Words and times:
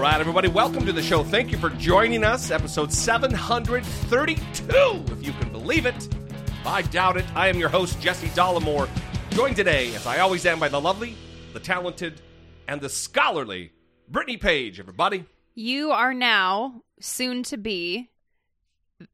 All 0.00 0.06
right, 0.06 0.18
everybody, 0.18 0.48
welcome 0.48 0.86
to 0.86 0.94
the 0.94 1.02
show. 1.02 1.22
Thank 1.22 1.52
you 1.52 1.58
for 1.58 1.68
joining 1.68 2.24
us. 2.24 2.50
Episode 2.50 2.90
732, 2.90 5.12
if 5.12 5.22
you 5.22 5.32
can 5.32 5.52
believe 5.52 5.84
it. 5.84 6.08
I 6.64 6.80
doubt 6.80 7.18
it. 7.18 7.26
I 7.34 7.48
am 7.48 7.58
your 7.58 7.68
host, 7.68 8.00
Jesse 8.00 8.28
Dollemore, 8.28 8.88
joined 9.32 9.56
today, 9.56 9.94
as 9.94 10.06
I 10.06 10.20
always 10.20 10.46
am, 10.46 10.58
by 10.58 10.70
the 10.70 10.80
lovely, 10.80 11.16
the 11.52 11.60
talented, 11.60 12.22
and 12.66 12.80
the 12.80 12.88
scholarly 12.88 13.72
Brittany 14.08 14.38
Page, 14.38 14.80
everybody. 14.80 15.26
You 15.54 15.90
are 15.90 16.14
now 16.14 16.80
soon 16.98 17.42
to 17.42 17.58
be 17.58 18.08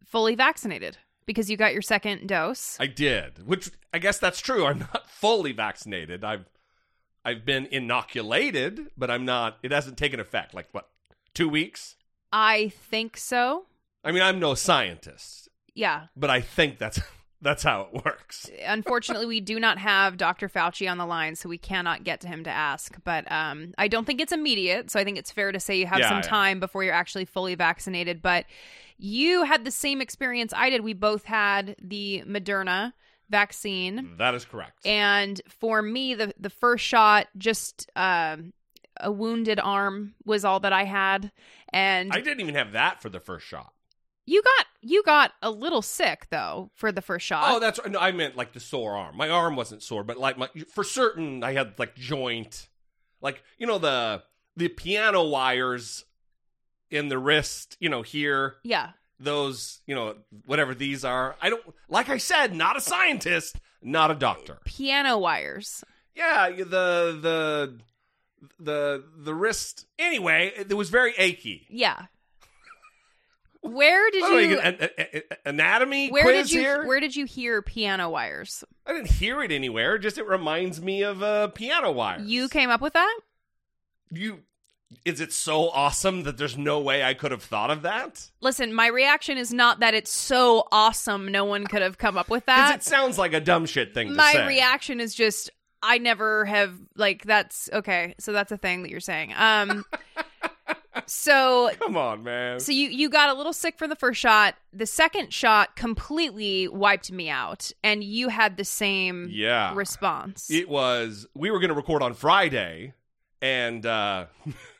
fully 0.04 0.36
vaccinated 0.36 0.98
because 1.26 1.50
you 1.50 1.56
got 1.56 1.72
your 1.72 1.82
second 1.82 2.28
dose. 2.28 2.76
I 2.78 2.86
did, 2.86 3.44
which 3.44 3.72
I 3.92 3.98
guess 3.98 4.20
that's 4.20 4.40
true. 4.40 4.66
I'm 4.66 4.78
not 4.78 5.10
fully 5.10 5.50
vaccinated. 5.50 6.22
I've 6.22 6.44
I've 7.26 7.44
been 7.44 7.66
inoculated, 7.66 8.86
but 8.96 9.10
I'm 9.10 9.24
not. 9.24 9.58
It 9.62 9.72
hasn't 9.72 9.98
taken 9.98 10.20
effect. 10.20 10.54
Like 10.54 10.68
what? 10.72 10.88
Two 11.34 11.48
weeks? 11.48 11.96
I 12.32 12.68
think 12.68 13.16
so. 13.16 13.66
I 14.04 14.12
mean, 14.12 14.22
I'm 14.22 14.38
no 14.38 14.54
scientist, 14.54 15.48
Yeah. 15.74 16.06
but 16.16 16.30
I 16.30 16.40
think 16.40 16.78
that's 16.78 17.00
that's 17.42 17.62
how 17.64 17.82
it 17.92 18.04
works. 18.04 18.48
Unfortunately, 18.64 19.26
we 19.26 19.40
do 19.40 19.58
not 19.60 19.78
have 19.78 20.16
Dr. 20.16 20.48
Fauci 20.48 20.90
on 20.90 20.96
the 20.98 21.06
line, 21.06 21.34
so 21.36 21.48
we 21.48 21.58
cannot 21.58 22.04
get 22.04 22.20
to 22.20 22.28
him 22.28 22.44
to 22.44 22.50
ask. 22.50 22.96
But 23.04 23.30
um, 23.30 23.74
I 23.76 23.88
don't 23.88 24.04
think 24.06 24.20
it's 24.20 24.32
immediate, 24.32 24.90
so 24.90 24.98
I 25.00 25.04
think 25.04 25.18
it's 25.18 25.30
fair 25.32 25.50
to 25.52 25.58
say 25.60 25.76
you 25.76 25.86
have 25.86 25.98
Yeah, 25.98 26.08
some 26.08 26.18
yeah. 26.18 26.22
time 26.22 26.60
before 26.60 26.84
you're 26.84 26.94
actually 26.94 27.24
fully 27.24 27.54
vaccinated. 27.56 28.22
But 28.22 28.46
you 28.96 29.42
had 29.44 29.64
the 29.64 29.70
same 29.70 30.00
experience 30.00 30.52
I 30.56 30.70
did. 30.70 30.82
We 30.82 30.94
both 30.94 31.24
had 31.24 31.76
the 31.82 32.22
Moderna 32.26 32.92
vaccine. 33.30 34.14
That 34.18 34.34
is 34.34 34.44
correct. 34.44 34.86
And 34.86 35.40
for 35.48 35.82
me, 35.82 36.14
the 36.14 36.32
the 36.38 36.50
first 36.50 36.84
shot, 36.84 37.28
just 37.36 37.90
um, 37.96 38.52
a 39.00 39.10
wounded 39.12 39.60
arm 39.60 40.14
was 40.24 40.44
all 40.44 40.60
that 40.60 40.72
I 40.72 40.84
had. 40.84 41.30
And 41.72 42.12
I 42.12 42.20
didn't 42.20 42.40
even 42.40 42.54
have 42.54 42.72
that 42.72 43.02
for 43.02 43.08
the 43.08 43.20
first 43.20 43.46
shot. 43.46 43.72
you 44.24 44.42
got 44.42 44.66
you 44.80 45.02
got 45.02 45.32
a 45.42 45.50
little 45.50 45.82
sick 45.82 46.28
though 46.30 46.70
for 46.74 46.92
the 46.92 47.02
first 47.02 47.26
shot. 47.26 47.44
Oh, 47.48 47.60
that's 47.60 47.80
no, 47.88 47.98
I 47.98 48.12
meant 48.12 48.36
like 48.36 48.52
the 48.52 48.60
sore 48.60 48.96
arm. 48.96 49.16
My 49.16 49.28
arm 49.28 49.56
wasn't 49.56 49.82
sore, 49.82 50.04
but 50.04 50.16
like 50.18 50.38
my 50.38 50.48
for 50.72 50.84
certain, 50.84 51.42
I 51.44 51.52
had 51.52 51.78
like 51.78 51.94
joint, 51.96 52.68
like 53.20 53.42
you 53.58 53.66
know 53.66 53.78
the 53.78 54.22
the 54.56 54.68
piano 54.68 55.24
wires 55.24 56.04
in 56.90 57.08
the 57.08 57.18
wrist. 57.18 57.76
You 57.80 57.88
know 57.88 58.02
here, 58.02 58.56
yeah. 58.62 58.90
Those 59.18 59.80
you 59.86 59.94
know 59.94 60.16
whatever 60.44 60.74
these 60.74 61.04
are. 61.04 61.36
I 61.40 61.50
don't 61.50 61.62
like 61.88 62.08
I 62.08 62.18
said, 62.18 62.54
not 62.54 62.76
a 62.76 62.80
scientist, 62.80 63.56
not 63.82 64.10
a 64.10 64.14
doctor. 64.14 64.58
Piano 64.64 65.18
wires. 65.18 65.84
Yeah, 66.14 66.50
the 66.50 67.18
the 67.20 67.78
the 68.58 69.04
the 69.16 69.34
wrist. 69.34 69.86
Anyway, 69.98 70.52
it, 70.56 70.72
was 70.74 70.90
very 70.90 71.14
achy. 71.18 71.66
Yeah. 71.68 72.06
Where 73.60 74.10
did 74.12 74.22
know, 74.22 74.36
you 74.38 74.60
an- 74.60 74.76
an- 74.76 75.08
an- 75.12 75.22
anatomy 75.44 76.10
where 76.10 76.22
quiz 76.22 76.48
did 76.48 76.54
you 76.54 76.60
here? 76.60 76.86
where 76.86 77.00
did 77.00 77.16
you 77.16 77.24
hear 77.24 77.62
piano 77.62 78.08
wires? 78.08 78.62
I 78.86 78.92
didn't 78.92 79.10
hear 79.10 79.42
it 79.42 79.50
anywhere. 79.50 79.98
Just 79.98 80.18
it 80.18 80.26
reminds 80.26 80.80
me 80.80 81.02
of 81.02 81.20
uh, 81.22 81.48
piano 81.48 81.90
wire. 81.90 82.20
You 82.20 82.48
came 82.48 82.70
up 82.70 82.80
with 82.80 82.92
that? 82.92 83.18
you 84.12 84.40
is 85.04 85.20
it 85.20 85.32
so 85.32 85.68
awesome 85.70 86.22
that 86.24 86.36
there's 86.36 86.56
no 86.56 86.80
way 86.80 87.02
I 87.02 87.14
could 87.14 87.30
have 87.30 87.42
thought 87.42 87.70
of 87.70 87.82
that? 87.82 88.30
Listen, 88.40 88.72
my 88.72 88.86
reaction 88.88 89.38
is 89.38 89.52
not 89.52 89.80
that 89.80 89.94
it's 89.94 90.10
so 90.10 90.68
awesome 90.70 91.28
no 91.28 91.44
one 91.44 91.66
could 91.66 91.82
have 91.82 91.98
come 91.98 92.16
up 92.16 92.28
with 92.28 92.46
that. 92.46 92.76
it 92.76 92.82
sounds 92.82 93.18
like 93.18 93.32
a 93.32 93.40
dumb 93.40 93.66
shit 93.66 93.94
thing 93.94 94.08
to 94.08 94.14
my 94.14 94.46
reaction 94.46 95.00
is 95.00 95.14
just 95.14 95.50
I 95.82 95.98
never 95.98 96.44
have 96.44 96.74
like 96.96 97.24
that's 97.24 97.68
okay. 97.72 98.14
So 98.18 98.32
that's 98.32 98.52
a 98.52 98.56
thing 98.56 98.82
that 98.82 98.90
you're 98.90 99.00
saying. 99.00 99.34
Um 99.36 99.84
so 101.06 101.70
Come 101.80 101.96
on, 101.96 102.22
man. 102.22 102.60
so 102.60 102.72
you 102.72 102.88
you 102.88 103.08
got 103.08 103.28
a 103.28 103.34
little 103.34 103.52
sick 103.52 103.78
for 103.78 103.86
the 103.86 103.96
first 103.96 104.20
shot. 104.20 104.54
The 104.72 104.86
second 104.86 105.32
shot 105.32 105.76
completely 105.76 106.68
wiped 106.68 107.12
me 107.12 107.28
out 107.28 107.72
and 107.82 108.02
you 108.02 108.28
had 108.28 108.56
the 108.56 108.64
same 108.64 109.28
yeah. 109.30 109.74
response. 109.74 110.50
It 110.50 110.68
was 110.68 111.26
we 111.34 111.50
were 111.50 111.58
going 111.58 111.70
to 111.70 111.74
record 111.74 112.02
on 112.02 112.14
Friday 112.14 112.94
and 113.42 113.84
uh 113.84 114.26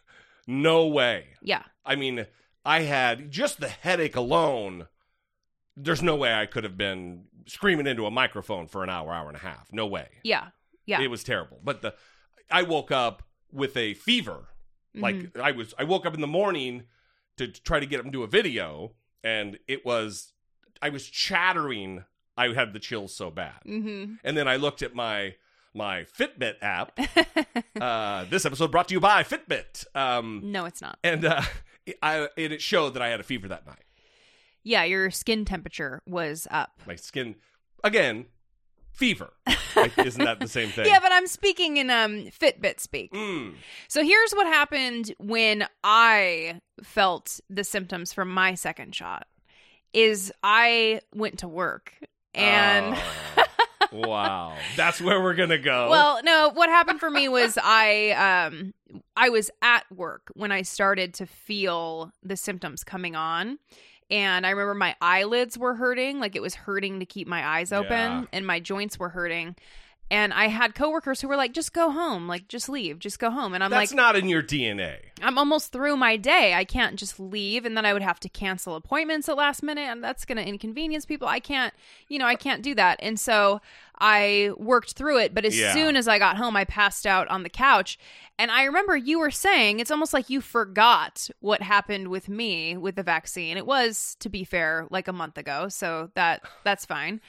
no 0.47 0.87
way. 0.87 1.29
yeah. 1.43 1.63
I 1.85 1.95
mean, 1.97 2.27
I 2.65 2.81
had 2.83 3.31
just 3.31 3.61
the 3.61 3.69
headache 3.69 4.17
alone. 4.17 4.89
There's 5.77 6.03
no 6.03 6.17
way 6.17 6.35
I 6.35 6.47
could 6.47 6.65
have 6.65 6.77
been 6.77 7.25
screaming 7.47 7.87
into 7.87 8.07
a 8.07 8.11
microphone 8.11 8.67
for 8.67 8.83
an 8.83 8.91
hour, 8.91 9.13
hour 9.13 9.29
and 9.29 9.37
a 9.37 9.41
half. 9.41 9.69
No 9.73 9.87
way. 9.87 10.09
Yeah. 10.25 10.49
Yeah. 10.85 11.01
It 11.01 11.09
was 11.09 11.23
terrible. 11.23 11.61
But 11.63 11.83
the 11.83 11.95
I 12.51 12.63
woke 12.63 12.91
up 12.91 13.23
with 13.53 13.77
a 13.77 13.95
fever. 13.95 14.49
Like 14.95 15.15
Mm-hmm. 15.17 15.43
I 15.43 15.53
was 15.53 15.75
I 15.79 15.85
woke 15.85 16.07
up 16.07 16.15
in 16.15 16.21
the 16.21 16.27
morning 16.27 16.85
to 17.37 17.47
try 17.49 17.79
to 17.79 17.87
get 17.87 18.01
him 18.01 18.07
to 18.07 18.11
do 18.11 18.23
a 18.23 18.27
video 18.27 18.93
and 19.23 19.59
it 19.69 19.85
was 19.85 20.33
I 20.83 20.89
was 20.89 21.07
chattering. 21.07 22.05
I 22.37 22.49
had 22.53 22.73
the 22.73 22.79
chills 22.81 23.15
so 23.15 23.31
bad. 23.31 23.61
mm-hmm. 23.67 24.15
And 24.25 24.37
then 24.37 24.49
I 24.49 24.57
looked 24.57 24.83
at 24.83 24.95
my 24.95 25.35
my 25.77 26.05
Fitbit 26.19 26.55
app. 26.63 26.99
uh, 27.81 28.25
this 28.31 28.45
episode 28.47 28.71
brought 28.73 28.89
to 28.89 28.95
you 28.95 29.01
by 29.01 29.23
Fitbit. 29.23 29.85
Um, 29.95 30.41
No, 30.45 30.65
it's 30.65 30.81
not. 30.81 30.99
and 31.05 31.25
uh, 31.25 31.43
I, 32.03 32.29
and 32.37 32.53
it 32.53 32.63
showed 32.63 32.95
that 32.95 33.03
I 33.03 33.09
had 33.09 33.21
a 33.21 33.25
fever 33.25 33.49
that 33.49 33.67
night. 33.67 33.85
Yeah, 34.65 34.83
your 34.85 35.11
skin 35.11 35.45
temperature 35.45 36.03
was 36.07 36.49
up. 36.51 36.81
My 36.87 36.97
skin, 36.97 37.37
again, 37.85 38.27
fever. 38.93 39.33
Like, 39.77 39.99
isn't 39.99 40.25
that 40.25 40.41
the 40.41 40.49
same 40.49 40.71
thing? 40.71 40.87
Yeah, 40.87 41.01
but 41.01 41.13
I'm 41.13 41.27
speaking 41.27 41.77
in 41.77 41.91
um 41.91 42.29
Fitbit 42.31 42.81
speak. 42.81 43.13
Mm. 43.13 43.53
So 43.89 44.03
here's 44.03 44.33
what 44.33 44.47
happened 44.47 45.15
when 45.19 45.69
I 45.85 46.63
felt 46.83 47.41
the 47.51 47.63
symptoms 47.63 48.15
from 48.15 48.31
my 48.31 48.55
second 48.55 48.95
shot. 48.95 49.27
Is 49.93 50.33
I 50.43 51.03
went 51.15 51.41
to 51.41 51.49
work 51.49 51.93
and 52.33 52.95
Oh, 53.37 53.45
wow, 53.97 54.57
that's 54.77 55.01
where 55.01 55.21
we're 55.23 55.35
gonna 55.35 55.59
go. 55.59 55.89
well, 55.91 56.21
no, 56.23 56.51
what 56.53 56.69
happened 56.69 57.01
for 57.01 57.11
me 57.11 57.29
was 57.29 57.59
I 57.63 58.11
um 58.49 58.75
I 59.17 59.29
was 59.31 59.51
at 59.63 59.85
work 59.95 60.31
when 60.35 60.53
I 60.53 60.63
started 60.63 61.15
to 61.15 61.27
feel 61.27 62.13
the 62.23 62.37
symptoms 62.37 62.85
coming 62.85 63.17
on. 63.17 63.59
And 64.09 64.47
I 64.47 64.51
remember 64.51 64.75
my 64.75 64.95
eyelids 65.01 65.59
were 65.59 65.75
hurting, 65.75 66.21
like 66.21 66.37
it 66.37 66.43
was 66.43 66.55
hurting 66.55 67.01
to 67.01 67.07
keep 67.07 67.27
my 67.27 67.45
eyes 67.45 67.73
open, 67.73 67.89
Yeah. 67.91 68.25
and 68.33 68.47
my 68.47 68.61
joints 68.61 69.01
were 69.01 69.09
hurting. 69.09 69.57
And 70.09 70.33
I 70.33 70.47
had 70.47 70.75
coworkers 70.77 71.21
who 71.21 71.27
were 71.27 71.35
like, 71.37 71.53
"Just 71.53 71.73
go 71.73 71.91
home, 71.91 72.29
like 72.29 72.47
just 72.47 72.69
leave, 72.69 73.01
just 73.01 73.19
go 73.19 73.29
home." 73.31 73.55
And 73.55 73.65
I'm 73.65 73.71
that's 73.71 73.81
like, 73.81 73.89
"That's 73.89 73.97
not 73.97 74.15
in 74.17 74.29
your 74.29 74.43
DNA. 74.43 74.99
I'm 75.21 75.37
almost 75.37 75.73
through 75.73 75.97
my 75.97 76.17
day. 76.17 76.55
I 76.55 76.65
can't 76.65 76.97
just 76.97 77.19
leave 77.19 77.65
and 77.65 77.77
then 77.77 77.85
I 77.85 77.93
would 77.93 78.03
have 78.03 78.21
to 78.21 78.29
cancel 78.29 78.77
appointments 78.77 79.29
at 79.29 79.37
last 79.37 79.63
minute 79.63 79.89
and 79.89 80.05
that's 80.05 80.25
going 80.25 80.37
to 80.37 80.47
inconvenience 80.47 81.07
people. 81.07 81.27
I 81.27 81.41
can't, 81.41 81.73
you 82.09 82.19
know, 82.19 82.27
I 82.27 82.35
can't 82.37 82.63
do 82.63 82.75
that. 82.75 82.99
And 83.03 83.19
so 83.19 83.61
I 83.99 84.51
worked 84.59 84.93
through 84.93 85.19
it, 85.21 85.35
but 85.35 85.45
as 85.47 85.59
Yeah. 85.59 85.73
soon 85.73 85.97
as 85.97 86.07
I 86.07 86.19
got 86.19 86.37
home 86.37 86.55
I 86.55 86.65
passed 86.65 87.07
out 87.07 87.27
on 87.29 87.43
the 87.45 87.49
couch. 87.49 87.99
And 88.39 88.51
I 88.51 88.65
remember 88.65 88.95
you 88.97 89.19
were 89.19 89.31
saying 89.31 89.81
it's 89.81 89.91
almost 89.91 90.13
like 90.13 90.29
you 90.29 90.41
forgot 90.43 91.31
what 91.41 91.63
happened 91.63 92.09
with 92.09 92.29
me 92.29 92.77
with 92.77 92.95
the 92.97 93.03
vaccine. 93.03 93.57
It 93.57 93.67
was 93.67 94.17
to 94.21 94.29
be 94.29 94.45
fair 94.45 94.87
like 94.91 95.09
a 95.09 95.13
month 95.15 95.39
ago, 95.39 95.69
so 95.69 96.11
that 96.15 96.43
that's 96.63 96.85
fine. 96.85 97.21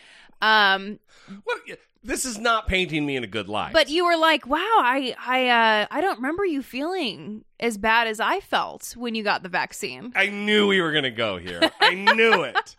Um 0.42 1.00
What? 1.46 1.62
This 2.08 2.26
is 2.26 2.40
not 2.40 2.68
painting 2.68 3.06
me 3.06 3.16
in 3.18 3.24
a 3.24 3.28
good 3.28 3.50
light. 3.50 3.74
But 3.74 3.90
you 3.90 4.06
were 4.06 4.18
like, 4.18 4.48
"Wow, 4.48 4.58
I 4.60 5.14
I 5.20 5.48
uh 5.50 5.88
I 5.92 6.02
don't 6.02 6.16
remember 6.16 6.46
you 6.46 6.64
feeling 6.64 7.44
as 7.60 7.78
bad 7.78 8.08
as 8.08 8.20
I 8.20 8.40
felt 8.40 8.96
when 8.98 9.14
you 9.14 9.24
got 9.24 9.44
the 9.44 9.50
vaccine." 9.50 10.14
I 10.16 10.28
knew 10.28 10.68
we 10.68 10.82
were 10.82 10.92
going 10.92 11.04
to 11.04 11.12
go 11.12 11.38
here. 11.38 11.72
I 11.80 11.94
knew 11.94 12.44
it. 12.44 12.76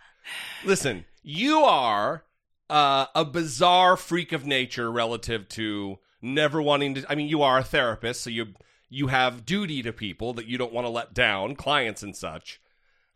Listen, 0.64 1.04
you 1.22 1.60
are 1.60 2.25
uh, 2.70 3.06
a 3.14 3.25
bizarre 3.25 3.96
freak 3.96 4.32
of 4.32 4.46
nature 4.46 4.90
relative 4.90 5.48
to 5.50 5.98
never 6.22 6.60
wanting 6.60 6.94
to. 6.94 7.04
I 7.08 7.14
mean, 7.14 7.28
you 7.28 7.42
are 7.42 7.58
a 7.58 7.64
therapist, 7.64 8.22
so 8.22 8.30
you 8.30 8.54
you 8.88 9.08
have 9.08 9.44
duty 9.44 9.82
to 9.82 9.92
people 9.92 10.32
that 10.34 10.46
you 10.46 10.56
don't 10.56 10.72
want 10.72 10.86
to 10.86 10.90
let 10.90 11.12
down, 11.12 11.54
clients 11.54 12.02
and 12.02 12.16
such. 12.16 12.60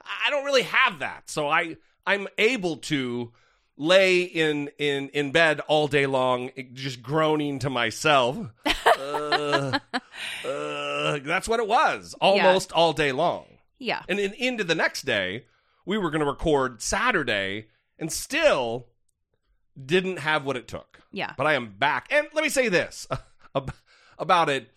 I 0.04 0.30
don't 0.30 0.44
really 0.44 0.62
have 0.62 0.98
that, 0.98 1.30
so 1.30 1.48
I 1.48 1.76
I'm 2.06 2.28
able 2.38 2.76
to 2.76 3.32
lay 3.76 4.22
in 4.22 4.68
in 4.78 5.08
in 5.10 5.32
bed 5.32 5.60
all 5.60 5.88
day 5.88 6.06
long, 6.06 6.50
just 6.72 7.02
groaning 7.02 7.58
to 7.60 7.70
myself. 7.70 8.38
uh, 8.66 9.78
uh, 10.44 11.18
that's 11.24 11.48
what 11.48 11.60
it 11.60 11.68
was, 11.68 12.14
almost 12.20 12.72
all 12.72 12.92
day 12.92 13.12
long. 13.12 13.46
Yeah. 13.78 14.02
And 14.08 14.18
then 14.18 14.32
into 14.34 14.64
the 14.64 14.74
next 14.74 15.02
day, 15.02 15.46
we 15.84 15.98
were 15.98 16.10
going 16.10 16.20
to 16.20 16.26
record 16.26 16.82
Saturday, 16.82 17.66
and 17.98 18.12
still 18.12 18.86
didn't 19.84 20.18
have 20.18 20.44
what 20.44 20.56
it 20.56 20.68
took. 20.68 21.00
Yeah. 21.10 21.32
But 21.36 21.46
I 21.46 21.54
am 21.54 21.74
back, 21.78 22.08
and 22.10 22.28
let 22.32 22.42
me 22.42 22.48
say 22.48 22.68
this 22.68 23.06
ab- 23.54 23.74
about 24.18 24.48
it. 24.48 24.68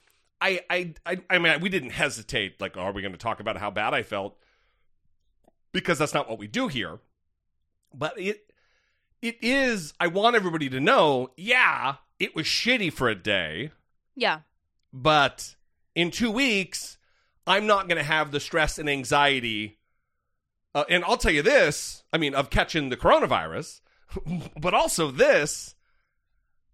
I, 0.42 0.62
I, 0.70 0.94
I, 1.06 1.18
I 1.30 1.38
mean, 1.40 1.62
we 1.62 1.70
didn't 1.70 1.92
hesitate. 1.92 2.60
Like, 2.60 2.78
are 2.78 2.92
we 2.92 3.02
going 3.02 3.14
to 3.14 3.18
talk 3.18 3.40
about 3.40 3.58
how 3.58 3.72
bad 3.72 3.94
I 3.94 4.04
felt? 4.04 4.38
Because 5.72 5.98
that's 5.98 6.14
not 6.14 6.30
what 6.30 6.40
we 6.40 6.48
do 6.48 6.68
here. 6.68 7.00
But 7.94 8.20
it, 8.20 8.45
it 9.22 9.38
is. 9.42 9.94
I 10.00 10.08
want 10.08 10.36
everybody 10.36 10.70
to 10.70 10.80
know. 10.80 11.32
Yeah, 11.38 11.96
it 12.20 12.36
was 12.36 12.46
shitty 12.46 12.92
for 12.94 13.10
a 13.10 13.16
day, 13.16 13.72
Yeah. 14.16 14.42
but 14.94 15.56
in 15.96 16.12
two 16.12 16.32
weeks, 16.32 16.98
I'm 17.48 17.68
not 17.68 17.88
going 17.88 17.98
to 17.98 18.04
have 18.04 18.32
the 18.32 18.40
stress 18.40 18.78
and 18.78 18.90
anxiety. 18.90 19.78
Uh, 20.74 20.84
and 20.90 21.04
I'll 21.06 21.18
tell 21.18 21.32
you 21.32 21.42
this 21.42 22.04
I 22.12 22.18
mean, 22.18 22.34
of 22.36 22.50
catching 22.50 22.90
the 22.90 22.98
coronavirus, 22.98 23.82
but 24.60 24.74
also 24.74 25.12
this 25.12 25.76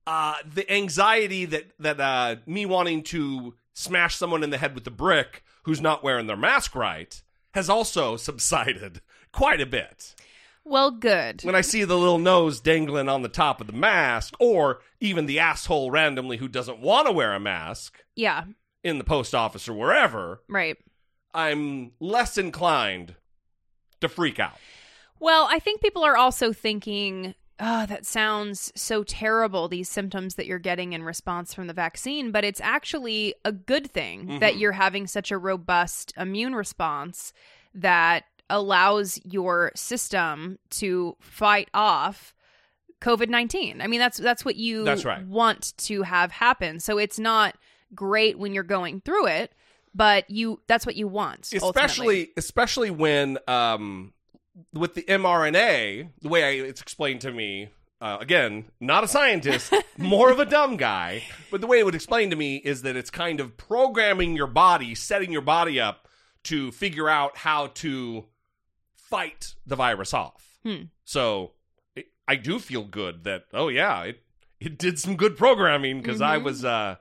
uh, 0.07 0.35
the 0.45 0.69
anxiety 0.71 1.45
that, 1.45 1.65
that 1.79 1.99
uh, 1.99 2.35
me 2.47 2.65
wanting 2.65 3.03
to 3.03 3.53
smash 3.73 4.15
someone 4.15 4.44
in 4.44 4.49
the 4.49 4.57
head 4.57 4.73
with 4.73 4.85
a 4.87 4.91
brick 4.91 5.44
who's 5.63 5.79
not 5.79 6.03
wearing 6.03 6.25
their 6.27 6.35
mask 6.37 6.73
right 6.75 7.21
has 7.53 7.69
also 7.69 8.15
subsided 8.17 9.01
quite 9.31 9.61
a 9.61 9.65
bit. 9.65 10.15
Well, 10.63 10.91
good. 10.91 11.43
When 11.43 11.55
I 11.55 11.61
see 11.61 11.83
the 11.83 11.97
little 11.97 12.19
nose 12.19 12.59
dangling 12.59 13.09
on 13.09 13.23
the 13.23 13.29
top 13.29 13.61
of 13.61 13.67
the 13.67 13.73
mask, 13.73 14.35
or 14.39 14.81
even 14.99 15.25
the 15.25 15.39
asshole 15.39 15.91
randomly 15.91 16.37
who 16.37 16.47
doesn't 16.47 16.79
want 16.79 17.07
to 17.07 17.11
wear 17.11 17.33
a 17.33 17.39
mask 17.39 18.03
Yeah. 18.15 18.45
in 18.83 18.97
the 18.97 19.03
post 19.03 19.33
office 19.33 19.67
or 19.67 19.73
wherever, 19.73 20.41
Right. 20.47 20.77
I'm 21.33 21.91
less 21.99 22.37
inclined 22.37 23.15
to 24.01 24.09
freak 24.09 24.39
out. 24.39 24.57
Well, 25.19 25.47
I 25.49 25.59
think 25.59 25.81
people 25.81 26.03
are 26.03 26.17
also 26.17 26.51
thinking, 26.51 27.35
oh, 27.59 27.85
that 27.85 28.05
sounds 28.05 28.71
so 28.75 29.03
terrible, 29.03 29.67
these 29.67 29.87
symptoms 29.87 30.35
that 30.35 30.47
you're 30.47 30.59
getting 30.59 30.93
in 30.93 31.03
response 31.03 31.53
from 31.53 31.67
the 31.67 31.73
vaccine. 31.73 32.31
But 32.31 32.43
it's 32.43 32.59
actually 32.59 33.35
a 33.45 33.51
good 33.51 33.91
thing 33.91 34.39
that 34.39 34.53
mm-hmm. 34.53 34.59
you're 34.59 34.71
having 34.73 35.07
such 35.07 35.31
a 35.31 35.37
robust 35.37 36.13
immune 36.17 36.55
response 36.55 37.33
that 37.73 38.25
allows 38.51 39.19
your 39.24 39.71
system 39.75 40.59
to 40.71 41.15
fight 41.19 41.69
off 41.74 42.36
COVID 43.01 43.30
nineteen. 43.30 43.81
I 43.81 43.88
mean, 43.88 44.00
that's 44.00 44.18
that's 44.18 44.45
what 44.45 44.56
you 44.56 44.83
That's 44.83 45.06
right. 45.06 45.25
want 45.25 45.75
to 45.86 46.03
have 46.03 46.31
happen. 46.31 46.80
So 46.80 47.00
it's 47.00 47.18
not 47.18 47.56
great 47.95 48.38
when 48.38 48.53
you're 48.53 48.63
going 48.63 49.01
through 49.01 49.27
it, 49.27 49.51
but 49.95 50.30
you 50.30 50.62
that's 50.68 50.86
what 50.86 50.95
you 50.95 51.07
want. 51.07 51.50
ultimately. 51.53 51.69
especially 51.69 52.30
especially 52.38 52.92
when 52.92 53.38
um 53.48 54.13
with 54.74 54.94
the 54.95 55.04
mRNA, 55.04 56.09
the 56.21 56.30
way 56.30 56.44
I, 56.44 56.65
it's 56.65 56.81
explained 56.81 57.21
to 57.21 57.31
me, 57.31 57.69
uh, 58.01 58.18
again, 58.19 58.65
not 58.80 59.04
a 59.04 59.07
scientist, 59.07 59.74
more 59.97 60.31
of 60.31 60.39
a 60.39 60.45
dumb 60.45 60.75
guy, 60.77 61.24
but 61.50 61.62
the 61.62 61.68
way 61.68 61.80
it 61.80 61.86
would 61.86 61.95
explain 61.95 62.30
to 62.31 62.36
me 62.36 62.57
is 62.57 62.81
that 62.81 62.95
it's 62.95 63.09
kind 63.09 63.39
of 63.39 63.57
programming 63.57 64.36
your 64.36 64.47
body, 64.47 64.94
setting 64.94 65.31
your 65.31 65.42
body 65.42 65.80
up 65.80 66.07
to 66.44 66.71
figure 66.71 67.07
out 67.07 67.38
how 67.38 67.68
to 67.68 68.25
fight 69.11 69.53
the 69.67 69.75
virus 69.75 70.13
off. 70.13 70.57
Hmm. 70.63 70.83
So 71.05 71.51
it, 71.95 72.07
I 72.27 72.35
do 72.37 72.57
feel 72.59 72.83
good 72.85 73.23
that 73.25 73.43
oh 73.53 73.67
yeah, 73.67 74.01
it 74.03 74.23
it 74.59 74.77
did 74.79 74.97
some 74.97 75.15
good 75.15 75.37
programming 75.37 76.01
because 76.01 76.21
I 76.21 76.37
Mhm. 76.39 76.43
was 76.43 76.65
uh 76.65 76.95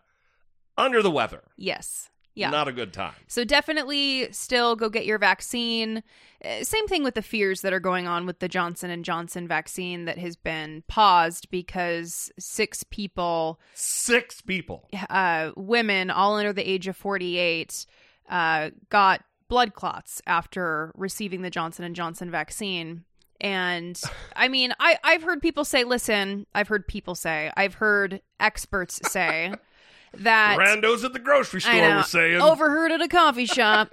under 0.77 1.03
the 1.03 1.11
weather. 1.11 1.43
yes, 1.57 2.11
yeah. 2.35 2.49
Not 2.51 2.69
a 2.69 2.73
good 2.73 2.93
time. 2.93 3.15
So 3.27 3.45
definitely 3.45 4.33
still 4.33 4.77
go 4.77 4.89
get 4.89 5.05
your 5.05 5.19
vaccine. 5.19 6.03
Uh, 6.43 6.63
Same 6.63 6.87
thing 6.87 7.03
with 7.05 7.15
the 7.15 7.23
fears 7.23 7.61
that 7.63 7.73
are 7.73 7.81
going 7.81 8.07
on 8.07 8.25
with 8.25 8.39
the 8.39 8.49
Johnson 8.49 8.89
and 8.91 9.05
Johnson 9.05 9.47
vaccine 9.49 10.05
that 10.07 10.17
has 10.17 10.37
been 10.37 10.83
paused 10.89 11.51
because 11.51 12.31
six 12.39 12.83
people, 12.85 13.61
Six 13.75 14.41
people. 14.41 14.89
uh, 15.11 15.51
women 15.57 16.09
all 16.11 16.37
under 16.37 16.53
the 16.55 16.67
age 16.67 16.87
of 16.89 16.97
48, 16.97 17.85
uh, 18.31 18.71
got 18.89 19.23
blood 19.51 19.75
clots 19.75 20.23
after 20.27 20.93
receiving 20.97 21.43
the 21.43 21.51
Johnson 21.51 21.85
and 21.85 21.95
Johnson 21.95 22.31
vaccine. 22.31 23.05
And 23.43 24.01
I 24.35 24.49
mean, 24.49 24.73
I, 24.81 24.97
I've 25.05 25.23
heard 25.23 25.43
people 25.43 25.65
say, 25.65 25.85
listen, 25.85 26.47
I've 26.55 26.69
heard 26.69 26.87
people 26.87 27.15
say, 27.15 27.51
I've 27.57 27.75
heard 27.75 28.23
experts 28.39 29.01
say 29.11 29.53
that 30.15 30.59
Randos 30.59 31.05
at 31.05 31.13
the 31.13 31.19
grocery 31.19 31.61
store 31.61 31.75
know. 31.75 31.97
were 31.97 32.03
saying. 32.05 32.41
Overheard 32.41 32.93
at 32.93 33.03
a 33.03 33.09
coffee 33.09 33.47
shop. 33.47 33.93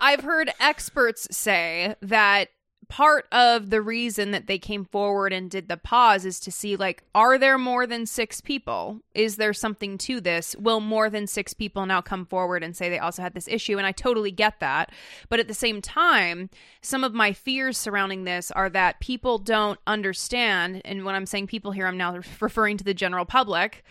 I've 0.00 0.20
heard 0.20 0.50
experts 0.58 1.28
say 1.30 1.94
that 2.00 2.48
part 2.94 3.26
of 3.32 3.70
the 3.70 3.82
reason 3.82 4.30
that 4.30 4.46
they 4.46 4.56
came 4.56 4.84
forward 4.84 5.32
and 5.32 5.50
did 5.50 5.66
the 5.66 5.76
pause 5.76 6.24
is 6.24 6.38
to 6.38 6.52
see 6.52 6.76
like 6.76 7.02
are 7.12 7.36
there 7.38 7.58
more 7.58 7.88
than 7.88 8.06
6 8.06 8.40
people? 8.42 9.00
Is 9.16 9.34
there 9.34 9.52
something 9.52 9.98
to 9.98 10.20
this? 10.20 10.54
Will 10.54 10.78
more 10.78 11.10
than 11.10 11.26
6 11.26 11.54
people 11.54 11.86
now 11.86 12.00
come 12.00 12.24
forward 12.24 12.62
and 12.62 12.76
say 12.76 12.88
they 12.88 13.00
also 13.00 13.20
had 13.20 13.34
this 13.34 13.48
issue? 13.48 13.78
And 13.78 13.84
I 13.84 13.90
totally 13.90 14.30
get 14.30 14.60
that. 14.60 14.92
But 15.28 15.40
at 15.40 15.48
the 15.48 15.54
same 15.54 15.82
time, 15.82 16.50
some 16.82 17.02
of 17.02 17.12
my 17.12 17.32
fears 17.32 17.76
surrounding 17.76 18.22
this 18.22 18.52
are 18.52 18.70
that 18.70 19.00
people 19.00 19.38
don't 19.38 19.80
understand 19.88 20.80
and 20.84 21.04
when 21.04 21.16
I'm 21.16 21.26
saying 21.26 21.48
people 21.48 21.72
here 21.72 21.88
I'm 21.88 21.98
now 21.98 22.16
referring 22.40 22.76
to 22.76 22.84
the 22.84 22.94
general 22.94 23.24
public 23.24 23.82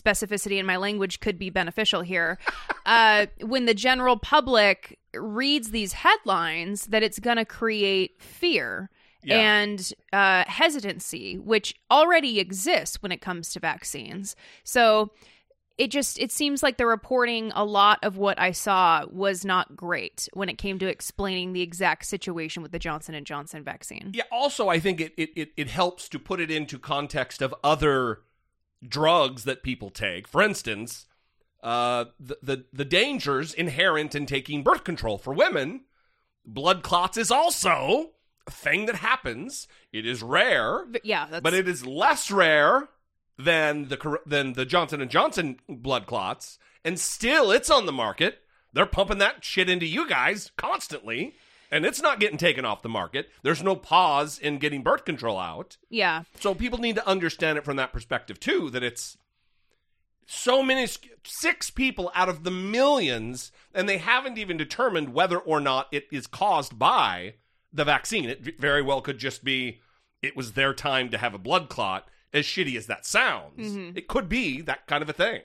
specificity 0.00 0.58
in 0.58 0.66
my 0.66 0.76
language 0.76 1.20
could 1.20 1.38
be 1.38 1.50
beneficial 1.50 2.02
here. 2.02 2.38
Uh, 2.86 3.24
when 3.40 3.64
the 3.64 3.72
general 3.72 4.18
public 4.18 4.98
reads 5.14 5.70
these 5.70 5.94
headlines, 5.94 6.84
that 6.88 7.02
it's 7.02 7.18
going 7.18 7.38
to 7.38 7.44
create 7.46 8.20
fear 8.20 8.90
Yeah. 9.22 9.38
and 9.38 9.90
uh, 10.12 10.44
hesitancy, 10.46 11.38
which 11.38 11.74
already 11.90 12.38
exists 12.40 13.02
when 13.02 13.10
it 13.10 13.22
comes 13.22 13.54
to 13.54 13.60
vaccines. 13.60 14.36
So 14.64 15.12
it 15.78 15.90
just 15.90 16.18
it 16.18 16.30
seems 16.30 16.62
like 16.62 16.76
the 16.76 16.84
reporting 16.84 17.52
a 17.54 17.64
lot 17.64 18.00
of 18.02 18.18
what 18.18 18.38
I 18.38 18.50
saw 18.52 19.06
was 19.10 19.46
not 19.46 19.74
great 19.74 20.28
when 20.34 20.50
it 20.50 20.58
came 20.58 20.78
to 20.80 20.86
explaining 20.86 21.54
the 21.54 21.62
exact 21.62 22.04
situation 22.04 22.62
with 22.62 22.70
the 22.72 22.78
Johnson 22.78 23.14
and 23.14 23.24
Johnson 23.26 23.64
vaccine. 23.64 24.10
Yeah. 24.12 24.24
Also, 24.30 24.68
I 24.68 24.78
think 24.78 25.00
it, 25.00 25.14
it 25.16 25.30
it 25.34 25.52
it 25.56 25.68
helps 25.68 26.06
to 26.10 26.18
put 26.18 26.38
it 26.38 26.50
into 26.50 26.78
context 26.78 27.40
of 27.40 27.54
other 27.64 28.20
drugs 28.88 29.44
that 29.44 29.62
people 29.62 29.90
take. 29.90 30.28
For 30.28 30.42
instance, 30.42 31.06
uh, 31.62 32.06
the 32.20 32.36
the 32.42 32.64
the 32.72 32.84
dangers 32.84 33.54
inherent 33.54 34.14
in 34.14 34.26
taking 34.26 34.62
birth 34.62 34.84
control 34.84 35.18
for 35.18 35.32
women. 35.32 35.82
Blood 36.46 36.82
clots 36.82 37.16
is 37.16 37.30
also 37.30 38.10
a 38.46 38.50
thing 38.50 38.86
that 38.86 38.96
happens. 38.96 39.66
It 39.92 40.06
is 40.06 40.22
rare, 40.22 40.84
But 40.84 41.04
yeah, 41.04 41.26
that's 41.30 41.42
but 41.42 41.54
it 41.54 41.66
is 41.66 41.86
less 41.86 42.30
rare 42.30 42.88
than 43.38 43.88
the 43.88 44.18
than 44.26 44.52
the 44.52 44.66
Johnson 44.66 45.00
and 45.00 45.10
Johnson 45.10 45.58
blood 45.68 46.06
clots, 46.06 46.58
and 46.84 47.00
still 47.00 47.50
it's 47.50 47.70
on 47.70 47.86
the 47.86 47.92
market. 47.92 48.40
They're 48.72 48.86
pumping 48.86 49.18
that 49.18 49.44
shit 49.44 49.70
into 49.70 49.86
you 49.86 50.08
guys 50.08 50.50
constantly, 50.56 51.34
and 51.74 51.84
it's 51.84 52.00
not 52.00 52.20
getting 52.20 52.38
taken 52.38 52.64
off 52.64 52.82
the 52.82 52.88
market. 52.88 53.30
There's 53.42 53.60
no 53.60 53.74
pause 53.74 54.38
in 54.38 54.58
getting 54.58 54.84
birth 54.84 55.04
control 55.04 55.40
out. 55.40 55.76
yeah. 55.90 56.22
So 56.38 56.54
people 56.54 56.78
need 56.78 56.94
to 56.94 57.06
understand 57.06 57.58
it 57.58 57.64
from 57.64 57.76
that 57.76 57.92
perspective 57.92 58.38
too. 58.38 58.70
That 58.70 58.84
it's 58.84 59.18
so 60.24 60.62
many 60.62 60.86
six 61.24 61.70
people 61.70 62.12
out 62.14 62.28
of 62.28 62.44
the 62.44 62.52
millions, 62.52 63.50
and 63.74 63.88
they 63.88 63.98
haven't 63.98 64.38
even 64.38 64.56
determined 64.56 65.14
whether 65.14 65.36
or 65.36 65.60
not 65.60 65.88
it 65.90 66.06
is 66.12 66.28
caused 66.28 66.78
by 66.78 67.34
the 67.72 67.84
vaccine. 67.84 68.26
It 68.26 68.60
very 68.60 68.80
well 68.80 69.00
could 69.00 69.18
just 69.18 69.42
be 69.42 69.80
it 70.22 70.36
was 70.36 70.52
their 70.52 70.74
time 70.74 71.10
to 71.10 71.18
have 71.18 71.34
a 71.34 71.38
blood 71.38 71.68
clot. 71.68 72.08
As 72.32 72.44
shitty 72.44 72.76
as 72.76 72.86
that 72.86 73.06
sounds, 73.06 73.60
mm-hmm. 73.60 73.96
it 73.96 74.08
could 74.08 74.28
be 74.28 74.60
that 74.62 74.88
kind 74.88 75.02
of 75.02 75.08
a 75.08 75.12
thing. 75.12 75.42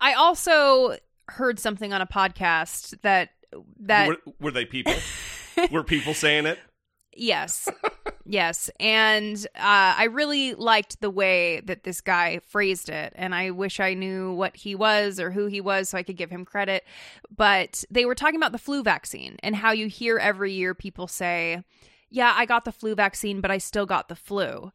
I 0.00 0.14
also 0.14 0.96
heard 1.28 1.58
something 1.58 1.92
on 1.92 2.00
a 2.00 2.06
podcast 2.06 3.00
that 3.02 3.30
that 3.80 4.08
were, 4.08 4.18
were 4.40 4.50
they 4.50 4.64
people? 4.64 4.94
were 5.70 5.84
people 5.84 6.14
saying 6.14 6.46
it? 6.46 6.58
yes. 7.14 7.68
Yes, 8.30 8.70
and 8.78 9.44
uh, 9.56 9.94
I 9.96 10.04
really 10.04 10.54
liked 10.54 11.00
the 11.00 11.10
way 11.10 11.60
that 11.64 11.82
this 11.82 12.00
guy 12.00 12.40
phrased 12.46 12.88
it, 12.88 13.12
and 13.16 13.34
I 13.34 13.50
wish 13.50 13.80
I 13.80 13.94
knew 13.94 14.32
what 14.32 14.54
he 14.54 14.76
was 14.76 15.18
or 15.18 15.32
who 15.32 15.46
he 15.46 15.60
was 15.60 15.88
so 15.88 15.98
I 15.98 16.04
could 16.04 16.16
give 16.16 16.30
him 16.30 16.44
credit. 16.44 16.84
But 17.34 17.82
they 17.90 18.04
were 18.04 18.14
talking 18.14 18.36
about 18.36 18.52
the 18.52 18.58
flu 18.58 18.84
vaccine 18.84 19.36
and 19.42 19.56
how 19.56 19.72
you 19.72 19.88
hear 19.88 20.16
every 20.18 20.52
year 20.52 20.74
people 20.74 21.08
say, 21.08 21.64
"Yeah, 22.08 22.32
I 22.36 22.44
got 22.44 22.64
the 22.64 22.70
flu 22.70 22.94
vaccine, 22.94 23.40
but 23.40 23.50
I 23.50 23.58
still 23.58 23.86
got 23.86 24.08
the 24.08 24.14
flu." 24.14 24.70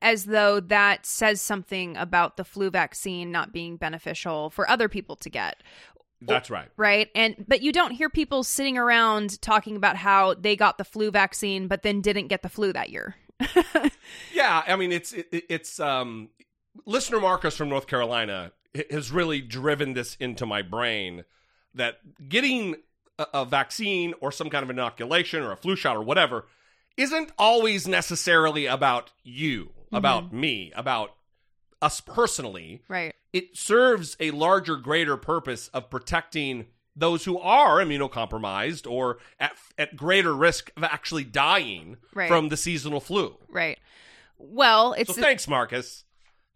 As 0.00 0.26
though 0.26 0.60
that 0.60 1.04
says 1.04 1.40
something 1.40 1.96
about 1.96 2.36
the 2.36 2.44
flu 2.44 2.70
vaccine 2.70 3.32
not 3.32 3.52
being 3.52 3.76
beneficial 3.76 4.50
for 4.50 4.68
other 4.70 4.88
people 4.88 5.16
to 5.16 5.30
get 5.30 5.62
That's 6.26 6.50
right. 6.50 6.68
right 6.76 7.08
and 7.14 7.44
but 7.48 7.62
you 7.62 7.72
don't 7.72 7.92
hear 7.92 8.08
people 8.08 8.44
sitting 8.44 8.78
around 8.78 9.40
talking 9.40 9.76
about 9.76 9.96
how 9.96 10.34
they 10.34 10.56
got 10.56 10.78
the 10.78 10.84
flu 10.84 11.10
vaccine 11.10 11.68
but 11.68 11.82
then 11.82 12.00
didn't 12.00 12.28
get 12.28 12.42
the 12.42 12.48
flu 12.48 12.72
that 12.72 12.90
year 12.90 13.16
Yeah, 14.34 14.62
I 14.66 14.76
mean 14.76 14.92
it's 14.92 15.12
it, 15.12 15.28
it's 15.48 15.80
um 15.80 16.28
listener 16.86 17.20
Marcus 17.20 17.56
from 17.56 17.68
North 17.68 17.86
Carolina 17.86 18.52
has 18.90 19.10
really 19.10 19.40
driven 19.40 19.92
this 19.92 20.16
into 20.16 20.46
my 20.46 20.62
brain 20.62 21.24
that 21.74 21.98
getting 22.28 22.76
a, 23.18 23.26
a 23.34 23.44
vaccine 23.44 24.14
or 24.20 24.32
some 24.32 24.50
kind 24.50 24.62
of 24.62 24.70
inoculation 24.70 25.42
or 25.42 25.52
a 25.52 25.56
flu 25.56 25.76
shot 25.76 25.96
or 25.96 26.02
whatever 26.02 26.46
isn't 26.96 27.32
always 27.38 27.88
necessarily 27.88 28.66
about 28.66 29.10
you, 29.22 29.70
about 29.92 30.32
me, 30.32 30.72
about 30.74 31.14
us 31.80 32.00
personally. 32.00 32.82
right 32.88 33.14
It 33.32 33.56
serves 33.56 34.16
a 34.20 34.30
larger, 34.30 34.76
greater 34.76 35.16
purpose 35.16 35.68
of 35.68 35.88
protecting 35.90 36.66
those 36.94 37.24
who 37.24 37.38
are 37.38 37.78
immunocompromised 37.78 38.90
or 38.90 39.18
at, 39.40 39.52
at 39.78 39.96
greater 39.96 40.34
risk 40.34 40.70
of 40.76 40.84
actually 40.84 41.24
dying 41.24 41.96
Right. 42.14 42.28
from 42.28 42.48
the 42.50 42.56
seasonal 42.56 43.00
flu. 43.00 43.36
right 43.48 43.78
well 44.38 44.92
it's 44.94 45.08
So 45.08 45.14
the, 45.16 45.22
thanks, 45.22 45.48
Marcus. 45.48 46.04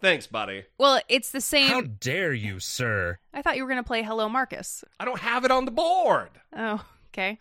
Thanks, 0.00 0.26
buddy. 0.26 0.64
well 0.76 1.00
it's 1.08 1.30
the 1.30 1.40
same 1.40 1.68
How 1.68 1.80
dare 1.80 2.34
you, 2.34 2.60
sir? 2.60 3.18
i 3.32 3.40
thought 3.40 3.56
you 3.56 3.62
were 3.62 3.68
going 3.70 3.82
to 3.82 3.86
play 3.86 4.02
hello 4.02 4.28
marcus 4.28 4.84
I 5.00 5.06
don't 5.06 5.20
have 5.20 5.46
it 5.46 5.50
on 5.50 5.64
the 5.64 5.70
board. 5.70 6.28
oh 6.54 6.84
okay 7.14 7.38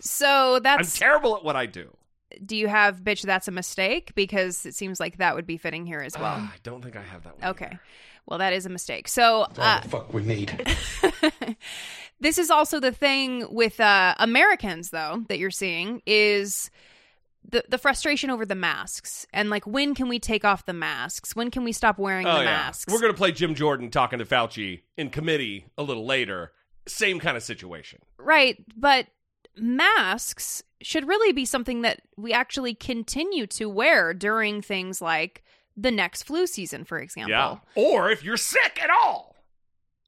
so 0.00 0.58
that's. 0.60 0.96
I'm 0.96 0.98
terrible 0.98 1.36
at 1.36 1.44
what 1.44 1.54
I 1.54 1.66
do. 1.66 1.96
do 2.44 2.56
you 2.56 2.66
have 2.66 3.02
bitch 3.02 3.22
that's 3.22 3.46
a 3.46 3.52
mistake 3.52 4.12
because 4.16 4.66
it 4.66 4.74
seems 4.74 4.98
like 4.98 5.18
that 5.18 5.36
would 5.36 5.46
be 5.46 5.56
fitting 5.56 5.86
here 5.86 6.00
as 6.00 6.18
well 6.18 6.34
Ah, 6.40 6.52
I 6.52 6.56
don't 6.64 6.82
think 6.82 6.96
I 6.96 7.02
have 7.02 7.22
that 7.24 7.38
one. 7.40 7.50
okay 7.50 7.78
well 8.26 8.38
that 8.38 8.52
is 8.52 8.66
a 8.66 8.70
mistake 8.70 9.08
so 9.08 9.46
uh, 9.58 9.80
fuck 9.82 10.12
we 10.14 10.22
need. 10.22 10.66
this 12.20 12.38
is 12.38 12.50
also 12.50 12.80
the 12.80 12.92
thing 12.92 13.46
with 13.50 13.80
uh, 13.80 14.14
Americans, 14.18 14.90
though, 14.90 15.24
that 15.28 15.38
you're 15.38 15.50
seeing 15.50 16.00
is 16.06 16.70
the 17.48 17.62
the 17.68 17.76
frustration 17.76 18.30
over 18.30 18.46
the 18.46 18.54
masks 18.54 19.26
and 19.34 19.50
like 19.50 19.66
when 19.66 19.94
can 19.94 20.08
we 20.08 20.18
take 20.18 20.44
off 20.44 20.64
the 20.64 20.72
masks? 20.72 21.36
When 21.36 21.50
can 21.50 21.62
we 21.64 21.72
stop 21.72 21.98
wearing 21.98 22.26
Oh, 22.26 22.38
the 22.38 22.44
yeah. 22.44 22.50
masks? 22.50 22.90
We're 22.92 23.00
going 23.00 23.12
to 23.12 23.16
play 23.18 23.32
Jim 23.32 23.54
Jordan 23.54 23.90
talking 23.90 24.18
to 24.18 24.24
Fauci 24.24 24.80
in 24.96 25.10
committee 25.10 25.66
a 25.76 25.82
little 25.82 26.06
later. 26.06 26.52
Same 26.86 27.18
kind 27.20 27.36
of 27.36 27.42
situation. 27.42 28.00
right, 28.18 28.56
but 28.76 29.06
masks 29.56 30.62
should 30.80 31.06
really 31.06 31.32
be 31.32 31.44
something 31.44 31.82
that 31.82 32.00
we 32.16 32.32
actually 32.32 32.74
continue 32.74 33.46
to 33.46 33.68
wear 33.68 34.12
during 34.12 34.60
things 34.60 35.00
like 35.00 35.43
the 35.76 35.90
next 35.90 36.22
flu 36.24 36.46
season, 36.46 36.84
for 36.84 36.98
example. 36.98 37.30
Yeah. 37.30 37.56
Or 37.74 38.10
if 38.10 38.22
you're 38.24 38.36
sick 38.36 38.80
at 38.82 38.90
all. 38.90 39.34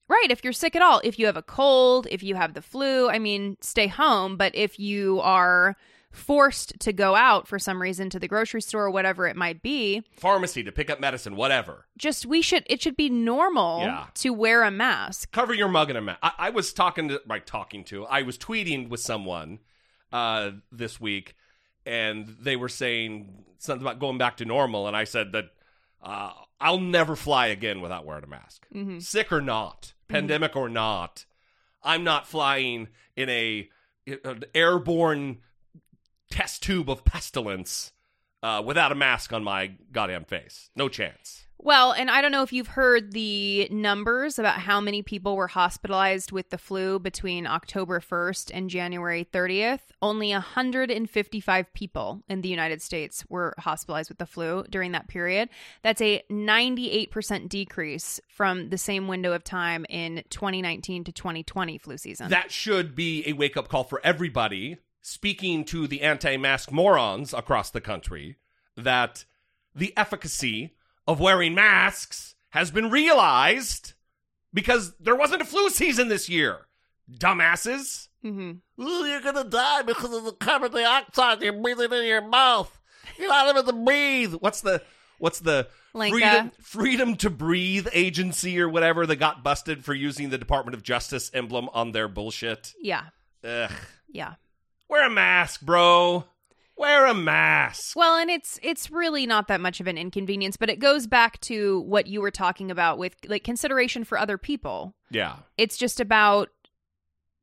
Right. 0.09 0.29
If 0.31 0.45
you're 0.45 0.53
sick 0.53 0.77
at 0.77 0.83
all, 0.83 1.01
if 1.03 1.19
you 1.19 1.27
have 1.27 1.37
a 1.37 1.43
cold, 1.43 2.07
if 2.11 2.23
you 2.23 2.37
have 2.37 2.55
the 2.55 2.63
flu, 2.63 3.09
I 3.09 3.19
mean, 3.19 3.57
stay 3.61 3.89
home. 3.89 4.37
But 4.37 4.55
if 4.55 4.79
you 4.79 5.21
are 5.21 5.75
forced 6.13 6.79
to 6.81 6.93
go 6.93 7.15
out 7.15 7.47
for 7.49 7.59
some 7.59 7.83
reason 7.83 8.09
to 8.11 8.19
the 8.19 8.29
grocery 8.29 8.63
store 8.63 8.85
or 8.85 8.91
whatever 8.91 9.27
it 9.27 9.35
might 9.37 9.61
be, 9.63 10.03
Pharmacy 10.17 10.63
to 10.63 10.73
pick 10.73 10.89
up 10.89 11.01
medicine, 11.01 11.37
whatever. 11.37 11.87
just 11.99 12.25
we 12.25 12.41
should, 12.41 12.65
it 12.69 12.81
should 12.81 12.97
be 12.97 13.11
normal 13.11 13.81
Yeah. 13.81 14.07
to 14.15 14.31
wear 14.31 14.63
a 14.63 14.71
mask. 14.71 15.31
Cover 15.33 15.53
your 15.53 15.69
mug 15.69 15.91
in 15.91 15.97
a 15.97 16.01
mask. 16.01 16.21
I, 16.23 16.33
I 16.39 16.51
was 16.51 16.73
talking 16.73 17.09
to, 17.09 17.21
right, 17.27 17.45
talking 17.45 17.85
to, 17.87 18.07
I 18.07 18.23
was 18.23 18.39
tweeting 18.39 18.89
with 18.89 19.01
someone 19.01 19.59
uh, 20.13 20.53
this 20.73 20.99
week, 21.01 21.35
and 21.85 22.35
they 22.41 22.57
were 22.57 22.69
saying 22.71 23.45
something 23.59 23.83
about 23.87 23.99
going 23.99 24.17
back 24.19 24.37
to 24.39 24.45
normal, 24.47 24.87
and 24.87 24.97
I 24.97 25.05
said 25.05 25.33
that 25.33 25.47
uh, 26.07 26.31
I'll 26.61 26.79
never 26.81 27.17
fly 27.17 27.49
again 27.49 27.81
without 27.83 28.07
wearing 28.07 28.25
a 28.25 28.29
mask, 28.29 28.67
Mm-hmm. 28.75 29.01
sick 29.01 29.31
or 29.33 29.43
not, 29.43 29.93
pandemic 30.09 30.57
or 30.57 30.69
not. 30.71 31.27
I'm 31.83 32.03
not 32.05 32.27
flying 32.27 32.89
in 33.17 33.29
a 33.29 33.69
an 34.25 34.45
airborne 34.55 35.39
test 36.31 36.63
tube 36.63 36.89
of 36.89 37.05
pestilence 37.05 37.93
uh, 38.43 38.63
without 38.65 38.93
a 38.93 38.95
mask 38.95 39.33
on 39.33 39.43
my 39.45 39.73
goddamn 39.93 40.25
face. 40.25 40.71
No 40.77 40.89
chance. 40.89 41.46
Well, 41.59 41.93
and 41.93 42.11
I 42.11 42.21
don't 42.21 42.33
know 42.33 42.43
if 42.43 42.53
you've 42.53 42.69
heard 42.69 43.13
the 43.13 43.69
numbers 43.71 44.39
about 44.39 44.59
how 44.59 44.81
many 44.81 45.03
people 45.03 45.37
were 45.37 45.49
hospitalized 45.49 46.31
with 46.31 46.51
the 46.51 46.59
flu 46.59 46.99
between 46.99 47.47
October 47.47 47.99
1st 47.99 48.51
and 48.53 48.69
January 48.69 49.27
30th. 49.33 49.81
Only 50.03 50.31
155 50.33 51.73
people 51.73 52.23
in 52.29 52.43
the 52.43 52.49
United 52.49 52.83
States 52.83 53.25
were 53.29 53.55
hospitalized 53.59 54.11
with 54.11 54.19
the 54.19 54.27
flu 54.27 54.65
during 54.71 54.93
that 54.93 55.09
period. 55.09 55.49
That's 55.83 56.01
a 56.03 56.23
98% 56.31 57.49
decrease 57.49 58.21
from 58.29 58.69
the 58.69 58.79
same 58.79 59.09
window 59.09 59.33
of 59.33 59.43
time 59.43 59.87
in 59.89 60.23
2019 60.29 61.05
to 61.05 61.13
2020 61.13 61.79
flu 61.79 61.97
season. 61.97 62.31
That 62.31 62.53
should 62.53 62.95
be 62.95 63.27
a 63.27 63.33
wake 63.33 63.57
up 63.57 63.69
call 63.69 63.85
for 63.85 64.01
everybody 64.05 64.77
speaking 65.01 65.65
to 65.65 65.87
the 65.87 66.03
anti 66.03 66.37
mask 66.37 66.71
morons 66.71 67.33
across 67.33 67.71
the 67.71 67.81
country 67.81 68.37
that 68.77 69.25
the 69.75 69.93
efficacy 69.97 70.75
of 71.07 71.21
wearing 71.21 71.55
masks 71.55 72.35
has 72.51 72.71
been 72.71 72.91
realized 72.91 73.93
because 74.53 74.95
there 74.99 75.17
wasn't 75.17 75.43
a 75.43 75.45
flu 75.45 75.69
season 75.71 76.09
this 76.09 76.29
year. 76.29 76.67
Dumbasses. 77.11 78.09
hmm 78.23 78.53
Ooh, 78.81 79.05
you're 79.07 79.21
gonna 79.21 79.45
die 79.45 79.83
because 79.83 80.13
of 80.13 80.25
the 80.25 80.33
carbon 80.33 80.73
dioxide 80.73 81.41
you're 81.43 81.53
breathing 81.53 81.93
in 81.93 82.05
your 82.05 82.27
mouth. 82.27 82.81
You're 83.19 83.29
not 83.29 83.55
able 83.55 83.63
to 83.65 83.85
breathe. 83.85 84.35
What's 84.35 84.61
the 84.63 84.83
what's 85.19 85.41
the 85.41 85.69
Lenka. 85.95 86.19
freedom 86.19 86.51
freedom 86.61 87.17
to 87.17 87.31
breathe 87.31 87.89
agency 87.93 88.61
or 88.61 88.69
whatever 88.69 89.07
that 89.07 89.17
got 89.17 89.43
busted 89.45 89.85
for 89.85 89.95
using 89.95 90.31
the 90.31 90.39
Department 90.39 90.75
of 90.75 90.83
Justice 90.83 91.31
emblem 91.33 91.69
on 91.73 91.93
their 91.93 92.09
bullshit? 92.09 92.75
Yeah. 92.81 93.05
Ugh. 93.45 93.71
Yeah. 94.09 94.35
Wear 94.89 95.07
a 95.07 95.11
mask, 95.11 95.61
bro. 95.63 96.25
Wear 96.79 97.07
a 97.07 97.15
mask. 97.15 97.97
Well, 97.97 98.17
and 98.19 98.31
it's 98.31 98.59
it's 98.63 98.91
really 98.91 99.27
not 99.27 99.49
that 99.49 99.61
much 99.61 99.81
of 99.81 99.87
an 99.87 99.97
inconvenience, 99.97 100.57
but 100.57 100.69
it 100.69 100.79
goes 100.79 101.07
back 101.07 101.41
to 101.43 101.81
what 101.83 102.07
you 102.07 102.21
were 102.21 102.31
talking 102.31 102.71
about 102.71 102.99
with 102.99 103.17
like 103.27 103.45
consideration 103.45 104.05
for 104.05 104.19
other 104.19 104.37
people. 104.39 104.95
Yeah, 105.11 105.37
It's 105.57 105.77
just 105.79 106.01
about 106.01 106.51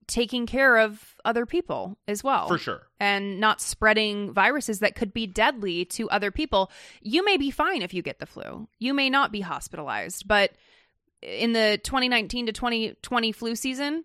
taking 0.05 0.45
care 0.45 0.77
of 0.79 1.15
other 1.23 1.45
people 1.45 1.97
as 2.09 2.23
well. 2.23 2.47
for 2.49 2.57
sure. 2.57 2.87
And 2.99 3.39
not 3.39 3.61
spreading 3.61 4.33
viruses 4.33 4.79
that 4.79 4.95
could 4.95 5.13
be 5.13 5.25
deadly 5.25 5.85
to 5.85 6.09
other 6.09 6.29
people. 6.29 6.69
You 7.01 7.23
may 7.23 7.37
be 7.37 7.51
fine 7.51 7.81
if 7.81 7.93
you 7.93 8.01
get 8.01 8.19
the 8.19 8.25
flu. 8.25 8.67
You 8.79 8.93
may 8.93 9.09
not 9.09 9.31
be 9.31 9.39
hospitalized, 9.41 10.27
but 10.27 10.51
in 11.21 11.53
the 11.53 11.79
2019 11.83 12.47
to 12.47 12.51
2020 12.51 13.31
flu 13.31 13.55
season, 13.55 14.03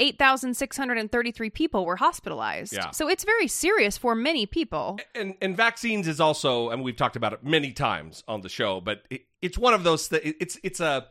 8,633 0.00 1.50
people 1.50 1.84
were 1.84 1.96
hospitalized. 1.96 2.72
Yeah. 2.72 2.90
So 2.90 3.08
it's 3.08 3.24
very 3.24 3.48
serious 3.48 3.98
for 3.98 4.14
many 4.14 4.46
people. 4.46 4.98
And 5.14 5.34
and 5.42 5.56
vaccines 5.56 6.06
is 6.06 6.20
also, 6.20 6.70
and 6.70 6.82
we've 6.82 6.96
talked 6.96 7.16
about 7.16 7.32
it 7.32 7.44
many 7.44 7.72
times 7.72 8.22
on 8.28 8.42
the 8.42 8.48
show, 8.48 8.80
but 8.80 9.02
it, 9.10 9.22
it's 9.42 9.58
one 9.58 9.74
of 9.74 9.84
those 9.84 10.08
that 10.08 10.24
it's 10.24 10.58
it's 10.62 10.80
a 10.80 11.08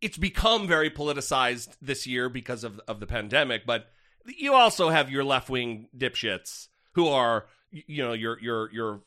it's 0.00 0.16
become 0.16 0.68
very 0.68 0.90
politicized 0.90 1.76
this 1.80 2.06
year 2.06 2.28
because 2.28 2.64
of 2.64 2.80
of 2.86 3.00
the 3.00 3.06
pandemic. 3.06 3.66
But 3.66 3.86
you 4.26 4.54
also 4.54 4.90
have 4.90 5.10
your 5.10 5.24
left 5.24 5.50
wing 5.50 5.88
dipshits 5.96 6.68
who 6.92 7.08
are 7.08 7.46
you 7.70 8.02
know 8.02 8.12
your 8.12 8.38
your 8.40 8.72
your 8.72 9.00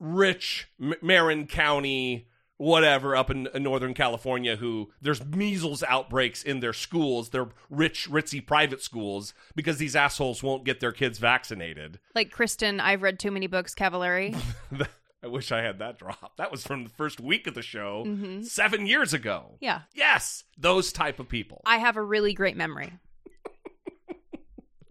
rich 0.00 0.68
M- 0.80 0.94
Marin 1.02 1.46
County 1.46 2.28
whatever 2.62 3.16
up 3.16 3.30
in, 3.30 3.48
in 3.54 3.62
northern 3.62 3.92
california 3.92 4.56
who 4.56 4.90
there's 5.00 5.24
measles 5.24 5.82
outbreaks 5.88 6.42
in 6.42 6.60
their 6.60 6.72
schools 6.72 7.30
their 7.30 7.48
rich 7.68 8.08
ritzy 8.10 8.44
private 8.44 8.80
schools 8.80 9.34
because 9.56 9.78
these 9.78 9.96
assholes 9.96 10.42
won't 10.42 10.64
get 10.64 10.78
their 10.80 10.92
kids 10.92 11.18
vaccinated 11.18 11.98
Like 12.14 12.30
Kristin, 12.34 12.80
I've 12.80 13.02
read 13.02 13.18
too 13.18 13.30
many 13.30 13.46
books, 13.46 13.74
Cavallari. 13.74 14.36
I 15.24 15.28
wish 15.28 15.52
I 15.52 15.62
had 15.62 15.78
that 15.78 15.98
drop. 15.98 16.36
That 16.36 16.50
was 16.50 16.64
from 16.66 16.82
the 16.84 16.90
first 16.90 17.20
week 17.20 17.46
of 17.46 17.54
the 17.54 17.62
show 17.62 18.04
Mhm. 18.06 18.44
seven 18.44 18.86
years 18.86 19.14
ago. 19.14 19.56
Yeah. 19.60 19.82
Yes, 19.94 20.44
those 20.58 20.92
type 20.92 21.18
of 21.20 21.28
people. 21.28 21.62
I 21.64 21.78
have 21.78 21.96
a 21.96 22.02
really 22.02 22.34
great 22.34 22.56
memory. 22.56 22.92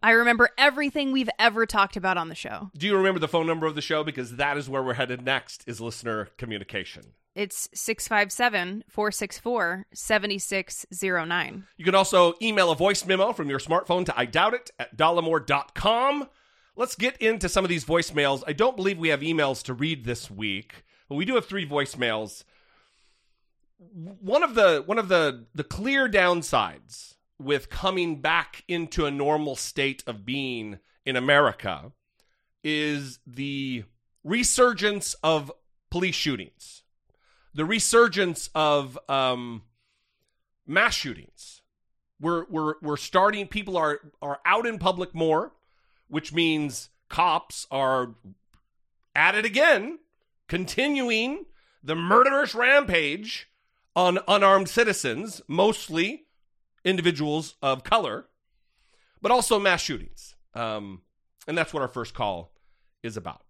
I 0.03 0.11
remember 0.11 0.49
everything 0.57 1.11
we've 1.11 1.29
ever 1.37 1.65
talked 1.67 1.95
about 1.95 2.17
on 2.17 2.29
the 2.29 2.35
show. 2.35 2.71
Do 2.75 2.87
you 2.87 2.95
remember 2.97 3.19
the 3.19 3.27
phone 3.27 3.45
number 3.45 3.67
of 3.67 3.75
the 3.75 3.81
show? 3.81 4.03
Because 4.03 4.37
that 4.37 4.57
is 4.57 4.67
where 4.67 4.81
we're 4.81 4.95
headed 4.95 5.23
next. 5.23 5.63
Is 5.67 5.79
listener 5.79 6.29
communication. 6.37 7.13
It's 7.33 7.69
657 7.73 8.83
464 8.89 9.85
7609. 9.93 11.67
You 11.77 11.85
can 11.85 11.95
also 11.95 12.33
email 12.41 12.71
a 12.71 12.75
voice 12.75 13.05
memo 13.05 13.31
from 13.31 13.49
your 13.49 13.59
smartphone 13.59 14.05
to 14.05 14.19
I 14.19 14.25
doubt 14.25 14.53
it 14.53 14.71
at 14.77 14.97
dollemore.com. 14.97 16.27
let's 16.75 16.95
get 16.95 17.17
into 17.21 17.47
some 17.47 17.63
of 17.63 17.69
these 17.69 17.85
voicemails. 17.85 18.43
I 18.45 18.53
don't 18.53 18.75
believe 18.75 18.97
we 18.97 19.09
have 19.09 19.21
emails 19.21 19.63
to 19.63 19.73
read 19.73 20.03
this 20.03 20.29
week, 20.29 20.83
but 21.07 21.15
we 21.15 21.25
do 21.25 21.35
have 21.35 21.45
three 21.45 21.67
voicemails. 21.67 22.43
One 23.93 24.43
of 24.43 24.53
the 24.55 24.83
one 24.85 24.99
of 24.99 25.07
the 25.07 25.45
the 25.55 25.63
clear 25.63 26.09
downsides 26.09 27.15
with 27.39 27.69
coming 27.69 28.21
back 28.21 28.63
into 28.67 29.05
a 29.05 29.11
normal 29.11 29.55
state 29.55 30.03
of 30.05 30.25
being 30.25 30.79
in 31.05 31.15
America 31.15 31.91
is 32.63 33.19
the 33.25 33.83
resurgence 34.23 35.15
of 35.23 35.51
police 35.89 36.15
shootings, 36.15 36.83
the 37.53 37.65
resurgence 37.65 38.49
of 38.55 38.97
um, 39.09 39.63
mass 40.65 40.93
shootings. 40.93 41.61
We're 42.19 42.45
we're 42.49 42.75
we're 42.81 42.97
starting. 42.97 43.47
People 43.47 43.77
are 43.77 43.99
are 44.21 44.39
out 44.45 44.65
in 44.65 44.77
public 44.77 45.13
more, 45.15 45.53
which 46.07 46.33
means 46.33 46.89
cops 47.09 47.67
are 47.71 48.15
at 49.15 49.35
it 49.35 49.45
again, 49.45 49.99
continuing 50.47 51.45
the 51.83 51.95
murderous 51.95 52.53
rampage 52.53 53.49
on 53.95 54.19
unarmed 54.27 54.69
citizens, 54.69 55.41
mostly 55.47 56.25
individuals 56.85 57.55
of 57.61 57.83
color, 57.83 58.27
but 59.21 59.31
also 59.31 59.59
mass 59.59 59.81
shootings. 59.81 60.35
Um, 60.53 61.01
and 61.47 61.57
that's 61.57 61.73
what 61.73 61.81
our 61.81 61.89
first 61.89 62.13
call 62.13 62.51
is 63.03 63.17
about. 63.17 63.41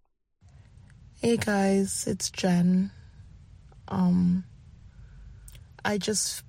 Hey 1.20 1.38
guys, 1.38 2.06
it's 2.08 2.32
Jen. 2.32 2.92
Um, 3.92 4.46
I 5.84 5.98
just 5.98 6.44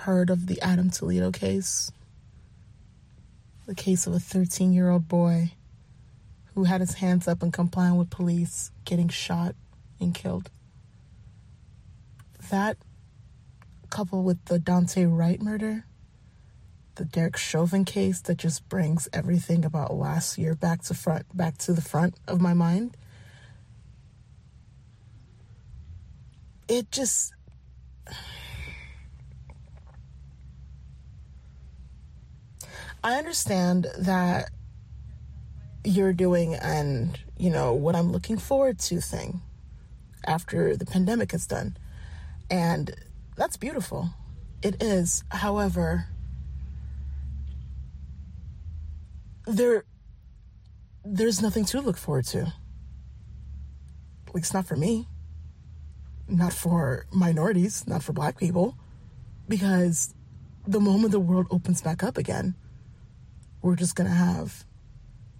heard 0.00 0.30
of 0.30 0.46
the 0.46 0.60
Adam 0.60 0.90
Toledo 0.90 1.32
case. 1.32 1.90
The 3.66 3.74
case 3.74 4.06
of 4.06 4.12
a 4.12 4.20
13 4.20 4.72
year 4.72 4.90
old 4.90 5.08
boy 5.08 5.52
who 6.54 6.64
had 6.64 6.82
his 6.82 6.94
hands 6.94 7.26
up 7.26 7.42
and 7.42 7.52
complying 7.52 7.96
with 7.96 8.10
police 8.10 8.70
getting 8.84 9.08
shot 9.08 9.54
and 9.98 10.14
killed. 10.14 10.50
That, 12.50 12.76
coupled 13.88 14.26
with 14.26 14.44
the 14.44 14.58
Daunte 14.58 15.06
Wright 15.08 15.40
murder, 15.40 15.86
the 16.96 17.06
Derek 17.06 17.38
Chauvin 17.38 17.86
case 17.86 18.20
that 18.22 18.36
just 18.36 18.68
brings 18.68 19.08
everything 19.14 19.64
about 19.64 19.94
last 19.94 20.36
year 20.36 20.54
back 20.54 20.82
to 20.82 20.94
front 20.94 21.34
back 21.34 21.56
to 21.58 21.72
the 21.72 21.80
front 21.80 22.16
of 22.28 22.42
my 22.42 22.52
mind. 22.52 22.98
It 26.68 26.90
just 26.90 27.34
I 33.04 33.14
understand 33.14 33.88
that 33.98 34.50
you're 35.84 36.12
doing 36.12 36.54
and 36.54 37.18
you 37.36 37.50
know 37.50 37.72
what 37.74 37.96
I'm 37.96 38.12
looking 38.12 38.38
forward 38.38 38.78
to 38.80 39.00
thing 39.00 39.40
after 40.24 40.76
the 40.76 40.86
pandemic 40.86 41.34
is 41.34 41.46
done. 41.46 41.76
And 42.48 42.94
that's 43.36 43.56
beautiful. 43.56 44.10
It 44.62 44.80
is. 44.80 45.24
However, 45.30 46.06
there 49.46 49.84
there's 51.04 51.42
nothing 51.42 51.64
to 51.66 51.80
look 51.80 51.96
forward 51.96 52.26
to. 52.26 52.52
At 54.28 54.34
least 54.34 54.54
not 54.54 54.66
for 54.66 54.76
me. 54.76 55.08
Not 56.32 56.54
for 56.54 57.04
minorities, 57.12 57.86
not 57.86 58.02
for 58.02 58.14
black 58.14 58.38
people. 58.38 58.74
Because 59.48 60.14
the 60.66 60.80
moment 60.80 61.12
the 61.12 61.20
world 61.20 61.46
opens 61.50 61.82
back 61.82 62.02
up 62.02 62.16
again, 62.16 62.54
we're 63.60 63.76
just 63.76 63.94
gonna 63.94 64.08
have 64.08 64.64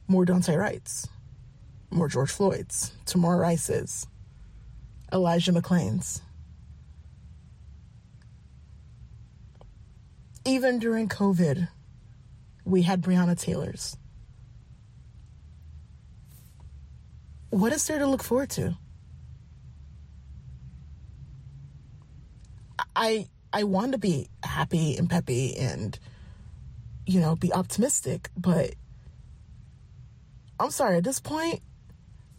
more 0.07 0.27
Daunte 0.27 0.55
Wrights, 0.55 1.09
more 1.91 2.09
George 2.09 2.31
Floyd's, 2.31 2.93
Tamir 3.07 3.41
Rice's, 3.41 4.07
Elijah 5.11 5.53
McClain's. 5.53 6.21
Even 10.45 10.79
during 10.79 11.09
COVID, 11.09 11.69
we 12.67 12.83
had 12.83 13.01
Breonna 13.01 13.39
Taylor's. 13.39 13.97
What 17.49 17.73
is 17.73 17.87
there 17.87 17.99
to 17.99 18.07
look 18.07 18.23
forward 18.23 18.51
to? 18.51 18.77
I 22.95 23.29
I 23.53 23.65
want 23.65 23.93
to 23.93 23.99
be 23.99 24.29
happy 24.43 24.97
and 24.97 25.09
peppy 25.09 25.57
and 25.57 25.99
you 27.07 27.21
know 27.21 27.37
be 27.37 27.53
optimistic, 27.53 28.31
but 28.37 28.75
I'm 30.61 30.71
sorry 30.71 30.99
at 30.99 31.05
this 31.05 31.21
point, 31.21 31.61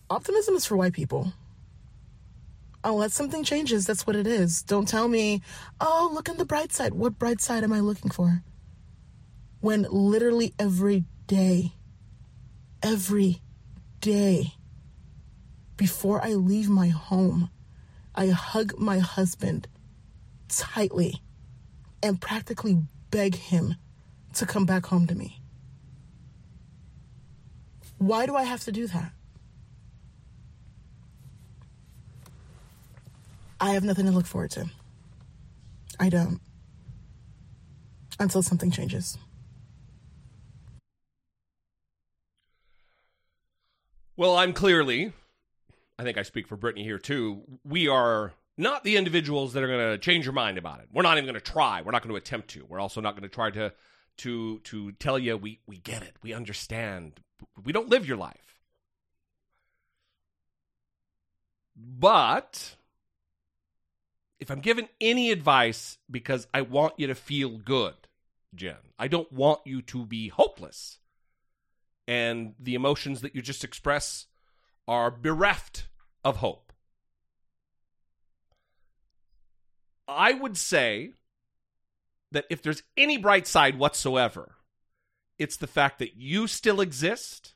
optimism 0.10 0.56
is 0.56 0.66
for 0.66 0.78
white 0.78 0.94
people. 0.94 1.34
Unless 2.86 3.14
something 3.14 3.46
changes, 3.46 3.86
that's 3.86 4.06
what 4.06 4.18
it 4.18 4.28
is. 4.28 4.62
Don't 4.62 4.88
tell 4.88 5.08
me, 5.08 5.42
oh, 5.80 6.12
look 6.14 6.28
on 6.28 6.36
the 6.36 6.46
bright 6.46 6.74
side. 6.74 6.94
What 6.94 7.18
bright 7.18 7.40
side 7.40 7.64
am 7.64 7.72
I 7.72 7.80
looking 7.80 8.12
for? 8.12 8.44
when 9.64 9.88
literally 9.90 10.54
every 10.60 11.06
day, 11.26 11.72
every 12.84 13.42
day, 14.02 14.56
before 15.78 16.22
I 16.22 16.34
leave 16.34 16.68
my 16.68 16.90
home, 16.90 17.50
I 18.14 18.28
hug 18.28 18.78
my 18.78 19.00
husband 19.00 19.70
tightly 20.58 21.22
and 22.02 22.20
practically 22.20 22.78
beg 23.12 23.36
him 23.36 23.76
to 24.34 24.46
come 24.46 24.66
back 24.66 24.86
home 24.86 25.08
to 25.08 25.16
me. 25.16 25.42
Why 27.98 28.26
do 28.26 28.36
I 28.36 28.44
have 28.44 28.62
to 28.66 28.72
do 28.72 28.88
that? 28.88 29.14
I 33.62 33.72
have 33.72 33.84
nothing 33.84 34.06
to 34.06 34.12
look 34.12 34.26
forward 34.26 34.52
to. 34.52 34.70
I 36.00 36.10
don't. 36.10 36.42
Until 38.20 38.44
something 38.44 38.72
changes. 38.72 39.18
Well, 44.18 44.36
I'm 44.36 44.54
clearly, 44.54 45.14
I 45.98 46.04
think 46.04 46.18
I 46.18 46.24
speak 46.24 46.48
for 46.48 46.58
Brittany 46.58 46.84
here 46.84 47.00
too. 47.00 47.44
We 47.64 47.88
are 47.88 48.34
not 48.58 48.84
the 48.84 48.98
individuals 48.98 49.54
that 49.54 49.64
are 49.64 49.68
going 49.68 49.92
to 49.92 49.98
change 49.98 50.26
your 50.26 50.34
mind 50.34 50.58
about 50.58 50.80
it. 50.80 50.88
We're 50.92 51.04
not 51.04 51.18
even 51.18 51.26
going 51.26 51.42
to 51.42 51.52
try. 51.52 51.82
We're 51.82 51.92
not 51.92 52.04
going 52.04 52.12
to 52.12 52.18
attempt 52.18 52.50
to. 52.50 52.66
We're 52.66 52.80
also 52.80 53.02
not 53.02 53.14
going 53.14 53.24
to 53.24 53.34
try 53.34 53.50
to 53.52 53.74
to 54.18 54.60
to 54.60 54.92
tell 54.94 55.18
you 55.18 55.38
we 55.38 55.60
we 55.66 55.78
get 55.78 56.04
it. 56.04 56.16
We 56.22 56.34
understand. 56.34 57.20
We 57.64 57.74
don't 57.74 57.90
live 57.90 58.08
your 58.08 58.18
life. 58.18 58.62
But 61.76 62.76
if 64.40 64.52
I'm 64.52 64.60
given 64.60 64.88
any 65.02 65.32
advice 65.32 65.98
because 66.10 66.48
I 66.54 66.62
want 66.62 66.94
you 66.98 67.08
to 67.08 67.16
feel 67.16 67.58
good, 67.58 67.96
Jen, 68.54 68.76
I 69.00 69.08
don't 69.08 69.32
want 69.32 69.62
you 69.66 69.82
to 69.84 70.06
be 70.06 70.28
hopeless 70.28 71.00
and 72.08 72.54
the 72.60 72.76
emotions 72.76 73.22
that 73.22 73.36
you 73.36 73.42
just 73.42 73.64
express 73.64 74.28
are 74.88 75.10
bereft 75.10 75.88
of 76.24 76.38
hope. 76.38 76.73
I 80.14 80.34
would 80.34 80.58
say 80.58 81.14
that 82.32 82.46
if 82.50 82.62
there's 82.62 82.84
any 82.98 83.18
bright 83.18 83.48
side 83.48 83.78
whatsoever, 83.78 84.56
it's 85.38 85.58
the 85.58 85.68
fact 85.68 86.00
that 86.00 86.16
you 86.16 86.48
still 86.48 86.82
exist. 86.82 87.54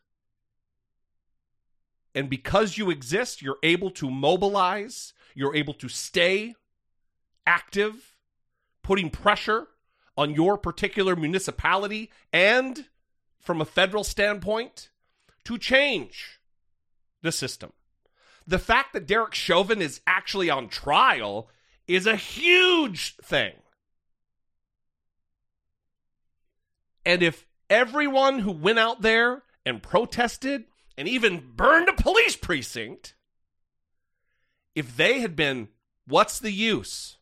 And 2.13 2.29
because 2.29 2.77
you 2.77 2.89
exist, 2.89 3.41
you're 3.41 3.59
able 3.63 3.91
to 3.91 4.09
mobilize, 4.09 5.13
you're 5.35 5.55
able 5.55 5.73
to 5.75 5.87
stay 5.87 6.55
active, 7.45 8.15
putting 8.81 9.09
pressure 9.09 9.67
on 10.17 10.33
your 10.33 10.57
particular 10.57 11.15
municipality 11.15 12.11
and 12.33 12.85
from 13.39 13.61
a 13.61 13.65
federal 13.65 14.03
standpoint 14.03 14.89
to 15.45 15.57
change 15.57 16.39
the 17.21 17.31
system. 17.31 17.71
The 18.45 18.59
fact 18.59 18.93
that 18.93 19.05
Derek 19.05 19.33
Chauvin 19.33 19.81
is 19.81 20.01
actually 20.07 20.49
on 20.49 20.69
trial 20.69 21.49
is 21.87 22.05
a 22.05 22.15
huge 22.15 23.15
thing. 23.17 23.53
And 27.05 27.23
if 27.23 27.45
everyone 27.69 28.39
who 28.39 28.51
went 28.51 28.79
out 28.79 29.01
there 29.01 29.43
and 29.65 29.81
protested 29.81 30.65
and 30.97 31.07
even 31.07 31.53
burned 31.55 31.87
a 31.87 31.93
police 31.93 32.35
precinct, 32.35 33.15
if 34.75 34.97
they 34.97 35.21
had 35.21 35.35
been, 35.35 35.69
what's 36.05 36.39
the 36.39 36.51
use? 36.51 37.17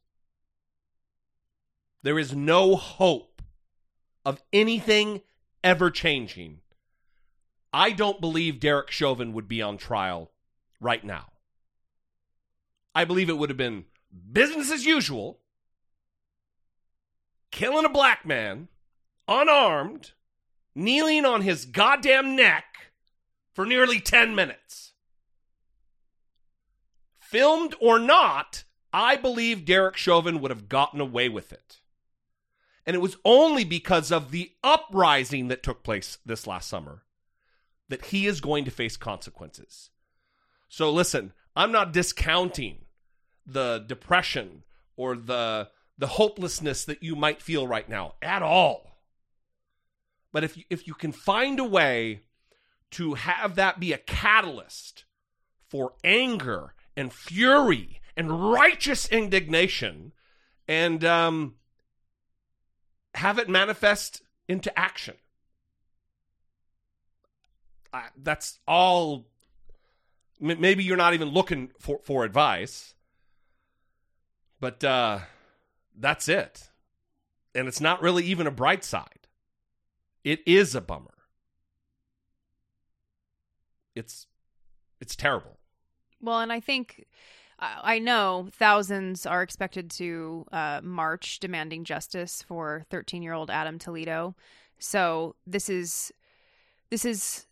There 2.01 2.17
is 2.17 2.33
no 2.33 2.75
hope 2.75 3.41
of 4.25 4.41
anything 4.51 5.21
ever 5.63 5.91
changing, 5.91 6.59
I 7.73 7.91
don't 7.91 8.21
believe 8.21 8.59
Derek 8.59 8.89
Chauvin 8.89 9.33
would 9.33 9.47
be 9.47 9.61
on 9.61 9.77
trial 9.77 10.31
right 10.79 11.03
now. 11.03 11.25
I 12.93 13.05
believe 13.05 13.29
it 13.29 13.37
would 13.37 13.49
have 13.49 13.57
been 13.57 13.85
business 14.31 14.71
as 14.71 14.85
usual, 14.85 15.39
killing 17.51 17.85
a 17.85 17.89
black 17.89 18.25
man, 18.25 18.67
unarmed, 19.27 20.11
kneeling 20.73 21.25
on 21.25 21.41
his 21.41 21.65
goddamn 21.65 22.35
neck 22.35 22.91
for 23.53 23.65
nearly 23.65 23.99
10 23.99 24.35
minutes. 24.35 24.93
Filmed 27.19 27.75
or 27.81 27.97
not, 27.99 28.63
I 28.93 29.15
believe 29.15 29.65
Derek 29.65 29.97
Chauvin 29.97 30.39
would 30.39 30.51
have 30.51 30.69
gotten 30.69 31.01
away 31.01 31.27
with 31.27 31.51
it. 31.51 31.79
And 32.85 32.95
it 32.95 32.99
was 32.99 33.17
only 33.25 33.63
because 33.63 34.11
of 34.11 34.31
the 34.31 34.51
uprising 34.63 35.47
that 35.47 35.63
took 35.63 35.83
place 35.83 36.19
this 36.25 36.45
last 36.45 36.69
summer 36.69 37.03
that 37.89 38.05
he 38.05 38.27
is 38.27 38.41
going 38.41 38.65
to 38.65 38.71
face 38.71 38.95
consequences. 38.95 39.89
So 40.67 40.91
listen, 40.91 41.33
I'm 41.55 41.71
not 41.71 41.93
discounting 41.93 42.84
the 43.45 43.83
depression 43.85 44.63
or 44.95 45.15
the 45.15 45.69
the 45.97 46.07
hopelessness 46.07 46.83
that 46.85 47.01
you 47.01 47.15
might 47.15 47.41
feel 47.41 47.67
right 47.67 47.87
now 47.87 48.15
at 48.21 48.41
all. 48.41 48.97
But 50.33 50.43
if 50.43 50.57
you, 50.57 50.63
if 50.69 50.87
you 50.87 50.93
can 50.93 51.13
find 51.13 51.59
a 51.59 51.63
way 51.63 52.23
to 52.91 53.13
have 53.13 53.55
that 53.55 53.79
be 53.79 53.93
a 53.93 53.97
catalyst 53.97 55.05
for 55.69 55.93
anger 56.03 56.73
and 56.97 57.11
fury 57.13 58.01
and 58.17 58.51
righteous 58.51 59.07
indignation 59.07 60.11
and 60.67 61.03
um, 61.03 61.55
have 63.13 63.39
it 63.39 63.49
manifest 63.49 64.21
into 64.47 64.77
action. 64.77 65.15
I, 67.93 68.07
that's 68.21 68.59
all. 68.67 69.27
Maybe 70.39 70.83
you're 70.83 70.97
not 70.97 71.13
even 71.13 71.29
looking 71.29 71.71
for, 71.79 71.99
for 72.03 72.25
advice, 72.25 72.94
but 74.59 74.83
uh, 74.83 75.19
that's 75.97 76.27
it. 76.27 76.69
And 77.53 77.67
it's 77.67 77.81
not 77.81 78.01
really 78.01 78.25
even 78.25 78.47
a 78.47 78.51
bright 78.51 78.83
side. 78.83 79.27
It 80.23 80.41
is 80.45 80.75
a 80.75 80.81
bummer. 80.81 81.13
It's 83.95 84.27
it's 84.99 85.15
terrible. 85.15 85.59
Well, 86.19 86.39
and 86.39 86.51
I 86.51 86.59
think 86.59 87.05
I 87.59 87.99
know 87.99 88.49
thousands 88.51 89.25
are 89.25 89.41
expected 89.41 89.89
to 89.91 90.45
uh, 90.51 90.81
march 90.83 91.39
demanding 91.39 91.85
justice 91.85 92.41
for 92.41 92.83
13 92.89 93.23
year 93.23 93.33
old 93.33 93.49
Adam 93.49 93.79
Toledo. 93.79 94.35
So 94.79 95.35
this 95.47 95.69
is 95.69 96.11
this 96.89 97.05
is 97.05 97.45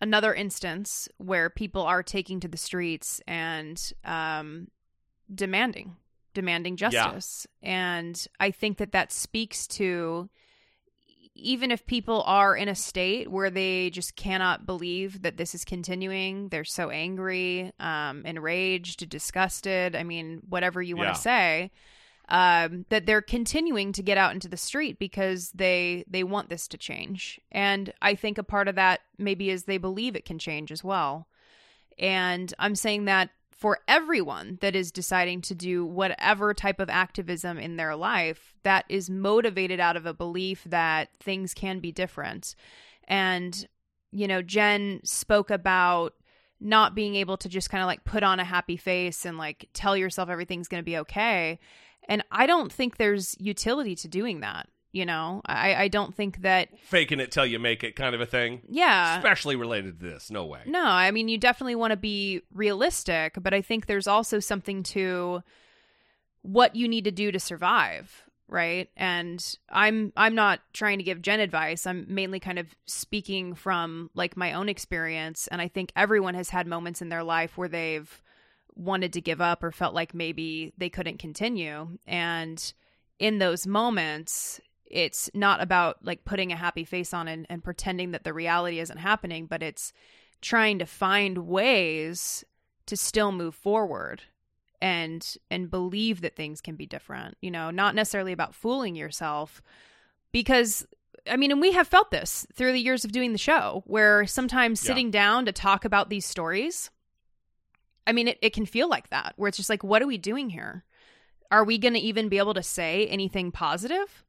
another 0.00 0.34
instance 0.34 1.08
where 1.16 1.48
people 1.48 1.82
are 1.82 2.02
taking 2.02 2.40
to 2.40 2.48
the 2.48 2.58
streets 2.58 3.20
and 3.26 3.92
um, 4.04 4.68
demanding 5.34 5.96
demanding 6.34 6.76
Yeah. 6.78 6.90
justice. 6.90 7.46
And 7.62 8.26
I 8.40 8.50
think 8.50 8.78
that 8.78 8.92
that 8.92 9.12
speaks 9.12 9.66
to 9.68 10.28
even 11.34 11.70
if 11.70 11.86
people 11.86 12.22
are 12.26 12.54
in 12.54 12.68
a 12.68 12.74
state 12.74 13.30
where 13.30 13.48
they 13.48 13.88
just 13.88 14.16
cannot 14.16 14.66
believe 14.66 15.22
that 15.22 15.38
this 15.38 15.54
is 15.54 15.64
continuing, 15.64 16.48
they're 16.50 16.62
so 16.62 16.90
angry, 16.90 17.72
um, 17.80 18.26
enraged, 18.26 19.08
disgusted. 19.08 19.96
I 19.96 20.02
mean, 20.02 20.42
whatever 20.46 20.82
you 20.82 20.94
want 20.94 21.08
Yeah. 21.08 21.12
to 21.14 21.20
say, 21.20 21.70
um, 22.28 22.84
that 22.90 23.06
they're 23.06 23.22
continuing 23.22 23.92
to 23.92 24.02
get 24.02 24.18
out 24.18 24.34
into 24.34 24.48
the 24.48 24.56
street 24.58 24.98
because 24.98 25.50
they 25.52 26.04
they 26.06 26.22
want 26.22 26.50
this 26.50 26.68
to 26.68 26.78
change. 26.78 27.40
And 27.50 27.92
I 28.02 28.14
think 28.14 28.36
a 28.36 28.44
part 28.44 28.68
of 28.68 28.74
that 28.74 29.00
maybe 29.16 29.48
is 29.48 29.64
they 29.64 29.78
believe 29.78 30.14
it 30.14 30.26
can 30.26 30.38
change 30.38 30.70
as 30.70 30.84
well. 30.84 31.28
And 31.98 32.52
I'm 32.58 32.74
saying 32.74 33.06
that 33.06 33.30
for 33.62 33.78
everyone 33.86 34.58
that 34.60 34.74
is 34.74 34.90
deciding 34.90 35.40
to 35.40 35.54
do 35.54 35.86
whatever 35.86 36.52
type 36.52 36.80
of 36.80 36.90
activism 36.90 37.58
in 37.58 37.76
their 37.76 37.94
life 37.94 38.56
that 38.64 38.84
is 38.88 39.08
motivated 39.08 39.78
out 39.78 39.96
of 39.96 40.04
a 40.04 40.12
belief 40.12 40.64
that 40.64 41.10
things 41.20 41.54
can 41.54 41.78
be 41.78 41.92
different. 41.92 42.56
And, 43.06 43.68
you 44.10 44.26
know, 44.26 44.42
Jen 44.42 44.98
spoke 45.04 45.48
about 45.48 46.14
not 46.60 46.96
being 46.96 47.14
able 47.14 47.36
to 47.36 47.48
just 47.48 47.70
kind 47.70 47.84
of 47.84 47.86
like 47.86 48.02
put 48.02 48.24
on 48.24 48.40
a 48.40 48.44
happy 48.44 48.76
face 48.76 49.24
and 49.24 49.38
like 49.38 49.68
tell 49.72 49.96
yourself 49.96 50.28
everything's 50.28 50.66
going 50.66 50.82
to 50.82 50.84
be 50.84 50.98
okay. 50.98 51.60
And 52.08 52.24
I 52.32 52.46
don't 52.46 52.72
think 52.72 52.96
there's 52.96 53.36
utility 53.38 53.94
to 53.94 54.08
doing 54.08 54.40
that. 54.40 54.68
You 54.92 55.06
know, 55.06 55.40
I, 55.46 55.74
I 55.74 55.88
don't 55.88 56.14
think 56.14 56.42
that, 56.42 56.68
Faking 56.80 57.18
it 57.18 57.32
till 57.32 57.46
you 57.46 57.58
make 57.58 57.82
it 57.82 57.96
kind 57.96 58.14
of 58.14 58.20
a 58.20 58.26
thing. 58.26 58.60
yeah. 58.68 59.16
Especially 59.16 59.56
related 59.56 59.98
to 59.98 60.06
this. 60.06 60.30
No 60.30 60.44
way. 60.44 60.60
No, 60.66 60.84
I 60.84 61.10
mean 61.10 61.28
you 61.28 61.38
definitely 61.38 61.76
want 61.76 61.92
to 61.92 61.96
be 61.96 62.42
realistic, 62.52 63.34
but 63.40 63.54
I 63.54 63.62
think 63.62 63.86
there's 63.86 64.06
also 64.06 64.38
something 64.38 64.82
to 64.84 65.42
what 66.42 66.76
you 66.76 66.88
need 66.88 67.04
to 67.04 67.10
do 67.10 67.32
to 67.32 67.40
survive, 67.40 68.22
right? 68.48 68.90
And 68.96 69.42
I'm 69.70 70.12
I'm 70.16 70.34
not 70.34 70.60
trying 70.74 70.98
to 70.98 71.04
give 71.04 71.22
Jen 71.22 71.40
advice. 71.40 71.86
I'm 71.86 72.04
mainly 72.08 72.38
kind 72.40 72.58
of 72.58 72.66
speaking 72.84 73.54
from 73.54 74.10
like 74.14 74.36
my 74.36 74.52
own 74.52 74.68
experience 74.68 75.46
and 75.48 75.62
I 75.62 75.68
think 75.68 75.92
everyone 75.96 76.34
has 76.34 76.50
had 76.50 76.66
moments 76.66 77.00
in 77.00 77.08
their 77.08 77.22
life 77.24 77.56
where 77.56 77.68
they've 77.68 78.22
wanted 78.74 79.12
to 79.14 79.20
give 79.20 79.40
up 79.40 79.62
or 79.62 79.70
felt 79.72 79.94
like 79.94 80.14
maybe 80.14 80.72
they 80.76 80.88
couldn't 80.90 81.18
continue 81.18 81.98
and 82.06 82.72
in 83.18 83.38
those 83.38 83.66
moments 83.66 84.60
it's 84.92 85.30
not 85.34 85.60
about 85.62 85.96
like 86.04 86.24
putting 86.24 86.52
a 86.52 86.56
happy 86.56 86.84
face 86.84 87.12
on 87.14 87.26
and, 87.26 87.46
and 87.48 87.64
pretending 87.64 88.10
that 88.12 88.24
the 88.24 88.32
reality 88.32 88.78
isn't 88.78 88.98
happening 88.98 89.46
but 89.46 89.62
it's 89.62 89.92
trying 90.40 90.78
to 90.78 90.86
find 90.86 91.38
ways 91.38 92.44
to 92.86 92.96
still 92.96 93.32
move 93.32 93.54
forward 93.54 94.22
and 94.80 95.36
and 95.50 95.70
believe 95.70 96.20
that 96.20 96.36
things 96.36 96.60
can 96.60 96.74
be 96.76 96.86
different 96.86 97.36
you 97.40 97.50
know 97.50 97.70
not 97.70 97.94
necessarily 97.94 98.32
about 98.32 98.54
fooling 98.54 98.94
yourself 98.94 99.62
because 100.32 100.86
i 101.30 101.36
mean 101.36 101.50
and 101.52 101.60
we 101.60 101.72
have 101.72 101.86
felt 101.88 102.10
this 102.10 102.46
through 102.54 102.72
the 102.72 102.80
years 102.80 103.04
of 103.04 103.12
doing 103.12 103.32
the 103.32 103.38
show 103.38 103.82
where 103.86 104.26
sometimes 104.26 104.82
Yeah. 104.82 104.88
sitting 104.88 105.10
down 105.10 105.46
to 105.46 105.52
talk 105.52 105.84
about 105.84 106.10
these 106.10 106.26
stories 106.26 106.90
i 108.06 108.12
mean 108.12 108.28
it, 108.28 108.38
it 108.42 108.52
can 108.52 108.66
feel 108.66 108.88
like 108.88 109.08
that 109.10 109.34
where 109.36 109.48
it's 109.48 109.56
just 109.56 109.70
like 109.70 109.84
what 109.84 110.02
are 110.02 110.06
we 110.06 110.18
doing 110.18 110.50
here 110.50 110.84
are 111.52 111.64
we 111.64 111.78
going 111.78 111.94
to 111.94 112.00
even 112.00 112.28
be 112.28 112.38
able 112.38 112.54
to 112.54 112.62
say 112.62 113.06
anything 113.06 113.52
positive 113.52 114.24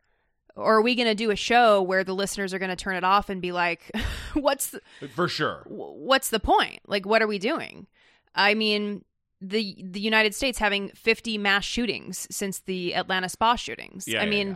or 0.55 0.77
are 0.77 0.81
we 0.81 0.95
going 0.95 1.07
to 1.07 1.15
do 1.15 1.31
a 1.31 1.35
show 1.35 1.81
where 1.81 2.03
the 2.03 2.13
listeners 2.13 2.53
are 2.53 2.59
going 2.59 2.69
to 2.69 2.75
turn 2.75 2.95
it 2.95 3.03
off 3.03 3.29
and 3.29 3.41
be 3.41 3.51
like 3.51 3.91
what's 4.33 4.71
the, 4.71 4.81
For 5.15 5.27
sure. 5.27 5.63
what's 5.67 6.29
the 6.29 6.39
point? 6.39 6.81
Like, 6.87 7.05
what 7.05 7.21
are 7.21 7.27
we 7.27 7.39
doing? 7.39 7.87
I 8.35 8.53
mean, 8.53 9.03
the 9.41 9.75
the 9.83 9.99
United 9.99 10.33
States 10.33 10.57
having 10.57 10.89
50 10.89 11.37
mass 11.37 11.65
shootings 11.65 12.27
since 12.31 12.59
the 12.59 12.95
Atlanta 12.95 13.29
spa 13.29 13.55
shootings. 13.55 14.07
Yeah, 14.07 14.21
I 14.21 14.23
yeah, 14.23 14.29
mean, 14.29 14.47
yeah. 14.49 14.55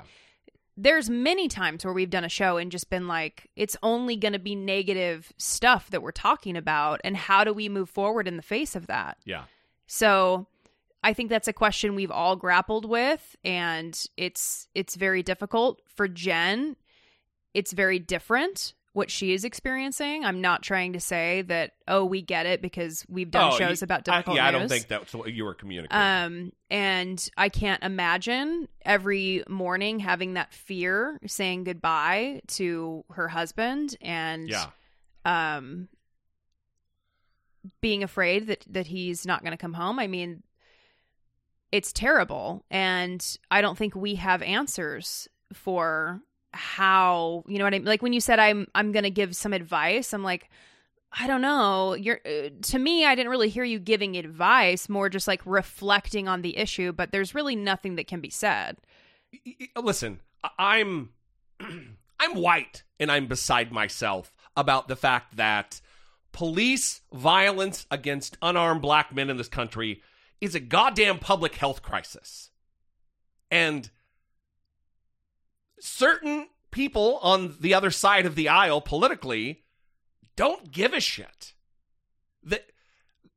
there's 0.78 1.10
many 1.10 1.48
times 1.48 1.84
where 1.84 1.94
we've 1.94 2.10
done 2.10 2.24
a 2.24 2.30
show 2.30 2.58
and 2.58 2.72
just 2.72 2.90
been 2.90 3.08
like, 3.08 3.50
it's 3.56 3.76
only 3.84 4.16
going 4.16 4.34
to 4.34 4.40
be 4.40 4.56
negative 4.56 5.34
stuff 5.38 5.90
that 5.90 6.02
we're 6.02 6.12
talking 6.12 6.56
about, 6.56 7.02
and 7.04 7.18
how 7.18 7.44
do 7.44 7.54
we 7.54 7.70
move 7.70 7.90
forward 7.90 8.28
in 8.28 8.38
the 8.38 8.44
face 8.44 8.76
of 8.76 8.88
that? 8.88 9.18
Yeah. 9.26 9.44
So 9.88 10.48
I 11.04 11.14
think 11.14 11.30
that's 11.30 11.48
a 11.48 11.54
question 11.54 11.96
we've 11.96 12.12
all 12.12 12.36
grappled 12.36 12.86
with 12.86 13.36
and 13.44 13.98
it's 14.18 14.68
it's 14.76 14.96
very 14.96 15.24
difficult 15.24 15.82
for 15.88 16.08
Jen. 16.08 16.76
It's 17.54 17.72
very 17.72 18.00
different 18.00 18.74
what 18.94 19.12
she 19.12 19.32
is 19.32 19.44
experiencing. 19.46 20.26
I'm 20.26 20.42
not 20.42 20.64
trying 20.64 20.94
to 20.94 21.00
say 21.00 21.44
that 21.44 21.74
oh 21.88 22.04
we 22.04 22.24
get 22.24 22.48
it 22.48 22.64
because 22.64 23.06
we've 23.08 23.30
done 23.30 23.54
Oh, 23.54 23.58
shows 23.58 23.82
you- 23.82 23.86
about 23.86 24.10
I- 24.10 24.12
difficult 24.18 24.38
yeah, 24.38 24.48
I 24.48 24.52
don't 24.52 24.68
think 24.68 24.88
that's 24.88 25.14
what 25.14 25.32
you 25.32 25.46
were 25.46 25.54
communicating. 25.54 25.96
Um, 26.02 26.52
and 26.72 27.30
I 27.38 27.50
can't 27.50 27.84
imagine 27.84 28.68
every 28.84 29.44
morning 29.48 30.00
having 30.00 30.34
that 30.34 30.52
fear, 30.52 31.20
saying 31.28 31.66
goodbye 31.66 32.42
to 32.48 33.06
her 33.12 33.28
husband, 33.28 33.96
and 34.02 34.50
yeah. 34.50 34.66
um, 35.26 35.90
being 37.82 38.04
afraid 38.04 38.48
that 38.48 38.66
that 38.70 38.88
he's 38.88 39.26
not 39.26 39.42
going 39.42 39.52
to 39.52 39.58
come 39.58 39.74
home. 39.74 40.00
I 40.00 40.08
mean, 40.08 40.44
it's 41.72 41.92
terrible, 41.92 42.64
and 42.70 43.38
I 43.52 43.62
don't 43.62 43.78
think 43.78 43.96
we 43.96 44.16
have 44.16 44.42
answers 44.42 45.28
for 45.54 46.22
how 46.54 47.44
you 47.48 47.58
know 47.58 47.66
what 47.66 47.74
I 47.74 47.80
mean. 47.80 47.86
Like 47.86 48.02
when 48.02 48.14
you 48.14 48.22
said 48.22 48.40
I'm 48.40 48.68
I'm 48.74 48.94
to 48.94 49.10
give 49.10 49.36
some 49.36 49.54
advice, 49.54 50.14
I'm 50.14 50.24
like. 50.24 50.50
I 51.20 51.26
don't 51.26 51.42
know. 51.42 51.94
You're 51.94 52.20
uh, 52.26 52.50
to 52.64 52.78
me 52.78 53.06
I 53.06 53.16
didn't 53.16 53.32
really 53.32 53.48
hear 53.48 53.64
you 53.64 53.80
giving 53.80 54.18
advice, 54.18 54.90
more 54.90 55.08
just 55.08 55.26
like 55.26 55.42
reflecting 55.46 56.28
on 56.28 56.42
the 56.42 56.58
issue, 56.58 56.92
but 56.92 57.14
there's 57.14 57.34
really 57.34 57.56
nothing 57.56 57.96
that 57.96 58.08
can 58.08 58.20
be 58.20 58.30
said. 58.30 58.78
Listen, 59.82 60.20
I'm 60.60 61.12
I'm 62.20 62.36
white 62.36 62.84
and 63.00 63.12
I'm 63.12 63.28
beside 63.28 63.72
myself 63.72 64.34
about 64.56 64.90
the 64.90 64.96
fact 64.96 65.38
that 65.38 65.80
police 66.32 67.02
violence 67.14 67.86
against 67.90 68.38
unarmed 68.42 68.82
black 68.82 69.14
men 69.14 69.30
in 69.30 69.38
this 69.38 69.48
country 69.48 70.02
is 70.40 70.56
a 70.56 70.60
goddamn 70.60 71.20
public 71.20 71.56
health 71.56 71.82
crisis. 71.82 72.52
And 73.50 73.90
certain 75.80 76.48
people 76.72 77.20
on 77.22 77.56
the 77.60 77.74
other 77.74 77.92
side 77.92 78.26
of 78.26 78.36
the 78.36 78.50
aisle 78.50 78.82
politically 78.82 79.64
don't 80.36 80.72
give 80.72 80.94
a 80.94 81.00
shit. 81.00 81.54
That 82.44 82.66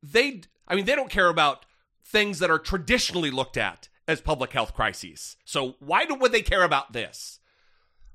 they 0.03 0.41
I 0.67 0.75
mean 0.75 0.85
they 0.85 0.95
don't 0.95 1.09
care 1.09 1.29
about 1.29 1.65
things 2.03 2.39
that 2.39 2.51
are 2.51 2.59
traditionally 2.59 3.31
looked 3.31 3.57
at 3.57 3.89
as 4.07 4.21
public 4.21 4.51
health 4.51 4.73
crises. 4.73 5.37
So 5.45 5.75
why 5.79 6.05
do, 6.05 6.15
would 6.15 6.31
they 6.31 6.41
care 6.41 6.63
about 6.63 6.93
this? 6.93 7.39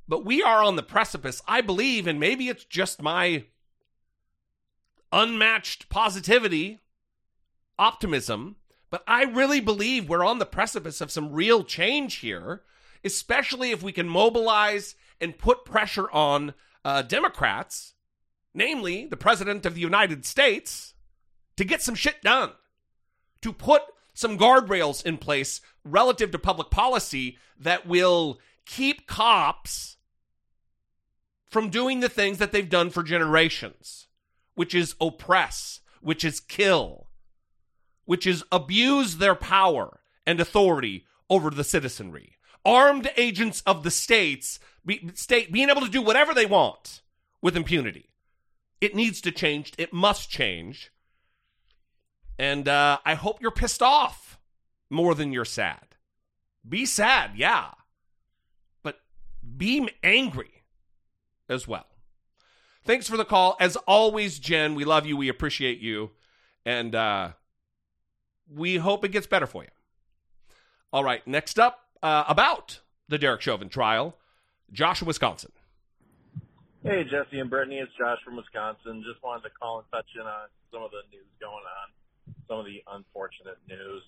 But 0.09 0.25
we 0.25 0.43
are 0.43 0.63
on 0.63 0.77
the 0.77 0.83
precipice, 0.83 1.43
I 1.49 1.61
believe, 1.61 2.07
and 2.07 2.21
maybe 2.21 2.49
it's 2.49 2.65
just 2.65 3.03
my 3.03 3.47
unmatched 5.13 5.89
positivity, 5.89 6.81
optimism, 7.79 8.57
but 8.91 9.03
I 9.07 9.25
really 9.25 9.61
believe 9.61 10.09
we're 10.09 10.25
on 10.25 10.39
the 10.39 10.47
precipice 10.47 11.01
of 11.01 11.11
some 11.11 11.33
real 11.33 11.65
change 11.65 12.17
here, 12.17 12.63
especially 13.05 13.71
if 13.71 13.83
we 13.83 13.93
can 13.93 14.09
mobilize 14.09 14.95
and 15.21 15.39
put 15.39 15.65
pressure 15.65 16.11
on 16.11 16.55
uh, 16.85 17.03
Democrats, 17.03 17.95
namely 18.55 19.07
the 19.07 19.17
President 19.17 19.67
of 19.67 19.75
the 19.75 19.81
United 19.81 20.25
States, 20.25 20.95
to 21.57 21.65
get 21.65 21.83
some 21.83 21.95
shit 21.95 22.23
done, 22.23 22.53
to 23.43 23.53
put 23.53 23.83
some 24.15 24.39
guardrails 24.39 25.05
in 25.05 25.19
place 25.19 25.61
relative 25.85 26.31
to 26.31 26.39
public 26.39 26.71
policy 26.71 27.39
that 27.59 27.87
will 27.87 28.39
keep 28.65 29.07
cops 29.07 29.97
from 31.49 31.71
doing 31.71 32.01
the 32.01 32.09
things 32.09 32.39
that 32.39 32.53
they've 32.53 32.69
done 32.69 32.91
for 32.91 33.03
generations, 33.03 34.09
which 34.55 34.75
is 34.75 34.95
oppress, 35.01 35.81
which 36.01 36.25
is 36.25 36.41
kill, 36.41 37.06
which 38.07 38.27
is 38.27 38.45
abuse 38.51 39.19
their 39.19 39.35
power 39.35 40.01
and 40.27 40.41
authority 40.41 41.07
over 41.29 41.51
the 41.51 41.65
citizenry. 41.65 42.37
Armed 42.65 43.11
agents 43.17 43.63
of 43.67 43.83
the 43.83 43.91
states, 43.91 44.59
be, 44.85 45.11
state 45.15 45.53
being 45.53 45.71
able 45.71 45.83
to 45.83 45.91
do 45.91 46.03
whatever 46.03 46.35
they 46.35 46.47
want 46.47 47.03
with 47.43 47.57
impunity. 47.57 48.09
It 48.81 48.95
needs 48.95 49.21
to 49.21 49.31
change. 49.31 49.73
It 49.79 49.93
must 49.93 50.31
change. 50.31 50.91
And 52.39 52.69
uh, 52.69 52.99
I 53.05 53.15
hope 53.15 53.41
you're 53.41 53.51
pissed 53.51 53.83
off 53.83 54.39
more 54.91 55.15
than 55.15 55.33
you're 55.33 55.45
sad. 55.45 55.95
Be 56.69 56.85
sad, 56.85 57.33
yeah, 57.37 57.71
but 58.83 58.99
be 59.57 59.89
angry 60.03 60.65
as 61.49 61.69
well. 61.69 61.87
Thanks 62.85 63.09
for 63.09 63.17
the 63.17 63.25
call. 63.25 63.57
As 63.61 63.77
always, 63.77 64.39
Jen, 64.39 64.75
we 64.75 64.85
love 64.85 65.07
you. 65.07 65.17
We 65.17 65.29
appreciate 65.29 65.79
you. 65.79 66.11
And 66.65 66.95
uh, 66.95 67.31
we 68.53 68.77
hope 68.77 69.05
it 69.05 69.13
gets 69.13 69.27
better 69.27 69.47
for 69.47 69.63
you. 69.63 69.71
All 70.93 71.05
right, 71.05 71.27
next 71.27 71.59
up, 71.59 71.81
uh, 72.03 72.25
about 72.29 72.81
the 73.09 73.19
Derek 73.19 73.41
Chauvin 73.41 73.69
trial, 73.69 74.17
Josh, 74.73 75.03
Wisconsin. 75.03 75.53
Hey, 76.83 77.03
Jesse 77.05 77.41
and 77.41 77.51
Brittany, 77.51 77.79
it's 77.79 77.91
Josh 77.99 78.19
from 78.25 78.37
Wisconsin. 78.37 79.03
Just 79.07 79.23
wanted 79.23 79.43
to 79.43 79.51
call 79.51 79.79
and 79.79 79.87
touch 79.91 80.07
in 80.15 80.23
on 80.23 80.49
some 80.73 80.83
of 80.83 80.91
the 80.91 81.03
news 81.11 81.27
going 81.41 81.53
on, 81.53 81.87
some 82.49 82.59
of 82.61 82.67
the 82.67 82.83
unfortunate 82.87 83.59
news. 83.69 84.03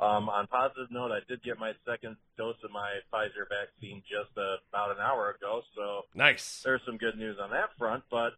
Um, 0.00 0.28
on 0.28 0.46
positive 0.46 0.90
note, 0.90 1.10
I 1.10 1.20
did 1.28 1.42
get 1.42 1.58
my 1.58 1.72
second 1.84 2.16
dose 2.38 2.56
of 2.62 2.70
my 2.70 3.02
Pfizer 3.12 3.44
vaccine 3.50 4.00
just 4.08 4.30
uh, 4.38 4.56
about 4.72 4.92
an 4.92 5.02
hour 5.02 5.34
ago, 5.36 5.62
so 5.76 6.02
nice. 6.14 6.62
There's 6.64 6.80
some 6.86 6.96
good 6.96 7.18
news 7.18 7.36
on 7.42 7.50
that 7.50 7.70
front, 7.76 8.04
but 8.10 8.30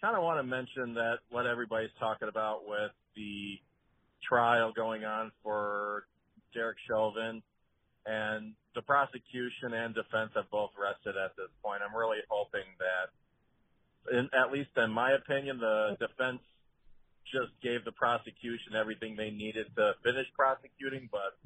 kind 0.00 0.16
of 0.16 0.22
want 0.22 0.38
to 0.38 0.42
mention 0.42 0.94
that 0.94 1.18
what 1.30 1.46
everybody's 1.46 1.94
talking 2.00 2.28
about 2.28 2.66
with 2.66 2.90
the 3.16 3.60
trial 4.28 4.72
going 4.74 5.04
on 5.04 5.32
for 5.42 6.06
Derek 6.52 6.78
Chauvin 6.88 7.42
and 8.06 8.52
the 8.74 8.82
prosecution 8.82 9.72
and 9.72 9.94
defense 9.94 10.30
have 10.34 10.50
both 10.50 10.70
rested 10.76 11.16
at 11.16 11.36
this 11.36 11.48
point. 11.62 11.80
I'm 11.80 11.96
really 11.96 12.20
hoping 12.28 12.66
that, 12.78 14.18
in, 14.18 14.28
at 14.36 14.52
least 14.52 14.70
in 14.76 14.90
my 14.90 15.12
opinion, 15.12 15.58
the 15.58 15.96
defense 15.98 16.40
just 17.32 17.52
gave 17.62 17.84
the 17.84 17.92
prosecution 17.92 18.76
everything 18.76 19.16
they 19.16 19.30
needed 19.30 19.66
to 19.76 19.94
finish 20.04 20.26
prosecuting, 20.36 21.08
but 21.10 21.38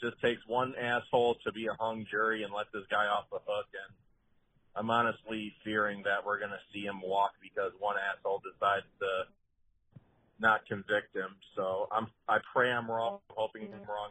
just 0.00 0.20
takes 0.22 0.40
one 0.46 0.74
asshole 0.80 1.36
to 1.44 1.52
be 1.52 1.66
a 1.66 1.76
hung 1.78 2.06
jury 2.10 2.42
and 2.42 2.52
let 2.52 2.66
this 2.72 2.84
guy 2.90 3.06
off 3.06 3.28
the 3.30 3.40
hook. 3.44 3.68
And 3.72 3.92
I'm 4.74 4.90
honestly 4.90 5.54
fearing 5.62 6.02
that 6.04 6.24
we're 6.24 6.38
going 6.38 6.56
to 6.56 6.64
see 6.72 6.82
him 6.82 7.00
walk 7.04 7.32
because 7.42 7.72
one 7.78 7.96
asshole 8.00 8.40
decides 8.40 8.88
to 9.00 9.28
not 10.40 10.66
convict 10.66 11.14
him. 11.14 11.36
So 11.56 11.88
I'm, 11.92 12.06
I 12.28 12.38
pray 12.52 12.70
I'm 12.70 12.90
wrong, 12.90 13.18
hoping 13.28 13.68
I'm 13.72 13.88
wrong. 13.88 14.10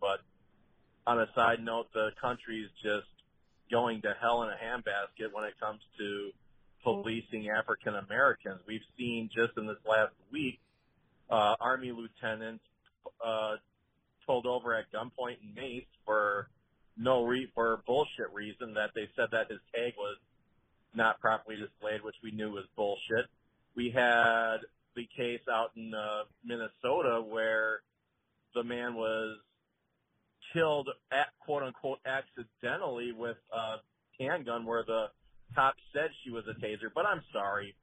But 0.00 0.20
on 1.06 1.20
a 1.20 1.26
side 1.34 1.58
note, 1.62 1.86
the 1.92 2.10
country's 2.20 2.70
just 2.82 3.08
going 3.70 4.02
to 4.02 4.14
hell 4.20 4.42
in 4.42 4.48
a 4.48 4.56
handbasket 4.56 5.32
when 5.32 5.44
it 5.44 5.54
comes 5.60 5.80
to 5.98 6.30
policing 6.82 7.50
African 7.50 7.94
Americans. 7.96 8.60
We've 8.66 8.80
seen 8.96 9.28
just 9.34 9.56
in 9.58 9.66
this 9.66 9.76
last 9.88 10.14
week, 10.32 10.60
uh, 11.30 11.54
Army 11.60 11.92
lieutenants 11.92 12.64
uh, 13.24 13.56
pulled 14.26 14.46
over 14.46 14.74
at 14.74 14.84
gunpoint 14.92 15.36
and 15.42 15.56
maced 15.56 15.86
for 16.04 16.48
no 16.96 17.24
re- 17.24 17.50
for 17.54 17.82
bullshit 17.86 18.32
reason 18.32 18.74
that 18.74 18.90
they 18.94 19.08
said 19.16 19.28
that 19.32 19.50
his 19.50 19.60
tag 19.74 19.92
was 19.98 20.16
not 20.94 21.20
properly 21.20 21.56
displayed, 21.56 22.02
which 22.02 22.16
we 22.22 22.30
knew 22.30 22.50
was 22.50 22.64
bullshit. 22.76 23.26
We 23.78 23.90
had 23.94 24.56
the 24.96 25.06
case 25.16 25.46
out 25.48 25.70
in 25.76 25.94
uh, 25.94 26.24
Minnesota 26.44 27.22
where 27.22 27.82
the 28.52 28.64
man 28.64 28.96
was 28.96 29.38
killed 30.52 30.88
at 31.12 31.28
quote 31.38 31.62
unquote 31.62 32.00
accidentally 32.04 33.12
with 33.12 33.36
a 33.52 33.76
handgun 34.18 34.66
where 34.66 34.82
the 34.82 35.10
cop 35.54 35.76
said 35.92 36.10
she 36.24 36.32
was 36.32 36.42
a 36.48 36.58
taser. 36.60 36.90
But 36.92 37.06
I'm 37.06 37.22
sorry. 37.32 37.76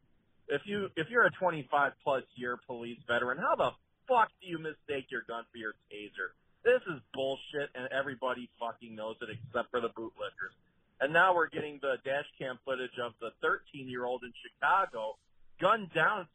If 0.50 0.64
you 0.66 0.90
if 0.98 1.08
you're 1.10 1.24
a 1.24 1.32
25 1.32 1.94
plus 2.04 2.24
year 2.36 2.60
police 2.68 3.00
veteran, 3.08 3.38
how 3.38 3.56
the 3.56 3.72
fuck 4.06 4.28
do 4.42 4.50
you 4.50 4.60
mistake 4.60 5.06
your 5.10 5.24
gun 5.30 5.46
for 5.50 5.58
your 5.58 5.76
taser? 5.90 6.36
This 6.66 6.82
is 6.94 7.00
bullshit, 7.14 7.70
and 7.74 7.88
everybody 7.94 8.50
fucking 8.60 8.94
knows 8.94 9.16
it 9.22 9.30
except 9.32 9.72
for 9.72 9.80
the 9.80 9.92
bootlickers. 9.96 10.60
And 11.00 11.14
now 11.14 11.34
we're 11.34 11.48
getting 11.48 11.80
the 11.82 11.96
dash 12.04 12.28
cam 12.38 12.60
footage 12.66 13.00
of 13.02 13.14
the 13.22 13.32
13 13.42 13.88
year 13.88 14.04
old 14.04 14.24
in 14.24 14.34
Chicago 14.44 15.16
gunned 15.60 15.92
down, 15.94 16.28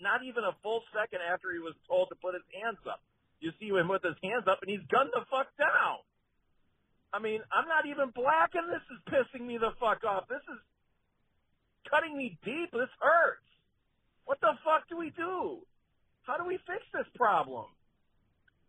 not 0.00 0.22
even 0.22 0.44
a 0.44 0.54
full 0.62 0.82
second 0.94 1.20
after 1.22 1.52
he 1.52 1.58
was 1.58 1.74
told 1.86 2.08
to 2.10 2.16
put 2.18 2.34
his 2.34 2.46
hands 2.54 2.78
up. 2.86 3.02
You 3.40 3.52
see 3.60 3.68
him 3.68 3.88
with 3.88 4.02
his 4.02 4.16
hands 4.22 4.46
up, 4.46 4.62
and 4.62 4.70
he's 4.70 4.84
gunned 4.88 5.12
the 5.12 5.26
fuck 5.28 5.50
down. 5.58 6.00
I 7.12 7.22
mean, 7.22 7.42
I'm 7.54 7.68
not 7.70 7.86
even 7.86 8.10
black, 8.10 8.58
and 8.58 8.66
this 8.66 8.82
is 8.90 8.98
pissing 9.06 9.46
me 9.46 9.58
the 9.58 9.70
fuck 9.78 10.02
off. 10.02 10.26
This 10.26 10.42
is 10.50 10.58
cutting 11.86 12.16
me 12.16 12.38
deep. 12.42 12.74
This 12.74 12.90
hurts. 12.98 13.46
What 14.24 14.40
the 14.40 14.56
fuck 14.64 14.88
do 14.88 14.96
we 14.96 15.12
do? 15.14 15.62
How 16.24 16.40
do 16.40 16.48
we 16.48 16.58
fix 16.64 16.82
this 16.90 17.06
problem? 17.14 17.68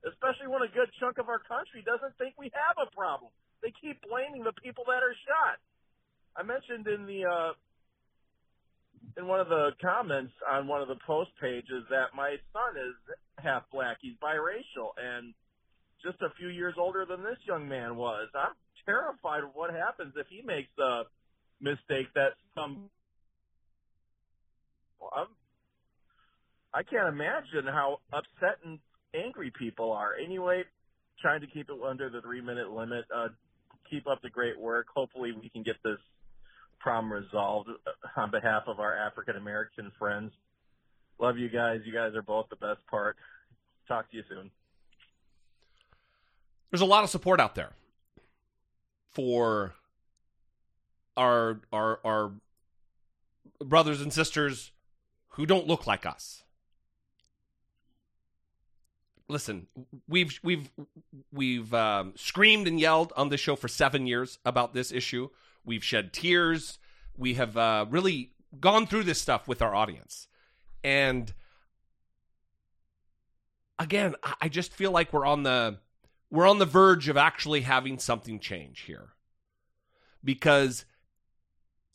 Especially 0.06 0.46
when 0.52 0.62
a 0.62 0.70
good 0.70 0.92
chunk 1.00 1.18
of 1.18 1.32
our 1.32 1.42
country 1.42 1.82
doesn't 1.82 2.14
think 2.20 2.36
we 2.38 2.52
have 2.54 2.78
a 2.78 2.92
problem. 2.94 3.32
They 3.64 3.74
keep 3.82 3.98
blaming 4.06 4.44
the 4.44 4.54
people 4.54 4.86
that 4.92 5.02
are 5.02 5.16
shot. 5.26 5.58
I 6.36 6.44
mentioned 6.44 6.86
in 6.86 7.08
the 7.08 7.26
uh, 7.26 7.52
in 9.18 9.28
one 9.28 9.40
of 9.40 9.50
the 9.50 9.72
comments 9.82 10.34
on 10.50 10.68
one 10.68 10.82
of 10.82 10.88
the 10.88 10.98
post 11.06 11.32
pages 11.42 11.84
that 11.90 12.16
my 12.16 12.36
son 12.54 12.78
is 12.78 12.96
half 13.40 13.64
black. 13.72 13.98
He's 14.02 14.16
biracial 14.22 14.92
and 14.98 15.34
just 16.04 16.22
a 16.22 16.30
few 16.38 16.50
years 16.50 16.76
older 16.78 17.06
than 17.06 17.24
this 17.24 17.38
young 17.48 17.68
man 17.68 17.96
was. 17.96 18.28
I'm 18.36 18.54
terrified 18.86 19.44
of 19.44 19.52
what 19.54 19.72
happens 19.72 20.14
if 20.16 20.28
he 20.30 20.42
makes 20.46 20.70
a 20.78 21.04
mistake 21.62 22.08
that 22.16 22.34
some. 22.54 22.90
Well, 25.00 25.12
I'm, 25.16 25.28
I 26.74 26.84
can't 26.84 27.08
imagine 27.08 27.66
how 27.66 28.00
upset 28.14 28.60
and 28.66 28.80
angry 29.16 29.52
people 29.58 29.92
are. 29.92 30.12
Anyway, 30.24 30.64
trying 31.22 31.42
to 31.42 31.48
keep 31.48 31.70
it 31.70 31.76
under 31.88 32.10
the 32.10 32.22
three 32.22 32.42
minute 32.42 32.72
limit. 32.72 33.06
Uh, 33.14 33.30
keep 33.90 34.08
up 34.08 34.22
the 34.22 34.30
great 34.30 34.60
work. 34.60 34.88
Hopefully, 34.94 35.32
we 35.32 35.50
can 35.50 35.64
get 35.64 35.76
this 35.84 36.00
problem 36.80 37.12
resolved 37.12 37.70
uh, 37.70 38.20
on 38.20 38.32
behalf 38.32 38.64
of 38.68 38.80
our 38.80 38.96
African 38.96 39.36
American 39.36 39.92
friends. 39.98 40.32
Love 41.20 41.38
you 41.38 41.50
guys. 41.50 41.82
You 41.86 41.94
guys 41.94 42.14
are 42.16 42.22
both 42.22 42.48
the 42.50 42.56
best 42.56 42.86
part. 42.88 43.16
Talk 43.88 44.10
to 44.12 44.18
you 44.18 44.24
soon. 44.30 44.52
There's 46.72 46.82
a 46.82 46.86
lot 46.86 47.04
of 47.04 47.10
support 47.10 47.40
out 47.40 47.56
there 47.56 47.72
for 49.12 49.76
our 51.16 51.62
our 51.72 52.00
our 52.04 52.32
brothers 53.64 54.02
and 54.02 54.12
sisters 54.12 54.72
who 55.30 55.46
don't 55.46 55.68
look 55.68 55.88
like 55.88 56.06
us. 56.06 56.44
Listen, 59.28 59.68
we've 60.08 60.40
we've 60.44 60.70
we've 61.32 61.74
um, 61.74 62.14
screamed 62.16 62.68
and 62.68 62.80
yelled 62.80 63.12
on 63.16 63.30
this 63.30 63.40
show 63.40 63.56
for 63.56 63.68
seven 63.68 64.06
years 64.06 64.38
about 64.46 64.74
this 64.74 64.92
issue. 64.92 65.30
We've 65.66 65.84
shed 65.84 66.14
tears. 66.14 66.80
We 67.18 67.36
have 67.36 67.58
uh, 67.58 67.86
really 67.90 68.32
gone 68.60 68.88
through 68.88 69.04
this 69.04 69.22
stuff 69.22 69.48
with 69.48 69.62
our 69.62 69.74
audience. 69.74 70.28
And 70.84 71.34
again, 73.80 74.16
I 74.40 74.50
just 74.50 74.74
feel 74.74 74.92
like 74.92 75.12
we're 75.12 75.26
on 75.26 75.44
the 75.44 75.80
we're 76.30 76.48
on 76.48 76.60
the 76.60 76.66
verge 76.66 77.08
of 77.08 77.18
actually 77.18 77.62
having 77.62 77.98
something 77.98 78.40
change 78.40 78.82
here. 78.82 79.10
Because 80.24 80.86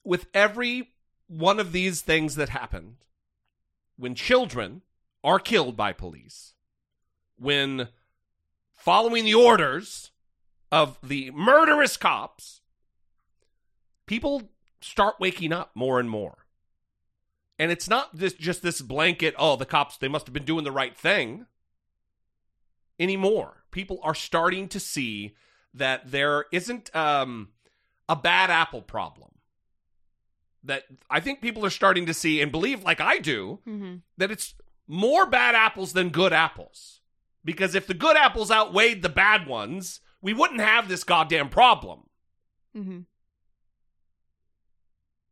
with 0.04 0.26
every 0.33 0.90
one 1.26 1.61
of 1.61 1.72
these 1.72 2.00
things 2.00 2.37
that 2.37 2.48
happened, 2.48 2.96
when 3.96 4.14
children 4.14 4.83
are 5.22 5.38
killed 5.38 5.76
by 5.76 5.92
police, 5.92 6.54
when 7.37 7.88
following 8.74 9.24
the 9.24 9.35
orders 9.35 10.11
of 10.72 10.98
the 11.02 11.30
murderous 11.33 11.96
cops, 11.96 12.60
people 14.11 14.51
start 14.81 15.14
waking 15.20 15.53
up 15.53 15.70
more 15.77 16.01
and 16.01 16.11
more. 16.11 16.38
And 17.61 17.70
it's 17.70 17.88
not 17.88 18.09
this 18.12 18.33
just 18.33 18.61
this 18.61 18.83
blanket, 18.83 19.37
oh, 19.38 19.55
the 19.55 19.64
cops 19.64 19.96
they 19.96 20.09
must 20.09 20.27
have 20.27 20.35
been 20.35 20.44
doing 20.44 20.64
the 20.64 20.73
right 20.73 20.99
thing 20.99 21.46
anymore. 22.99 23.62
People 23.70 24.01
are 24.03 24.14
starting 24.14 24.66
to 24.68 24.81
see 24.81 25.37
that 25.73 26.11
there 26.11 26.46
isn't 26.51 26.94
um, 26.96 27.51
a 28.09 28.16
bad 28.16 28.51
apple 28.51 28.83
problem. 28.83 29.31
That 30.64 30.83
I 31.09 31.20
think 31.20 31.40
people 31.40 31.64
are 31.64 31.70
starting 31.70 32.07
to 32.07 32.14
see 32.14 32.40
and 32.40 32.51
believe, 32.51 32.83
like 32.83 33.01
I 33.01 33.18
do, 33.18 33.61
Mm-hmm. 33.66 33.96
that 34.18 34.33
it's 34.33 34.55
more 34.88 35.25
bad 35.25 35.55
apples 35.55 35.92
than 35.92 36.09
good 36.09 36.33
apples. 36.33 37.01
Because 37.44 37.77
if 37.77 37.87
the 37.87 37.94
good 37.94 38.16
apples 38.16 38.51
outweighed 38.51 39.03
the 39.03 39.09
bad 39.09 39.46
ones, 39.46 40.01
we 40.20 40.35
wouldn't 40.35 40.61
have 40.61 40.88
this 40.88 41.05
goddamn 41.05 41.49
problem. 41.49 42.09
Mm-hmm. 42.77 43.01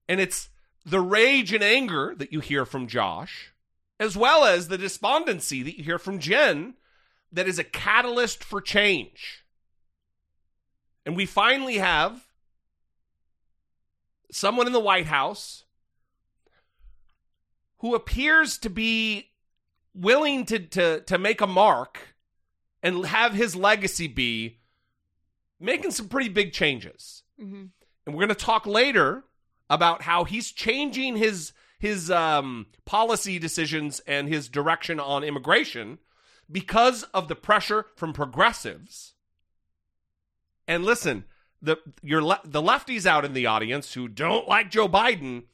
And 0.08 0.20
it's 0.20 0.48
the 0.84 1.00
rage 1.00 1.52
and 1.52 1.62
anger 1.62 2.14
that 2.16 2.32
you 2.32 2.40
hear 2.40 2.64
from 2.64 2.86
Josh, 2.86 3.52
as 4.00 4.16
well 4.16 4.44
as 4.44 4.68
the 4.68 4.78
despondency 4.78 5.62
that 5.62 5.76
you 5.76 5.84
hear 5.84 5.98
from 5.98 6.18
Jen, 6.18 6.74
that 7.30 7.46
is 7.46 7.58
a 7.58 7.64
catalyst 7.64 8.42
for 8.42 8.60
change. 8.60 9.44
And 11.04 11.16
we 11.16 11.26
finally 11.26 11.78
have 11.78 12.26
someone 14.30 14.66
in 14.66 14.72
the 14.72 14.80
White 14.80 15.06
House 15.06 15.64
who 17.78 17.94
appears 17.94 18.58
to 18.58 18.70
be 18.70 19.30
willing 19.94 20.44
to, 20.46 20.58
to, 20.58 21.00
to 21.00 21.18
make 21.18 21.40
a 21.40 21.46
mark 21.46 22.14
and 22.82 23.06
have 23.06 23.34
his 23.34 23.56
legacy 23.56 24.06
be 24.06 24.58
making 25.60 25.90
some 25.90 26.08
pretty 26.08 26.28
big 26.28 26.52
changes. 26.52 27.22
Mm-hmm. 27.40 27.64
And 28.06 28.14
we're 28.14 28.26
going 28.26 28.28
to 28.28 28.34
talk 28.34 28.66
later 28.66 29.24
about 29.70 30.02
how 30.02 30.24
he's 30.24 30.52
changing 30.52 31.16
his 31.16 31.52
his 31.78 32.10
um, 32.10 32.66
policy 32.84 33.38
decisions 33.38 34.00
and 34.00 34.28
his 34.28 34.48
direction 34.48 34.98
on 34.98 35.22
immigration 35.22 35.98
because 36.50 37.04
of 37.14 37.28
the 37.28 37.36
pressure 37.36 37.86
from 37.94 38.12
progressives. 38.12 39.14
And 40.66 40.84
listen, 40.84 41.24
the 41.62 41.76
your 42.02 42.22
le- 42.22 42.40
the 42.44 42.62
lefties 42.62 43.06
out 43.06 43.24
in 43.24 43.32
the 43.32 43.46
audience 43.46 43.94
who 43.94 44.08
don't 44.08 44.48
like 44.48 44.70
Joe 44.70 44.88
Biden, 44.88 45.44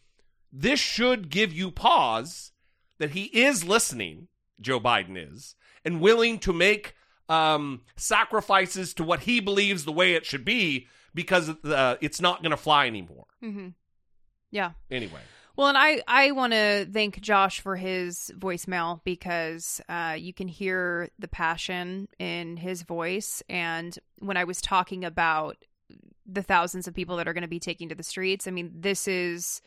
this 0.53 0.81
should 0.81 1.29
give 1.29 1.53
you 1.53 1.71
pause 1.71 2.53
that 2.99 3.11
he 3.11 3.25
is 3.25 3.65
listening. 3.65 4.29
Joe 4.61 4.81
Biden 4.81 5.17
is 5.17 5.57
and 5.85 6.01
willing 6.01 6.39
to 6.39 6.53
make 6.53 6.95
um, 7.29 7.83
sacrifices 7.97 8.95
to 8.95 9.05
what 9.05 9.21
he 9.21 9.41
believes 9.41 9.85
the 9.85 9.93
way 9.93 10.15
it 10.15 10.25
should 10.25 10.45
be 10.45 10.87
because 11.15 11.51
uh, 11.65 11.97
it's 12.01 12.21
not 12.21 12.43
going 12.43 12.51
to 12.51 12.57
fly 12.57 12.87
anymore. 12.87 13.27
Mm-hmm. 13.43 13.69
Yeah. 14.55 14.71
Anyway, 14.89 15.21
Well, 15.57 15.67
and 15.67 15.77
I 15.77 16.01
I 16.07 16.31
want 16.31 16.53
to 16.53 16.87
thank 16.91 17.21
Josh 17.21 17.61
for 17.61 17.75
his 17.75 18.31
voicemail 18.39 19.01
because 19.03 19.81
uh, 19.89 20.15
you 20.17 20.33
can 20.33 20.47
hear 20.47 21.11
the 21.19 21.27
passion 21.27 22.09
in 22.21 22.57
his 22.57 22.83
voice. 22.83 23.43
And 23.49 23.99
when 24.21 24.37
I 24.37 24.45
was 24.45 24.61
talking 24.61 25.05
about 25.05 25.57
the 26.25 26.43
thousands 26.43 26.87
of 26.87 26.95
people 26.95 27.17
that 27.17 27.27
are 27.27 27.33
going 27.33 27.43
to 27.43 27.49
be 27.49 27.59
taking 27.59 27.89
to 27.89 27.97
the 27.97 28.05
streets, 28.05 28.47
I 28.47 28.53
mean, 28.53 28.71
this 28.73 29.09
is 29.09 29.61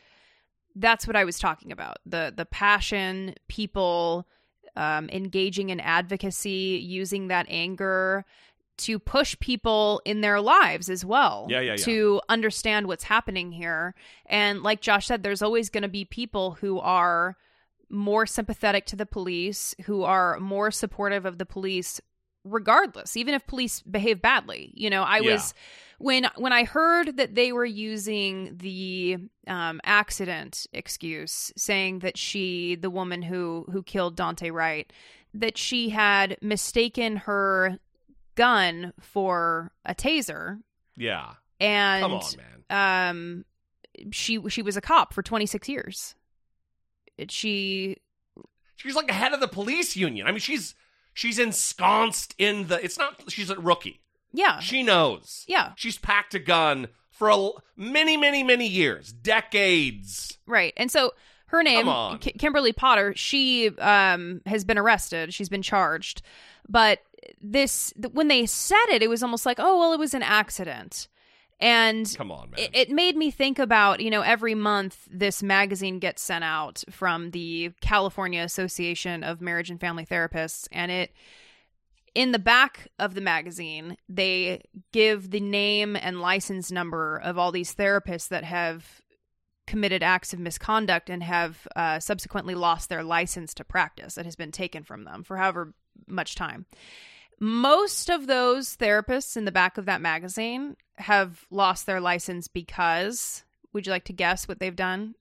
that's 0.74 1.06
what 1.06 1.16
I 1.16 1.24
was 1.24 1.38
talking 1.38 1.70
about 1.70 1.98
the 2.06 2.32
the 2.34 2.46
passion, 2.46 3.34
people 3.48 4.26
um, 4.74 5.10
engaging 5.10 5.68
in 5.68 5.80
advocacy, 5.80 6.80
using 6.82 7.28
that 7.28 7.44
anger 7.50 8.24
to 8.78 8.98
push 8.98 9.38
people 9.40 10.00
in 10.04 10.20
their 10.20 10.40
lives 10.40 10.88
as 10.88 11.04
well. 11.04 11.46
Yeah, 11.48 11.60
yeah, 11.60 11.72
yeah. 11.72 11.84
To 11.84 12.20
understand 12.28 12.86
what's 12.86 13.04
happening 13.04 13.52
here. 13.52 13.94
And 14.26 14.62
like 14.62 14.80
Josh 14.80 15.06
said, 15.06 15.22
there's 15.22 15.42
always 15.42 15.70
going 15.70 15.82
to 15.82 15.88
be 15.88 16.04
people 16.04 16.52
who 16.52 16.78
are 16.80 17.36
more 17.90 18.26
sympathetic 18.26 18.86
to 18.86 18.96
the 18.96 19.06
police, 19.06 19.74
who 19.86 20.02
are 20.02 20.38
more 20.38 20.70
supportive 20.70 21.24
of 21.24 21.38
the 21.38 21.46
police 21.46 22.00
regardless, 22.44 23.16
even 23.16 23.34
if 23.34 23.46
police 23.46 23.82
behave 23.82 24.22
badly. 24.22 24.72
You 24.74 24.90
know, 24.90 25.02
I 25.02 25.20
Yeah. 25.20 25.32
was 25.32 25.54
when 25.98 26.26
when 26.36 26.52
I 26.52 26.64
heard 26.64 27.16
that 27.16 27.34
they 27.34 27.52
were 27.52 27.64
using 27.64 28.56
the 28.58 29.18
um, 29.46 29.80
accident 29.84 30.66
excuse, 30.72 31.52
saying 31.56 31.98
that 32.00 32.16
she, 32.16 32.76
the 32.76 32.90
woman 32.90 33.22
who 33.22 33.66
who 33.70 33.82
killed 33.82 34.16
Daunte 34.16 34.52
Wright, 34.52 34.90
that 35.34 35.58
she 35.58 35.90
had 35.90 36.38
mistaken 36.40 37.16
her 37.16 37.78
gun 38.38 38.92
for 39.00 39.72
a 39.84 39.94
taser, 39.94 40.60
yeah, 40.96 41.32
and 41.60 42.02
come 42.02 42.14
on, 42.14 42.22
man. 42.70 43.04
um, 43.10 43.44
she 44.12 44.40
she 44.48 44.62
was 44.62 44.76
a 44.76 44.80
cop 44.80 45.12
for 45.12 45.22
26 45.22 45.68
years. 45.68 46.14
She 47.28 47.96
She's 48.76 48.94
like 48.94 49.08
the 49.08 49.12
head 49.12 49.32
of 49.32 49.40
the 49.40 49.48
police 49.48 49.96
union. 49.96 50.26
I 50.26 50.30
mean, 50.30 50.38
she's 50.40 50.74
she's 51.14 51.38
ensconced 51.38 52.34
in 52.38 52.68
the. 52.68 52.82
It's 52.82 52.96
not. 52.96 53.20
She's 53.30 53.50
a 53.50 53.56
rookie. 53.58 54.00
yeah 54.32 54.60
She 54.60 54.82
knows. 54.84 55.44
yeah 55.48 55.72
She's 55.76 55.98
packed 55.98 56.34
a 56.34 56.38
gun 56.38 56.88
for 57.10 57.28
a, 57.28 57.50
many, 57.76 58.16
many, 58.16 58.44
many 58.44 58.68
years, 58.68 59.12
decades. 59.12 60.38
Right. 60.46 60.72
And 60.76 60.92
so 60.92 61.12
her 61.48 61.62
name. 61.62 61.86
Ki- 62.18 62.32
Kimberly 62.32 62.72
Potter, 62.72 63.12
she 63.16 63.68
um, 63.78 64.40
has 64.46 64.64
been 64.64 64.78
arrested. 64.78 65.34
She's 65.34 65.48
been 65.48 65.62
charged. 65.62 66.22
But 66.68 67.00
this, 67.40 67.92
th- 68.00 68.14
when 68.14 68.28
they 68.28 68.46
said 68.46 68.86
it, 68.90 69.02
it 69.02 69.08
was 69.08 69.22
almost 69.22 69.44
like, 69.44 69.58
oh, 69.58 69.78
well, 69.78 69.92
it 69.92 69.98
was 69.98 70.14
an 70.14 70.22
accident. 70.22 71.08
And 71.60 72.14
Come 72.16 72.30
on, 72.30 72.50
man. 72.50 72.60
it, 72.60 72.70
it 72.72 72.90
made 72.90 73.16
me 73.16 73.30
think 73.30 73.58
about, 73.58 74.00
you 74.00 74.10
know, 74.10 74.20
every 74.20 74.54
month 74.54 75.08
this 75.10 75.42
magazine 75.42 75.98
gets 75.98 76.22
sent 76.22 76.44
out 76.44 76.84
from 76.88 77.32
the 77.32 77.72
California 77.80 78.42
Association 78.42 79.24
of 79.24 79.40
Marriage 79.40 79.68
and 79.70 79.80
Family 79.80 80.06
Therapists. 80.06 80.68
And 80.70 80.92
it, 80.92 81.12
in 82.14 82.32
the 82.32 82.38
back 82.38 82.88
of 82.98 83.14
the 83.14 83.20
magazine, 83.20 83.96
they 84.08 84.62
give 84.92 85.30
the 85.30 85.40
name 85.40 85.96
and 85.96 86.20
license 86.20 86.70
number 86.70 87.16
of 87.16 87.38
all 87.38 87.50
these 87.50 87.74
therapists 87.74 88.28
that 88.28 88.44
have 88.44 89.02
committed 89.68 90.02
acts 90.02 90.32
of 90.32 90.38
misconduct 90.40 91.10
and 91.10 91.22
have 91.22 91.68
uh, 91.76 92.00
subsequently 92.00 92.54
lost 92.54 92.88
their 92.88 93.04
license 93.04 93.52
to 93.54 93.64
practice 93.64 94.14
that 94.14 94.24
has 94.24 94.34
been 94.34 94.50
taken 94.50 94.82
from 94.82 95.04
them 95.04 95.22
for 95.22 95.36
however 95.36 95.74
much 96.06 96.34
time. 96.34 96.64
Most 97.38 98.08
of 98.10 98.26
those 98.26 98.76
therapists 98.76 99.36
in 99.36 99.44
the 99.44 99.52
back 99.52 99.78
of 99.78 99.84
that 99.84 100.00
magazine 100.00 100.76
have 100.96 101.46
lost 101.50 101.86
their 101.86 102.00
license 102.00 102.48
because, 102.48 103.44
would 103.72 103.86
you 103.86 103.92
like 103.92 104.04
to 104.06 104.12
guess 104.12 104.48
what 104.48 104.58
they've 104.58 104.74
done? 104.74 105.14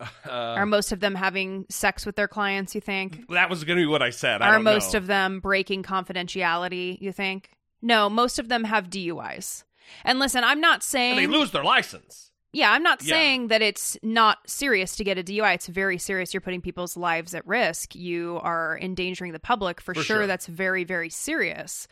Uh, 0.00 0.06
Are 0.30 0.66
most 0.66 0.90
of 0.92 1.00
them 1.00 1.14
having 1.14 1.66
sex 1.68 2.06
with 2.06 2.16
their 2.16 2.28
clients, 2.28 2.74
you 2.74 2.80
think? 2.80 3.28
that 3.28 3.50
was 3.50 3.62
going 3.64 3.78
to 3.78 3.82
be 3.82 3.86
what 3.86 4.02
I 4.02 4.10
said. 4.10 4.40
I 4.42 4.54
Are 4.54 4.58
most 4.60 4.92
know. 4.94 4.98
of 4.98 5.06
them 5.06 5.40
breaking 5.40 5.82
confidentiality, 5.82 7.00
you 7.00 7.12
think? 7.12 7.50
No, 7.82 8.08
most 8.08 8.38
of 8.38 8.48
them 8.48 8.64
have 8.64 8.88
DUIs. 8.88 9.64
And 10.04 10.18
listen, 10.18 10.42
I'm 10.44 10.60
not 10.60 10.76
And 10.76 10.82
saying 10.82 11.16
they 11.16 11.26
lose 11.26 11.50
their 11.50 11.64
license. 11.64 12.30
Yeah, 12.54 12.72
I'm 12.72 12.82
not 12.82 13.02
Yeah. 13.02 13.14
saying 13.14 13.48
that 13.48 13.60
it's 13.60 13.98
not 14.02 14.38
serious 14.48 14.96
to 14.96 15.04
get 15.04 15.18
a 15.18 15.22
DUI. 15.22 15.54
It's 15.54 15.66
very 15.66 15.98
serious. 15.98 16.32
You're 16.32 16.40
putting 16.40 16.60
people's 16.62 16.96
lives 16.96 17.34
at 17.34 17.46
risk. 17.46 17.94
You 17.94 18.38
are 18.42 18.78
endangering 18.80 19.32
the 19.32 19.38
public 19.40 19.80
for, 19.80 19.92
For 19.94 20.02
sure. 20.02 20.16
sure. 20.20 20.26
That's 20.26 20.46
very, 20.46 20.84
very 20.84 21.10
serious. 21.10 21.86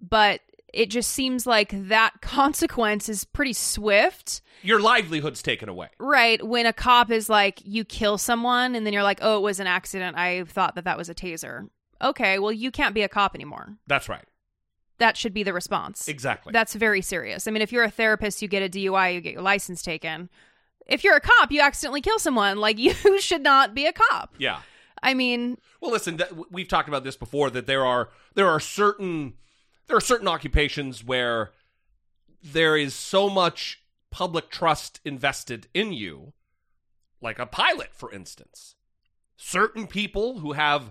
But 0.00 0.40
it 0.74 0.90
just 0.90 1.10
seems 1.12 1.46
like 1.46 1.70
that 1.88 2.14
consequence 2.20 3.08
is 3.08 3.24
pretty 3.24 3.52
swift, 3.54 4.42
Your 4.62 4.80
livelihood's 4.80 5.42
taken 5.42 5.68
away. 5.68 5.88
right? 5.98 6.44
When 6.46 6.66
a 6.66 6.72
cop 6.72 7.10
is 7.10 7.28
like, 7.28 7.60
you 7.64 7.84
kill 7.84 8.18
someone, 8.18 8.74
and 8.74 8.84
then 8.84 8.92
you're 8.92 9.02
like, 9.02 9.20
oh, 9.22 9.38
it 9.38 9.42
was 9.42 9.60
an 9.60 9.66
accident. 9.66 10.16
I 10.18 10.44
thought 10.44 10.74
that 10.74 10.84
that 10.84 10.98
was 10.98 11.08
a 11.08 11.14
taser. 11.14 11.68
Okay, 12.02 12.38
well, 12.38 12.52
you 12.52 12.70
can't 12.70 12.94
be 12.94 13.02
a 13.02 13.08
cop 13.08 13.34
anymore. 13.34 13.76
That's 13.86 14.08
right. 14.08 14.24
That 14.98 15.16
should 15.16 15.32
be 15.32 15.42
the 15.42 15.52
response. 15.52 16.08
Exactly. 16.08 16.52
That's 16.52 16.74
very 16.74 17.02
serious. 17.02 17.46
I 17.46 17.50
mean, 17.52 17.62
if 17.62 17.72
you're 17.72 17.84
a 17.84 17.90
therapist, 17.90 18.42
you 18.42 18.48
get 18.48 18.62
a 18.62 18.68
DUI, 18.68 19.14
you 19.14 19.20
get 19.20 19.32
your 19.32 19.42
license 19.42 19.82
taken. 19.82 20.28
If 20.86 21.04
you're 21.04 21.16
a 21.16 21.20
cop, 21.20 21.52
you 21.52 21.60
accidentally 21.60 22.00
kill 22.00 22.18
someone, 22.18 22.58
like 22.66 22.78
you 22.78 23.20
should 23.20 23.42
not 23.42 23.74
be 23.74 23.86
a 23.86 23.92
cop. 23.92 24.34
yeah. 24.38 24.60
I 25.00 25.14
mean, 25.14 25.58
Well, 25.80 25.92
listen, 25.92 26.16
that, 26.16 26.50
we've 26.52 26.66
talked 26.66 26.88
about 26.88 27.04
this 27.04 27.16
before 27.16 27.50
that 27.50 27.66
there 27.66 27.86
are 27.86 28.08
there 28.34 28.48
are 28.48 28.58
certain 28.58 29.34
there 29.86 29.96
are 29.96 30.00
certain 30.00 30.26
occupations 30.26 31.04
where 31.04 31.52
there 32.42 32.76
is 32.76 32.94
so 32.94 33.28
much 33.30 33.82
public 34.10 34.50
trust 34.50 35.00
invested 35.04 35.68
in 35.72 35.92
you, 35.92 36.32
like 37.20 37.38
a 37.38 37.46
pilot, 37.46 37.90
for 37.92 38.12
instance. 38.12 38.74
Certain 39.36 39.86
people 39.86 40.40
who 40.40 40.52
have 40.54 40.90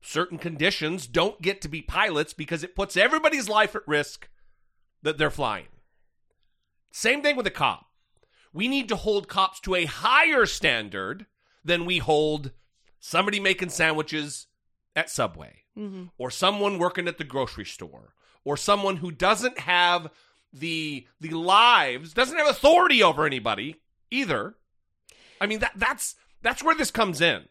certain 0.00 0.38
conditions 0.38 1.06
don't 1.06 1.42
get 1.42 1.60
to 1.62 1.68
be 1.68 1.82
pilots 1.82 2.32
because 2.32 2.62
it 2.62 2.76
puts 2.76 2.96
everybody's 2.96 3.48
life 3.48 3.74
at 3.74 3.86
risk 3.86 4.28
that 5.02 5.18
they're 5.18 5.30
flying. 5.30 5.68
Same 6.90 7.22
thing 7.22 7.36
with 7.36 7.46
a 7.46 7.50
cop. 7.50 7.86
We 8.52 8.68
need 8.68 8.88
to 8.88 8.96
hold 8.96 9.28
cops 9.28 9.60
to 9.60 9.74
a 9.74 9.84
higher 9.84 10.46
standard 10.46 11.26
than 11.64 11.84
we 11.84 11.98
hold 11.98 12.52
somebody 12.98 13.40
making 13.40 13.68
sandwiches 13.68 14.46
at 14.96 15.10
Subway 15.10 15.58
mm-hmm. 15.76 16.04
or 16.16 16.30
someone 16.30 16.78
working 16.78 17.06
at 17.08 17.18
the 17.18 17.24
grocery 17.24 17.64
store 17.64 18.14
or 18.44 18.56
someone 18.56 18.96
who 18.96 19.10
doesn't 19.10 19.60
have 19.60 20.10
the 20.52 21.06
the 21.20 21.30
lives 21.30 22.14
doesn't 22.14 22.38
have 22.38 22.48
authority 22.48 23.02
over 23.02 23.26
anybody 23.26 23.76
either. 24.10 24.54
I 25.40 25.46
mean 25.46 25.58
that 25.60 25.72
that's 25.76 26.16
That's 26.42 26.62
where 26.62 26.74
this 26.74 26.90
comes 26.90 27.20
in. 27.20 27.42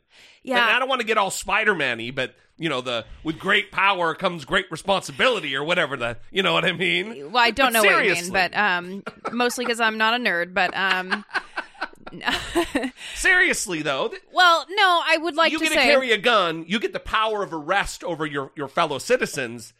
Yeah. 0.44 0.62
And 0.62 0.76
I 0.76 0.80
don't 0.80 0.88
want 0.90 1.02
to 1.02 1.08
get 1.08 1.18
all 1.18 1.32
Spider-Man-y, 1.32 2.12
but 2.16 2.36
you 2.58 2.70
know, 2.70 2.82
the 2.82 3.06
with 3.24 3.38
great 3.38 3.72
power 3.72 4.16
comes 4.16 4.46
great 4.46 4.66
responsibility 4.72 5.56
or 5.56 5.64
whatever 5.64 5.96
the 5.96 6.18
you 6.32 6.42
know 6.42 6.54
what 6.54 6.66
I 6.66 6.72
mean? 6.72 7.32
Well, 7.32 7.44
I 7.44 7.52
don't 7.52 7.74
But 7.74 7.84
know 7.84 7.92
what 7.92 8.06
you 8.06 8.14
mean, 8.14 8.32
but 8.32 8.56
um, 8.58 9.04
mostly 9.32 9.66
because 9.66 9.80
I'm 9.80 9.98
not 9.98 10.20
a 10.20 10.24
nerd. 10.24 10.54
But 10.54 10.76
um, 10.76 11.24
Seriously 13.16 13.82
though, 13.82 14.10
th- 14.10 14.22
well, 14.34 14.66
no, 14.70 15.02
I 15.06 15.18
would 15.18 15.36
like 15.36 15.52
you 15.52 15.60
to 15.60 15.64
get 15.66 15.74
say 15.74 15.80
to 15.88 15.94
carry 15.94 16.12
a 16.12 16.18
gun, 16.18 16.66
you 16.68 16.80
get 16.80 16.94
the 16.94 17.00
power 17.00 17.44
of 17.44 17.54
arrest 17.54 18.04
over 18.04 18.26
your 18.26 18.52
your 18.56 18.68
fellow 18.68 18.98
citizens. 18.98 19.74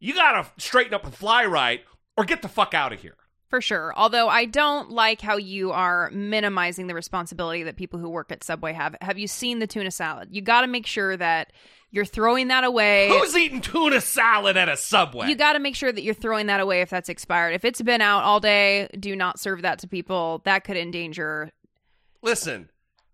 You 0.00 0.14
got 0.14 0.32
to 0.42 0.62
straighten 0.62 0.94
up 0.94 1.04
and 1.04 1.14
fly 1.14 1.44
right 1.44 1.82
or 2.16 2.24
get 2.24 2.42
the 2.42 2.48
fuck 2.48 2.74
out 2.74 2.92
of 2.92 3.00
here. 3.00 3.16
For 3.48 3.60
sure. 3.60 3.92
Although 3.96 4.28
I 4.28 4.44
don't 4.44 4.90
like 4.90 5.20
how 5.20 5.36
you 5.36 5.72
are 5.72 6.10
minimizing 6.10 6.86
the 6.86 6.94
responsibility 6.94 7.62
that 7.64 7.76
people 7.76 7.98
who 7.98 8.08
work 8.08 8.30
at 8.30 8.44
Subway 8.44 8.72
have. 8.72 8.94
Have 9.00 9.18
you 9.18 9.26
seen 9.26 9.58
the 9.58 9.66
tuna 9.66 9.90
salad? 9.90 10.28
You 10.30 10.42
got 10.42 10.62
to 10.62 10.66
make 10.66 10.86
sure 10.86 11.16
that 11.16 11.52
you're 11.90 12.04
throwing 12.04 12.48
that 12.48 12.64
away. 12.64 13.08
Who's 13.08 13.34
eating 13.36 13.60
tuna 13.60 14.00
salad 14.00 14.56
at 14.56 14.68
a 14.68 14.76
Subway? 14.76 15.28
You 15.28 15.34
got 15.34 15.54
to 15.54 15.58
make 15.58 15.74
sure 15.74 15.90
that 15.90 16.02
you're 16.02 16.14
throwing 16.14 16.46
that 16.46 16.60
away 16.60 16.82
if 16.82 16.90
that's 16.90 17.08
expired. 17.08 17.54
If 17.54 17.64
it's 17.64 17.80
been 17.80 18.02
out 18.02 18.24
all 18.24 18.40
day, 18.40 18.88
do 18.98 19.16
not 19.16 19.40
serve 19.40 19.62
that 19.62 19.78
to 19.80 19.88
people. 19.88 20.42
That 20.44 20.64
could 20.64 20.76
endanger. 20.76 21.50
Listen, 22.20 22.68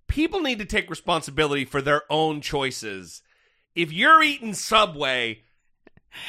people 0.08 0.40
need 0.40 0.58
to 0.58 0.64
take 0.64 0.90
responsibility 0.90 1.64
for 1.64 1.80
their 1.80 2.02
own 2.10 2.40
choices. 2.40 3.22
If 3.76 3.92
you're 3.92 4.22
eating 4.22 4.54
Subway, 4.54 5.42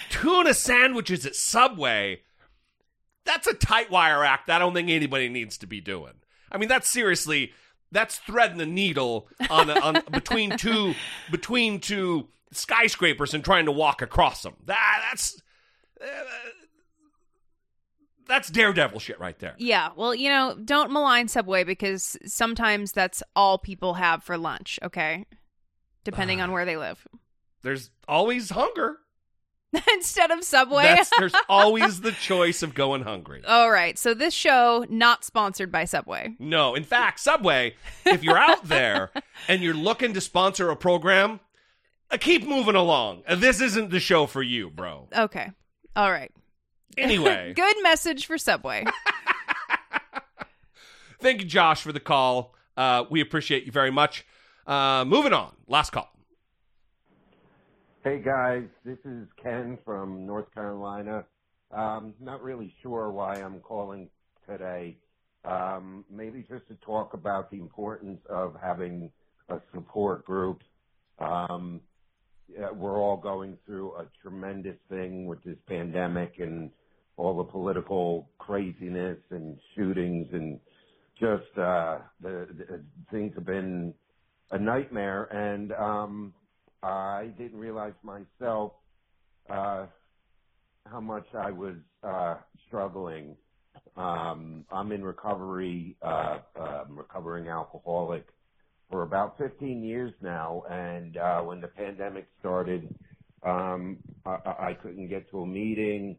tuna 0.09 0.53
sandwiches 0.53 1.25
at 1.25 1.35
Subway, 1.35 2.21
that's 3.25 3.47
a 3.47 3.53
tight 3.53 3.91
wire 3.91 4.23
act 4.23 4.49
I 4.49 4.59
don't 4.59 4.73
think 4.73 4.89
anybody 4.89 5.29
needs 5.29 5.57
to 5.59 5.67
be 5.67 5.81
doing. 5.81 6.13
I 6.51 6.57
mean, 6.57 6.69
that's 6.69 6.87
seriously 6.87 7.51
that's 7.91 8.17
threading 8.19 8.57
the 8.57 8.65
needle 8.65 9.27
on, 9.49 9.69
on 9.69 10.03
between 10.11 10.57
two 10.57 10.93
between 11.31 11.79
two 11.79 12.27
skyscrapers 12.51 13.33
and 13.33 13.43
trying 13.43 13.65
to 13.65 13.71
walk 13.71 14.01
across 14.01 14.43
them. 14.43 14.55
That 14.65 15.03
that's 15.09 15.41
uh, 16.01 16.05
that's 18.27 18.49
daredevil 18.49 18.99
shit 18.99 19.19
right 19.19 19.37
there. 19.39 19.55
Yeah, 19.57 19.89
well, 19.95 20.15
you 20.15 20.29
know, 20.29 20.55
don't 20.63 20.91
malign 20.91 21.27
Subway 21.27 21.63
because 21.63 22.17
sometimes 22.25 22.91
that's 22.91 23.21
all 23.35 23.57
people 23.57 23.95
have 23.95 24.23
for 24.23 24.37
lunch, 24.37 24.79
okay? 24.83 25.25
Depending 26.03 26.41
on 26.41 26.51
where 26.51 26.65
they 26.65 26.77
live. 26.77 27.07
There's 27.61 27.89
always 28.07 28.51
hunger. 28.51 28.97
Instead 29.93 30.31
of 30.31 30.43
Subway. 30.43 30.83
That's, 30.83 31.11
there's 31.17 31.33
always 31.49 32.01
the 32.01 32.11
choice 32.11 32.63
of 32.63 32.73
going 32.73 33.03
hungry. 33.03 33.41
All 33.47 33.69
right. 33.71 33.97
So 33.97 34.13
this 34.13 34.33
show 34.33 34.85
not 34.89 35.23
sponsored 35.23 35.71
by 35.71 35.85
Subway. 35.85 36.35
No, 36.39 36.75
in 36.75 36.83
fact, 36.83 37.19
Subway, 37.19 37.75
if 38.05 38.23
you're 38.23 38.37
out 38.37 38.65
there 38.65 39.11
and 39.47 39.61
you're 39.61 39.73
looking 39.73 40.13
to 40.13 40.21
sponsor 40.21 40.69
a 40.69 40.75
program, 40.75 41.39
uh, 42.11 42.17
keep 42.17 42.47
moving 42.47 42.75
along. 42.75 43.23
Uh, 43.27 43.35
This 43.35 43.61
isn't 43.61 43.89
the 43.91 43.99
show 43.99 44.25
for 44.25 44.41
you, 44.43 44.69
bro. 44.69 45.07
Okay. 45.15 45.51
All 45.95 46.11
right. 46.11 46.31
Anyway, 46.97 47.53
Good 47.55 47.75
message 47.83 48.25
for 48.25 48.37
Subway. 48.37 48.85
thank 51.19 51.41
you, 51.41 51.47
Josh, 51.47 51.81
for 51.81 51.91
the 51.91 51.99
call. 51.99 52.55
Uh, 52.77 53.03
we 53.09 53.21
appreciate 53.21 53.65
you 53.65 53.71
very 53.71 53.91
much. 53.91 54.25
Uh, 54.67 55.03
moving 55.05 55.33
on. 55.33 55.53
Last 55.67 55.91
call. 55.91 56.09
Hey 58.05 58.21
guys, 58.21 58.65
this 58.83 58.99
is 59.03 59.27
Ken 59.41 59.79
from 59.83 60.27
North 60.27 60.53
Carolina. 60.53 61.25
Um, 61.71 62.13
not 62.19 62.43
really 62.43 62.71
sure 62.83 63.09
why 63.09 63.41
I'm 63.41 63.59
calling 63.61 64.11
today. 64.47 64.97
Um, 65.43 66.05
maybe 66.07 66.45
just 66.47 66.67
to 66.67 66.75
talk 66.85 67.15
about 67.15 67.49
the 67.49 67.57
importance 67.57 68.19
of 68.29 68.57
having 68.61 69.09
a 69.49 69.55
support 69.73 70.23
group. 70.23 70.61
Um, 71.17 71.81
we're 72.75 72.99
all 73.01 73.17
going 73.17 73.57
through 73.65 73.95
a 73.95 74.05
tremendous 74.21 74.77
thing 74.87 75.25
with 75.25 75.43
this 75.43 75.57
pandemic 75.67 76.35
and 76.37 76.69
all 77.17 77.35
the 77.35 77.51
political 77.51 78.29
craziness 78.37 79.17
and 79.31 79.57
shootings 79.75 80.27
and 80.31 80.59
just 81.19 81.57
uh, 81.57 81.97
the, 82.21 82.49
the 82.55 82.83
things 83.09 83.33
have 83.33 83.47
been 83.47 83.95
a 84.51 84.59
nightmare. 84.59 85.23
And 85.23 85.71
um, 85.71 86.33
I 86.87 87.33
didn't 87.37 87.59
realize 87.59 87.93
myself 88.03 88.73
uh, 89.49 89.87
how 90.85 91.01
much 91.01 91.25
I 91.35 91.51
was 91.51 91.77
uh, 92.03 92.37
struggling. 92.67 93.37
Um, 93.97 94.65
I'm 94.71 94.91
in 94.91 95.03
recovery, 95.03 95.97
uh, 96.01 96.39
um, 96.59 96.97
recovering 96.97 97.47
alcoholic 97.49 98.25
for 98.91 99.03
about 99.03 99.37
15 99.37 99.83
years 99.83 100.13
now, 100.21 100.63
and 100.69 101.17
uh, 101.17 101.41
when 101.41 101.61
the 101.61 101.67
pandemic 101.69 102.27
started, 102.39 102.93
um, 103.43 103.99
I, 104.25 104.69
I 104.69 104.73
couldn't 104.81 105.09
get 105.09 105.29
to 105.31 105.41
a 105.41 105.47
meeting, 105.47 106.17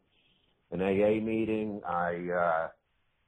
an 0.73 0.83
AA 0.83 1.21
meeting. 1.25 1.81
I 1.89 2.29
uh, 2.37 2.69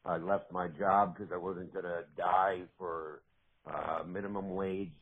I 0.05 0.18
left 0.18 0.53
my 0.53 0.68
job 0.68 1.14
because 1.16 1.32
I 1.32 1.39
wasn't 1.39 1.72
going 1.72 1.84
to 1.84 2.05
die 2.16 2.62
for 2.78 3.22
uh, 3.66 4.05
minimum 4.07 4.51
wage 4.55 4.93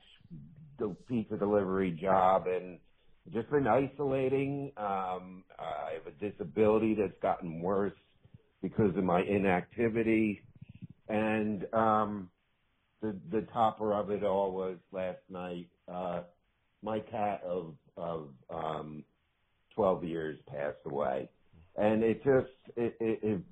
the 0.78 0.96
pizza 1.08 1.36
delivery 1.36 1.98
job 2.00 2.46
and 2.46 2.80
just 3.32 3.50
been 3.50 3.66
isolating. 3.66 4.72
Um, 4.76 5.44
I 5.58 5.94
have 5.94 6.06
a 6.06 6.30
disability 6.30 6.94
that's 6.94 7.20
gotten 7.22 7.60
worse 7.60 7.94
because 8.62 8.96
of 8.96 9.04
my 9.04 9.22
inactivity. 9.22 10.42
And 11.08 11.66
um, 11.74 12.30
the 13.02 13.18
the 13.30 13.42
topper 13.52 13.94
of 13.94 14.10
it 14.10 14.24
all 14.24 14.52
was 14.52 14.78
last 14.92 15.20
night. 15.28 15.68
Uh, 15.92 16.22
my 16.82 17.00
cat 17.00 17.42
of 17.44 17.76
of 17.96 18.30
um, 18.50 19.04
12 19.74 20.04
years 20.04 20.38
passed 20.48 20.78
away, 20.86 21.30
and 21.76 22.02
it 22.04 22.18
just 22.24 22.76
it, 22.76 22.96
it, 23.00 23.20
it 23.22 23.42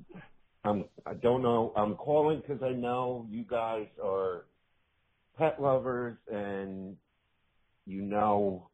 I'm 0.64 0.84
I 1.06 1.14
don't 1.14 1.42
know. 1.42 1.72
I'm 1.76 1.96
calling 1.96 2.40
because 2.40 2.62
I 2.62 2.72
know 2.72 3.26
you 3.30 3.44
guys 3.44 3.88
are 4.02 4.46
pet 5.38 5.60
lovers 5.60 6.18
and 6.32 6.96
you 7.86 8.02
know 8.02 8.70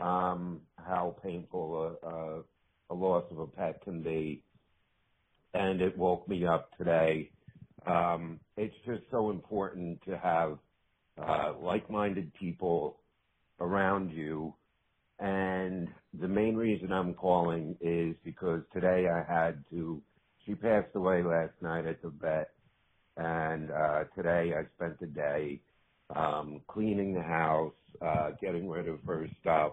um, 0.00 0.62
how 0.78 1.16
painful 1.22 1.98
a, 2.02 2.08
a, 2.08 2.42
a 2.90 2.94
loss 2.94 3.24
of 3.30 3.38
a 3.40 3.46
pet 3.48 3.82
can 3.84 4.02
be, 4.02 4.42
and 5.54 5.80
it 5.82 5.96
woke 5.98 6.28
me 6.28 6.46
up 6.46 6.70
today. 6.78 7.30
Um, 7.86 8.40
it's 8.56 8.74
just 8.86 9.02
so 9.10 9.30
important 9.30 10.00
to 10.08 10.18
have 10.18 10.58
uh, 11.22 11.54
like-minded 11.62 12.32
people 12.34 13.00
around 13.60 14.10
you, 14.12 14.54
and 15.20 15.88
the 16.20 16.28
main 16.28 16.56
reason 16.56 16.92
I'm 16.92 17.14
calling 17.14 17.76
is 17.80 18.16
because 18.24 18.62
today 18.74 19.06
I 19.08 19.32
had 19.32 19.64
to. 19.70 20.02
She 20.46 20.54
passed 20.56 20.94
away 20.96 21.22
last 21.22 21.54
night 21.62 21.86
at 21.86 22.02
the 22.02 22.10
vet, 22.10 22.50
and 23.18 23.70
uh, 23.70 24.04
today 24.16 24.52
I 24.56 24.64
spent 24.76 25.00
the 25.00 25.08
day 25.08 25.60
um, 26.16 26.62
cleaning 26.68 27.14
the 27.14 27.22
house, 27.22 27.74
uh, 28.02 28.30
getting 28.40 28.68
rid 28.68 28.88
of 28.88 28.98
her 29.06 29.28
stuff, 29.40 29.72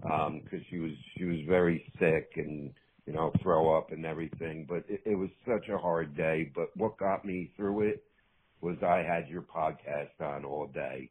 because 0.00 0.60
she 0.70 0.78
was 0.78 0.92
she 1.16 1.24
was 1.24 1.38
very 1.48 1.84
sick 1.98 2.32
and 2.36 2.72
you 3.06 3.12
know 3.12 3.32
throw 3.42 3.76
up 3.76 3.92
and 3.92 4.04
everything. 4.06 4.66
But 4.68 4.84
it, 4.88 5.02
it 5.04 5.16
was 5.16 5.30
such 5.46 5.68
a 5.68 5.78
hard 5.78 6.16
day. 6.16 6.50
But 6.54 6.76
what 6.76 6.98
got 6.98 7.24
me 7.24 7.52
through 7.56 7.88
it 7.88 8.04
was 8.60 8.76
I 8.82 8.98
had 9.06 9.28
your 9.28 9.42
podcast 9.42 10.20
on 10.20 10.44
all 10.44 10.68
day, 10.72 11.10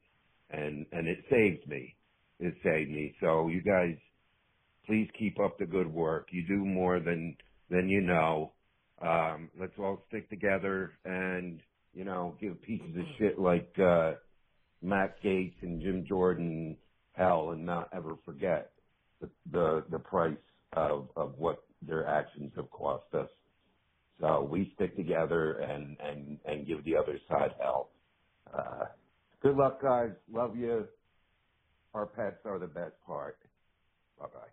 and 0.49 0.86
and 0.91 1.08
it 1.08 1.20
saved 1.30 1.68
me. 1.68 1.95
It 2.39 2.56
saved 2.64 2.91
me. 2.91 3.16
So 3.22 3.47
you 3.47 3.62
guys, 3.62 3.95
please 4.86 5.10
keep 5.18 5.39
up 5.39 5.58
the 5.58 5.66
good 5.66 5.91
work. 5.91 6.28
You 6.32 6.45
do 6.47 6.66
more 6.66 6.99
than 6.99 7.36
than 7.70 7.89
you 7.89 8.02
know. 8.02 8.54
Um, 9.02 9.49
let's 9.60 9.74
all 9.80 10.04
stick 10.10 10.30
together 10.30 10.93
and 11.06 11.60
you 11.93 12.04
know 12.04 12.36
give 12.39 12.62
pieces 12.62 12.95
of 12.97 13.06
shit 13.18 13.39
like. 13.39 13.74
uh 13.80 14.14
Matt 14.82 15.21
Gaetz 15.23 15.53
and 15.61 15.82
Jim 15.82 16.05
Jordan 16.07 16.77
hell 17.13 17.51
and 17.51 17.65
not 17.65 17.89
ever 17.93 18.15
forget 18.25 18.71
the 19.19 19.29
the, 19.51 19.84
the 19.91 19.99
price 19.99 20.38
of, 20.73 21.09
of 21.15 21.34
what 21.38 21.63
their 21.82 22.07
actions 22.07 22.51
have 22.55 22.69
cost 22.71 23.05
us. 23.13 23.29
So 24.19 24.47
we 24.49 24.71
stick 24.75 24.95
together 24.95 25.53
and, 25.53 25.97
and, 25.99 26.38
and 26.45 26.67
give 26.67 26.84
the 26.86 26.95
other 26.95 27.19
side 27.27 27.51
hell. 27.59 27.89
Uh, 28.53 28.86
good 29.41 29.55
luck, 29.55 29.82
guys. 29.82 30.11
Love 30.32 30.55
you. 30.55 30.88
Our 31.93 32.05
pets 32.05 32.38
are 32.45 32.59
the 32.59 32.67
best 32.67 32.93
part. 33.05 33.38
Bye 34.19 34.27
bye. 34.34 34.51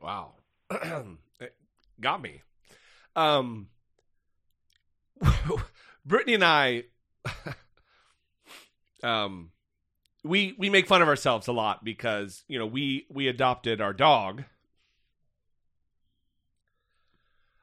Wow. 0.00 0.34
Got 2.00 2.22
me. 2.22 2.42
Um 3.16 3.68
Brittany 6.04 6.34
and 6.34 6.44
I 6.44 6.84
um 9.02 9.50
we 10.24 10.54
we 10.58 10.70
make 10.70 10.86
fun 10.86 11.02
of 11.02 11.08
ourselves 11.08 11.48
a 11.48 11.52
lot 11.52 11.84
because, 11.84 12.44
you 12.48 12.58
know, 12.58 12.66
we 12.66 13.06
we 13.10 13.28
adopted 13.28 13.80
our 13.80 13.92
dog 13.92 14.44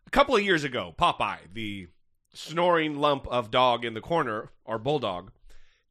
a 0.06 0.10
couple 0.10 0.36
of 0.36 0.42
years 0.44 0.64
ago, 0.64 0.94
Popeye, 0.98 1.38
the 1.54 1.88
snoring 2.34 2.98
lump 2.98 3.28
of 3.28 3.52
dog 3.52 3.86
in 3.86 3.94
the 3.94 4.02
corner, 4.02 4.50
our 4.66 4.80
bulldog. 4.80 5.32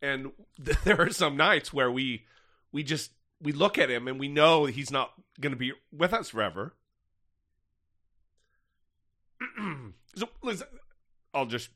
and 0.02 0.32
th- 0.62 0.78
there 0.84 1.00
are 1.00 1.10
some 1.10 1.36
nights 1.36 1.72
where 1.72 1.90
we 1.90 2.24
we 2.72 2.82
just 2.82 3.12
we 3.40 3.52
look 3.52 3.78
at 3.78 3.90
him 3.90 4.08
and 4.08 4.18
we 4.18 4.28
know 4.28 4.64
he's 4.64 4.90
not 4.90 5.12
going 5.40 5.52
to 5.52 5.56
be 5.56 5.72
with 5.92 6.12
us 6.12 6.30
forever. 6.30 6.74
so 10.16 10.28
I'll 11.32 11.46
just 11.46 11.68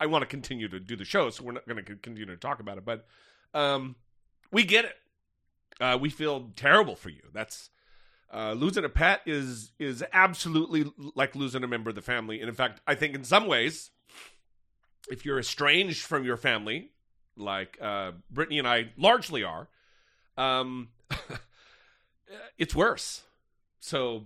I 0.00 0.06
want 0.06 0.22
to 0.22 0.26
continue 0.26 0.68
to 0.68 0.80
do 0.80 0.96
the 0.96 1.04
show, 1.04 1.30
so 1.30 1.44
we're 1.44 1.52
not 1.52 1.66
going 1.66 1.82
to 1.84 1.96
continue 1.96 2.26
to 2.26 2.36
talk 2.36 2.60
about 2.60 2.78
it. 2.78 2.84
But 2.84 3.06
um, 3.52 3.96
we 4.50 4.64
get 4.64 4.84
it. 4.86 4.96
Uh, 5.80 5.98
we 6.00 6.10
feel 6.10 6.50
terrible 6.56 6.96
for 6.96 7.10
you. 7.10 7.22
That's 7.32 7.70
uh, 8.32 8.52
losing 8.52 8.84
a 8.84 8.88
pet 8.88 9.20
is 9.26 9.72
is 9.78 10.04
absolutely 10.12 10.90
like 11.14 11.34
losing 11.36 11.62
a 11.62 11.68
member 11.68 11.90
of 11.90 11.96
the 11.96 12.02
family. 12.02 12.40
And 12.40 12.48
in 12.48 12.54
fact, 12.54 12.80
I 12.86 12.94
think 12.94 13.14
in 13.14 13.24
some 13.24 13.46
ways, 13.46 13.90
if 15.10 15.24
you're 15.24 15.38
estranged 15.38 16.02
from 16.02 16.24
your 16.24 16.36
family, 16.36 16.90
like 17.36 17.78
uh, 17.80 18.12
Brittany 18.30 18.58
and 18.58 18.68
I 18.68 18.90
largely 18.96 19.44
are, 19.44 19.68
um, 20.36 20.88
it's 22.58 22.74
worse. 22.74 23.22
So, 23.80 24.24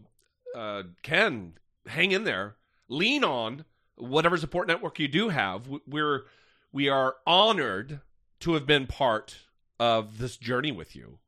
uh, 0.55 0.85
Ken, 1.03 1.55
hang 1.87 2.13
in 2.13 2.25
there. 2.25 2.57
Lean 2.89 3.25
on 3.25 3.65
whatever 3.99 4.37
support 4.37 4.69
network 4.69 4.99
you 4.99 5.09
do 5.09 5.29
have. 5.29 5.69
We're 5.87 6.25
we 6.73 6.89
are 6.89 7.17
honored 7.27 8.01
to 8.41 8.55
have 8.55 8.67
been 8.67 8.87
part 8.87 9.39
of 9.81 10.19
this 10.19 10.37
journey 10.37 10.73
with 10.73 10.95
you. 10.95 11.19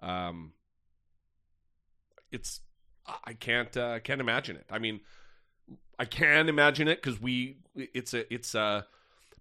Um, 0.00 0.52
it's 2.30 2.60
I 3.24 3.34
can't 3.34 3.76
uh, 3.76 4.00
can't 4.00 4.20
imagine 4.20 4.56
it. 4.56 4.66
I 4.70 4.78
mean, 4.78 5.00
I 5.98 6.04
can 6.04 6.48
imagine 6.48 6.88
it 6.88 7.02
because 7.02 7.20
we 7.20 7.58
it's 7.74 8.14
a 8.14 8.32
it's 8.32 8.54
a 8.54 8.86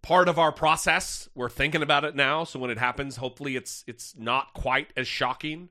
part 0.01 0.27
of 0.27 0.39
our 0.39 0.51
process. 0.51 1.29
We're 1.35 1.49
thinking 1.49 1.81
about 1.81 2.05
it 2.05 2.15
now, 2.15 2.43
so 2.43 2.59
when 2.59 2.71
it 2.71 2.77
happens, 2.77 3.17
hopefully 3.17 3.55
it's 3.55 3.83
it's 3.87 4.15
not 4.17 4.53
quite 4.53 4.91
as 4.95 5.07
shocking. 5.07 5.69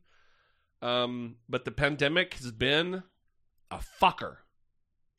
Um, 0.83 1.37
but 1.49 1.65
the 1.65 1.71
pandemic 1.71 2.35
has 2.35 2.53
been 2.53 3.03
a 3.71 3.81
fucker 4.01 4.37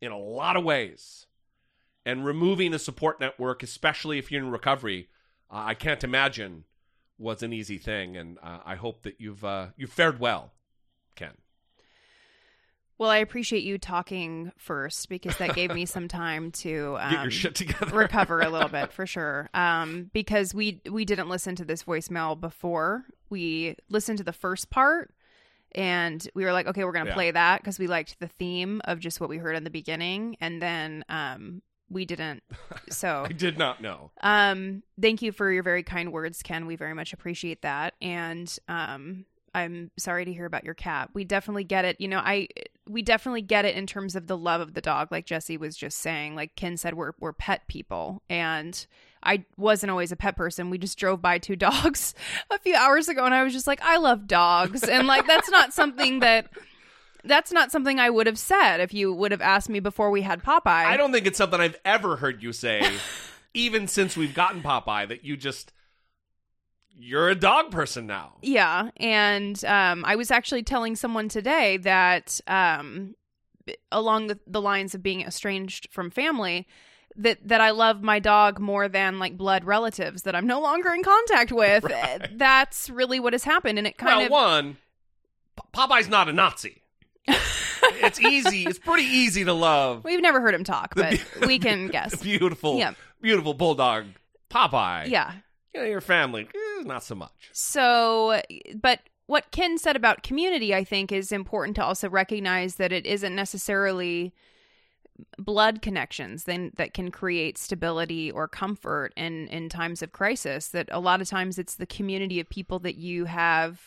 in 0.01 0.11
a 0.11 0.17
lot 0.17 0.57
of 0.57 0.63
ways, 0.63 1.27
and 2.05 2.25
removing 2.25 2.73
a 2.73 2.79
support 2.79 3.19
network, 3.19 3.63
especially 3.63 4.17
if 4.17 4.31
you're 4.31 4.43
in 4.43 4.49
recovery, 4.51 5.09
uh, 5.49 5.63
I 5.67 5.73
can't 5.73 6.03
imagine 6.03 6.65
was 7.17 7.43
an 7.43 7.53
easy 7.53 7.77
thing. 7.77 8.17
And 8.17 8.37
uh, 8.41 8.59
I 8.65 8.75
hope 8.75 9.03
that 9.03 9.19
you've 9.19 9.43
uh, 9.45 9.67
you've 9.77 9.91
fared 9.91 10.19
well, 10.19 10.53
Ken. 11.15 11.33
Well, 12.97 13.09
I 13.09 13.17
appreciate 13.17 13.63
you 13.63 13.79
talking 13.79 14.51
first 14.57 15.09
because 15.09 15.35
that 15.37 15.55
gave 15.55 15.73
me 15.73 15.85
some 15.87 16.07
time 16.07 16.51
to 16.51 16.97
um, 16.99 17.11
get 17.11 17.21
your 17.23 17.31
shit 17.31 17.55
together, 17.55 17.95
recover 17.97 18.41
a 18.41 18.49
little 18.49 18.69
bit 18.69 18.91
for 18.93 19.07
sure. 19.07 19.49
Um, 19.55 20.11
because 20.13 20.53
we 20.53 20.81
we 20.89 21.03
didn't 21.05 21.27
listen 21.29 21.55
to 21.55 21.65
this 21.65 21.83
voicemail 21.83 22.39
before. 22.39 23.05
We 23.31 23.75
listened 23.89 24.19
to 24.19 24.23
the 24.23 24.33
first 24.33 24.69
part, 24.69 25.13
and 25.73 26.27
we 26.35 26.43
were 26.43 26.53
like, 26.53 26.67
okay, 26.67 26.83
we're 26.83 26.91
gonna 26.91 27.09
Yeah. 27.09 27.13
play 27.15 27.31
that 27.31 27.61
because 27.61 27.79
we 27.79 27.87
liked 27.87 28.19
the 28.19 28.27
theme 28.27 28.81
of 28.85 28.99
just 28.99 29.19
what 29.19 29.29
we 29.29 29.37
heard 29.37 29.55
in 29.55 29.63
the 29.63 29.69
beginning, 29.71 30.37
and 30.39 30.61
then 30.61 31.03
um, 31.09 31.63
we 31.91 32.05
didn't. 32.05 32.43
So 32.89 33.25
I 33.25 33.31
did 33.31 33.57
not 33.57 33.81
know. 33.81 34.11
um, 34.21 34.83
thank 35.01 35.21
you 35.21 35.31
for 35.31 35.49
your 35.51 35.63
very 35.63 35.81
kind 35.83 36.11
words, 36.11 36.43
Ken. 36.43 36.65
We 36.65 36.75
very 36.75 36.93
much 36.93 37.13
appreciate 37.13 37.61
that. 37.61 37.93
And 38.01 38.53
um, 38.67 39.25
I'm 39.55 39.91
sorry 39.97 40.25
to 40.25 40.33
hear 40.33 40.45
about 40.45 40.65
your 40.65 40.73
cat. 40.73 41.09
We 41.13 41.23
definitely 41.23 41.63
get 41.63 41.85
it. 41.85 41.95
You 41.99 42.09
know, 42.09 42.19
I 42.19 42.47
we 42.89 43.01
definitely 43.01 43.43
get 43.43 43.63
it 43.63 43.75
in 43.75 43.87
terms 43.87 44.15
of 44.15 44.27
the 44.27 44.37
love 44.37 44.59
of 44.59 44.73
the 44.73 44.81
dog, 44.81 45.09
like 45.09 45.25
Jesse 45.25 45.55
was 45.57 45.77
just 45.77 45.99
saying. 45.99 46.35
Like 46.35 46.55
Ken 46.55 46.75
said, 46.75 46.95
we're 46.95 47.11
we're 47.19 47.31
pet 47.33 47.67
people, 47.67 48.21
and 48.29 48.85
I 49.23 49.45
wasn't 49.55 49.91
always 49.91 50.11
a 50.11 50.17
pet 50.17 50.35
person. 50.35 50.69
We 50.69 50.77
just 50.77 50.97
drove 50.97 51.21
by 51.21 51.37
two 51.37 51.55
dogs 51.67 52.13
a 52.49 52.59
few 52.59 52.75
hours 52.75 53.07
ago, 53.07 53.23
and 53.23 53.33
I 53.33 53.43
was 53.43 53.53
just 53.53 53.67
like, 53.67 53.81
I 53.81 53.97
love 53.97 54.27
dogs, 54.27 54.83
and 54.83 55.07
like 55.07 55.27
that's 55.27 55.49
not 55.49 55.73
something 55.73 56.19
that. 56.19 56.49
That's 57.23 57.51
not 57.51 57.71
something 57.71 57.99
I 57.99 58.09
would 58.09 58.27
have 58.27 58.39
said 58.39 58.79
if 58.79 58.93
you 58.93 59.13
would 59.13 59.31
have 59.31 59.41
asked 59.41 59.69
me 59.69 59.79
before 59.79 60.09
we 60.09 60.21
had 60.21 60.43
Popeye. 60.43 60.65
I 60.67 60.97
don't 60.97 61.11
think 61.11 61.25
it's 61.25 61.37
something 61.37 61.59
I've 61.59 61.79
ever 61.85 62.17
heard 62.17 62.41
you 62.41 62.53
say, 62.53 62.89
even 63.53 63.87
since 63.87 64.17
we've 64.17 64.33
gotten 64.33 64.61
Popeye, 64.61 65.07
that 65.07 65.23
you 65.23 65.37
just 65.37 65.73
you're 66.97 67.29
a 67.29 67.35
dog 67.35 67.71
person 67.71 68.05
now. 68.05 68.33
Yeah, 68.41 68.89
and 68.97 69.63
um, 69.65 70.05
I 70.05 70.15
was 70.15 70.31
actually 70.31 70.63
telling 70.63 70.95
someone 70.95 71.29
today 71.29 71.77
that 71.77 72.39
um, 72.47 73.15
along 73.91 74.27
the, 74.27 74.39
the 74.47 74.61
lines 74.61 74.93
of 74.93 75.01
being 75.01 75.21
estranged 75.21 75.87
from 75.91 76.11
family, 76.11 76.67
that 77.15 77.39
that 77.47 77.61
I 77.61 77.71
love 77.71 78.01
my 78.01 78.19
dog 78.19 78.59
more 78.59 78.87
than 78.87 79.19
like 79.19 79.37
blood 79.37 79.63
relatives 79.63 80.23
that 80.23 80.35
I'm 80.35 80.47
no 80.47 80.61
longer 80.61 80.93
in 80.93 81.03
contact 81.03 81.51
with. 81.51 81.83
Right. 81.91 82.37
That's 82.37 82.89
really 82.89 83.19
what 83.19 83.33
has 83.33 83.43
happened, 83.43 83.77
and 83.77 83.87
it 83.87 83.97
kind 83.97 84.17
well, 84.17 84.25
of 84.25 84.31
one, 84.31 84.77
Popeye's 85.73 86.07
not 86.07 86.29
a 86.29 86.33
Nazi. 86.33 86.80
it's 87.27 88.19
easy. 88.19 88.63
It's 88.65 88.79
pretty 88.79 89.03
easy 89.07 89.45
to 89.45 89.53
love. 89.53 90.03
we've 90.03 90.21
never 90.21 90.41
heard 90.41 90.53
him 90.53 90.63
talk, 90.63 90.95
but 90.95 91.23
we 91.45 91.59
can 91.59 91.87
guess. 91.91 92.15
Beautiful, 92.21 92.77
Yeah. 92.77 92.93
beautiful 93.21 93.53
bulldog 93.53 94.05
Popeye. 94.49 95.07
Yeah. 95.07 95.33
you 95.73 95.81
know, 95.81 95.87
your 95.87 96.01
family, 96.01 96.47
eh, 96.53 96.83
not 96.83 97.03
so 97.03 97.15
much. 97.15 97.49
So, 97.53 98.41
but 98.81 98.99
what 99.27 99.51
Ken 99.51 99.77
said 99.77 99.95
about 99.95 100.23
community, 100.23 100.75
I 100.75 100.83
think, 100.83 101.11
is 101.11 101.31
important 101.31 101.75
to 101.77 101.83
also 101.85 102.09
recognize 102.09 102.75
that 102.75 102.91
it 102.91 103.05
isn't 103.05 103.33
necessarily 103.35 104.33
blood 105.37 105.83
connections 105.83 106.45
then 106.45 106.71
that 106.77 106.95
can 106.95 107.11
create 107.11 107.55
stability 107.55 108.31
or 108.31 108.47
comfort 108.47 109.13
in 109.15 109.47
in 109.49 109.69
times 109.69 110.01
of 110.01 110.11
crisis 110.11 110.69
that 110.69 110.89
a 110.91 110.99
lot 110.99 111.21
of 111.21 111.29
times 111.29 111.59
it's 111.59 111.75
the 111.75 111.85
community 111.85 112.39
of 112.39 112.49
people 112.49 112.79
that 112.79 112.95
you 112.95 113.25
have 113.25 113.79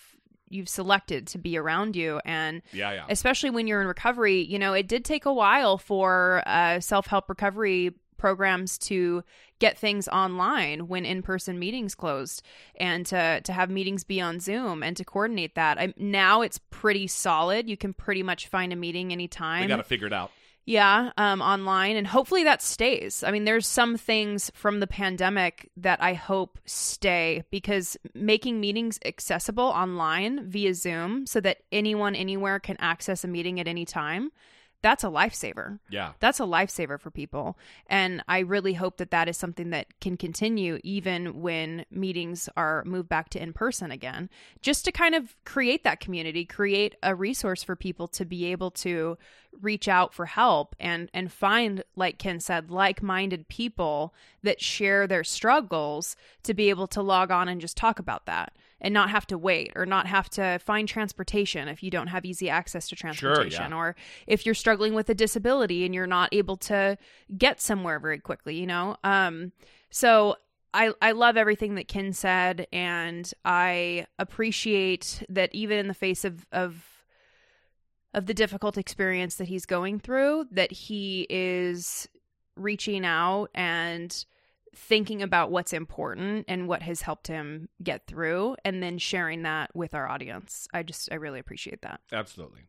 you've 0.55 0.69
selected 0.69 1.27
to 1.27 1.39
be 1.39 1.57
around 1.57 1.97
you 1.97 2.21
and 2.25 2.63
Yeah, 2.73 2.93
yeah. 2.93 3.05
especially 3.09 3.51
when 3.51 3.67
you're 3.67 3.81
in 3.81 3.87
recovery 3.89 4.41
you 4.43 4.59
know 4.59 4.73
it 4.73 4.89
did 4.89 5.05
take 5.05 5.27
a 5.27 5.33
while 5.33 5.79
for 5.79 6.43
uh, 6.47 6.81
self-help 6.81 7.29
recovery 7.29 7.93
programs 8.17 8.79
to 8.79 9.23
get 9.59 9.77
things 9.77 10.09
online 10.09 10.89
when 10.89 11.05
in-person 11.05 11.59
meetings 11.59 11.95
closed 11.95 12.43
and 12.77 13.05
to 13.07 13.41
to 13.43 13.53
have 13.53 13.69
meetings 13.71 14.05
be 14.05 14.21
on 14.21 14.41
zoom 14.41 14.83
and 14.83 14.97
to 14.97 15.05
coordinate 15.05 15.55
that 15.57 15.79
I, 15.79 15.93
now 15.99 16.41
it's 16.41 16.59
pretty 16.71 17.07
solid 17.07 17.69
you 17.69 17.77
can 17.77 17.93
pretty 17.93 18.23
much 18.23 18.47
find 18.47 18.73
a 18.73 18.77
meeting 18.77 19.13
anytime. 19.13 19.63
We 19.63 19.69
got 19.69 19.77
to 19.77 19.83
figure 19.83 20.07
it 20.07 20.13
out. 20.13 20.31
Yeah, 20.67 21.11
um, 21.19 21.43
online, 21.43 21.97
and 21.97 22.07
hopefully 22.07 22.45
that 22.45 22.63
stays. 22.63 23.23
I 23.23 23.31
mean, 23.31 23.45
there's 23.45 23.67
some 23.67 23.99
things 23.99 24.51
from 24.55 24.81
the 24.81 24.87
pandemic 24.87 25.71
that 25.77 26.03
I 26.03 26.15
hope 26.15 26.59
stay 26.65 27.45
because 27.51 27.99
making 28.15 28.61
meetings 28.61 28.99
accessible 29.05 29.65
online 29.65 30.49
via 30.49 30.73
Zoom 30.73 31.27
so 31.27 31.41
that 31.41 31.59
anyone 31.71 32.15
anywhere 32.15 32.61
can 32.61 32.77
access 32.81 33.25
a 33.25 33.29
meeting 33.29 33.61
at 33.61 33.69
any 33.69 33.85
time. 33.85 34.31
That's 34.85 35.03
a 35.03 35.07
lifesaver. 35.07 35.79
Yeah. 35.89 36.13
That's 36.21 36.41
a 36.41 36.43
lifesaver 36.43 37.01
for 37.01 37.11
people. 37.11 37.57
And 37.87 38.23
I 38.29 38.41
really 38.41 38.75
hope 38.75 38.99
that 38.99 39.13
that 39.13 39.31
is 39.31 39.39
something 39.39 39.71
that 39.71 39.99
can 39.99 40.19
continue 40.19 40.79
even 40.85 41.41
when 41.41 41.87
meetings 41.91 42.51
are 42.55 42.85
moved 42.85 43.09
back 43.09 43.31
to 43.31 43.43
in 43.43 43.55
person 43.55 43.91
again, 43.91 44.29
just 44.61 44.85
to 44.85 44.93
kind 44.93 45.15
of 45.15 45.37
create 45.47 45.85
that 45.85 46.01
community, 46.01 46.45
create 46.45 46.97
a 47.03 47.15
resource 47.15 47.63
for 47.63 47.75
people 47.75 48.07
to 48.09 48.27
be 48.27 48.45
able 48.45 48.71
to 48.73 49.17
reach 49.63 49.89
out 49.89 50.13
for 50.13 50.27
help 50.27 50.77
and 50.79 51.09
and 51.15 51.33
find 51.33 51.83
like 51.97 52.19
Ken 52.19 52.39
said 52.39 52.71
like-minded 52.71 53.49
people 53.49 54.13
that 54.43 54.61
share 54.61 55.07
their 55.07 55.25
struggles 55.25 56.15
to 56.43 56.53
be 56.53 56.69
able 56.69 56.89
to 56.89 57.01
log 57.01 57.31
on 57.31 57.49
and 57.49 57.61
just 57.61 57.77
talk 57.77 57.99
about 57.99 58.27
that 58.27 58.53
and 58.85 58.93
not 58.93 59.09
have 59.11 59.27
to 59.27 59.39
wait 59.39 59.73
or 59.75 59.87
not 59.87 60.07
have 60.07 60.29
to 60.29 60.59
find 60.59 60.87
transportation 60.87 61.67
if 61.69 61.83
you 61.83 61.91
don't 61.91 62.09
have 62.09 62.25
easy 62.25 62.51
access 62.51 62.87
to 62.87 62.95
transportation 62.95 63.71
yeah. 63.71 63.77
or 63.77 63.97
if 64.27 64.45
you're 64.45 64.55
struggling 64.55 64.93
with 64.93 65.09
a 65.09 65.15
disability 65.15 65.87
and 65.87 65.95
you're 65.95 66.07
not 66.07 66.29
able 66.33 66.59
to 66.59 66.97
get 67.37 67.61
somewhere 67.61 67.99
very 67.99 68.19
quickly 68.19 68.55
you 68.55 68.67
know 68.67 68.95
um 69.03 69.51
so 69.91 70.37
I, 70.75 70.93
I 71.01 71.13
love 71.13 71.37
everything 71.37 71.77
that 71.77 71.87
Ken 71.87 72.13
said, 72.13 72.67
and 72.73 73.33
I 73.45 74.09
appreciate 74.19 75.23
that 75.29 75.55
even 75.55 75.79
in 75.79 75.87
the 75.87 75.95
face 75.95 76.25
of, 76.25 76.47
of 76.51 77.05
of 78.13 78.27
the 78.27 78.35
difficult 78.35 78.77
experience 78.77 79.37
that 79.37 79.47
he's 79.47 79.67
going 79.67 80.01
through, 80.01 80.47
that 80.51 80.73
he 80.73 81.29
is 81.31 82.09
reaching 82.57 83.07
out 83.07 83.51
and 83.55 84.25
thinking 84.75 85.23
about 85.23 85.51
what's 85.51 85.73
important 85.73 86.45
and 86.49 86.69
what 86.69 86.83
has 86.83 87.03
helped 87.03 87.27
him 87.27 87.69
get 87.83 88.07
through, 88.07 88.57
and 88.65 88.83
then 88.83 88.99
sharing 88.99 89.43
that 89.43 89.75
with 89.75 89.95
our 89.95 90.09
audience. 90.09 90.69
I 90.73 90.83
just 90.83 91.11
I 91.13 91.17
really 91.17 91.39
appreciate 91.39 91.83
that. 91.83 92.01
Absolutely. 92.13 92.63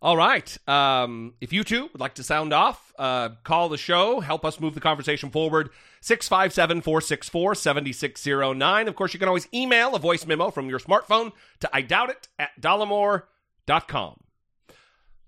All 0.00 0.16
right. 0.16 0.56
Um, 0.68 1.34
if 1.40 1.52
you 1.52 1.64
too 1.64 1.88
would 1.92 2.00
like 2.00 2.14
to 2.14 2.22
sound 2.22 2.52
off, 2.52 2.92
uh, 2.98 3.30
call 3.42 3.68
the 3.68 3.76
show, 3.76 4.20
help 4.20 4.44
us 4.44 4.60
move 4.60 4.74
the 4.74 4.80
conversation 4.80 5.30
forward. 5.30 5.70
657 6.02 6.82
464 6.82 7.54
7609. 7.56 8.88
Of 8.88 8.94
course, 8.94 9.12
you 9.12 9.18
can 9.18 9.28
always 9.28 9.48
email 9.52 9.96
a 9.96 9.98
voice 9.98 10.24
memo 10.24 10.50
from 10.50 10.68
your 10.68 10.78
smartphone 10.78 11.32
to 11.60 11.70
I 11.72 11.82
doubt 11.82 12.10
it 12.10 12.28
at 12.38 12.50
dollemore.com. 12.60 14.20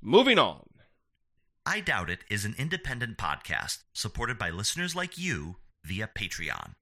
Moving 0.01 0.39
on. 0.39 0.67
I 1.67 1.81
Doubt 1.81 2.09
It 2.09 2.25
is 2.31 2.47
an 2.47 2.55
independent 2.57 3.19
podcast 3.19 3.85
supported 3.93 4.39
by 4.39 4.49
listeners 4.49 4.97
like 4.97 5.19
you 5.19 5.57
via 5.85 6.09
Patreon. 6.15 6.73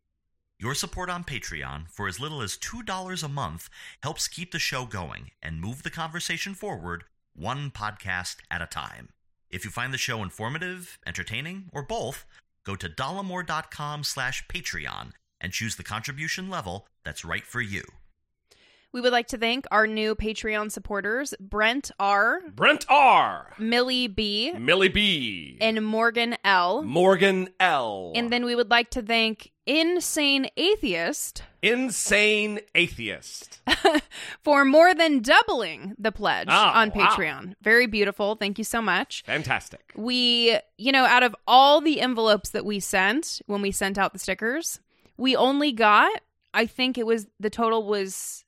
Your 0.61 0.75
support 0.75 1.09
on 1.09 1.23
Patreon 1.23 1.89
for 1.89 2.09
as 2.09 2.19
little 2.19 2.43
as 2.43 2.57
$2 2.57 3.23
a 3.23 3.29
month 3.29 3.69
helps 4.03 4.27
keep 4.27 4.51
the 4.51 4.59
show 4.59 4.87
going 4.87 5.31
and 5.43 5.61
move 5.61 5.83
the 5.83 5.91
conversation 5.91 6.55
forward 6.55 7.05
one 7.35 7.71
podcast 7.71 8.39
at 8.51 8.61
a 8.61 8.67
time. 8.67 9.11
If 9.51 9.65
you 9.65 9.71
find 9.71 9.95
the 9.95 9.99
show 9.99 10.23
informative, 10.23 10.99
entertaining, 11.07 11.71
or 11.73 11.83
both, 11.83 12.27
go 12.65 12.75
to 12.75 12.89
dollemore.com 12.89 14.05
slash 14.05 14.47
Patreon 14.49 15.13
and 15.41 15.53
choose 15.53 15.77
the 15.77 15.85
contribution 15.85 16.51
level 16.51 16.89
that's 17.05 17.25
right 17.25 17.47
for 17.47 17.61
you. 17.61 17.85
We 18.91 19.03
would 19.03 19.13
like 19.13 19.27
to 19.29 19.39
thank 19.39 19.67
our 19.71 19.87
new 19.87 20.15
Patreon 20.15 20.73
supporters, 20.73 21.35
Brent 21.39 21.91
R, 22.01 22.41
Brent 22.55 22.87
R, 22.89 23.53
Millie 23.59 24.09
B, 24.09 24.53
Millie 24.53 24.89
B, 24.89 25.59
and 25.61 25.85
Morgan 25.85 26.37
L. 26.43 26.83
Morgan 26.83 27.51
L, 27.61 28.13
And 28.15 28.33
then 28.33 28.47
we 28.47 28.55
would 28.55 28.71
like 28.71 28.89
to 28.91 29.03
thank 29.03 29.53
Insane 29.67 30.49
Atheist 30.57 31.43
Insane 31.61 32.61
Atheist. 32.75 33.61
for 34.43 34.65
more 34.65 34.95
than 34.95 35.21
doubling 35.21 35.95
the 35.99 36.11
pledge 36.11 36.49
Oh, 36.51 36.55
on 36.75 36.91
wow. 36.95 37.09
Patreon. 37.09 37.55
Very 37.61 37.87
beautiful. 37.87 38.37
Thank 38.37 38.57
you 38.57 38.65
so 38.65 38.81
much. 38.81 39.23
Fantastic. 39.27 39.93
We, 39.97 40.59
you 40.79 40.93
know, 40.93 41.05
out 41.05 41.23
of 41.23 41.37
all 41.47 41.83
the 41.83 42.01
envelopes 42.01 42.51
that 42.51 42.65
we 42.65 42.81
sent 42.81 43.43
when 43.47 43.61
we 43.61 43.71
sent 43.71 43.99
out 43.99 44.15
the 44.15 44.19
stickers, 44.19 44.81
we 45.19 45.37
only 45.37 45.73
got, 45.73 46.23
I 46.55 46.65
think 46.65 46.97
it 46.97 47.05
was, 47.07 47.27
the 47.39 47.51
total 47.51 47.85
was 47.87 48.45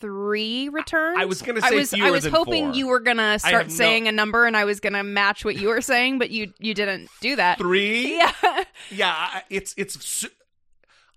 three 0.00 0.68
returns. 0.68 1.18
I 1.20 1.24
was 1.26 1.42
gonna 1.42 1.60
I 1.62 1.70
say 1.70 1.76
was, 1.76 1.90
fewer 1.92 2.06
I 2.06 2.10
was 2.10 2.24
than 2.24 2.32
hoping 2.32 2.66
four. 2.68 2.74
you 2.74 2.86
were 2.88 3.00
gonna 3.00 3.32
have 3.32 3.40
start 3.40 3.68
no- 3.68 3.74
saying 3.74 4.08
a 4.08 4.12
number 4.12 4.46
and 4.46 4.56
I 4.56 4.64
was 4.64 4.80
gonna 4.80 5.04
match 5.04 5.44
what 5.44 5.56
you 5.56 5.68
were 5.68 5.80
saying, 5.80 6.18
but 6.18 6.30
you 6.30 6.52
you 6.58 6.74
didn't 6.74 7.08
do 7.20 7.36
that. 7.36 7.58
Three? 7.58 8.16
Yeah. 8.18 8.64
Yeah, 8.90 9.40
it's 9.50 9.74
it's 9.76 10.04
su- 10.04 10.28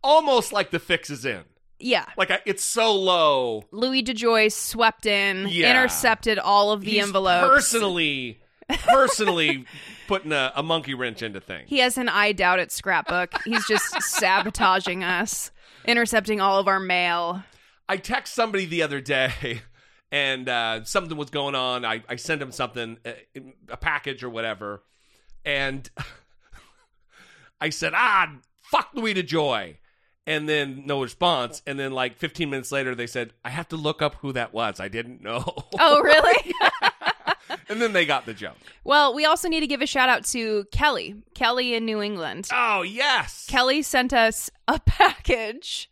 almost 0.03 0.51
like 0.53 0.71
the 0.71 0.79
fix 0.79 1.09
is 1.09 1.25
in. 1.25 1.43
Yeah. 1.79 2.05
Like 2.17 2.31
I, 2.31 2.39
it's 2.45 2.63
so 2.63 2.93
low. 2.95 3.63
Louis 3.71 4.03
DeJoy 4.03 4.51
swept 4.51 5.05
in, 5.05 5.47
Yeah. 5.49 5.71
intercepted 5.71 6.39
all 6.39 6.71
of 6.71 6.81
the 6.81 6.91
He's 6.91 7.03
envelopes. 7.03 7.47
personally, 7.49 8.39
personally 8.87 9.65
putting 10.07 10.31
a, 10.31 10.51
a 10.55 10.63
monkey 10.63 10.93
wrench 10.93 11.21
into 11.21 11.39
things. 11.41 11.65
He 11.69 11.79
has 11.79 11.97
an 11.97 12.07
I 12.09 12.31
doubt 12.31 12.59
it 12.59 12.71
scrapbook. 12.71 13.33
He's 13.45 13.65
just 13.67 14.01
sabotaging 14.01 15.03
us, 15.03 15.51
intercepting 15.85 16.39
all 16.39 16.59
of 16.59 16.67
our 16.67 16.79
mail. 16.79 17.43
I 17.89 17.97
text 17.97 18.33
somebody 18.33 18.65
the 18.65 18.83
other 18.83 19.01
day, 19.01 19.61
and 20.11 20.47
uh, 20.47 20.83
something 20.85 21.17
was 21.17 21.29
going 21.29 21.55
on. 21.55 21.85
I, 21.85 22.03
I 22.07 22.15
sent 22.15 22.41
him 22.41 22.51
something, 22.51 22.97
uh, 23.05 23.11
a 23.69 23.77
package 23.77 24.23
or 24.23 24.29
whatever, 24.29 24.83
and 25.45 25.89
I 27.61 27.69
said, 27.69 27.93
"Ah, 27.95 28.33
fuck 28.63 28.89
Louis 28.93 29.13
DeJoy," 29.15 29.77
and 30.27 30.47
then 30.47 30.83
no 30.85 31.01
response. 31.01 31.61
And 31.65 31.79
then 31.79 31.91
like 31.91 32.17
15 32.17 32.49
minutes 32.49 32.71
later, 32.71 32.95
they 32.95 33.07
said, 33.07 33.33
"I 33.43 33.49
have 33.49 33.67
to 33.69 33.75
look 33.77 34.01
up 34.01 34.15
who 34.15 34.31
that 34.33 34.53
was. 34.53 34.79
I 34.79 34.87
didn't 34.87 35.21
know." 35.21 35.43
Oh, 35.79 36.01
really? 36.01 36.53
and 37.67 37.81
then 37.81 37.93
they 37.93 38.05
got 38.05 38.25
the 38.25 38.33
joke. 38.33 38.55
well, 38.83 39.13
we 39.13 39.25
also 39.25 39.47
need 39.49 39.59
to 39.61 39.67
give 39.67 39.81
a 39.81 39.87
shout 39.87 40.07
out 40.07 40.23
to 40.25 40.65
Kelly. 40.71 41.15
Kelly 41.33 41.73
in 41.73 41.85
New 41.85 42.01
England. 42.01 42.47
Oh 42.53 42.83
yes. 42.83 43.45
Kelly 43.49 43.81
sent 43.81 44.13
us 44.13 44.49
a 44.67 44.79
package. 44.79 45.89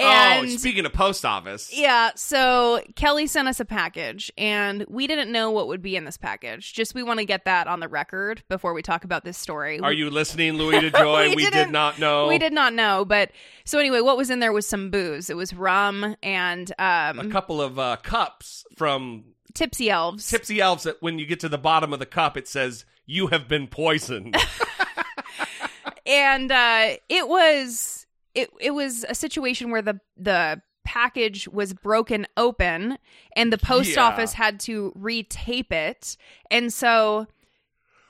And 0.00 0.46
oh, 0.46 0.48
speaking 0.56 0.86
of 0.86 0.92
post 0.92 1.24
office, 1.24 1.70
Yeah, 1.72 2.10
so 2.16 2.80
Kelly 2.96 3.26
sent 3.26 3.48
us 3.48 3.60
a 3.60 3.64
package, 3.64 4.30
and 4.38 4.84
we 4.88 5.06
didn't 5.06 5.30
know 5.30 5.50
what 5.50 5.68
would 5.68 5.82
be 5.82 5.96
in 5.96 6.04
this 6.04 6.16
package. 6.16 6.72
Just 6.72 6.94
we 6.94 7.02
want 7.02 7.18
to 7.20 7.24
get 7.26 7.44
that 7.44 7.66
on 7.66 7.80
the 7.80 7.88
record 7.88 8.42
before 8.48 8.72
we 8.72 8.82
talk 8.82 9.04
about 9.04 9.24
this 9.24 9.36
story. 9.36 9.78
are 9.80 9.92
you 9.92 10.10
listening, 10.10 10.52
Louis 10.58 10.90
DeJoy? 10.90 11.30
We 11.30 11.36
we 11.36 11.42
did 11.44 11.52
didn't- 11.52 11.98
know. 11.98 12.26
We 12.28 12.38
did 12.38 12.52
not 12.52 12.72
know, 12.72 13.04
but 13.04 13.30
so 13.64 13.78
anyway, 13.78 14.00
what 14.00 14.16
was 14.16 14.30
in 14.30 14.40
there 14.40 14.52
was 14.52 14.66
some 14.66 14.90
booze. 14.90 15.30
It 15.30 15.36
was 15.36 15.52
rum 15.54 16.16
and 16.22 16.70
a 16.78 17.14
um, 17.16 17.30
couple 17.30 17.60
of 17.60 17.78
uh, 17.78 17.96
cups 18.02 18.64
from 18.76 19.24
tipsy 19.54 19.90
elves. 19.90 20.28
Tipsy 20.28 20.60
Elves 20.60 20.84
that 20.84 21.02
when 21.02 21.18
you 21.18 21.26
get 21.26 21.40
to 21.40 21.48
the 21.48 21.58
bottom 21.58 21.92
of 21.92 21.98
the 21.98 22.06
cup, 22.06 22.36
it 22.36 22.48
says, 22.48 22.84
You 23.06 23.28
have 23.28 23.48
been 23.48 23.66
poisoned. 23.66 24.36
and 26.06 26.50
uh, 26.50 26.90
it 27.08 27.28
was 27.28 27.99
it 28.34 28.50
it 28.60 28.70
was 28.72 29.04
a 29.08 29.14
situation 29.14 29.70
where 29.70 29.82
the 29.82 30.00
the 30.16 30.60
package 30.84 31.46
was 31.48 31.72
broken 31.72 32.26
open 32.36 32.96
and 33.36 33.52
the 33.52 33.58
post 33.58 33.94
Yeah. 33.96 34.04
office 34.04 34.32
had 34.32 34.58
to 34.60 34.92
retape 34.98 35.70
it 35.72 36.16
and 36.50 36.72
so 36.72 37.26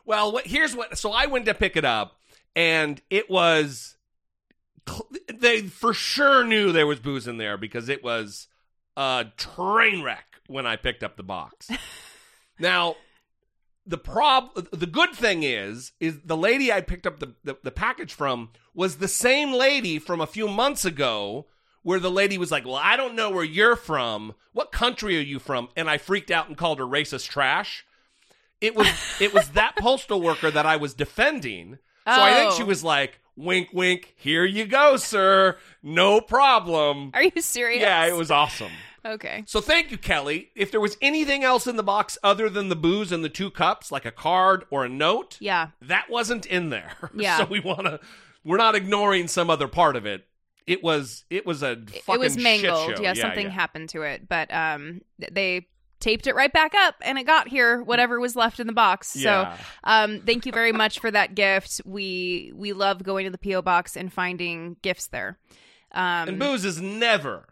well, 0.06 0.32
what, 0.32 0.46
here's 0.46 0.74
what. 0.74 0.98
So 0.98 1.12
I 1.12 1.26
went 1.26 1.44
to 1.44 1.54
pick 1.54 1.76
it 1.76 1.84
up, 1.84 2.18
and 2.56 3.00
it 3.10 3.30
was. 3.30 3.96
They 5.32 5.62
for 5.62 5.94
sure 5.94 6.42
knew 6.42 6.72
there 6.72 6.86
was 6.86 6.98
booze 6.98 7.28
in 7.28 7.36
there 7.36 7.56
because 7.56 7.88
it 7.88 8.02
was 8.02 8.48
a 8.96 9.26
train 9.36 10.02
wreck 10.02 10.24
when 10.48 10.66
I 10.66 10.74
picked 10.76 11.04
up 11.04 11.16
the 11.16 11.22
box. 11.22 11.70
now, 12.58 12.96
the 13.90 13.98
prob 13.98 14.54
the 14.72 14.86
good 14.86 15.12
thing 15.12 15.42
is 15.42 15.92
is 16.00 16.20
the 16.24 16.36
lady 16.36 16.72
I 16.72 16.80
picked 16.80 17.06
up 17.06 17.18
the, 17.18 17.34
the, 17.44 17.56
the 17.62 17.70
package 17.72 18.12
from 18.14 18.50
was 18.72 18.96
the 18.96 19.08
same 19.08 19.52
lady 19.52 19.98
from 19.98 20.20
a 20.20 20.26
few 20.26 20.46
months 20.48 20.84
ago 20.84 21.46
where 21.82 21.98
the 21.98 22.10
lady 22.10 22.38
was 22.38 22.50
like, 22.50 22.64
"Well, 22.64 22.76
I 22.76 22.96
don't 22.96 23.16
know 23.16 23.30
where 23.30 23.44
you're 23.44 23.74
from. 23.76 24.34
What 24.52 24.70
country 24.70 25.16
are 25.18 25.22
you 25.32 25.38
from?" 25.38 25.68
And 25.76 25.90
I 25.90 25.98
freaked 25.98 26.30
out 26.30 26.46
and 26.48 26.56
called 26.56 26.78
her 26.78 26.84
racist 26.86 27.28
trash. 27.28 27.84
It 28.60 28.76
was 28.76 28.86
it 29.20 29.34
was 29.34 29.48
that 29.50 29.74
postal 29.76 30.20
worker 30.20 30.50
that 30.50 30.66
I 30.66 30.76
was 30.76 30.94
defending. 30.94 31.78
So 32.06 32.12
I 32.22 32.32
think 32.34 32.52
Oh. 32.52 32.56
she 32.56 32.62
was 32.64 32.84
like, 32.84 33.20
"Wink, 33.36 33.68
wink. 33.72 34.14
Here 34.16 34.44
you 34.44 34.66
go, 34.66 34.96
sir. 34.98 35.56
No 35.82 36.20
problem." 36.20 37.10
are 37.14 37.22
you 37.24 37.40
serious 37.42 37.82
Yeah, 37.82 38.06
it 38.06 38.14
was 38.16 38.30
awesome. 38.30 38.72
Okay 39.04 39.44
So 39.46 39.60
thank 39.60 39.90
you, 39.90 39.98
Kelly. 39.98 40.50
If 40.54 40.70
there 40.70 40.80
was 40.80 40.96
anything 41.00 41.42
else 41.44 41.66
in 41.66 41.76
the 41.76 41.82
box 41.82 42.18
other 42.22 42.48
than 42.50 42.68
the 42.68 42.76
booze 42.76 43.12
and 43.12 43.24
the 43.24 43.28
two 43.28 43.50
cups, 43.50 43.90
like 43.92 44.04
a 44.04 44.10
card 44.12 44.64
or 44.70 44.84
a 44.84 44.88
note, 44.88 45.36
yeah 45.40 45.68
that 45.82 46.10
wasn't 46.10 46.46
in 46.46 46.70
there. 46.70 46.92
Yeah. 47.14 47.38
so 47.38 47.44
we 47.44 47.60
want 47.60 47.86
to. 47.86 48.00
We're 48.44 48.56
not 48.56 48.74
ignoring 48.74 49.28
some 49.28 49.50
other 49.50 49.68
part 49.68 49.96
of 49.96 50.06
it. 50.06 50.26
It 50.66 50.82
was. 50.82 51.24
It 51.30 51.44
was 51.46 51.62
a. 51.62 51.72
it 51.72 52.18
was 52.20 52.36
mangled 52.36 52.88
Shit 52.88 52.96
show. 52.98 53.02
yeah, 53.02 53.14
something 53.14 53.50
happened 53.50 53.88
to 53.90 54.02
it 54.02 54.28
but 54.28 54.52
um 54.54 55.00
they 55.32 55.66
taped 55.98 56.26
it 56.26 56.34
right 56.34 56.50
back 56.52 56.74
up 56.74 56.94
and 57.02 57.18
it 57.18 57.24
got 57.24 57.46
here 57.48 57.82
whatever 57.82 58.18
was 58.20 58.34
left 58.34 58.58
in 58.60 58.66
the 58.66 58.72
box 58.72 59.14
Yeah. 59.16 59.54
so 59.56 59.62
um 59.84 60.20
thank 60.24 60.46
you 60.46 60.52
very 60.52 60.72
much 60.72 60.98
for 60.98 61.10
that 61.10 61.34
gift 61.34 61.82
we 61.84 62.52
we 62.54 62.72
love 62.72 63.02
going 63.02 63.24
to 63.26 63.30
the 63.30 63.36
po 63.38 63.60
box 63.60 63.96
and 63.98 64.10
finding 64.10 64.76
gifts 64.80 65.08
there 65.08 65.38
um 65.92 66.28
And 66.28 66.38
booze 66.38 66.64
is 66.64 66.80
never 66.80 67.46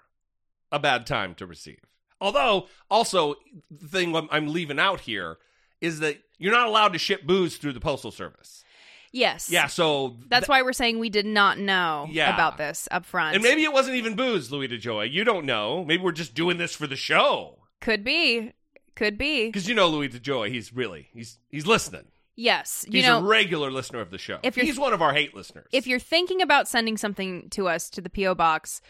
a 0.72 0.78
bad 0.78 1.06
time 1.06 1.34
to 1.36 1.46
receive. 1.46 1.80
Although, 2.20 2.66
also, 2.90 3.36
the 3.70 3.86
thing 3.88 4.14
I'm- 4.14 4.28
I'm 4.30 4.48
leaving 4.52 4.78
out 4.78 5.00
here 5.00 5.38
is 5.80 6.00
that 6.00 6.18
you're 6.38 6.52
not 6.52 6.66
allowed 6.66 6.92
to 6.94 6.98
ship 6.98 7.22
booze 7.24 7.56
through 7.56 7.72
the 7.72 7.80
postal 7.80 8.10
service. 8.10 8.64
yes 9.12 9.48
Yeah, 9.48 9.68
so 9.68 10.18
that's 10.28 10.48
why 10.48 10.60
we're 10.62 10.72
saying 10.74 10.98
we 10.98 11.08
did 11.08 11.24
not 11.24 11.58
know 11.58 12.06
Yeah. 12.10 12.34
about 12.34 12.58
this 12.58 12.86
up 12.90 13.06
front 13.06 13.34
and 13.36 13.42
maybe 13.42 13.62
it 13.64 13.72
wasn't 13.72 13.96
even 13.96 14.14
booze, 14.16 14.50
Louis 14.52 14.68
DeJoy. 14.68 15.10
You 15.10 15.24
don't 15.24 15.46
know. 15.46 15.82
Maybe 15.84 16.02
we're 16.02 16.12
just 16.12 16.34
doing 16.34 16.58
this 16.58 16.74
for 16.74 16.86
the 16.86 16.96
show. 16.96 17.62
could 17.80 18.02
be 18.04 18.52
could 18.96 19.16
be 19.16 19.46
Because 19.46 19.68
you 19.68 19.74
know 19.76 19.86
Louis 19.88 20.08
DeJoy, 20.10 20.50
he's 20.52 20.72
really 20.74 21.08
he's 21.14 21.38
he's 21.48 21.64
listening. 21.66 22.08
yes 22.36 22.84
you 22.88 22.98
He's 22.98 23.06
know 23.06 23.20
a 23.20 23.22
regular 23.22 23.70
listener 23.70 24.00
of 24.00 24.10
the 24.10 24.18
show. 24.18 24.40
if 24.42 24.56
you're- 24.56 24.66
he's 24.66 24.78
one 24.78 24.92
of 24.92 25.00
our 25.00 25.14
hate 25.14 25.34
listeners. 25.34 25.68
if 25.72 25.86
you're 25.86 25.98
thinking 26.00 26.42
about 26.42 26.66
sending 26.68 26.96
something 26.98 27.48
to 27.50 27.66
us 27.68 27.88
to 27.90 28.00
the 28.02 28.10
PO 28.10 28.34
box, 28.34 28.82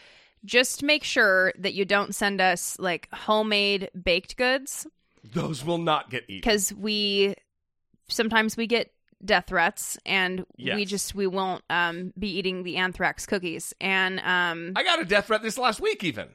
just 0.45 0.83
make 0.83 1.03
sure 1.03 1.53
that 1.57 1.73
you 1.73 1.85
don't 1.85 2.15
send 2.15 2.39
us 2.41 2.77
like 2.79 3.07
homemade 3.13 3.89
baked 4.01 4.37
goods 4.37 4.87
those 5.33 5.65
will 5.65 5.77
not 5.77 6.09
get 6.09 6.23
eaten. 6.23 6.37
because 6.37 6.73
we 6.73 7.35
sometimes 8.07 8.55
we 8.57 8.65
get 8.67 8.91
death 9.23 9.45
threats 9.47 9.97
and 10.05 10.45
we 10.57 10.85
just 10.85 11.13
we 11.13 11.27
won't 11.27 11.61
um 11.69 12.13
be 12.17 12.29
eating 12.37 12.63
the 12.63 12.77
anthrax 12.77 13.25
cookies 13.25 13.73
and 13.81 14.19
um 14.21 14.71
I 14.77 14.83
got 14.83 15.01
a 15.01 15.05
death 15.05 15.27
threat 15.27 15.41
this 15.41 15.57
last 15.57 15.81
week, 15.81 16.05
even. 16.05 16.29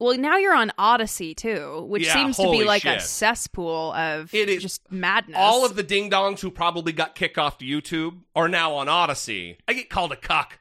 well 0.00 0.18
now 0.18 0.36
you're 0.38 0.56
on 0.56 0.72
odysee 0.76 1.34
too 1.34 1.84
which 1.88 2.04
Yeah, 2.06 2.14
seems 2.14 2.36
to 2.38 2.50
be 2.50 2.64
like 2.64 2.84
a 2.84 2.98
cesspool 2.98 3.92
of 3.92 4.34
It 4.34 4.48
is- 4.48 4.60
just 4.60 4.90
madness 4.90 5.36
All 5.38 5.64
of 5.64 5.76
the 5.76 5.84
ding 5.84 6.10
dongs 6.10 6.40
who 6.40 6.50
probably 6.50 6.90
got 6.92 7.14
kicked 7.14 7.38
off 7.38 7.58
to 7.58 7.64
YouTube 7.64 8.22
are 8.34 8.48
now 8.48 8.74
on 8.74 8.88
Odysee. 8.88 9.58
I 9.68 9.72
get 9.74 9.88
called 9.88 10.10
a 10.10 10.16
cuck 10.16 10.58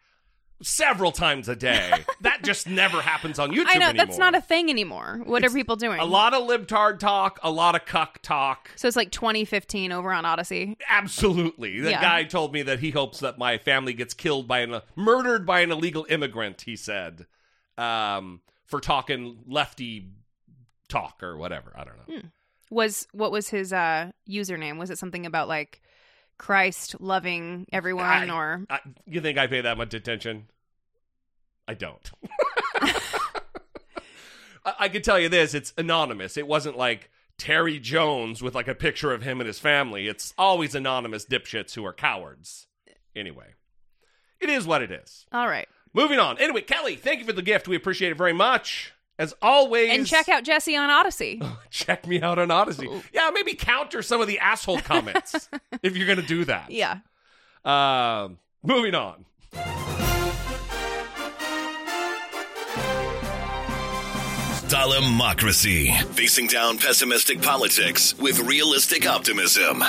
several 0.63 1.11
times 1.11 1.47
a 1.49 1.55
day. 1.55 1.91
that 2.21 2.43
just 2.43 2.67
never 2.67 3.01
happens 3.01 3.37
on 3.39 3.51
YouTube 3.51 3.65
i 3.67 3.77
know 3.77 3.89
anymore. 3.89 4.05
that's 4.05 4.17
not 4.17 4.33
a 4.35 4.41
thing 4.41 4.69
anymore 4.69 5.21
what 5.25 5.43
are 5.43 5.49
people 5.49 5.75
doing 5.75 5.99
A 5.99 6.05
lot 6.05 6.33
of 6.33 6.47
libtard 6.47 6.99
talk, 6.99 7.39
a 7.43 7.51
lot 7.51 7.75
of 7.75 7.85
cuck 7.85 8.19
talk. 8.21 8.69
so 8.75 8.87
it's 8.87 8.97
like 8.97 9.11
2015 9.11 9.91
over 9.91 10.11
on 10.11 10.25
odysee 10.25 10.75
Absolutely. 10.89 11.79
The 11.81 11.91
Yeah. 11.91 12.01
guy 12.01 12.23
told 12.23 12.53
me 12.53 12.61
that 12.63 12.79
he 12.79 12.91
hopes 12.91 13.19
that 13.19 13.37
my 13.37 13.57
family 13.57 13.93
gets 13.93 14.13
killed 14.13 14.47
by 14.47 14.59
an 14.59 14.81
murdered 14.95 15.45
by 15.45 15.61
an 15.61 15.71
illegal 15.71 16.05
immigrant, 16.09 16.61
he 16.61 16.75
said. 16.75 17.25
Um, 17.77 18.41
for 18.65 18.79
talking 18.79 19.39
lefty 19.47 20.09
talk 20.89 21.21
or 21.23 21.37
whatever. 21.37 21.73
I 21.75 21.83
don't 21.83 21.97
know. 22.07 22.21
was 22.69 23.07
what 23.11 23.31
was 23.31 23.49
his 23.49 23.71
uh 23.73 24.11
username 24.29 24.77
was 24.79 24.89
it 24.89 24.97
something 24.97 25.25
about 25.25 25.47
like 25.47 25.81
christ 26.37 26.95
loving 26.99 27.65
everyone 27.71 28.05
I- 28.29 28.33
or 28.33 28.65
I, 28.69 28.79
you 29.05 29.21
think 29.21 29.37
I 29.37 29.47
pay 29.47 29.61
that 29.61 29.77
much 29.77 29.93
attention? 29.93 30.47
I 31.67 31.73
don't. 31.73 32.11
I, 32.81 34.73
I 34.79 34.89
could 34.89 35.03
tell 35.03 35.19
you 35.19 35.29
this: 35.29 35.53
it's 35.53 35.73
anonymous. 35.77 36.37
It 36.37 36.47
wasn't 36.47 36.77
like 36.77 37.09
Terry 37.37 37.79
Jones 37.79 38.41
with 38.41 38.55
like 38.55 38.67
a 38.67 38.75
picture 38.75 39.11
of 39.11 39.23
him 39.23 39.39
and 39.39 39.47
his 39.47 39.59
family. 39.59 40.07
It's 40.07 40.33
always 40.37 40.75
anonymous 40.75 41.25
dipshits 41.25 41.73
who 41.75 41.85
are 41.85 41.93
cowards. 41.93 42.67
Anyway, 43.15 43.53
it 44.39 44.49
is 44.49 44.65
what 44.65 44.81
it 44.81 44.91
is. 44.91 45.25
All 45.31 45.47
right. 45.47 45.67
Moving 45.93 46.19
on. 46.19 46.39
Anyway, 46.39 46.61
Kelly, 46.61 46.95
thank 46.95 47.19
you 47.19 47.25
for 47.25 47.33
the 47.33 47.43
gift. 47.43 47.67
We 47.67 47.75
appreciate 47.75 48.11
it 48.11 48.17
very 48.17 48.33
much. 48.33 48.93
As 49.19 49.35
always, 49.43 49.91
And 49.91 50.07
check 50.07 50.27
out 50.27 50.43
Jesse 50.43 50.75
on 50.75 50.89
Odysee. 50.89 51.39
check 51.69 52.07
me 52.07 52.19
out 52.19 52.39
on 52.39 52.49
Odysee. 52.49 52.89
Yeah, 53.13 53.29
maybe 53.31 53.53
counter 53.53 54.01
some 54.01 54.19
of 54.21 54.27
the 54.27 54.39
asshole 54.39 54.79
comments 54.79 55.49
if 55.83 55.95
you're 55.95 56.07
going 56.07 56.19
to 56.19 56.25
do 56.25 56.45
that. 56.45 56.71
Yeah. 56.71 56.97
Um, 57.63 58.39
moving 58.63 58.95
on. 58.95 59.25
Democracy. 64.73 65.91
Facing 66.13 66.47
down 66.47 66.79
pessimistic 66.79 67.43
politics 67.43 68.17
with 68.17 68.39
realistic 68.39 69.07
optimism. 69.07 69.83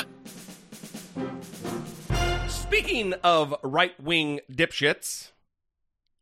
Speaking 2.49 3.15
of 3.25 3.55
right 3.63 3.99
wing 3.99 4.41
dipshits, 4.53 5.33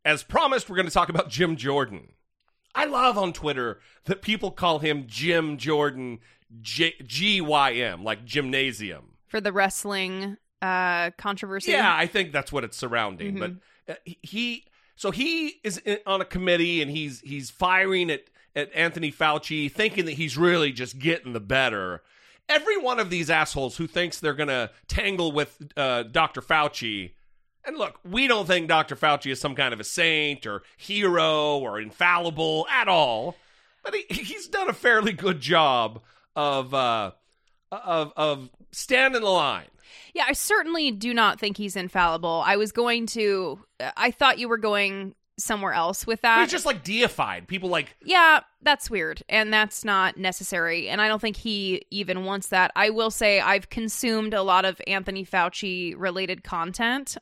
as 0.05 0.23
promised, 0.23 0.69
we're 0.69 0.77
going 0.77 0.87
to 0.87 0.93
talk 0.93 1.09
about 1.09 1.27
Jim 1.27 1.57
Jordan. 1.57 2.13
I 2.73 2.85
love 2.85 3.17
on 3.17 3.33
Twitter 3.33 3.81
that 4.05 4.21
people 4.21 4.49
call 4.49 4.79
him 4.79 5.07
Jim 5.07 5.57
Jordan 5.57 6.19
J- 6.61 6.95
GYM, 7.03 8.01
like 8.01 8.23
gymnasium. 8.23 9.15
For 9.27 9.41
the 9.41 9.51
wrestling 9.51 10.37
uh, 10.61 11.11
controversy. 11.17 11.71
Yeah, 11.71 11.93
I 11.93 12.07
think 12.07 12.31
that's 12.31 12.53
what 12.53 12.63
it's 12.63 12.77
surrounding. 12.77 13.37
But 13.37 13.51
uh, 13.89 13.95
he, 14.05 14.67
so 14.95 15.11
he 15.11 15.55
is 15.65 15.81
on 16.05 16.21
a 16.21 16.25
committee 16.25 16.81
and 16.81 16.89
he's 16.89 17.19
he's 17.19 17.49
firing 17.49 18.09
at 18.09 18.23
at 18.55 18.73
Anthony 18.73 19.11
Fauci, 19.11 19.71
thinking 19.71 20.05
that 20.05 20.13
he's 20.13 20.37
really 20.37 20.71
just 20.71 20.99
getting 20.99 21.33
the 21.33 21.39
better. 21.39 22.01
Every 22.49 22.77
one 22.77 22.99
of 22.99 23.09
these 23.09 23.29
assholes 23.29 23.77
who 23.77 23.87
thinks 23.87 24.19
they're 24.19 24.33
gonna 24.33 24.71
tangle 24.87 25.31
with 25.31 25.57
uh, 25.77 26.03
Dr. 26.03 26.41
Fauci. 26.41 27.11
And 27.65 27.77
look, 27.77 27.99
we 28.03 28.27
don't 28.27 28.45
think 28.45 28.67
Dr. 28.67 28.95
Fauci 28.95 29.31
is 29.31 29.39
some 29.39 29.55
kind 29.55 29.73
of 29.73 29.79
a 29.79 29.85
saint 29.85 30.45
or 30.45 30.63
hero 30.75 31.57
or 31.57 31.79
infallible 31.79 32.67
at 32.69 32.89
all, 32.89 33.37
but 33.83 33.95
he, 33.95 34.23
he's 34.23 34.47
done 34.47 34.69
a 34.69 34.73
fairly 34.73 35.13
good 35.13 35.39
job 35.39 36.01
of 36.35 36.73
uh, 36.73 37.11
of 37.71 38.11
of 38.17 38.49
standing 38.71 39.21
the 39.21 39.29
line. 39.29 39.67
Yeah, 40.13 40.25
I 40.27 40.33
certainly 40.33 40.91
do 40.91 41.13
not 41.13 41.39
think 41.39 41.57
he's 41.57 41.75
infallible. 41.75 42.43
I 42.45 42.55
was 42.55 42.71
going 42.71 43.07
to, 43.07 43.59
I 43.97 44.11
thought 44.11 44.37
you 44.37 44.47
were 44.47 44.57
going 44.57 45.15
somewhere 45.37 45.73
else 45.73 46.05
with 46.05 46.21
that. 46.21 46.41
He's 46.41 46.51
just 46.51 46.65
like 46.65 46.83
deified. 46.83 47.47
People 47.47 47.69
like 47.69 47.95
yeah, 48.03 48.41
that's 48.61 48.89
weird. 48.89 49.23
And 49.27 49.51
that's 49.51 49.83
not 49.83 50.17
necessary. 50.17 50.89
And 50.89 51.01
I 51.01 51.07
don't 51.07 51.19
think 51.19 51.35
he 51.35 51.85
even 51.91 52.25
wants 52.25 52.47
that. 52.47 52.71
I 52.75 52.91
will 52.91 53.11
say 53.11 53.39
I've 53.39 53.69
consumed 53.69 54.33
a 54.33 54.43
lot 54.43 54.65
of 54.65 54.81
Anthony 54.87 55.25
Fauci 55.25 55.95
related 55.97 56.43
content. 56.43 57.17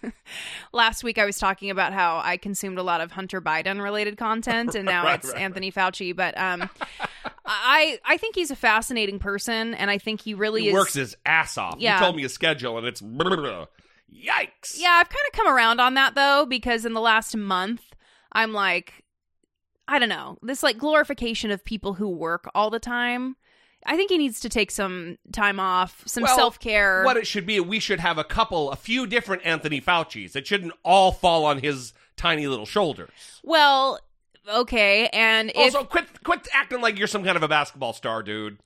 Last 0.72 1.04
week 1.04 1.18
I 1.18 1.24
was 1.24 1.38
talking 1.38 1.70
about 1.70 1.92
how 1.92 2.20
I 2.24 2.36
consumed 2.36 2.78
a 2.78 2.82
lot 2.82 3.00
of 3.00 3.12
Hunter 3.12 3.40
Biden 3.40 3.82
related 3.82 4.16
content 4.16 4.74
and 4.74 4.84
now 4.86 5.04
Right, 5.04 5.18
it's 5.18 5.28
right, 5.28 5.34
right. 5.34 5.42
Anthony 5.42 5.70
Fauci. 5.70 6.14
But 6.16 6.36
um 6.38 6.68
I 7.44 7.98
I 8.04 8.16
think 8.16 8.34
he's 8.34 8.50
a 8.50 8.56
fascinating 8.56 9.18
person 9.18 9.74
and 9.74 9.90
I 9.90 9.98
think 9.98 10.20
he 10.20 10.34
really 10.34 10.62
he 10.62 10.68
is 10.68 10.74
works 10.74 10.94
his 10.94 11.16
ass 11.26 11.58
off. 11.58 11.76
Yeah. 11.78 11.98
You 11.98 12.04
told 12.04 12.16
me 12.16 12.24
a 12.24 12.28
schedule, 12.28 12.78
and 12.78 12.86
it's 12.86 13.02
yikes. 14.12 14.76
Yeah, 14.78 14.92
I've 15.00 15.08
kind 15.08 15.24
of 15.32 15.32
come 15.32 15.48
around 15.48 15.80
on 15.80 15.94
that 15.94 16.14
though 16.14 16.46
because 16.46 16.84
in 16.84 16.92
the 16.92 17.00
last 17.00 17.36
month 17.36 17.82
I'm 18.32 18.52
like 18.52 19.02
I 19.88 19.98
don't 19.98 20.08
know, 20.08 20.38
this 20.42 20.62
like 20.62 20.78
glorification 20.78 21.50
of 21.50 21.64
people 21.64 21.94
who 21.94 22.08
work 22.08 22.48
all 22.54 22.70
the 22.70 22.78
time. 22.78 23.36
I 23.84 23.96
think 23.96 24.10
he 24.12 24.18
needs 24.18 24.38
to 24.40 24.48
take 24.48 24.70
some 24.70 25.18
time 25.32 25.58
off, 25.58 26.04
some 26.06 26.22
Well, 26.22 26.36
self-care. 26.36 27.02
What 27.04 27.16
it 27.16 27.26
should 27.26 27.44
be, 27.46 27.58
we 27.58 27.80
should 27.80 27.98
have 27.98 28.16
a 28.16 28.22
couple, 28.22 28.70
a 28.70 28.76
few 28.76 29.08
different 29.08 29.44
Anthony 29.44 29.80
Fauci's. 29.80 30.36
It 30.36 30.46
shouldn't 30.46 30.72
all 30.84 31.10
fall 31.10 31.44
on 31.44 31.58
his 31.58 31.92
tiny 32.16 32.46
little 32.46 32.64
shoulders. 32.64 33.40
well, 33.42 33.98
okay, 34.48 35.08
and 35.08 35.50
if 35.50 35.74
also, 35.74 35.82
quit 35.84 36.22
quit 36.22 36.46
acting 36.52 36.80
like 36.80 36.96
you're 36.96 37.08
some 37.08 37.24
kind 37.24 37.36
of 37.36 37.42
a 37.42 37.48
basketball 37.48 37.92
star, 37.92 38.22
dude. 38.22 38.58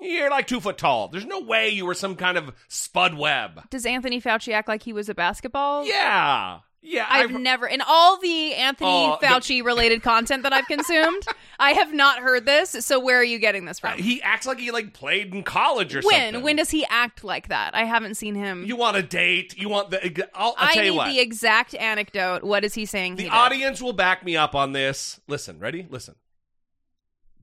You're 0.00 0.30
like 0.30 0.46
two 0.46 0.60
foot 0.60 0.76
tall. 0.78 1.08
There's 1.08 1.24
no 1.24 1.40
way 1.40 1.70
you 1.70 1.86
were 1.86 1.94
some 1.94 2.16
kind 2.16 2.36
of 2.36 2.52
Spud 2.68 3.14
Webb. 3.14 3.70
does 3.70 3.86
Anthony 3.86 4.20
Fauci 4.20 4.52
act 4.52 4.68
like 4.68 4.82
he 4.82 4.92
was 4.92 5.08
a 5.08 5.14
basketball? 5.14 5.86
Yeah, 5.86 6.58
yeah. 6.82 7.06
I've 7.08 7.30
never 7.30 7.66
in 7.66 7.80
all 7.80 8.18
the 8.20 8.54
Anthony 8.54 8.90
Oh, 8.90 9.16
the- 9.20 9.26
Fauci 9.28 9.64
related 9.64 10.02
content 10.02 10.42
that 10.42 10.52
I've 10.52 10.66
consumed, 10.66 11.22
I 11.58 11.70
have 11.72 11.94
not 11.94 12.18
heard 12.18 12.44
this. 12.44 12.70
So 12.84 12.98
where 13.00 13.16
are 13.18 13.24
you 13.24 13.38
getting 13.38 13.64
this 13.64 13.78
from? 13.78 13.92
Uh, 13.92 13.96
he 13.96 14.20
acts 14.20 14.46
like 14.46 14.58
he 14.58 14.70
like 14.72 14.92
played 14.92 15.32
in 15.32 15.42
college 15.44 15.94
or 15.94 16.00
when 16.02 16.12
something. 16.14 16.34
when 16.34 16.42
when 16.42 16.56
does 16.56 16.70
he 16.70 16.84
act 16.90 17.24
like 17.24 17.48
that? 17.48 17.74
I 17.74 17.84
haven't 17.84 18.16
seen 18.16 18.34
him. 18.34 18.64
you 18.66 18.76
want 18.76 18.96
a 18.98 19.02
date? 19.02 19.56
You 19.56 19.68
want 19.70 19.90
the? 19.90 20.28
I'll, 20.34 20.54
I'll 20.58 20.68
I 20.68 20.74
tell 20.74 20.82
need 20.84 20.90
what. 20.90 21.08
the 21.08 21.20
exact 21.20 21.74
anecdote. 21.76 22.42
What 22.42 22.64
is 22.64 22.74
he 22.74 22.84
saying? 22.84 23.16
The 23.16 23.22
he 23.24 23.28
audience 23.30 23.80
will 23.80 23.94
back 23.94 24.22
me 24.24 24.36
up 24.36 24.54
on 24.54 24.72
this. 24.72 25.20
Listen, 25.28 25.58
ready? 25.60 25.86
Listen. 25.88 26.16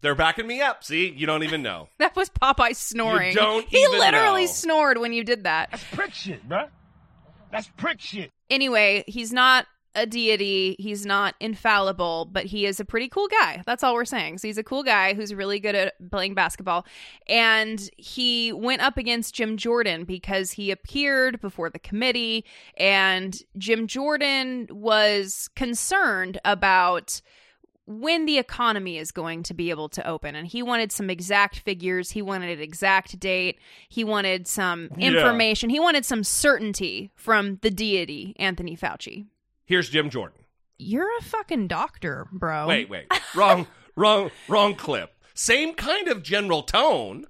They're 0.01 0.15
backing 0.15 0.47
me 0.47 0.61
up. 0.61 0.83
See, 0.83 1.09
you 1.09 1.27
don't 1.27 1.43
even 1.43 1.61
know. 1.61 1.87
That 1.99 2.15
was 2.15 2.29
Popeye 2.29 2.75
snoring. 2.75 3.31
You 3.31 3.37
don't 3.37 3.67
he 3.67 3.77
even 3.77 3.99
literally 3.99 4.45
know. 4.45 4.51
snored 4.51 4.97
when 4.97 5.13
you 5.13 5.23
did 5.23 5.43
that. 5.43 5.69
That's 5.71 5.83
prick 5.93 6.13
shit, 6.13 6.49
bruh. 6.49 6.67
That's 7.51 7.67
prick 7.77 8.01
shit. 8.01 8.31
Anyway, 8.49 9.03
he's 9.07 9.31
not 9.31 9.67
a 9.93 10.05
deity. 10.05 10.75
He's 10.79 11.05
not 11.05 11.35
infallible, 11.39 12.27
but 12.31 12.45
he 12.45 12.65
is 12.65 12.79
a 12.79 12.85
pretty 12.85 13.07
cool 13.09 13.27
guy. 13.27 13.61
That's 13.65 13.83
all 13.83 13.93
we're 13.93 14.05
saying. 14.05 14.39
So 14.39 14.47
he's 14.47 14.57
a 14.57 14.63
cool 14.63 14.83
guy 14.83 15.13
who's 15.13 15.33
really 15.33 15.59
good 15.59 15.75
at 15.75 15.93
playing 16.11 16.33
basketball. 16.33 16.85
And 17.27 17.89
he 17.97 18.51
went 18.53 18.81
up 18.81 18.97
against 18.97 19.35
Jim 19.35 19.57
Jordan 19.57 20.05
because 20.05 20.51
he 20.51 20.71
appeared 20.71 21.41
before 21.41 21.69
the 21.69 21.79
committee, 21.79 22.45
and 22.77 23.37
Jim 23.57 23.85
Jordan 23.85 24.67
was 24.71 25.49
concerned 25.55 26.39
about 26.45 27.21
when 27.85 28.25
the 28.25 28.37
economy 28.37 28.97
is 28.97 29.11
going 29.11 29.43
to 29.43 29.53
be 29.53 29.69
able 29.69 29.89
to 29.89 30.07
open 30.07 30.35
and 30.35 30.47
he 30.47 30.61
wanted 30.63 30.91
some 30.91 31.09
exact 31.09 31.59
figures 31.59 32.11
he 32.11 32.21
wanted 32.21 32.49
an 32.57 32.63
exact 32.63 33.19
date 33.19 33.59
he 33.89 34.03
wanted 34.03 34.47
some 34.47 34.89
Yeah. 34.97 35.07
information 35.09 35.69
he 35.69 35.79
wanted 35.79 36.05
some 36.05 36.23
certainty 36.23 37.11
from 37.15 37.57
the 37.61 37.71
deity 37.71 38.35
anthony 38.39 38.77
fauci 38.77 39.25
Here's 39.65 39.89
Jim 39.89 40.09
Jordan. 40.09 40.37
you're 40.77 41.09
a 41.19 41.23
fucking 41.23 41.67
doctor 41.67 42.27
bro 42.31 42.67
Wait, 42.67 42.89
wait. 42.89 43.07
Wrong, 43.35 43.65
wrong, 43.95 44.29
wrong 44.47 44.75
clip. 44.75 45.11
Same 45.33 45.73
kind 45.73 46.07
of 46.09 46.21
general 46.21 46.61
tone. 46.63 47.25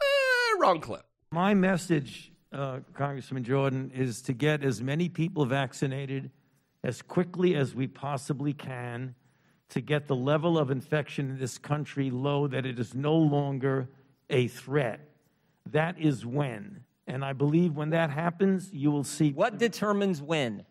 Eh, 0.00 0.56
wrong 0.58 0.80
clip. 0.80 1.04
My 1.30 1.52
message, 1.54 2.32
uh, 2.52 2.78
Congressman 2.94 3.44
Jordan, 3.44 3.90
is 3.94 4.22
to 4.22 4.32
get 4.32 4.64
as 4.64 4.80
many 4.82 5.08
people 5.08 5.44
vaccinated 5.44 6.30
as 6.82 7.02
quickly 7.02 7.54
as 7.54 7.74
we 7.74 7.86
possibly 7.86 8.52
can 8.54 9.14
to 9.70 9.80
get 9.80 10.06
the 10.06 10.16
level 10.16 10.58
of 10.58 10.70
infection 10.70 11.30
in 11.30 11.38
this 11.38 11.58
country 11.58 12.10
low 12.10 12.46
that 12.46 12.66
it 12.66 12.78
is 12.78 12.94
no 12.94 13.14
longer 13.14 13.88
a 14.30 14.48
threat. 14.48 15.00
That 15.70 15.98
is 15.98 16.24
when. 16.24 16.84
And 17.06 17.24
I 17.24 17.32
believe 17.32 17.76
when 17.76 17.90
that 17.90 18.10
happens, 18.10 18.72
you 18.72 18.90
will 18.90 19.04
see. 19.04 19.32
What 19.32 19.58
determines 19.58 20.22
when? 20.22 20.64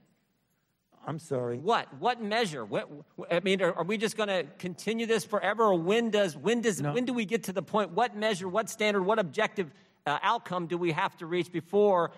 I'm 1.06 1.20
sorry. 1.20 1.58
What? 1.58 1.88
What 2.00 2.22
measure? 2.22 2.64
What, 2.64 2.89
I 3.30 3.41
mean, 3.41 3.62
are, 3.62 3.74
are 3.74 3.84
we 3.84 3.98
just 3.98 4.16
going 4.16 4.30
to 4.30 4.46
continue 4.58 5.06
this 5.06 5.26
forever, 5.26 5.66
or 5.66 5.78
when 5.78 6.10
does 6.10 6.38
when 6.38 6.62
does 6.62 6.82
when 6.82 7.06
do 7.06 7.14
we 7.14 7.26
get 7.26 7.44
to 7.44 7.54
the 7.54 7.62
point? 7.62 7.91
What 7.91 8.16
measure? 8.16 8.48
What 8.48 8.70
standard? 8.70 9.04
What 9.04 9.20
objective 9.20 9.70
uh, 10.06 10.20
outcome 10.22 10.68
do 10.68 10.78
we 10.78 10.91
have 10.94 11.18
to 11.18 11.26
reach 11.26 11.52
before 11.52 12.12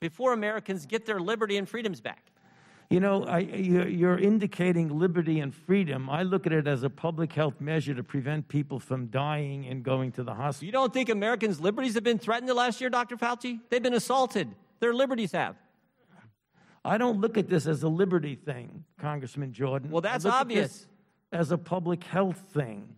before 0.00 0.32
Americans 0.32 0.84
get 0.84 1.06
their 1.06 1.20
liberty 1.20 1.56
and 1.56 1.68
freedoms 1.68 2.00
back? 2.00 2.26
You 2.94 3.00
know, 3.00 3.24
I, 3.24 3.40
you're, 3.40 4.16
indicating 4.16 5.00
liberty 5.00 5.40
and 5.40 5.52
freedom. 5.52 6.08
I 6.08 6.22
look 6.22 6.46
at 6.46 6.52
it 6.52 6.68
as 6.68 6.84
a 6.84 6.90
public 6.90 7.32
health 7.32 7.60
measure 7.60 7.92
to 7.92 8.04
prevent 8.04 8.46
people 8.46 8.78
from 8.78 9.06
dying 9.06 9.66
and 9.66 9.82
going 9.82 10.12
to 10.12 10.22
the 10.22 10.32
hospital. 10.32 10.66
You 10.66 10.70
don't 10.70 10.94
think 10.94 11.08
Americans' 11.08 11.58
liberties 11.60 11.94
have 11.94 12.04
been 12.04 12.20
threatened 12.20 12.48
the 12.48 12.54
last 12.54 12.80
year, 12.80 12.90
Dr. 12.90 13.16
Fauci? 13.16 13.58
They've 13.68 13.82
been 13.82 13.94
assaulted. 13.94 14.54
Their 14.78 14.94
liberties 14.94 15.32
have. 15.32 15.56
I 16.84 16.96
don't 16.96 17.20
look 17.20 17.36
at 17.36 17.48
this 17.48 17.66
as 17.66 17.82
a 17.82 17.88
liberty 17.88 18.36
thing, 18.36 18.84
Congressman 19.00 19.52
Jordan. 19.52 19.90
Well, 19.90 20.00
that's 20.00 20.24
I 20.24 20.28
look 20.28 20.34
at 20.36 20.40
obvious. 20.42 20.86
as 21.32 21.50
a 21.50 21.58
public 21.58 22.04
health 22.04 22.44
thing. 22.52 22.94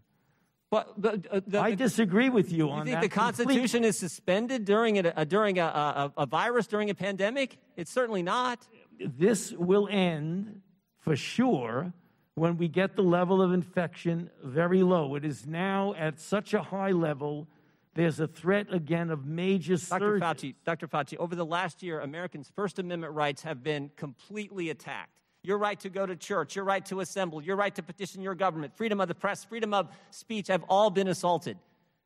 But 0.70 0.92
the, 1.00 1.22
uh, 1.30 1.40
the, 1.46 1.58
I 1.58 1.74
disagree 1.74 2.28
with 2.28 2.52
you 2.52 2.66
You 2.66 2.70
on 2.70 2.84
think 2.84 2.96
that. 2.96 3.00
the 3.00 3.08
Constitution 3.08 3.82
is 3.82 3.98
suspended 3.98 4.66
during 4.66 4.98
a, 4.98 5.12
a 5.16 5.24
during 5.24 5.58
a, 5.58 5.64
a, 5.64 6.12
a 6.18 6.26
virus 6.26 6.66
during 6.66 6.90
a 6.90 6.94
pandemic? 6.94 7.56
It's 7.76 7.90
certainly 7.90 8.22
not. 8.22 8.66
This 8.98 9.52
will 9.52 9.88
end 9.90 10.60
for 11.00 11.16
sure 11.16 11.92
when 12.34 12.58
we 12.58 12.68
get 12.68 12.96
the 12.96 13.02
level 13.02 13.40
of 13.40 13.52
infection 13.52 14.30
very 14.44 14.82
low. 14.82 15.14
It 15.14 15.24
is 15.24 15.46
now 15.46 15.94
at 15.94 16.20
such 16.20 16.52
a 16.54 16.62
high 16.62 16.90
level. 16.90 17.48
There's 17.94 18.20
a 18.20 18.26
threat 18.26 18.66
again 18.72 19.10
of 19.10 19.24
major 19.24 19.76
Dr. 19.76 20.18
surges. 20.18 20.22
Fauci, 20.22 20.54
Dr. 20.64 20.86
Fauci, 20.86 21.16
over 21.16 21.34
the 21.34 21.46
last 21.46 21.82
year, 21.82 22.00
Americans' 22.00 22.52
First 22.54 22.78
Amendment 22.78 23.14
rights 23.14 23.42
have 23.42 23.62
been 23.62 23.90
completely 23.96 24.70
attacked. 24.70 25.10
your 25.46 25.58
right 25.58 25.78
to 25.78 25.88
go 25.88 26.04
to 26.04 26.16
church, 26.16 26.56
your 26.56 26.64
right 26.64 26.84
to 26.86 27.00
assemble, 27.00 27.40
your 27.40 27.54
right 27.54 27.74
to 27.74 27.82
petition 27.82 28.20
your 28.20 28.34
government, 28.34 28.76
freedom 28.76 29.00
of 29.00 29.06
the 29.06 29.14
press, 29.14 29.44
freedom 29.44 29.72
of 29.72 29.88
speech 30.10 30.48
have 30.48 30.64
all 30.68 30.90
been 30.90 31.06
assaulted. 31.08 31.56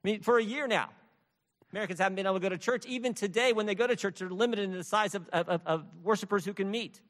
I 0.05 0.09
mean, 0.09 0.21
for 0.21 0.39
a 0.39 0.45
year 0.45 0.67
now, 0.67 0.91
Americans 1.73 2.01
haven't 2.01 2.17
been 2.17 2.27
able 2.27 2.37
to 2.37 2.41
go 2.41 2.49
to 2.49 2.59
church. 2.59 2.85
Even 2.87 3.15
today, 3.15 3.53
when 3.53 3.67
they 3.67 3.75
go 3.75 3.87
to 3.87 3.95
church, 3.95 4.19
they're 4.19 4.29
limited 4.29 4.65
in 4.65 4.73
the 4.73 4.85
size 4.85 5.15
of, 5.15 5.29
of, 5.33 5.61
of 5.65 5.85
worshipers 6.03 6.45
who 6.45 6.53
can 6.53 6.71
meet. 6.71 7.01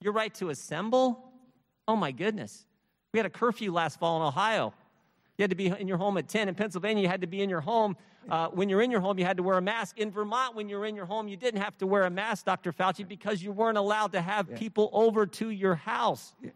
Your 0.00 0.12
right 0.12 0.32
to 0.34 0.48
assemble? 0.48 1.32
Oh 1.86 1.96
my 1.96 2.10
goodness. 2.10 2.64
We 3.12 3.18
had 3.18 3.26
a 3.26 3.30
curfew 3.30 3.72
last 3.72 3.98
fall 3.98 4.16
in 4.16 4.26
Ohio. 4.26 4.72
You 5.36 5.42
had 5.42 5.50
to 5.50 5.56
be 5.56 5.66
in 5.66 5.88
your 5.88 5.96
home 5.98 6.16
at 6.16 6.28
10. 6.28 6.48
In 6.48 6.54
Pennsylvania, 6.54 7.02
you 7.02 7.08
had 7.08 7.22
to 7.22 7.26
be 7.26 7.42
in 7.42 7.50
your 7.50 7.60
home. 7.60 7.96
Uh, 8.28 8.48
when 8.48 8.68
you're 8.68 8.82
in 8.82 8.90
your 8.90 9.00
home, 9.00 9.18
you 9.18 9.24
had 9.24 9.38
to 9.38 9.42
wear 9.42 9.56
a 9.56 9.62
mask. 9.62 9.98
In 9.98 10.10
Vermont, 10.10 10.54
when 10.54 10.68
you're 10.68 10.84
in 10.84 10.94
your 10.94 11.06
home, 11.06 11.28
you 11.28 11.36
didn't 11.36 11.60
have 11.60 11.76
to 11.78 11.86
wear 11.86 12.04
a 12.04 12.10
mask, 12.10 12.44
Dr. 12.44 12.72
Fauci, 12.72 13.06
because 13.06 13.42
you 13.42 13.50
weren't 13.50 13.78
allowed 13.78 14.12
to 14.12 14.20
have 14.20 14.54
people 14.54 14.90
over 14.92 15.26
to 15.26 15.50
your 15.50 15.74
house. 15.74 16.34
Yeah, 16.42 16.50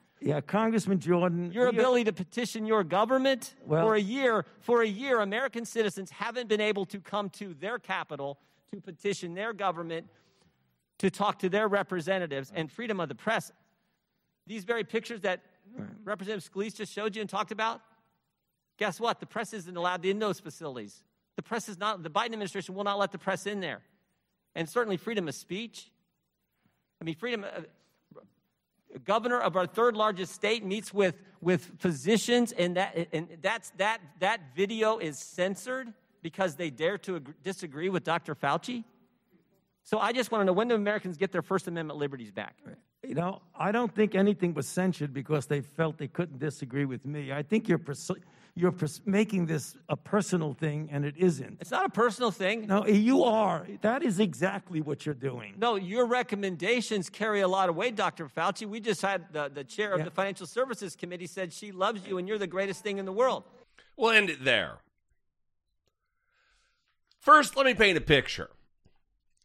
Congressman 0.47 1.01
Jordan. 1.01 1.53
Your 1.53 1.69
ability 1.69 2.05
to 2.05 2.13
petition 2.13 2.67
your 2.67 2.85
government 2.85 3.55
Well- 3.65 3.87
for 3.87 3.95
a 3.95 4.01
year, 4.01 4.47
for 4.61 4.83
a 4.83 4.87
year, 4.87 5.21
American 5.21 5.65
citizens 5.65 6.11
haven't 6.11 6.49
been 6.49 6.61
able 6.61 6.87
to 6.87 7.01
come 7.01 7.31
to 7.31 7.55
their 7.55 7.79
capital 7.79 8.39
to 8.73 8.81
petition 8.81 9.35
their 9.35 9.53
government, 9.53 10.09
to 10.99 11.11
talk 11.11 11.39
to 11.41 11.49
their 11.49 11.69
representatives, 11.69 12.53
and 12.55 12.71
freedom 12.71 13.01
of 13.01 13.09
the 13.09 13.15
press. 13.15 13.53
These 14.47 14.65
very 14.65 14.85
pictures 14.85 15.21
that 15.23 15.41
Representative 16.05 16.51
Scalise 16.53 16.75
just 16.75 16.93
showed 16.93 17.17
you 17.17 17.21
and 17.21 17.31
talked 17.31 17.53
about, 17.53 17.81
guess 18.77 19.01
what? 19.01 19.21
The 19.21 19.27
press 19.27 19.53
isn't 19.53 19.77
allowed 19.77 20.05
in 20.05 20.19
those 20.19 20.41
facilities. 20.41 21.03
The 21.37 21.43
press 21.43 21.69
is 21.69 21.79
not, 21.79 22.03
the 22.03 22.11
Biden 22.11 22.27
administration 22.27 22.75
will 22.75 22.85
not 22.85 22.99
let 22.99 23.13
the 23.13 23.19
press 23.19 23.47
in 23.47 23.61
there. 23.61 23.83
And 24.55 24.69
certainly 24.69 24.97
freedom 24.97 25.27
of 25.27 25.35
speech. 25.35 25.91
I 27.01 27.05
mean, 27.05 27.15
freedom, 27.15 27.45
uh, 27.45 27.63
governor 28.99 29.41
of 29.41 29.57
our 29.57 29.67
third 29.67 29.97
largest 29.97 30.33
state 30.35 30.65
meets 30.65 30.93
with, 30.93 31.17
with 31.41 31.71
physicians, 31.79 32.53
and, 32.53 32.77
that, 32.77 33.09
and 33.13 33.29
that's, 33.43 33.71
that, 33.79 34.01
that 34.21 34.41
video 34.55 34.99
is 34.99 35.19
censored 35.19 35.93
because 36.23 36.57
they 36.57 36.71
dare 36.71 36.99
to 36.99 37.17
ag- 37.17 37.35
disagree 37.43 37.89
with 37.89 38.05
Dr. 38.05 38.35
Fauci. 38.35 38.85
So 39.83 39.99
I 39.99 40.13
just 40.13 40.33
want 40.33 40.43
to 40.43 40.47
know 40.47 40.53
when 40.53 40.69
do 40.69 40.75
Americans 40.75 41.17
get 41.17 41.31
their 41.31 41.43
First 41.43 41.69
Amendment 41.69 41.99
liberties 41.99 42.33
back? 42.33 42.57
You 43.07 43.15
know, 43.15 43.43
I 43.55 43.71
don't 43.71 43.95
think 43.95 44.15
anything 44.15 44.55
was 44.55 44.67
censored 44.67 45.13
because 45.13 45.47
they 45.47 45.61
felt 45.61 45.99
they 45.99 46.09
couldn't 46.09 46.39
disagree 46.39 46.87
with 46.87 47.05
me. 47.05 47.33
I 47.33 47.43
think 47.43 47.69
you're 47.69 47.79
pers- 47.79 48.11
you're 48.57 48.71
pers- 48.73 49.01
making 49.05 49.47
this 49.47 49.77
a 49.89 49.97
personal 49.97 50.55
thing, 50.55 50.89
and 50.93 51.05
it 51.05 51.15
isn't. 51.17 51.59
It's 51.61 51.73
not 51.73 51.85
a 51.87 51.89
personal 51.89 52.31
thing. 52.31 52.67
No, 52.69 52.87
you 52.87 53.25
are. 53.25 53.67
That 53.81 54.03
is 54.05 54.21
exactly 54.21 54.81
what 54.81 55.05
you're 55.05 55.15
doing. 55.15 55.55
No, 55.59 55.75
your 55.75 56.07
recommendations 56.07 57.11
carry 57.11 57.41
a 57.41 57.49
lot 57.49 57.69
of 57.69 57.75
weight, 57.75 57.97
Dr. 57.97 58.29
Fauci. 58.29 58.67
We 58.67 58.79
just 58.79 59.03
had 59.03 59.33
the, 59.33 59.51
the 59.53 59.65
chair 59.65 59.93
of 59.93 59.99
Yeah. 59.99 60.05
the 60.05 60.11
Financial 60.13 60.47
Services 60.47 60.95
Committee 60.95 61.27
said 61.27 61.53
she 61.53 61.73
loves 61.73 62.07
you 62.07 62.19
and 62.19 62.29
you're 62.29 62.39
the 62.39 62.47
greatest 62.47 62.83
thing 62.85 62.99
in 62.99 63.07
the 63.07 63.13
world. 63.13 63.43
We'll 63.97 64.13
end 64.13 64.31
it 64.31 64.45
there. 64.45 64.79
First, 67.19 67.57
let 67.57 67.67
me 67.67 67.75
paint 67.75 67.97
a 67.99 68.01
picture. 68.03 68.51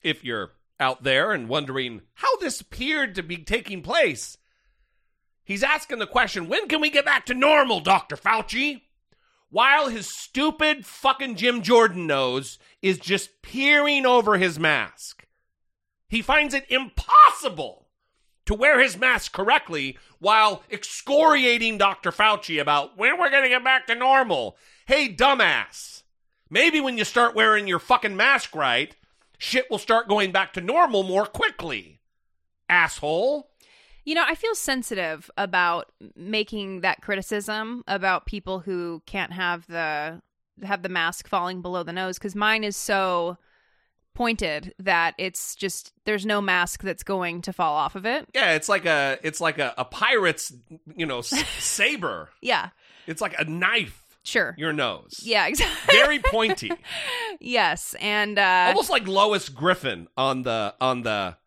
If 0.01 0.23
you're 0.23 0.51
out 0.79 1.03
there 1.03 1.31
and 1.31 1.49
wondering 1.49 2.01
how 2.13 2.37
this 2.37 2.61
appeared 2.61 3.15
to 3.15 3.23
be 3.23 3.37
taking 3.37 3.81
place, 3.81 4.37
he's 5.43 5.63
asking 5.63 5.99
the 5.99 6.07
question 6.07 6.47
when 6.47 6.67
can 6.67 6.79
we 6.81 6.89
get 6.89 7.05
back 7.05 7.25
to 7.27 7.33
normal, 7.33 7.79
Dr. 7.79 8.15
Fauci? 8.15 8.81
While 9.49 9.89
his 9.89 10.07
stupid 10.07 10.85
fucking 10.85 11.35
Jim 11.35 11.61
Jordan 11.63 12.05
nose 12.05 12.59
is 12.81 12.99
just 12.99 13.41
peering 13.41 14.05
over 14.05 14.37
his 14.37 14.59
mask. 14.59 15.25
He 16.07 16.21
finds 16.21 16.53
it 16.53 16.65
impossible 16.69 17.87
to 18.45 18.53
wear 18.53 18.79
his 18.79 18.97
mask 18.97 19.31
correctly 19.31 19.97
while 20.19 20.63
excoriating 20.71 21.77
Dr. 21.77 22.11
Fauci 22.11 22.59
about 22.59 22.97
when 22.97 23.19
we're 23.19 23.29
going 23.29 23.43
to 23.43 23.49
get 23.49 23.63
back 23.63 23.87
to 23.87 23.95
normal. 23.95 24.57
Hey, 24.87 25.13
dumbass. 25.13 26.03
Maybe 26.49 26.79
when 26.81 26.97
you 26.97 27.03
start 27.03 27.35
wearing 27.35 27.67
your 27.67 27.79
fucking 27.79 28.17
mask 28.17 28.55
right, 28.55 28.95
shit 29.37 29.69
will 29.69 29.77
start 29.77 30.07
going 30.07 30.31
back 30.31 30.53
to 30.53 30.61
normal 30.61 31.03
more 31.03 31.25
quickly. 31.25 32.01
Asshole. 32.67 33.48
You 34.09 34.15
know, 34.15 34.23
I 34.25 34.33
feel 34.33 34.55
sensitive 34.55 35.29
about 35.37 35.91
making 36.15 36.81
that 36.81 37.03
criticism 37.03 37.83
about 37.87 38.25
people 38.25 38.57
who 38.59 39.03
can't 39.05 39.31
have 39.33 39.67
the 39.67 40.19
have 40.63 40.81
the 40.81 40.89
mask 40.89 41.27
falling 41.27 41.61
below 41.61 41.83
the 41.83 41.93
nose 41.93 42.17
because 42.17 42.33
mine 42.33 42.63
is 42.63 42.75
so 42.75 43.37
pointed 44.15 44.73
that 44.79 45.13
it's 45.19 45.53
just 45.55 45.93
there's 46.05 46.25
no 46.25 46.41
mask 46.41 46.81
that's 46.81 47.03
going 47.03 47.43
to 47.43 47.53
fall 47.53 47.75
off 47.75 47.95
of 47.95 48.07
it. 48.07 48.27
Yeah, 48.33 48.53
it's 48.53 48.67
like 48.67 48.85
a 48.87 49.19
it's 49.21 49.39
like 49.39 49.59
a, 49.59 49.75
a 49.77 49.85
pirate's, 49.85 50.51
you 50.95 51.05
know, 51.05 51.19
s- 51.19 51.45
saber. 51.59 52.29
Yeah, 52.41 52.69
It's 53.05 53.21
like 53.21 53.35
a 53.39 53.45
knife. 53.45 54.01
sure. 54.23 54.55
Your 54.57 54.73
nose. 54.73 55.19
Yeah, 55.21 55.45
exactly. 55.45 55.77
Very 55.99 56.17
pointy. 56.19 56.71
yes, 57.39 57.95
and 58.01 58.39
uh, 58.39 58.65
Almost 58.69 58.89
like 58.89 59.07
Lois 59.07 59.49
Griffin 59.49 60.07
on 60.17 60.41
the 60.41 60.73
on 60.81 61.03
the 61.03 61.37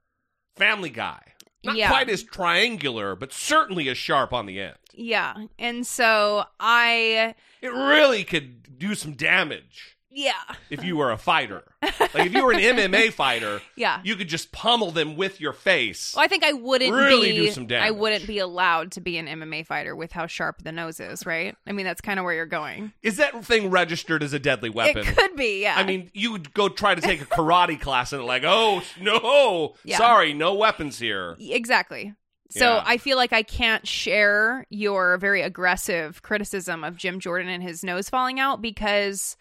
Family 0.55 0.91
Guy. 0.91 1.21
Not 1.65 1.77
Yeah. 1.77 1.89
quite 1.89 2.09
as 2.09 2.23
triangular, 2.25 3.15
but 3.15 3.33
certainly 3.33 3.89
as 3.89 3.97
sharp 3.99 4.33
on 4.33 4.47
the 4.47 4.61
end. 4.61 4.77
yeah, 4.95 5.35
and 5.59 5.87
so 5.87 6.45
I 6.61 7.35
It 7.61 7.69
really 7.73 8.25
could 8.25 8.79
do 8.79 8.95
some 8.95 9.13
damage 9.15 9.97
yeah 10.15 10.33
if 10.71 10.85
you 10.85 10.97
were 10.97 11.11
a 11.11 11.17
fighter. 11.19 11.63
like 11.83 12.27
if 12.27 12.33
you 12.35 12.45
were 12.45 12.53
an 12.53 12.61
MMA 12.61 13.13
fighter, 13.15 13.61
Yeah. 13.77 14.01
you 14.05 14.17
could 14.17 14.29
just 14.29 14.53
pummel 14.53 14.91
them 14.91 15.17
with 15.17 15.41
your 15.41 15.53
face. 15.53 16.13
Well, 16.15 16.25
I 16.25 16.29
think 16.29 16.45
I 16.45 16.53
wouldn't 16.53 16.93
Really 16.93 17.33
be. 17.33 17.37
do 17.47 17.51
some 17.51 17.67
damage. 17.67 17.89
I 17.89 17.91
wouldn't 17.91 18.27
be 18.27 18.39
allowed 18.39 18.93
to 18.93 19.01
be 19.01 19.19
an 19.19 19.27
MMA 19.27 19.67
fighter 19.67 19.95
with 19.97 20.13
how 20.13 20.27
sharp 20.27 20.63
the 20.63 20.73
nose 20.73 21.01
is, 21.01 21.27
right? 21.27 21.57
I 21.67 21.73
mean, 21.73 21.85
that's 21.87 22.01
kind 22.01 22.19
of 22.19 22.25
where 22.25 22.35
you're 22.35 22.47
going. 22.47 22.93
Is 23.03 23.17
that 23.17 23.45
thing 23.45 23.71
registered 23.71 24.23
as 24.23 24.33
a 24.33 24.39
deadly 24.39 24.71
weapon? 24.71 25.07
It 25.07 25.17
could 25.17 25.37
be, 25.37 25.63
yeah. 25.63 25.75
I 25.77 25.85
mean, 25.85 26.11
you 26.15 26.33
would 26.33 26.53
go 26.55 26.69
try 26.69 26.95
to 26.95 27.01
take 27.01 27.21
a 27.23 27.27
karate 27.27 27.81
class 27.81 28.13
and 28.13 28.25
like, 28.25 28.45
oh 28.45 28.83
no, 29.01 29.75
Yeah. 29.85 29.99
sorry, 29.99 30.33
no 30.35 30.55
weapons 30.55 30.99
here. 30.99 31.37
exactly. 31.39 32.15
So 32.51 32.75
Yeah. 32.75 32.83
I 32.85 32.99
feel 32.99 33.17
like 33.17 33.33
I 33.33 33.43
can't 33.43 33.87
share 33.89 34.67
your 34.69 35.17
very 35.17 35.41
aggressive 35.41 36.21
criticism 36.23 36.85
of 36.85 36.97
Jim 36.97 37.19
Jordan 37.19 37.49
and 37.49 37.63
his 37.63 37.83
nose 37.83 38.11
falling 38.11 38.39
out 38.41 38.61
because 38.61 39.37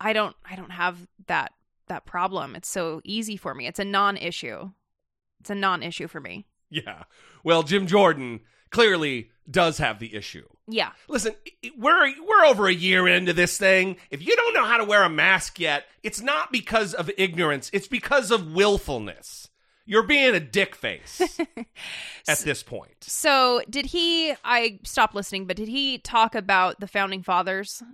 I 0.00 0.12
don't. 0.12 0.36
I 0.48 0.56
don't 0.56 0.70
have 0.70 1.06
that 1.26 1.52
that 1.88 2.04
problem. 2.06 2.56
It's 2.56 2.68
so 2.68 3.00
easy 3.04 3.36
for 3.36 3.54
me. 3.54 3.66
It's 3.66 3.78
a 3.78 3.84
non-issue. 3.84 4.70
It's 5.40 5.50
a 5.50 5.54
non-issue 5.54 6.08
for 6.08 6.20
me. 6.20 6.46
Yeah. 6.70 7.04
Well, 7.44 7.62
Jim 7.62 7.86
Jordan 7.86 8.40
clearly 8.70 9.30
does 9.48 9.78
have 9.78 9.98
the 9.98 10.14
issue. 10.14 10.46
Yeah. 10.68 10.90
Listen, 11.08 11.34
we're 11.76 12.12
we're 12.20 12.44
over 12.46 12.66
a 12.66 12.74
year 12.74 13.06
into 13.06 13.32
this 13.32 13.56
thing. 13.56 13.96
If 14.10 14.26
you 14.26 14.34
don't 14.34 14.54
know 14.54 14.64
how 14.64 14.78
to 14.78 14.84
wear 14.84 15.04
a 15.04 15.08
mask 15.08 15.60
yet, 15.60 15.84
it's 16.02 16.20
not 16.20 16.50
because 16.50 16.92
of 16.92 17.10
ignorance. 17.16 17.70
It's 17.72 17.88
because 17.88 18.30
of 18.30 18.52
willfulness. 18.52 19.48
You're 19.88 20.02
being 20.02 20.34
a 20.34 20.40
dick 20.40 20.74
face 20.74 21.38
at 22.28 22.38
this 22.40 22.64
point. 22.64 22.96
So 23.02 23.62
did 23.70 23.86
he? 23.86 24.34
I 24.44 24.80
stopped 24.82 25.14
listening, 25.14 25.46
but 25.46 25.56
did 25.56 25.68
he 25.68 25.98
talk 25.98 26.34
about 26.34 26.80
the 26.80 26.88
founding 26.88 27.22
fathers? 27.22 27.84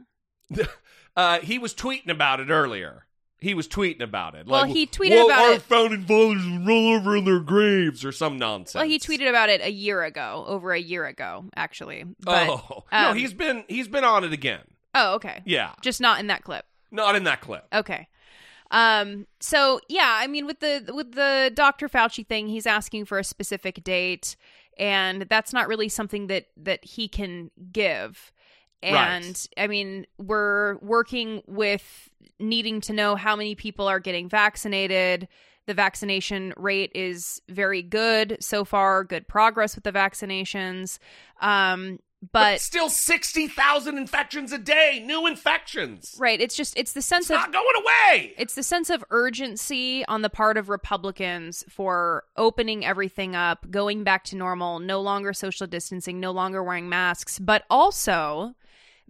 Uh, 1.15 1.41
he 1.41 1.59
was 1.59 1.75
tweeting 1.75 2.09
about 2.09 2.41
it 2.41 2.49
earlier. 2.49 3.05
He 3.39 3.53
was 3.53 3.69
tweeting 3.69 4.01
about 4.01 4.35
it. 4.35 4.47
Well, 4.47 4.65
he 4.65 4.87
tweeted 4.87 5.11
"Well, 5.11 5.27
about 5.27 5.41
our 5.43 5.53
it- 5.57 5.61
founding 5.63 6.05
fathers 6.05 6.43
would 6.47 6.67
roll 6.67 6.95
over 6.95 7.17
in 7.19 7.27
their 7.27 7.41
graves 7.41 8.03
or 8.03 8.13
some 8.13 8.39
nonsense. 8.39 8.77
Well, 8.77 8.87
he 8.87 8.99
tweeted 8.99 9.29
about 9.29 9.51
it 9.51 9.61
a 9.61 9.71
year 9.71 10.03
ago, 10.05 10.45
over 10.47 10.73
a 10.73 10.81
year 10.81 11.05
ago, 11.05 11.45
actually. 11.55 12.05
But, 12.21 12.49
oh 12.49 12.85
no, 12.91 13.11
um, 13.11 13.17
he's 13.19 13.35
been 13.35 13.65
he's 13.69 13.89
been 13.89 14.05
on 14.05 14.25
it 14.25 14.33
again. 14.33 14.63
Oh, 14.95 15.17
okay. 15.17 15.43
Yeah, 15.45 15.73
Just 15.83 16.01
not 16.01 16.19
in 16.19 16.29
that 16.29 16.45
clip. 16.45 16.65
not 16.91 17.15
in 17.15 17.25
that 17.25 17.43
clip. 17.43 17.67
Okay. 17.75 18.09
Um 18.71 19.27
so 19.41 19.81
yeah, 19.89 20.17
I 20.19 20.27
mean 20.29 20.47
with 20.47 20.61
the 20.61 20.91
with 20.95 21.13
the 21.13 21.51
Dr. 21.53 21.89
Fauci 21.91 22.27
thing, 22.27 22.49
he's 22.49 22.67
asking 22.67 23.05
for 23.05 23.19
a 23.19 23.25
specific 23.25 23.85
date 23.85 24.35
and 24.79 25.23
that's 25.29 25.53
not 25.53 25.69
really 25.69 25.91
something 25.91 26.29
that 26.29 26.47
that 26.57 26.85
he 26.85 27.07
can 27.09 27.51
give. 27.71 28.33
And 28.83 29.25
Right. 29.25 29.49
I 29.57 29.67
mean, 29.67 30.07
we're 30.19 30.77
working 30.79 31.43
with 31.47 32.11
needing 32.39 32.81
to 32.83 32.93
know 32.93 33.15
how 33.17 33.37
many 33.37 33.55
people 33.55 33.87
are 33.89 34.01
getting 34.01 34.29
vaccinated. 34.29 35.29
The 35.67 35.75
vaccination 35.75 36.53
rate 36.57 36.91
is 36.95 37.41
very 37.49 37.83
good 37.83 38.37
so 38.41 38.65
far, 38.65 39.05
good 39.05 39.29
progress 39.29 39.75
with 39.77 39.85
the 39.85 39.93
vaccinations. 39.93 40.99
Um 41.41 41.99
but, 42.33 42.61
still 42.61 42.89
60,000 42.89 43.99
infections 43.99 44.53
a 44.53 44.59
day, 44.59 45.03
new 45.05 45.27
infections. 45.27 46.15
Right. 46.21 46.41
It's 46.41 46.55
just 46.55 46.77
it's 46.77 46.93
the 46.93 47.03
sense 47.03 47.25
It's 47.25 47.31
of 47.31 47.37
not 47.37 47.53
going 47.53 47.83
away. 47.83 48.35
It's 48.39 48.55
the 48.55 48.63
sense 48.63 48.91
of 48.91 49.05
urgency 49.11 50.05
on 50.07 50.23
the 50.23 50.31
part 50.31 50.57
of 50.57 50.69
Republicans 50.69 51.65
for 51.69 52.23
opening 52.37 52.85
everything 52.85 53.35
up, 53.35 53.69
going 53.71 54.05
back 54.05 54.23
to 54.25 54.37
normal, 54.37 54.79
no 54.79 55.01
longer 55.01 55.33
social 55.33 55.67
distancing, 55.67 56.21
no 56.21 56.31
longer 56.31 56.63
wearing 56.63 56.89
masks, 56.89 57.41
but 57.41 57.65
also 57.69 58.55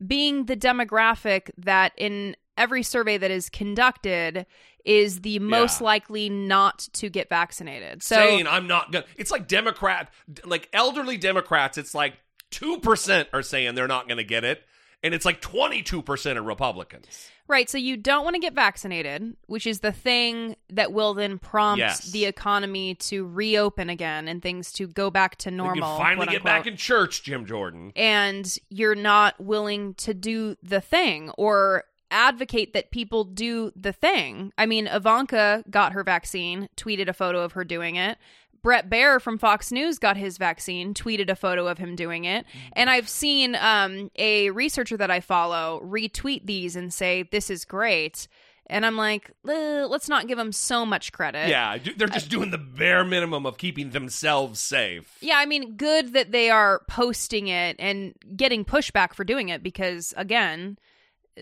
being 0.07 0.47
the 0.47 0.57
demographic 0.57 1.51
that 1.59 1.93
in 1.97 2.37
every 2.57 2.83
survey 2.83 3.17
that 3.19 3.31
is 3.31 3.49
conducted 3.49 4.47
is 4.85 5.21
the 5.21 5.39
most 5.39 5.81
Yeah. 5.81 5.85
likely 5.87 6.29
not 6.29 6.89
to 6.95 7.09
get 7.09 7.29
vaccinated. 7.29 8.03
So 8.03 8.17
saying 8.17 8.47
I'm 8.47 8.67
not 8.67 8.91
gonna. 8.93 9.05
It's 9.17 9.31
like 9.31 9.47
Democrat, 9.49 10.13
like 10.45 10.69
elderly 10.73 11.17
Democrats. 11.17 11.79
It's 11.79 11.95
like 11.95 12.15
two 12.51 12.79
percent 12.81 13.29
are 13.33 13.43
saying 13.43 13.75
they're 13.75 13.87
not 13.89 14.09
gonna 14.09 14.25
get 14.25 14.45
it, 14.45 14.65
and 15.03 15.15
it's 15.15 15.25
like 15.25 15.41
twenty 15.41 15.83
two 15.83 16.03
percent 16.03 16.39
of 16.39 16.45
Republicans. 16.45 17.29
Right, 17.49 17.69
so 17.69 17.77
you 17.77 17.97
don't 17.97 18.25
want 18.25 18.35
to 18.35 18.41
get 18.41 18.55
vaccinated, 18.55 19.37
which 19.47 19.67
is 19.67 19.81
the 19.81 19.93
thing 19.93 20.57
that 20.71 20.93
will 20.93 21.13
then 21.13 21.39
prompt 21.39 21.81
Yes. 21.81 22.11
the 22.13 22.25
economy 22.25 22.95
to 22.95 23.27
reopen 23.27 23.91
again 23.91 24.29
and 24.29 24.41
things 24.41 24.73
to 24.75 24.87
go 24.87 25.11
back 25.11 25.37
to 25.39 25.51
normal. 25.51 25.99
finally 25.99 26.29
get 26.29 26.45
back 26.45 26.67
in 26.67 26.77
church, 26.77 27.25
Jim 27.25 27.45
Jordan. 27.45 27.93
and 27.97 28.57
you're 28.71 28.95
not 28.95 29.39
willing 29.41 29.95
to 29.95 30.15
do 30.15 30.57
the 30.63 30.81
thing 30.81 31.31
or 31.37 31.85
advocate 32.11 32.73
that 32.75 32.91
people 32.91 33.25
do 33.25 33.73
the 33.75 33.93
thing. 33.93 34.53
I 34.57 34.67
mean, 34.67 34.87
Ivanka 34.87 35.65
got 35.69 35.93
her 35.93 36.05
vaccine, 36.05 36.69
tweeted 36.77 37.09
a 37.09 37.13
photo 37.15 37.41
of 37.43 37.53
her 37.53 37.65
doing 37.65 37.97
it. 37.97 38.19
Bret 38.63 38.89
Baier 38.89 39.21
from 39.21 39.39
Fox 39.39 39.73
News 39.73 39.99
got 39.99 40.17
his 40.17 40.39
vaccine, 40.39 40.95
tweeted 40.95 41.29
a 41.29 41.37
photo 41.37 41.67
of 41.67 41.79
him 41.79 41.97
doing 41.97 42.25
it. 42.25 42.47
And 42.75 42.89
I've 42.89 43.09
seen 43.09 43.57
um, 43.57 44.11
a 44.17 44.51
researcher 44.51 44.97
that 44.97 45.11
I 45.11 45.21
follow 45.21 45.81
retweet 45.85 46.47
these 46.47 46.77
and 46.77 46.93
say, 46.93 47.25
This 47.25 47.51
is 47.51 47.65
great. 47.65 48.29
And 48.69 48.87
I'm 48.87 48.97
like, 48.97 49.31
"Uh, 49.47 49.87
let's 49.89 50.09
not 50.09 50.29
give 50.29 50.39
them 50.39 50.53
so 50.53 50.87
much 50.87 51.13
credit. 51.13 51.49
Yeah, 51.49 51.77
they're 51.97 52.07
just 52.07 52.31
doing 52.31 52.53
the 52.53 52.59
bare 52.59 53.05
minimum 53.05 53.45
of 53.45 53.59
keeping 53.59 53.91
themselves 53.91 54.61
safe. 54.61 55.19
Yeah, 55.21 55.37
I 55.37 55.47
mean, 55.47 55.77
good 55.77 56.15
that 56.15 56.31
they 56.31 56.49
are 56.49 56.81
posting 56.89 57.49
it 57.49 57.77
and 57.79 58.15
getting 58.35 58.65
pushback 58.65 59.13
for 59.15 59.25
doing 59.25 59.49
it 59.51 59.63
because, 59.63 60.15
again, 60.17 60.79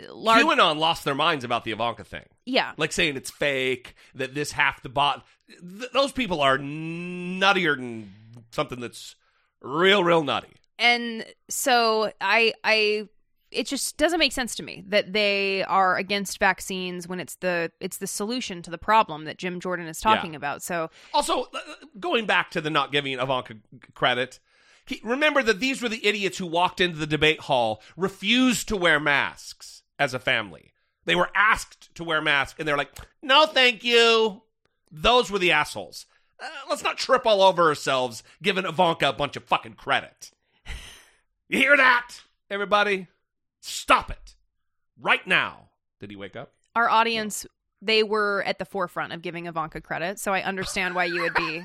large. 0.08 0.42
QAnon 0.44 0.78
lost 0.78 1.04
their 1.04 1.14
minds 1.14 1.44
about 1.44 1.64
the 1.64 1.72
Ivanka 1.72 2.04
thing. 2.04 2.24
Yeah. 2.50 2.72
like 2.76 2.92
saying 2.92 3.16
it's 3.16 3.30
fake, 3.30 3.94
that 4.14 4.34
this 4.34 4.52
half 4.52 4.82
the 4.82 4.88
bot. 4.88 5.24
Th- 5.48 5.90
those 5.92 6.12
people 6.12 6.40
are 6.40 6.58
nuttier 6.58 7.76
than 7.76 8.12
something 8.50 8.80
that's 8.80 9.16
real, 9.60 10.02
real 10.04 10.22
nutty. 10.24 10.52
and 10.78 11.24
so 11.48 12.12
I, 12.20 12.52
I, 12.64 13.08
it 13.50 13.66
just 13.66 13.96
doesn't 13.96 14.18
make 14.18 14.32
sense 14.32 14.54
to 14.56 14.62
me 14.62 14.84
that 14.88 15.12
they 15.12 15.64
are 15.64 15.96
against 15.96 16.38
vaccines 16.38 17.08
when 17.08 17.18
it's 17.20 17.34
the 17.36 17.70
it's 17.80 17.96
the 17.98 18.06
solution 18.06 18.62
to 18.62 18.70
the 18.70 18.78
problem 18.78 19.24
that 19.24 19.38
Jim 19.38 19.58
Jordan 19.60 19.86
is 19.88 20.00
talking 20.00 20.32
Yeah. 20.32 20.36
about. 20.38 20.62
So 20.62 20.88
Also, 21.12 21.42
uh, 21.42 21.58
going 21.98 22.26
back 22.26 22.50
to 22.52 22.60
the 22.60 22.70
not 22.70 22.92
giving 22.92 23.18
Ivanka 23.18 23.56
credit, 23.94 24.38
he- 24.86 25.00
remember 25.04 25.42
that 25.42 25.58
these 25.60 25.82
were 25.82 25.88
the 25.88 26.04
idiots 26.06 26.38
who 26.38 26.46
walked 26.46 26.80
into 26.80 26.96
the 26.98 27.06
debate 27.08 27.40
hall, 27.40 27.82
refused 27.96 28.68
to 28.68 28.76
wear 28.76 29.00
masks 29.00 29.82
as 29.98 30.14
a 30.14 30.18
family. 30.20 30.72
They 31.06 31.14
were 31.16 31.30
asked 31.34 31.94
to 31.96 32.04
wear 32.04 32.20
masks, 32.20 32.58
and 32.58 32.68
they're 32.68 32.76
like, 32.76 32.94
"No, 33.22 33.46
thank 33.46 33.82
you." 33.84 34.42
Those 34.90 35.30
were 35.30 35.38
the 35.38 35.52
assholes. 35.52 36.06
Uh, 36.42 36.48
let's 36.68 36.82
not 36.82 36.96
trip 36.98 37.26
all 37.26 37.42
over 37.42 37.68
ourselves 37.68 38.22
giving 38.42 38.64
Ivanka 38.64 39.08
a 39.08 39.12
bunch 39.12 39.36
of 39.36 39.44
fucking 39.44 39.74
credit. 39.74 40.30
You 41.48 41.58
hear 41.58 41.76
that, 41.76 42.12
everybody? 42.50 43.08
Stop 43.60 44.10
it 44.10 44.34
right 45.00 45.26
now. 45.26 45.68
Did 46.00 46.10
he 46.10 46.16
wake 46.16 46.36
up? 46.36 46.52
our 46.76 46.88
audience, 46.88 47.44
they 47.82 48.02
were 48.04 48.42
at 48.46 48.58
the 48.60 48.64
forefront 48.64 49.12
of 49.12 49.20
giving 49.22 49.46
Ivanka 49.46 49.80
credit. 49.80 50.18
So 50.20 50.32
I 50.32 50.42
understand 50.42 50.94
why 50.94 51.06
you 51.06 51.20
would 51.22 51.34
be 51.34 51.62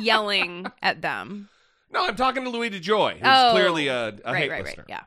yelling 0.00 0.66
at 0.82 1.00
them. 1.00 1.48
No, 1.90 2.04
I'm 2.06 2.16
talking 2.16 2.42
to 2.44 2.50
Louis 2.50 2.70
DeJoy, 2.70 3.12
who's 3.14 3.22
Oh, 3.24 3.50
clearly 3.52 3.86
a, 3.88 4.08
a 4.08 4.12
right, 4.24 4.36
hate 4.36 4.50
right, 4.50 4.64
listener. 4.64 4.84
right. 4.88 4.98
Yeah. 4.98 5.04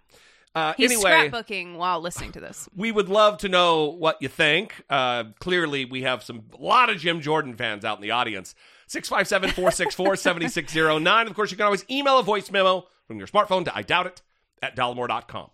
Uh, 0.56 0.74
He's 0.78 0.90
anyway, 0.92 1.30
scrapbooking 1.30 1.76
while 1.76 2.00
listening 2.00 2.32
to 2.32 2.40
this. 2.40 2.70
we 2.76 2.90
would 2.90 3.10
love 3.10 3.38
to 3.40 3.50
know 3.50 3.86
what 3.86 4.22
you 4.22 4.30
think. 4.30 4.84
Uh, 4.90 5.26
clearly, 5.40 5.84
we 5.84 6.04
have 6.04 6.24
some 6.24 6.46
a 6.58 6.64
lot 6.64 6.90
of 6.90 6.98
Jim 6.98 7.20
Jordan 7.20 7.56
fans 7.56 7.84
out 7.84 7.98
in 7.98 8.02
the 8.02 8.12
audience. 8.12 8.56
657 8.88 9.50
464 9.50 10.16
7609. 10.16 11.28
Of 11.28 11.34
course, 11.36 11.52
you 11.52 11.58
can 11.58 11.66
always 11.66 11.84
email 11.90 12.20
a 12.20 12.24
voice 12.24 12.50
memo 12.52 12.88
from 13.08 13.18
your 13.18 13.28
smartphone 13.28 13.66
to 13.66 13.76
I 13.76 13.82
doubt 13.82 14.08
it 14.08 14.22
at 14.62 14.76
dollemore.com. 14.76 15.50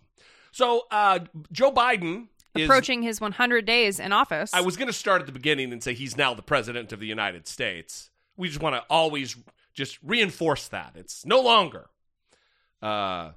So, 0.52 0.84
uh, 0.90 1.20
Joe 1.50 1.72
Biden 1.72 2.28
is. 2.54 2.66
Approaching 2.66 3.02
his 3.02 3.20
100 3.20 3.64
days 3.64 3.98
in 3.98 4.12
office. 4.12 4.52
I 4.54 4.60
was 4.60 4.76
going 4.76 4.86
to 4.88 4.92
start 4.92 5.20
at 5.20 5.26
the 5.26 5.32
beginning 5.32 5.72
and 5.72 5.82
say 5.82 5.94
he's 5.94 6.16
now 6.16 6.34
the 6.34 6.42
president 6.42 6.92
of 6.92 7.00
the 7.00 7.06
United 7.06 7.48
States. 7.48 8.10
We 8.36 8.48
just 8.48 8.60
want 8.62 8.76
to 8.76 8.84
always 8.90 9.36
just 9.74 9.98
reinforce 10.02 10.68
that. 10.68 10.92
It's 10.94 11.24
no 11.24 11.40
longer 11.40 11.88
uh, 12.82 13.30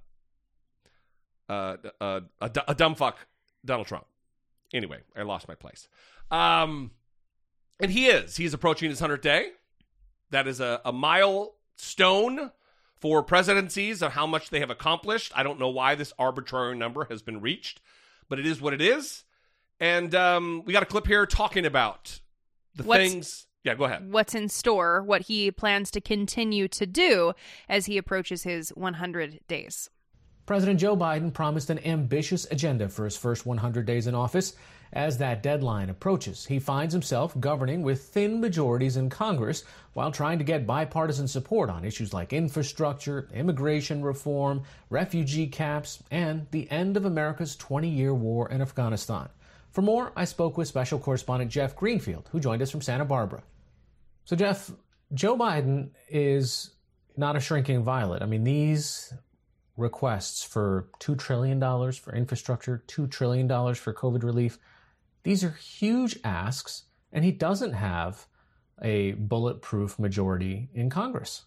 uh, 1.50 1.78
uh, 2.02 2.22
a, 2.42 2.52
a 2.68 2.76
dumb 2.76 2.96
fuck 2.96 3.18
Donald 3.64 3.88
Trump. 3.88 4.06
Anyway, 4.74 5.00
I 5.16 5.22
lost 5.24 5.48
my 5.48 5.56
place. 5.56 5.88
Um, 6.32 6.92
and 7.80 7.92
he 7.92 8.08
is. 8.08 8.38
He's 8.38 8.54
approaching 8.54 8.90
his 8.90 9.00
100th 9.02 9.22
day. 9.22 9.50
That 10.32 10.48
is 10.48 10.60
a, 10.60 10.82
a 10.84 10.92
milestone 10.92 12.52
for 13.00 13.22
presidencies 13.24 14.02
of 14.02 14.14
how 14.14 14.26
much 14.26 14.50
they 14.50 14.60
have 14.60 14.70
accomplished. 14.70 15.32
I 15.36 15.44
don't 15.44 15.60
know 15.60 15.70
why 15.70 15.96
this 15.96 16.14
arbitrary 16.18 16.76
number 16.78 17.06
has 17.10 17.22
been 17.22 17.42
reached, 17.42 17.82
but 18.30 18.40
it 18.40 18.46
is 18.46 18.62
what 18.62 18.74
it 18.74 18.82
is. 18.82 19.24
And 19.80 20.16
um, 20.16 20.64
we 20.66 20.74
got 20.74 20.84
a 20.84 20.88
clip 20.88 21.06
here 21.06 21.26
talking 21.26 21.66
about 21.66 22.20
the 22.76 22.84
What's- 22.84 23.12
things. 23.12 23.48
Yeah, 23.64 23.74
go 23.74 23.86
ahead. 23.86 24.12
what's 24.12 24.36
in 24.36 24.48
store, 24.48 25.02
what 25.02 25.24
he 25.24 25.50
plans 25.50 25.90
to 25.92 26.00
continue 26.00 26.68
to 26.68 26.86
do 26.86 27.34
as 27.68 27.88
he 27.88 27.98
approaches 27.98 28.44
his 28.44 28.70
100 28.76 29.40
days. 29.48 29.90
President 30.46 30.80
Joe 30.80 30.96
Biden 30.96 31.34
promised 31.34 31.72
an 31.72 31.84
ambitious 31.86 32.46
agenda 32.52 32.88
for 32.88 33.06
his 33.06 33.18
first 33.18 33.46
100 33.46 33.86
days 33.86 34.06
in 34.06 34.14
office. 34.14 34.54
As 34.94 35.18
that 35.18 35.42
deadline 35.42 35.90
approaches, 35.90 36.46
he 36.46 36.60
finds 36.60 36.94
himself 36.94 37.38
governing 37.40 37.82
with 37.82 38.04
thin 38.04 38.40
majorities 38.40 38.96
in 38.96 39.10
Congress 39.10 39.64
while 39.94 40.12
trying 40.12 40.38
to 40.38 40.46
get 40.46 40.68
bipartisan 40.68 41.28
support 41.28 41.70
on 41.70 41.84
issues 41.84 42.14
like 42.14 42.32
infrastructure, 42.32 43.28
immigration 43.34 44.04
reform, 44.04 44.62
refugee 44.90 45.48
caps, 45.48 46.04
and 46.12 46.46
the 46.52 46.70
end 46.72 46.96
of 46.96 47.06
America's 47.06 47.56
20 47.56 47.90
year 47.90 48.14
war 48.14 48.50
in 48.50 48.62
Afghanistan. 48.62 49.28
For 49.72 49.82
more, 49.82 50.14
I 50.16 50.26
spoke 50.26 50.58
with 50.58 50.68
special 50.68 51.00
correspondent 51.00 51.52
Jeff 51.52 51.76
Greenfield, 51.76 52.30
who 52.32 52.40
joined 52.40 52.62
us 52.62 52.72
from 52.72 52.82
Santa 52.82 53.04
Barbara. 53.04 53.44
So, 54.24 54.36
Jeff, 54.36 54.72
Joe 55.14 55.36
Biden 55.36 55.90
is 56.08 56.70
not 57.18 57.36
a 57.36 57.40
shrinking 57.40 57.84
violet. 57.84 58.22
I 58.22 58.26
mean, 58.26 58.44
these 58.44 59.14
requests 59.78 60.44
for 60.44 60.90
$2 61.00 61.18
trillion 61.18 61.60
for 61.60 62.16
infrastructure, 62.16 62.84
$2 62.88 63.10
trillion 63.10 63.48
for 63.48 63.94
COVID 63.94 64.24
relief, 64.24 64.58
these 65.24 65.44
are 65.44 65.52
huge 65.52 66.20
asks, 66.24 66.84
and 67.12 67.26
he 67.26 67.32
doesn't 67.32 67.74
have 67.74 68.28
a 68.82 69.14
bulletproof 69.14 69.98
majority 69.98 70.70
in 70.74 70.90
Congress. 70.90 71.46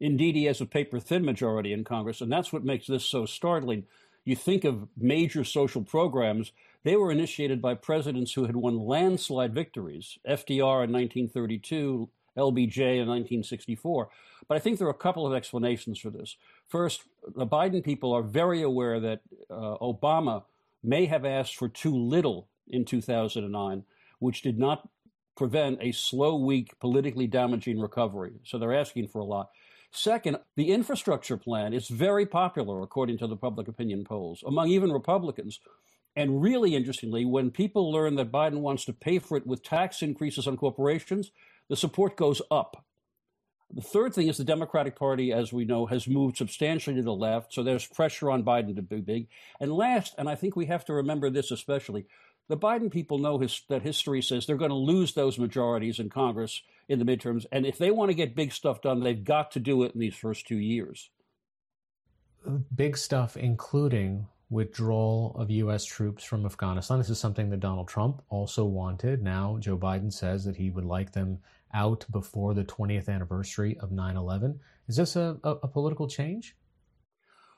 Indeed, 0.00 0.36
he 0.36 0.44
has 0.44 0.60
a 0.60 0.66
paper 0.66 1.00
thin 1.00 1.24
majority 1.24 1.72
in 1.72 1.84
Congress, 1.84 2.20
and 2.20 2.30
that's 2.30 2.52
what 2.52 2.64
makes 2.64 2.86
this 2.86 3.04
so 3.04 3.26
startling. 3.26 3.84
You 4.24 4.36
think 4.36 4.64
of 4.64 4.88
major 4.96 5.44
social 5.44 5.82
programs, 5.82 6.52
they 6.82 6.96
were 6.96 7.10
initiated 7.10 7.62
by 7.62 7.74
presidents 7.74 8.32
who 8.32 8.46
had 8.46 8.56
won 8.56 8.78
landslide 8.78 9.54
victories 9.54 10.18
FDR 10.26 10.84
in 10.84 10.92
1932, 10.92 12.08
LBJ 12.36 12.78
in 12.78 13.08
1964. 13.08 14.08
But 14.48 14.56
I 14.56 14.60
think 14.60 14.78
there 14.78 14.86
are 14.86 14.90
a 14.90 14.94
couple 14.94 15.26
of 15.26 15.34
explanations 15.34 15.98
for 15.98 16.10
this. 16.10 16.36
First, 16.68 17.04
the 17.34 17.46
Biden 17.46 17.82
people 17.82 18.12
are 18.12 18.22
very 18.22 18.62
aware 18.62 19.00
that 19.00 19.20
uh, 19.50 19.76
Obama 19.80 20.44
may 20.82 21.06
have 21.06 21.24
asked 21.24 21.56
for 21.56 21.68
too 21.68 21.96
little 21.96 22.48
in 22.68 22.84
2009, 22.84 23.84
which 24.18 24.42
did 24.42 24.58
not 24.58 24.88
prevent 25.36 25.78
a 25.80 25.92
slow, 25.92 26.36
weak, 26.36 26.78
politically 26.78 27.26
damaging 27.26 27.80
recovery. 27.80 28.32
So 28.44 28.58
they're 28.58 28.74
asking 28.74 29.08
for 29.08 29.20
a 29.20 29.24
lot. 29.24 29.50
Second, 29.90 30.38
the 30.56 30.70
infrastructure 30.72 31.36
plan 31.36 31.72
is 31.72 31.88
very 31.88 32.26
popular, 32.26 32.82
according 32.82 33.18
to 33.18 33.26
the 33.26 33.36
public 33.36 33.68
opinion 33.68 34.04
polls, 34.04 34.42
among 34.46 34.68
even 34.68 34.92
Republicans. 34.92 35.60
And 36.16 36.42
really 36.42 36.74
interestingly, 36.74 37.24
when 37.24 37.50
people 37.50 37.92
learn 37.92 38.16
that 38.16 38.32
Biden 38.32 38.60
wants 38.60 38.84
to 38.86 38.92
pay 38.92 39.18
for 39.18 39.36
it 39.36 39.46
with 39.46 39.62
tax 39.62 40.02
increases 40.02 40.46
on 40.46 40.56
corporations, 40.56 41.30
the 41.68 41.76
support 41.76 42.16
goes 42.16 42.42
up. 42.50 42.84
The 43.72 43.82
third 43.82 44.14
thing 44.14 44.28
is 44.28 44.36
the 44.36 44.44
Democratic 44.44 44.96
Party, 44.96 45.32
as 45.32 45.52
we 45.52 45.64
know, 45.64 45.86
has 45.86 46.06
moved 46.06 46.36
substantially 46.36 46.96
to 46.96 47.02
the 47.02 47.12
left, 47.12 47.52
so 47.52 47.62
there's 47.62 47.86
pressure 47.86 48.30
on 48.30 48.44
Biden 48.44 48.76
to 48.76 48.82
be 48.82 49.00
big. 49.00 49.28
And 49.58 49.72
last, 49.72 50.14
and 50.16 50.28
I 50.28 50.36
think 50.36 50.54
we 50.54 50.66
have 50.66 50.84
to 50.84 50.94
remember 50.94 51.30
this 51.30 51.50
especially, 51.50 52.06
the 52.48 52.56
Biden 52.56 52.90
people 52.90 53.18
know 53.18 53.38
his, 53.38 53.62
that 53.68 53.82
history 53.82 54.22
says 54.22 54.46
they're 54.46 54.56
going 54.56 54.70
to 54.70 54.76
lose 54.76 55.14
those 55.14 55.38
majorities 55.38 55.98
in 55.98 56.10
Congress 56.10 56.62
in 56.88 56.98
the 56.98 57.04
midterms, 57.04 57.46
and 57.50 57.66
if 57.66 57.78
they 57.78 57.90
want 57.90 58.10
to 58.10 58.14
get 58.14 58.36
big 58.36 58.52
stuff 58.52 58.82
done, 58.82 59.00
they've 59.00 59.24
got 59.24 59.52
to 59.52 59.60
do 59.60 59.82
it 59.82 59.94
in 59.94 60.00
these 60.00 60.14
first 60.14 60.46
two 60.46 60.58
years. 60.58 61.10
Big 62.74 62.96
stuff, 62.98 63.36
including 63.36 64.28
withdrawal 64.50 65.34
of 65.38 65.50
U.S. 65.50 65.84
troops 65.84 66.24
from 66.24 66.44
Afghanistan. 66.44 66.98
This 66.98 67.10
is 67.10 67.18
something 67.18 67.50
that 67.50 67.60
Donald 67.60 67.88
Trump 67.88 68.22
also 68.28 68.64
wanted. 68.64 69.22
Now, 69.22 69.56
Joe 69.58 69.76
Biden 69.76 70.12
says 70.12 70.44
that 70.44 70.56
he 70.56 70.70
would 70.70 70.84
like 70.84 71.12
them 71.12 71.38
out 71.72 72.04
before 72.10 72.54
the 72.54 72.64
20th 72.64 73.08
anniversary 73.08 73.76
of 73.80 73.90
9 73.90 74.16
11. 74.16 74.60
Is 74.88 74.96
this 74.96 75.16
a, 75.16 75.38
a, 75.42 75.50
a 75.50 75.68
political 75.68 76.06
change? 76.06 76.56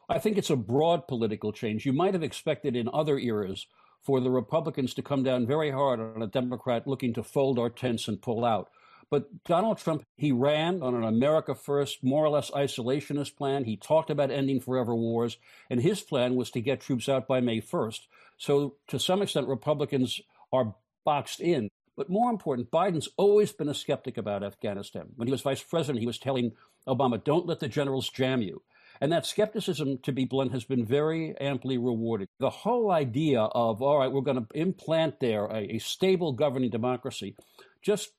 I 0.09 0.18
think 0.18 0.39
it's 0.39 0.51
a 0.51 0.57
broad 0.57 1.09
political 1.09 1.53
change. 1.53 1.84
You 1.84 1.93
might 1.93 2.14
have 2.14 2.22
expected 2.22 2.76
in 2.76 2.89
other 2.93 3.18
eras 3.18 3.66
for 4.03 4.20
the 4.20 4.30
Republicans 4.30 4.95
to 4.95 5.03
come 5.03 5.24
down 5.24 5.47
very 5.47 5.70
hard 5.70 5.99
on 5.99 6.22
a 6.22 6.28
Democrat 6.28 6.87
looking 6.87 7.12
to 7.14 7.24
fold 7.24 7.59
our 7.59 7.68
tents 7.68 8.07
and 8.07 8.22
pull 8.22 8.45
out. 8.45 8.70
But 9.11 9.44
Donald 9.44 9.78
Trump, 9.78 10.02
he 10.16 10.32
ran 10.32 10.82
on 10.82 10.94
an 10.94 11.04
America 11.04 11.54
First, 11.54 12.02
more 12.02 12.24
or 12.24 12.28
less 12.28 12.50
isolationist 12.50 13.36
plan. 13.36 13.64
He 13.64 13.76
talked 13.76 14.11
about 14.11 14.30
ending 14.30 14.61
forever 14.61 14.94
wars, 14.94 15.38
and 15.70 15.80
his 15.80 16.00
plan 16.00 16.34
was 16.34 16.50
to 16.52 16.61
get 16.61 16.80
troops 16.80 17.09
out 17.09 17.28
by 17.28 17.40
May 17.40 17.61
1st. 17.61 18.00
So, 18.36 18.76
to 18.88 18.98
some 18.98 19.22
extent, 19.22 19.46
Republicans 19.46 20.20
are 20.52 20.74
boxed 21.04 21.40
in. 21.40 21.70
But 21.96 22.11
more 22.11 22.30
important, 22.30 22.70
Biden's 22.70 23.09
always 23.16 23.52
been 23.52 23.68
a 23.68 23.74
skeptic 23.74 24.18
about 24.18 24.42
Afghanistan. 24.42 25.07
When 25.16 25.28
he 25.28 25.32
was 25.32 25.40
vice 25.40 25.62
president, 25.62 26.00
he 26.00 26.07
was 26.07 26.18
telling 26.18 26.52
Obama, 26.86 27.22
don't 27.22 27.46
let 27.46 27.61
the 27.61 27.68
generals 27.68 28.11
jam 28.11 28.42
you. 28.42 28.62
And 29.00 29.12
that 29.12 29.26
skepticism, 29.26 29.98
to 30.02 30.12
be 30.12 30.24
blunt, 30.24 30.52
has 30.52 30.64
been 30.64 30.84
very 30.84 31.34
amply 31.40 31.78
rewarded. 31.78 32.28
The 32.38 32.50
whole 32.50 32.90
idea 32.90 33.42
of, 33.42 33.82
all 33.82 33.98
right, 33.98 34.11
we're 34.11 34.22
going 34.22 34.44
to 34.44 34.59
implant 34.59 35.20
there 35.20 35.46
a, 35.46 35.76
a 35.76 35.78
stable 35.78 36.32
governing 36.32 36.70
democracy 36.70 37.36
just 37.82 38.11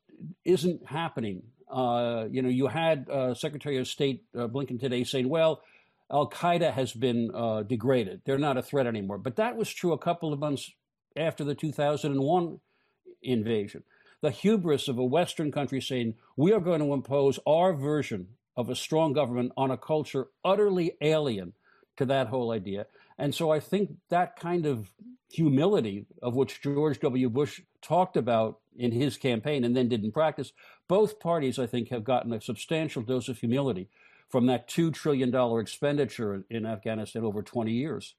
isn't 0.45 0.85
happening. 0.85 1.43
Uh, 1.69 2.25
you 2.29 2.41
know, 2.41 2.49
you 2.49 2.67
had 2.67 3.09
uh, 3.09 3.33
Secretary 3.33 3.77
of 3.77 3.87
State 3.87 4.23
uh, 4.35 4.47
Blinken 4.47 4.79
today 4.79 5.03
saying, 5.03 5.29
well, 5.29 5.61
Al 6.11 6.29
Qaeda 6.29 6.71
has 6.71 6.93
been 6.93 7.31
uh, 7.33 7.63
degraded. 7.63 8.21
They're 8.25 8.37
not 8.37 8.57
a 8.57 8.61
threat 8.61 8.87
anymore. 8.87 9.17
But 9.17 9.35
that 9.35 9.57
was 9.57 9.69
true 9.69 9.91
a 9.91 9.97
couple 9.97 10.31
of 10.31 10.39
months 10.39 10.71
after 11.15 11.43
the 11.43 11.55
2001 11.55 12.59
invasion. 13.21 13.83
The 14.21 14.31
hubris 14.31 14.87
of 14.87 14.97
a 14.97 15.03
Western 15.03 15.51
country 15.51 15.81
saying, 15.81 16.15
we 16.35 16.53
are 16.53 16.59
going 16.59 16.79
to 16.79 16.93
impose 16.93 17.39
our 17.45 17.73
version 17.73 18.29
of 18.55 18.69
a 18.69 18.75
strong 18.75 19.13
government 19.13 19.51
on 19.57 19.69
a 19.69 19.77
culture 19.77 20.27
utterly 20.43 20.93
alien 21.01 21.53
to 21.97 22.05
that 22.05 22.27
whole 22.27 22.51
idea. 22.51 22.87
And 23.17 23.33
so 23.33 23.51
I 23.51 23.59
think 23.59 23.91
that 24.09 24.39
kind 24.39 24.65
of 24.65 24.91
humility 25.29 26.05
of 26.21 26.35
which 26.35 26.61
George 26.61 26.99
W. 26.99 27.29
Bush 27.29 27.61
talked 27.81 28.17
about 28.17 28.59
in 28.77 28.91
his 28.91 29.17
campaign 29.17 29.63
and 29.63 29.75
then 29.75 29.89
didn't 29.89 30.11
practice, 30.11 30.53
both 30.87 31.19
parties, 31.19 31.59
I 31.59 31.65
think, 31.67 31.89
have 31.89 32.03
gotten 32.03 32.33
a 32.33 32.41
substantial 32.41 33.01
dose 33.01 33.27
of 33.27 33.39
humility 33.39 33.89
from 34.29 34.45
that 34.47 34.69
$2 34.69 34.93
trillion 34.93 35.33
expenditure 35.59 36.43
in 36.49 36.65
Afghanistan 36.65 37.23
over 37.23 37.41
20 37.41 37.71
years. 37.71 38.15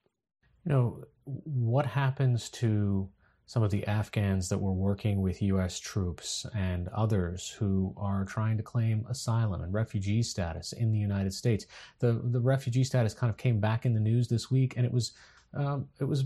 You 0.65 0.73
know, 0.73 1.05
what 1.25 1.87
happens 1.87 2.49
to 2.51 3.09
some 3.49 3.63
of 3.63 3.71
the 3.71 3.87
Afghans 3.87 4.51
that 4.51 4.59
were 4.59 4.75
working 4.75 5.23
with 5.23 5.41
U.S. 5.41 5.81
troops 5.81 6.45
and 6.55 6.87
others 6.89 7.49
who 7.49 7.95
are 7.97 8.27
trying 8.27 8.59
to 8.59 8.63
claim 8.63 9.07
asylum 9.09 9.63
and 9.63 9.73
refugee 9.73 10.23
status 10.23 10.75
in 10.75 10.93
the 10.93 10.99
United 10.99 11.33
States. 11.33 11.65
The 11.99 12.21
the 12.25 12.41
refugee 12.41 12.85
status 12.85 13.15
kind 13.15 13.31
of 13.31 13.39
came 13.39 13.59
back 13.59 13.87
in 13.87 13.95
the 13.95 14.01
news 14.01 14.29
this 14.29 14.51
week, 14.51 14.75
and 14.77 14.85
it 14.85 14.93
was 14.93 15.13
um, 15.55 15.89
it 15.99 16.05
was 16.05 16.25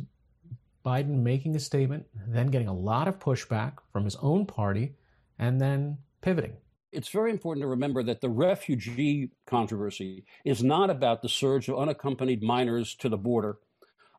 Biden 0.84 1.22
making 1.22 1.56
a 1.56 1.60
statement, 1.60 2.06
then 2.28 2.48
getting 2.48 2.68
a 2.68 2.74
lot 2.74 3.08
of 3.08 3.18
pushback 3.18 3.74
from 3.92 4.04
his 4.04 4.16
own 4.16 4.46
party, 4.46 4.94
and 5.38 5.60
then 5.60 5.98
pivoting. 6.20 6.56
It's 6.90 7.08
very 7.08 7.30
important 7.30 7.62
to 7.62 7.68
remember 7.68 8.02
that 8.02 8.20
the 8.20 8.28
refugee 8.28 9.30
controversy 9.46 10.24
is 10.44 10.62
not 10.62 10.90
about 10.90 11.22
the 11.22 11.28
surge 11.28 11.68
of 11.68 11.78
unaccompanied 11.78 12.42
minors 12.42 12.94
to 12.96 13.08
the 13.08 13.16
border. 13.16 13.58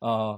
Uh, 0.02 0.38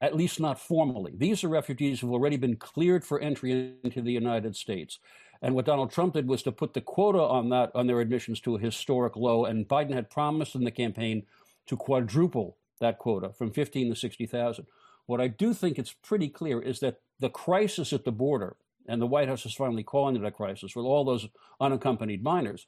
at 0.00 0.16
least 0.16 0.40
not 0.40 0.60
formally. 0.60 1.14
These 1.16 1.44
are 1.44 1.48
refugees 1.48 2.00
who 2.00 2.08
have 2.08 2.14
already 2.14 2.36
been 2.36 2.56
cleared 2.56 3.04
for 3.04 3.20
entry 3.20 3.74
into 3.82 4.02
the 4.02 4.12
United 4.12 4.54
States. 4.56 4.98
And 5.40 5.54
what 5.54 5.66
Donald 5.66 5.92
Trump 5.92 6.14
did 6.14 6.28
was 6.28 6.42
to 6.42 6.52
put 6.52 6.74
the 6.74 6.80
quota 6.80 7.20
on 7.20 7.48
that 7.50 7.70
on 7.74 7.86
their 7.86 8.00
admissions 8.00 8.40
to 8.40 8.56
a 8.56 8.60
historic 8.60 9.16
low. 9.16 9.44
And 9.44 9.68
Biden 9.68 9.94
had 9.94 10.10
promised 10.10 10.54
in 10.54 10.64
the 10.64 10.70
campaign 10.70 11.24
to 11.66 11.76
quadruple 11.76 12.56
that 12.80 12.98
quota 12.98 13.32
from 13.36 13.50
15 13.50 13.90
to 13.90 13.96
60,000. 13.96 14.66
What 15.08 15.22
I 15.22 15.28
do 15.28 15.54
think 15.54 15.78
it's 15.78 15.94
pretty 15.94 16.28
clear 16.28 16.60
is 16.60 16.80
that 16.80 17.00
the 17.18 17.30
crisis 17.30 17.94
at 17.94 18.04
the 18.04 18.12
border, 18.12 18.56
and 18.86 19.00
the 19.00 19.06
White 19.06 19.26
House 19.26 19.46
is 19.46 19.54
finally 19.54 19.82
calling 19.82 20.16
it 20.16 20.24
a 20.24 20.30
crisis 20.30 20.76
with 20.76 20.84
all 20.84 21.02
those 21.02 21.26
unaccompanied 21.58 22.22
minors, 22.22 22.66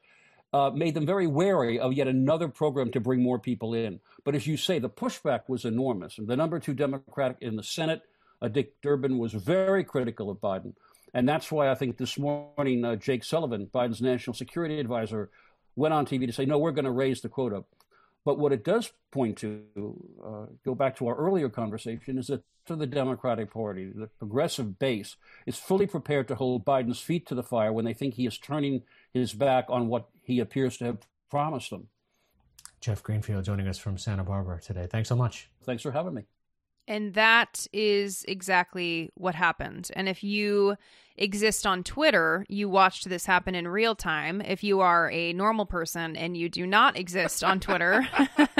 uh, 0.54 0.70
made 0.70 0.94
them 0.94 1.04
very 1.04 1.26
wary 1.26 1.78
of 1.78 1.92
yet 1.92 2.08
another 2.08 2.48
program 2.48 2.90
to 2.92 2.98
bring 2.98 3.22
more 3.22 3.38
people 3.38 3.74
in. 3.74 4.00
But 4.24 4.34
as 4.34 4.46
you 4.46 4.56
say, 4.56 4.78
the 4.78 4.88
pushback 4.88 5.42
was 5.48 5.66
enormous. 5.66 6.16
And 6.16 6.28
the 6.28 6.36
number 6.36 6.58
two 6.58 6.72
Democrat 6.72 7.36
in 7.42 7.56
the 7.56 7.62
Senate, 7.62 8.00
uh, 8.40 8.48
Dick 8.48 8.80
Durbin, 8.80 9.18
was 9.18 9.34
very 9.34 9.84
critical 9.84 10.30
of 10.30 10.38
Biden. 10.38 10.72
And 11.12 11.28
that's 11.28 11.52
why 11.52 11.68
I 11.70 11.74
think 11.74 11.98
this 11.98 12.18
morning 12.18 12.86
uh, 12.86 12.96
Jake 12.96 13.22
Sullivan, 13.22 13.66
Biden's 13.66 14.00
national 14.00 14.32
security 14.32 14.80
advisor, 14.80 15.28
went 15.76 15.92
on 15.92 16.06
TV 16.06 16.26
to 16.26 16.32
say, 16.32 16.46
no, 16.46 16.56
we're 16.58 16.72
going 16.72 16.86
to 16.86 16.90
raise 16.90 17.20
the 17.20 17.28
quota. 17.28 17.64
But 18.24 18.38
what 18.38 18.52
it 18.52 18.64
does 18.64 18.92
point 19.10 19.38
to, 19.38 19.62
uh, 20.24 20.46
go 20.64 20.74
back 20.74 20.96
to 20.96 21.08
our 21.08 21.16
earlier 21.16 21.48
conversation, 21.48 22.18
is 22.18 22.26
that 22.26 22.44
to 22.66 22.76
the 22.76 22.86
Democratic 22.86 23.52
Party, 23.52 23.90
the 23.94 24.08
progressive 24.18 24.78
base, 24.78 25.16
is 25.46 25.56
fully 25.56 25.86
prepared 25.86 26.28
to 26.28 26.34
hold 26.34 26.64
Biden's 26.64 27.00
feet 27.00 27.26
to 27.26 27.34
the 27.34 27.42
fire 27.42 27.72
when 27.72 27.84
they 27.84 27.94
think 27.94 28.14
he 28.14 28.26
is 28.26 28.38
turning 28.38 28.82
his 29.12 29.32
back 29.32 29.64
on 29.68 29.88
what 29.88 30.08
he 30.22 30.38
appears 30.38 30.76
to 30.78 30.84
have 30.84 30.98
promised 31.30 31.70
them. 31.70 31.88
Jeff 32.80 33.02
Greenfield 33.02 33.44
joining 33.44 33.68
us 33.68 33.78
from 33.78 33.98
Santa 33.98 34.24
Barbara 34.24 34.60
today. 34.60 34.86
Thanks 34.86 35.08
so 35.08 35.16
much. 35.16 35.50
Thanks 35.64 35.82
for 35.82 35.92
having 35.92 36.14
me. 36.14 36.22
And 36.88 37.14
that 37.14 37.66
is 37.72 38.24
exactly 38.26 39.10
what 39.14 39.34
happened. 39.34 39.90
And 39.94 40.08
if 40.08 40.24
you 40.24 40.76
exist 41.20 41.66
on 41.66 41.84
Twitter, 41.84 42.46
you 42.48 42.68
watched 42.68 43.08
this 43.08 43.26
happen 43.26 43.54
in 43.54 43.68
real 43.68 43.94
time. 43.94 44.40
If 44.40 44.64
you 44.64 44.80
are 44.80 45.10
a 45.12 45.32
normal 45.34 45.66
person 45.66 46.16
and 46.16 46.36
you 46.36 46.48
do 46.48 46.66
not 46.66 46.96
exist 46.96 47.44
on 47.44 47.60
Twitter, 47.60 48.08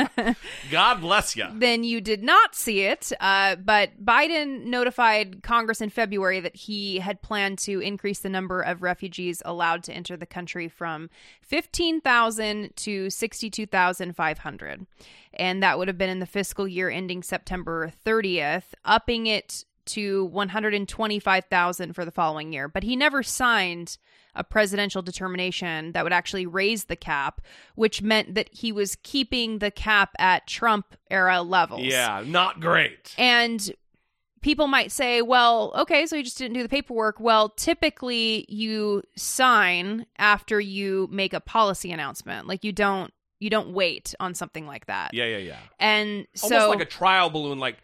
God 0.71 1.01
bless 1.01 1.35
you. 1.35 1.47
Then 1.53 1.83
you 1.83 2.01
did 2.01 2.23
not 2.23 2.55
see 2.55 2.83
it. 2.83 3.11
Uh, 3.19 3.57
but 3.57 4.05
Biden 4.05 4.67
notified 4.67 5.43
Congress 5.43 5.81
in 5.81 5.89
February 5.89 6.41
that 6.41 6.55
he 6.55 6.99
had 6.99 7.23
planned 7.23 7.59
to 7.61 7.81
increase 7.81 8.21
the 8.21 8.29
number 8.29 8.61
of 8.61 8.83
refugees 8.83 9.43
allowed 9.45 9.83
to 9.85 9.93
enter 9.93 10.17
the 10.17 10.27
country 10.27 10.69
from 10.69 11.09
15,000 11.41 12.77
to 12.77 13.09
62,500 13.09 14.87
and 15.35 15.63
that 15.63 15.79
would 15.79 15.89
have 15.89 15.99
been 15.99 16.11
in 16.11 16.19
the 16.19 16.27
fiscal 16.27 16.67
year 16.67 16.91
ending 16.91 17.23
September 17.23 17.93
30th, 18.05 18.75
upping 18.85 19.27
it 19.27 19.65
to 19.93 20.27
125,000 20.27 21.93
for 21.95 22.05
the 22.05 22.11
following 22.11 22.53
year. 22.53 22.69
But 22.69 22.83
he 22.83 22.97
never 22.97 23.23
signed 23.23 23.99
a 24.35 24.45
presidential 24.45 25.03
determination 25.03 25.93
that 25.93 26.05
would 26.05 26.13
actually 26.13 26.47
raise 26.47 26.85
the 26.85 26.97
cap, 26.97 27.41
which 27.75 28.01
meant 28.03 28.35
that 28.35 28.49
he 28.53 28.73
was 28.73 28.97
keeping 29.03 29.59
the 29.59 29.71
cap 29.71 30.11
at 30.19 30.47
Trump 30.47 30.97
era 31.11 31.43
levels. 31.43 31.83
Yeah, 31.83 32.23
not 32.25 32.61
great. 32.61 33.15
And 33.19 33.71
people 34.41 34.67
might 34.67 34.93
say, 34.93 35.23
well, 35.23 35.73
okay, 35.77 36.07
so 36.07 36.17
he 36.17 36.23
just 36.23 36.39
didn't 36.39 36.55
do 36.55 36.63
the 36.63 36.69
paperwork. 36.69 37.21
Well, 37.21 37.51
typically 37.51 38.47
you 38.49 39.03
sign 39.17 40.07
after 40.19 40.61
you 40.61 41.09
make 41.11 41.33
a 41.33 41.41
policy 41.41 41.93
announcement. 41.93 42.47
Like 42.47 42.65
you 42.65 42.73
don't 42.73 43.13
you 43.41 43.51
don't 43.51 43.73
wait 43.73 44.15
on 44.21 44.35
something 44.35 44.67
like 44.67 44.87
that. 44.87 45.15
Yeah, 45.15 45.25
yeah, 45.25 45.39
yeah. 45.39 45.59
And 45.79 46.27
so 46.35 46.55
almost 46.55 46.79
like 46.79 46.87
a 46.87 46.91
trial 46.91 47.31
balloon, 47.31 47.59
like 47.59 47.79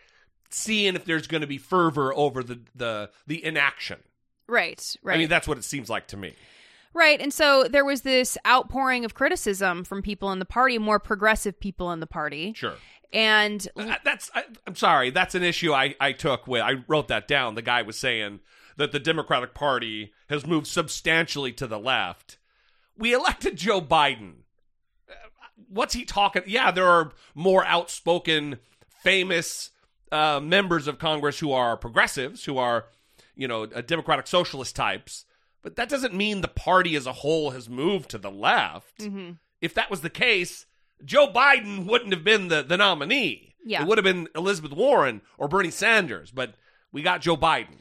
seeing 0.49 0.95
if 0.97 1.05
there's 1.05 1.27
going 1.27 1.41
to 1.43 1.47
be 1.47 1.59
fervor 1.59 2.15
over 2.15 2.43
the 2.43 2.61
the 2.75 3.11
the 3.27 3.45
inaction. 3.45 3.99
Right, 4.49 4.97
right. 5.03 5.15
I 5.15 5.19
mean, 5.19 5.29
that's 5.29 5.49
what 5.49 5.59
it 5.59 5.65
seems 5.65 5.91
like 5.91 6.07
to 6.09 6.17
me. 6.17 6.35
Right. 6.95 7.21
And 7.21 7.33
so 7.33 7.65
there 7.65 7.85
was 7.85 8.03
this 8.03 8.39
outpouring 8.47 9.05
of 9.05 9.15
criticism 9.15 9.85
from 9.85 10.01
people 10.03 10.33
in 10.33 10.39
the 10.39 10.47
party, 10.47 10.79
more 10.79 10.99
progressive 10.99 11.61
people 11.61 11.93
in 11.93 12.01
the 12.01 12.07
party. 12.07 12.55
Sure. 12.55 12.77
And 13.13 13.67
Uh, 13.77 13.97
that's 14.03 14.31
I, 14.35 14.45
I'm 14.67 14.77
sorry, 14.77 15.11
that's 15.11 15.35
an 15.35 15.43
issue 15.43 15.73
I 15.73 15.95
I 16.01 16.13
took 16.13 16.47
with 16.47 16.63
I 16.63 16.85
wrote 16.89 17.09
that 17.09 17.29
down. 17.29 17.55
The 17.55 17.63
guy 17.63 17.83
was 17.83 17.99
saying 17.99 18.41
that 18.77 18.93
the 18.93 18.99
Democratic 18.99 19.53
Party 19.55 20.13
has 20.29 20.47
moved 20.47 20.67
substantially 20.67 21.53
to 21.53 21.67
the 21.67 21.79
left. 21.79 22.39
We 22.97 23.13
elected 23.15 23.57
Joe 23.57 23.81
Biden. 23.81 24.41
Uh, 25.09 25.15
What's 25.69 25.95
he 25.95 26.05
talking? 26.05 26.43
Yeah, 26.47 26.71
there 26.71 26.89
are 26.89 27.13
more 27.35 27.65
outspoken, 27.65 28.59
famous 29.03 29.71
uh, 30.13 30.41
members 30.41 30.87
of 30.87 30.99
Congress 30.99 31.39
who 31.41 31.53
are 31.53 31.77
progressives, 31.77 32.45
who 32.45 32.59
are, 32.59 32.87
you 33.35 33.49
know, 33.49 33.65
uh, 33.65 33.81
Democratic 33.81 34.27
socialist 34.27 34.77
types. 34.77 35.25
But 35.63 35.77
that 35.77 35.89
doesn't 35.89 36.15
mean 36.15 36.41
the 36.43 36.49
party 36.49 36.95
as 36.95 37.07
a 37.07 37.13
whole 37.13 37.51
has 37.51 37.69
moved 37.69 38.11
to 38.11 38.19
the 38.19 38.31
left. 38.31 38.99
Mhm. 38.99 39.39
If 39.61 39.75
that 39.75 39.91
was 39.91 40.03
the 40.03 40.11
case, 40.11 40.67
Joe 41.05 41.27
Biden 41.33 41.87
wouldn't 41.87 42.13
have 42.13 42.23
been 42.25 42.49
the, 42.49 42.63
the 42.63 42.77
nominee. 42.77 43.55
Yeah. 43.65 43.83
It 43.83 43.89
would 43.89 43.99
have 43.99 44.05
been 44.05 44.29
Elizabeth 44.37 44.73
Warren 44.73 45.23
or 45.39 45.49
Bernie 45.49 45.71
Sanders, 45.73 46.31
but 46.31 46.55
we 46.93 47.03
got 47.03 47.21
Joe 47.21 47.37
Biden. 47.37 47.79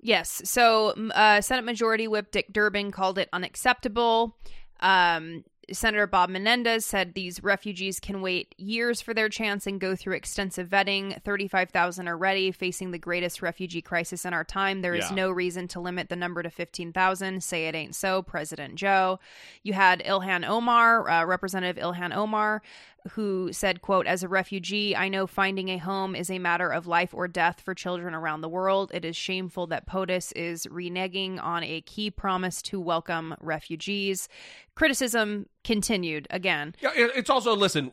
Yes. 0.00 0.40
So, 0.44 0.90
uh, 1.14 1.40
Senate 1.42 1.64
Majority 1.64 2.08
Whip 2.08 2.30
Dick 2.30 2.52
Durbin 2.52 2.90
called 2.90 3.18
it 3.18 3.28
unacceptable. 3.32 4.38
Um, 4.80 5.44
Senator 5.72 6.06
Bob 6.06 6.30
Menendez 6.30 6.84
said 6.84 7.14
these 7.14 7.42
refugees 7.42 8.00
can 8.00 8.20
wait 8.20 8.54
years 8.58 9.00
for 9.00 9.14
their 9.14 9.28
chance 9.28 9.66
and 9.66 9.80
go 9.80 9.94
through 9.96 10.14
extensive 10.14 10.68
vetting. 10.68 11.20
35,000 11.22 12.08
are 12.08 12.16
ready, 12.16 12.50
facing 12.52 12.90
the 12.90 12.98
greatest 12.98 13.42
refugee 13.42 13.82
crisis 13.82 14.24
in 14.24 14.32
our 14.34 14.44
time. 14.44 14.82
There 14.82 14.94
is 14.94 15.10
Yeah. 15.10 15.16
no 15.16 15.30
reason 15.30 15.68
to 15.68 15.80
limit 15.80 16.08
the 16.08 16.16
number 16.16 16.42
to 16.42 16.50
15,000. 16.50 17.42
Say 17.42 17.66
it 17.66 17.74
ain't 17.74 17.94
so, 17.94 18.22
President 18.22 18.74
Joe. 18.76 19.18
You 19.62 19.72
had 19.72 20.00
Ilhan 20.04 20.46
Omar, 20.48 21.08
uh, 21.08 21.24
Representative 21.24 21.82
Ilhan 21.82 22.14
Omar, 22.14 22.62
who 23.10 23.52
said, 23.52 23.82
quote, 23.82 24.06
as 24.06 24.22
a 24.22 24.28
refugee, 24.28 24.96
I 24.96 25.08
know 25.08 25.26
finding 25.26 25.68
a 25.68 25.78
home 25.78 26.14
is 26.14 26.30
a 26.30 26.38
matter 26.38 26.70
of 26.70 26.86
life 26.86 27.12
or 27.12 27.28
death 27.28 27.60
for 27.60 27.74
children 27.74 28.14
around 28.14 28.40
the 28.40 28.48
world. 28.48 28.90
It 28.94 29.04
is 29.04 29.16
shameful 29.16 29.66
that 29.68 29.86
POTUS 29.86 30.32
is 30.32 30.66
reneging 30.66 31.42
on 31.42 31.62
a 31.62 31.82
key 31.82 32.10
promise 32.10 32.62
to 32.62 32.80
welcome 32.80 33.34
refugees. 33.40 34.28
Criticism 34.74 35.46
continued 35.64 36.26
again. 36.30 36.74
Yeah, 36.80 36.92
it's 36.94 37.30
also 37.30 37.54
listen, 37.54 37.92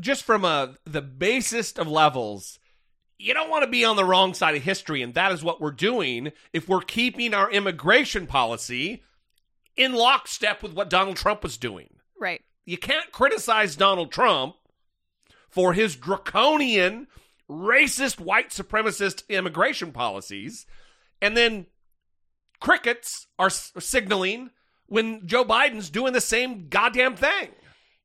just 0.00 0.24
from 0.24 0.44
a 0.44 0.74
the 0.84 1.02
basest 1.02 1.78
of 1.78 1.86
levels, 1.86 2.58
you 3.18 3.32
don't 3.32 3.50
want 3.50 3.64
to 3.64 3.70
be 3.70 3.84
on 3.84 3.96
the 3.96 4.04
wrong 4.04 4.34
side 4.34 4.56
of 4.56 4.62
history, 4.62 5.02
and 5.02 5.14
that 5.14 5.32
is 5.32 5.44
what 5.44 5.60
we're 5.60 5.70
doing 5.70 6.32
if 6.52 6.68
we're 6.68 6.80
keeping 6.80 7.32
our 7.32 7.50
immigration 7.50 8.26
policy 8.26 9.02
in 9.76 9.92
lockstep 9.92 10.62
with 10.62 10.72
what 10.72 10.90
Donald 10.90 11.16
Trump 11.16 11.42
was 11.42 11.56
doing. 11.56 11.88
Right. 12.18 12.42
You 12.66 12.76
can't 12.76 13.12
criticize 13.12 13.76
Donald 13.76 14.10
Trump 14.10 14.56
for 15.48 15.72
his 15.72 15.94
draconian, 15.94 17.06
racist, 17.48 18.20
white 18.20 18.50
supremacist 18.50 19.26
immigration 19.28 19.92
policies, 19.92 20.66
and 21.22 21.36
then 21.36 21.66
crickets 22.60 23.28
are 23.38 23.50
signaling 23.50 24.50
when 24.86 25.26
Joe 25.26 25.44
Biden's 25.44 25.90
doing 25.90 26.12
the 26.12 26.20
same 26.20 26.68
goddamn 26.68 27.16
thing. 27.16 27.50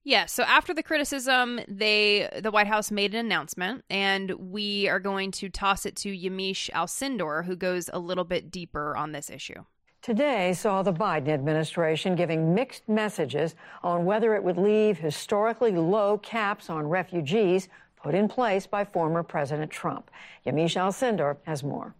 Yeah, 0.03 0.25
so 0.25 0.43
after 0.43 0.73
the 0.73 0.81
criticism, 0.81 1.59
they 1.67 2.29
the 2.41 2.49
White 2.49 2.67
House 2.67 2.89
made 2.89 3.13
an 3.13 3.25
announcement 3.25 3.83
and 3.89 4.31
we 4.31 4.87
are 4.87 4.99
going 4.99 5.31
to 5.33 5.49
toss 5.49 5.85
it 5.85 5.95
to 5.97 6.09
Yamiche 6.09 6.71
Alcindor 6.71 7.45
who 7.45 7.55
goes 7.55 7.89
a 7.93 7.99
little 7.99 8.23
bit 8.23 8.49
deeper 8.49 8.95
on 8.95 9.11
this 9.11 9.29
issue. 9.29 9.63
Today 10.01 10.53
saw 10.53 10.81
the 10.81 10.91
Biden 10.91 11.27
administration 11.27 12.15
giving 12.15 12.55
mixed 12.55 12.89
messages 12.89 13.53
on 13.83 14.03
whether 14.03 14.33
it 14.33 14.43
would 14.43 14.57
leave 14.57 14.97
historically 14.97 15.73
low 15.73 16.17
caps 16.17 16.71
on 16.71 16.89
refugees 16.89 17.69
put 17.97 18.15
in 18.15 18.27
place 18.27 18.65
by 18.65 18.83
former 18.83 19.21
President 19.21 19.69
Trump. 19.69 20.09
Yamiche 20.43 20.75
Alcindor 20.75 21.37
has 21.43 21.63
more. 21.63 21.93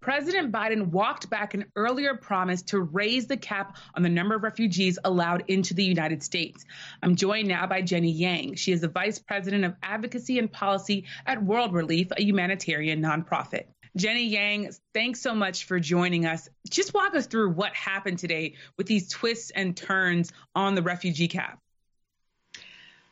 President 0.00 0.52
Biden 0.52 0.90
walked 0.90 1.28
back 1.28 1.54
an 1.54 1.64
earlier 1.74 2.14
promise 2.14 2.62
to 2.62 2.78
raise 2.78 3.26
the 3.26 3.36
cap 3.36 3.76
on 3.96 4.04
the 4.04 4.08
number 4.08 4.36
of 4.36 4.44
refugees 4.44 4.96
allowed 5.02 5.42
into 5.48 5.74
the 5.74 5.82
United 5.82 6.22
States. 6.22 6.64
I'm 7.02 7.16
joined 7.16 7.48
now 7.48 7.66
by 7.66 7.82
Jenny 7.82 8.12
Yang. 8.12 8.54
She 8.54 8.70
is 8.70 8.80
the 8.80 8.86
Vice 8.86 9.18
President 9.18 9.64
of 9.64 9.74
Advocacy 9.82 10.38
and 10.38 10.52
Policy 10.52 11.06
at 11.26 11.42
World 11.42 11.72
Relief, 11.72 12.12
a 12.16 12.22
humanitarian 12.22 13.02
nonprofit. 13.02 13.64
Jenny 13.96 14.26
Yang, 14.26 14.76
thanks 14.92 15.20
so 15.20 15.34
much 15.34 15.64
for 15.64 15.80
joining 15.80 16.26
us. 16.26 16.48
Just 16.68 16.92
walk 16.92 17.14
us 17.14 17.26
through 17.26 17.50
what 17.50 17.74
happened 17.74 18.18
today 18.18 18.54
with 18.76 18.86
these 18.86 19.08
twists 19.08 19.50
and 19.50 19.74
turns 19.74 20.32
on 20.54 20.74
the 20.74 20.82
refugee 20.82 21.28
cap. 21.28 21.58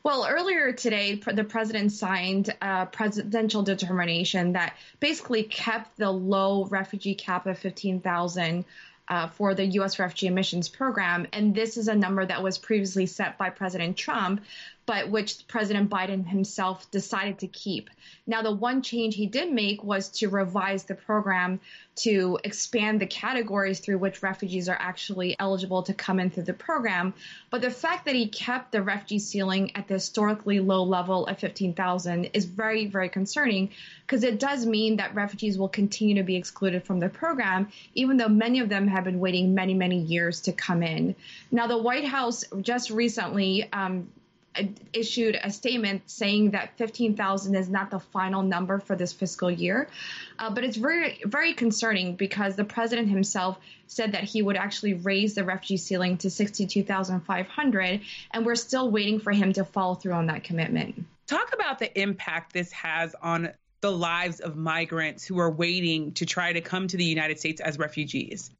Well, 0.03 0.27
earlier 0.29 0.71
today, 0.71 1.15
the 1.15 1.43
president 1.43 1.91
signed 1.91 2.55
a 2.61 2.85
presidential 2.85 3.63
determination 3.63 4.53
that 4.53 4.77
basically 4.99 5.41
kept 5.41 5.97
the 5.97 6.11
low 6.11 6.65
refugee 6.65 7.15
cap 7.15 7.47
of 7.47 7.57
15,000 7.57 8.65
uh, 9.07 9.27
for 9.27 9.55
the 9.55 9.65
U.S. 9.65 9.97
refugee 9.97 10.27
admissions 10.27 10.69
program. 10.69 11.25
And 11.33 11.55
this 11.55 11.77
is 11.77 11.87
a 11.87 11.95
number 11.95 12.23
that 12.23 12.43
was 12.43 12.59
previously 12.59 13.07
set 13.07 13.39
by 13.39 13.49
President 13.49 13.97
Trump, 13.97 14.41
but 14.85 15.09
which 15.09 15.47
President 15.47 15.89
Biden 15.89 16.27
himself 16.27 16.89
decided 16.91 17.39
to 17.39 17.47
keep. 17.47 17.89
Now, 18.27 18.41
the 18.41 18.51
one 18.51 18.81
change 18.81 19.15
he 19.15 19.25
did 19.25 19.51
make 19.51 19.83
was 19.83 20.09
to 20.09 20.29
revise 20.29 20.83
the 20.83 20.95
program 20.95 21.59
to 21.95 22.37
expand 22.43 22.99
the 22.99 23.07
categories 23.07 23.79
through 23.79 23.97
which 23.97 24.21
refugees 24.21 24.67
are 24.67 24.77
actually 24.79 25.35
eligible 25.39 25.83
to 25.83 25.93
come 25.93 26.19
in 26.19 26.29
through 26.29 26.43
the 26.43 26.53
program. 26.53 27.13
But 27.49 27.61
the 27.61 27.71
fact 27.71 28.05
that 28.05 28.15
he 28.15 28.27
kept 28.27 28.71
the 28.71 28.81
refugee 28.81 29.19
ceiling 29.19 29.71
at 29.75 29.87
the 29.87 29.95
historically 29.95 30.59
low 30.59 30.83
level 30.83 31.25
of 31.25 31.39
15,000 31.39 32.25
is 32.33 32.45
very, 32.45 32.85
very 32.85 33.09
concerning 33.09 33.69
because 34.05 34.23
it 34.23 34.39
does 34.39 34.65
mean 34.65 34.97
that 34.97 35.15
refugees 35.15 35.57
will 35.57 35.69
continue 35.69 36.15
to 36.15 36.23
be 36.23 36.35
excluded 36.35 36.83
from 36.83 36.99
the 36.99 37.09
program, 37.09 37.69
even 37.95 38.17
though 38.17 38.27
many 38.27 38.59
of 38.59 38.69
them 38.69 38.87
have 38.87 39.05
been 39.05 39.19
waiting 39.19 39.55
many, 39.55 39.73
many 39.73 39.99
years 39.99 40.41
to 40.41 40.51
come 40.51 40.83
in. 40.83 41.15
Now, 41.49 41.67
the 41.67 41.77
White 41.77 42.05
House 42.05 42.43
just 42.61 42.89
recently 42.89 43.69
um, 43.71 44.09
issued 44.93 45.37
a 45.41 45.51
statement 45.51 46.03
saying 46.09 46.51
that 46.51 46.77
15,000 46.77 47.55
is 47.55 47.69
not 47.69 47.91
the 47.91 47.99
final 47.99 48.41
number 48.41 48.79
for 48.79 48.95
this 48.95 49.13
fiscal 49.13 49.51
year. 49.51 49.87
Uh, 50.39 50.49
but 50.49 50.63
it's 50.63 50.77
very, 50.77 51.19
very 51.25 51.53
concerning 51.53 52.15
because 52.15 52.55
the 52.55 52.63
president 52.63 53.09
himself 53.09 53.57
said 53.87 54.13
that 54.13 54.23
he 54.23 54.41
would 54.41 54.57
actually 54.57 54.93
raise 54.93 55.35
the 55.35 55.43
refugee 55.43 55.77
ceiling 55.77 56.17
to 56.17 56.29
62,500, 56.29 58.01
and 58.31 58.45
we're 58.45 58.55
still 58.55 58.89
waiting 58.89 59.19
for 59.19 59.31
him 59.31 59.53
to 59.53 59.63
follow 59.63 59.95
through 59.95 60.13
on 60.13 60.27
that 60.27 60.43
commitment. 60.43 61.05
Talk 61.27 61.53
about 61.53 61.79
the 61.79 61.99
impact 61.99 62.53
this 62.53 62.71
has 62.71 63.15
on 63.21 63.49
the 63.81 63.91
lives 63.91 64.39
of 64.39 64.55
migrants 64.55 65.25
who 65.25 65.39
are 65.39 65.51
waiting 65.51 66.11
to 66.13 66.25
try 66.25 66.53
to 66.53 66.61
come 66.61 66.87
to 66.87 66.97
the 66.97 67.05
United 67.05 67.39
States 67.39 67.61
as 67.61 67.77
refugees. 67.77 68.51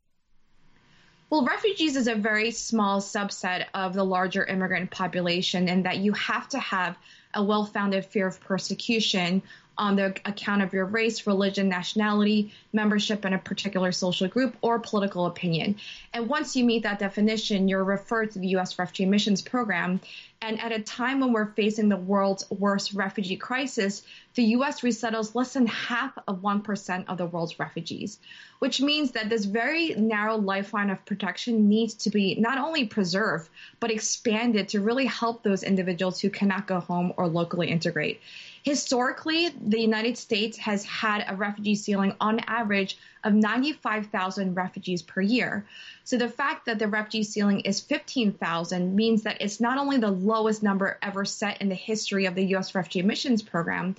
Well, 1.29 1.43
refugees 1.43 1.95
is 1.95 2.07
a 2.07 2.15
very 2.15 2.51
small 2.51 3.01
subset 3.01 3.65
of 3.73 3.93
the 3.93 4.05
larger 4.05 4.45
immigrant 4.45 4.91
population, 4.91 5.67
and 5.67 5.85
that 5.85 5.97
you 5.97 6.13
have 6.13 6.47
to 6.49 6.59
have 6.59 6.97
a 7.33 7.43
well 7.43 7.65
founded 7.65 8.05
fear 8.05 8.27
of 8.27 8.39
persecution 8.39 9.41
on 9.77 9.95
the 9.95 10.15
account 10.25 10.61
of 10.61 10.73
your 10.73 10.85
race, 10.85 11.27
religion, 11.27 11.67
nationality, 11.69 12.53
membership 12.73 13.25
in 13.25 13.33
a 13.33 13.37
particular 13.37 13.91
social 13.91 14.27
group, 14.27 14.55
or 14.61 14.79
political 14.79 15.25
opinion. 15.25 15.75
And 16.13 16.29
once 16.29 16.55
you 16.55 16.63
meet 16.63 16.83
that 16.83 16.99
definition, 16.99 17.67
you're 17.67 17.83
referred 17.83 18.31
to 18.31 18.39
the 18.39 18.47
U.S. 18.49 18.77
Refugee 18.79 19.03
Admissions 19.03 19.41
Program. 19.41 19.99
And 20.41 20.61
at 20.61 20.71
a 20.71 20.79
time 20.79 21.21
when 21.21 21.33
we're 21.33 21.53
facing 21.53 21.89
the 21.89 21.97
world's 21.97 22.49
worst 22.51 22.93
refugee 22.93 23.37
crisis, 23.37 24.03
the 24.35 24.43
U.S. 24.43 24.83
resettles 24.83 25.33
less 25.33 25.53
than 25.53 25.65
half 25.65 26.17
of 26.27 26.41
1% 26.41 27.05
of 27.07 27.17
the 27.17 27.25
world's 27.25 27.57
refugees, 27.57 28.19
which 28.59 28.81
means 28.81 29.11
that 29.11 29.29
this 29.29 29.45
very 29.45 29.95
narrow 29.95 30.35
lifeline 30.35 30.89
of 30.89 31.03
protection 31.05 31.67
needs 31.67 31.93
to 31.95 32.09
be 32.09 32.35
not 32.35 32.57
only 32.57 32.85
preserved, 32.85 33.49
but 33.79 33.91
expanded 33.91 34.69
to 34.69 34.81
really 34.81 35.05
help 35.05 35.41
those 35.41 35.63
individuals 35.63 36.19
who 36.19 36.29
cannot 36.29 36.67
go 36.67 36.79
home 36.79 37.13
or 37.17 37.27
locally 37.27 37.69
integrate. 37.69 38.21
Historically, 38.65 39.49
the 39.49 39.79
United 39.79 40.17
States 40.17 40.57
has 40.57 40.83
had 40.85 41.23
a 41.27 41.35
refugee 41.35 41.75
ceiling 41.75 42.15
on 42.19 42.39
average 42.47 42.97
of 43.23 43.31
95,000 43.31 44.55
refugees 44.55 45.03
per 45.03 45.21
year. 45.21 45.67
So 46.03 46.17
the 46.17 46.27
fact 46.27 46.65
that 46.65 46.79
the 46.79 46.87
refugee 46.87 47.25
ceiling 47.25 47.59
is 47.59 47.79
15,000 47.79 48.95
means 48.95 49.21
that 49.21 49.39
it's 49.39 49.59
not 49.59 49.77
only 49.77 49.97
the 49.97 50.09
lowest 50.09 50.63
number 50.63 50.97
ever 51.03 51.25
set 51.25 51.61
in 51.61 51.69
the 51.69 51.75
history 51.75 52.25
of 52.25 52.33
the 52.33 52.45
U.S. 52.45 52.73
refugee 52.73 53.01
admissions 53.01 53.43
program, 53.43 53.95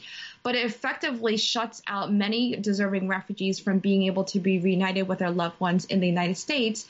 but 0.46 0.54
it 0.54 0.64
effectively 0.64 1.36
shuts 1.36 1.82
out 1.88 2.12
many 2.12 2.54
deserving 2.54 3.08
refugees 3.08 3.58
from 3.58 3.80
being 3.80 4.04
able 4.04 4.22
to 4.22 4.38
be 4.38 4.60
reunited 4.60 5.08
with 5.08 5.18
their 5.18 5.32
loved 5.32 5.58
ones 5.58 5.86
in 5.86 5.98
the 5.98 6.06
United 6.06 6.36
States. 6.36 6.86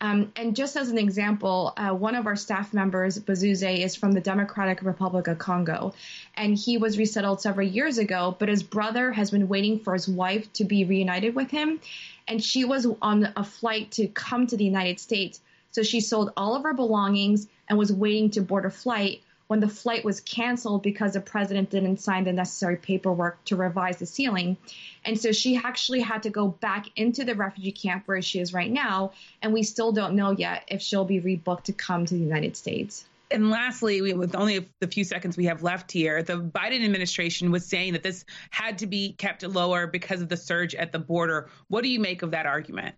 Um, 0.00 0.32
and 0.36 0.54
just 0.54 0.76
as 0.76 0.90
an 0.90 0.96
example, 0.96 1.72
uh, 1.76 1.90
one 1.90 2.14
of 2.14 2.28
our 2.28 2.36
staff 2.36 2.72
members, 2.72 3.18
Bazuze, 3.18 3.80
is 3.80 3.96
from 3.96 4.12
the 4.12 4.20
Democratic 4.20 4.82
Republic 4.82 5.26
of 5.26 5.38
Congo, 5.38 5.92
and 6.36 6.56
he 6.56 6.78
was 6.78 6.98
resettled 6.98 7.40
several 7.40 7.66
years 7.66 7.98
ago. 7.98 8.36
But 8.38 8.48
his 8.48 8.62
brother 8.62 9.10
has 9.10 9.32
been 9.32 9.48
waiting 9.48 9.80
for 9.80 9.92
his 9.92 10.06
wife 10.06 10.52
to 10.52 10.64
be 10.64 10.84
reunited 10.84 11.34
with 11.34 11.50
him, 11.50 11.80
and 12.28 12.40
she 12.40 12.64
was 12.64 12.86
on 13.02 13.32
a 13.36 13.42
flight 13.42 13.90
to 13.92 14.06
come 14.06 14.46
to 14.46 14.56
the 14.56 14.64
United 14.64 15.00
States. 15.00 15.40
So 15.72 15.82
she 15.82 16.00
sold 16.00 16.30
all 16.36 16.54
of 16.54 16.62
her 16.62 16.74
belongings 16.74 17.48
and 17.68 17.76
was 17.76 17.92
waiting 17.92 18.30
to 18.30 18.40
board 18.40 18.66
a 18.66 18.70
flight 18.70 19.20
when 19.50 19.58
the 19.58 19.68
flight 19.68 20.04
was 20.04 20.20
canceled 20.20 20.80
because 20.80 21.14
the 21.14 21.20
president 21.20 21.70
didn't 21.70 21.96
sign 21.96 22.22
the 22.22 22.32
necessary 22.32 22.76
paperwork 22.76 23.44
to 23.44 23.56
revise 23.56 23.96
the 23.96 24.06
ceiling. 24.06 24.56
And 25.04 25.20
so 25.20 25.32
she 25.32 25.56
actually 25.56 25.98
had 25.98 26.22
to 26.22 26.30
go 26.30 26.46
back 26.46 26.86
into 26.94 27.24
the 27.24 27.34
refugee 27.34 27.72
camp 27.72 28.04
where 28.06 28.22
she 28.22 28.38
is 28.38 28.54
right 28.54 28.70
now. 28.70 29.10
And 29.42 29.52
we 29.52 29.64
still 29.64 29.90
don't 29.90 30.14
know 30.14 30.30
yet 30.30 30.62
if 30.68 30.80
she'll 30.80 31.04
be 31.04 31.20
rebooked 31.20 31.64
to 31.64 31.72
come 31.72 32.06
to 32.06 32.14
the 32.14 32.20
United 32.20 32.56
States. 32.56 33.06
And 33.32 33.50
lastly, 33.50 34.00
we, 34.00 34.12
with 34.12 34.36
only 34.36 34.68
the 34.78 34.86
few 34.86 35.02
seconds 35.02 35.36
we 35.36 35.46
have 35.46 35.64
left 35.64 35.90
here, 35.90 36.22
the 36.22 36.34
Biden 36.34 36.84
administration 36.84 37.50
was 37.50 37.66
saying 37.66 37.94
that 37.94 38.04
this 38.04 38.24
had 38.50 38.78
to 38.78 38.86
be 38.86 39.14
kept 39.14 39.42
lower 39.42 39.88
because 39.88 40.20
of 40.20 40.28
the 40.28 40.36
surge 40.36 40.76
at 40.76 40.92
the 40.92 41.00
border. 41.00 41.48
What 41.66 41.82
do 41.82 41.88
you 41.88 41.98
make 41.98 42.22
of 42.22 42.30
that 42.30 42.46
argument? 42.46 42.94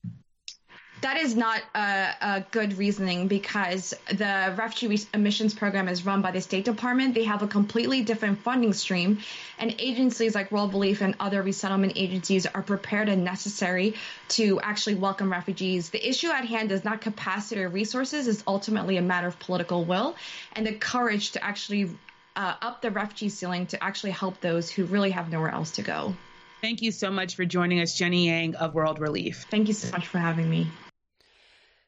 That 1.02 1.16
is 1.16 1.36
not 1.36 1.60
a, 1.74 2.14
a, 2.20 2.46
good 2.52 2.78
reasoning 2.78 3.26
because 3.26 3.92
the 4.08 4.54
refugee 4.56 5.04
admissions 5.12 5.52
program 5.52 5.88
is 5.88 6.06
run 6.06 6.22
by 6.22 6.30
the 6.30 6.40
State 6.40 6.64
Department. 6.64 7.14
They 7.14 7.24
have 7.24 7.42
a 7.42 7.48
completely 7.48 8.02
different 8.02 8.38
funding 8.38 8.72
stream, 8.72 9.18
and 9.58 9.74
agencies 9.78 10.34
like 10.34 10.52
World 10.52 10.72
Relief 10.72 11.00
and 11.00 11.16
other 11.18 11.42
resettlement 11.42 11.94
agencies 11.96 12.46
are 12.46 12.62
prepared 12.62 13.08
and 13.08 13.24
necessary 13.24 13.94
to 14.28 14.60
actually 14.60 14.94
welcome 14.94 15.30
refugees. 15.30 15.90
The 15.90 16.08
issue 16.08 16.28
at 16.28 16.44
hand 16.44 16.70
is 16.70 16.84
not 16.84 17.00
capacity 17.00 17.62
or 17.62 17.68
resources; 17.68 18.28
it's 18.28 18.44
ultimately 18.46 18.96
a 18.96 19.02
matter 19.02 19.26
of 19.26 19.38
political 19.40 19.84
will 19.84 20.14
and 20.52 20.66
the 20.66 20.72
courage 20.72 21.32
to 21.32 21.44
actually 21.44 21.90
uh, 22.36 22.54
up 22.62 22.80
the 22.80 22.92
refugee 22.92 23.28
ceiling 23.28 23.66
to 23.66 23.82
actually 23.82 24.12
help 24.12 24.40
those 24.40 24.70
who 24.70 24.84
really 24.84 25.10
have 25.10 25.30
nowhere 25.30 25.50
else 25.50 25.72
to 25.72 25.82
go. 25.82 26.14
Thank 26.60 26.80
you 26.80 26.92
so 26.92 27.10
much 27.10 27.34
for 27.34 27.44
joining 27.44 27.80
us, 27.80 27.98
Jenny 27.98 28.28
Yang 28.28 28.54
of 28.54 28.72
World 28.72 29.00
Relief. 29.00 29.46
Thank 29.50 29.66
you 29.66 29.74
so 29.74 29.90
much 29.90 30.06
for 30.06 30.18
having 30.18 30.48
me. 30.48 30.68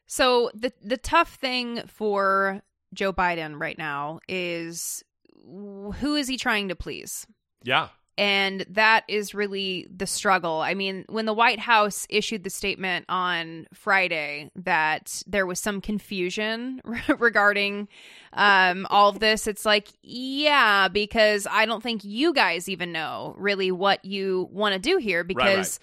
So 0.07 0.51
the 0.53 0.71
the 0.81 0.97
tough 0.97 1.35
thing 1.35 1.83
for 1.87 2.61
Joe 2.93 3.13
Biden 3.13 3.59
right 3.59 3.77
now 3.77 4.19
is 4.27 5.03
who 5.45 6.15
is 6.15 6.27
he 6.27 6.37
trying 6.37 6.69
to 6.69 6.75
please? 6.75 7.27
Yeah. 7.63 7.89
And 8.17 8.65
that 8.69 9.03
is 9.09 9.35
really 9.35 9.87
the 9.93 10.07
struggle. 10.07 10.61
I 10.61 10.73
mean, 10.73 11.03
when 11.09 11.25
the 11.25 11.33
White 11.33 11.59
House 11.59 12.07
issued 12.09 12.45
the 12.45 12.49
statement 12.49 13.05
on 13.09 13.67
Friday 13.73 14.51
that 14.55 15.21
there 15.27 15.45
was 15.45 15.59
some 15.59 15.81
confusion 15.81 16.81
regarding 17.19 17.89
um, 18.31 18.87
all 18.89 19.09
of 19.09 19.19
this, 19.19 19.47
it's 19.47 19.65
like, 19.65 19.89
yeah, 20.01 20.87
because 20.87 21.45
I 21.51 21.65
don't 21.65 21.83
think 21.83 22.05
you 22.05 22.33
guys 22.33 22.69
even 22.69 22.93
know 22.93 23.35
really 23.37 23.69
what 23.69 24.05
you 24.05 24.47
want 24.49 24.71
to 24.73 24.79
do 24.79 24.95
here. 24.95 25.25
Because, 25.25 25.81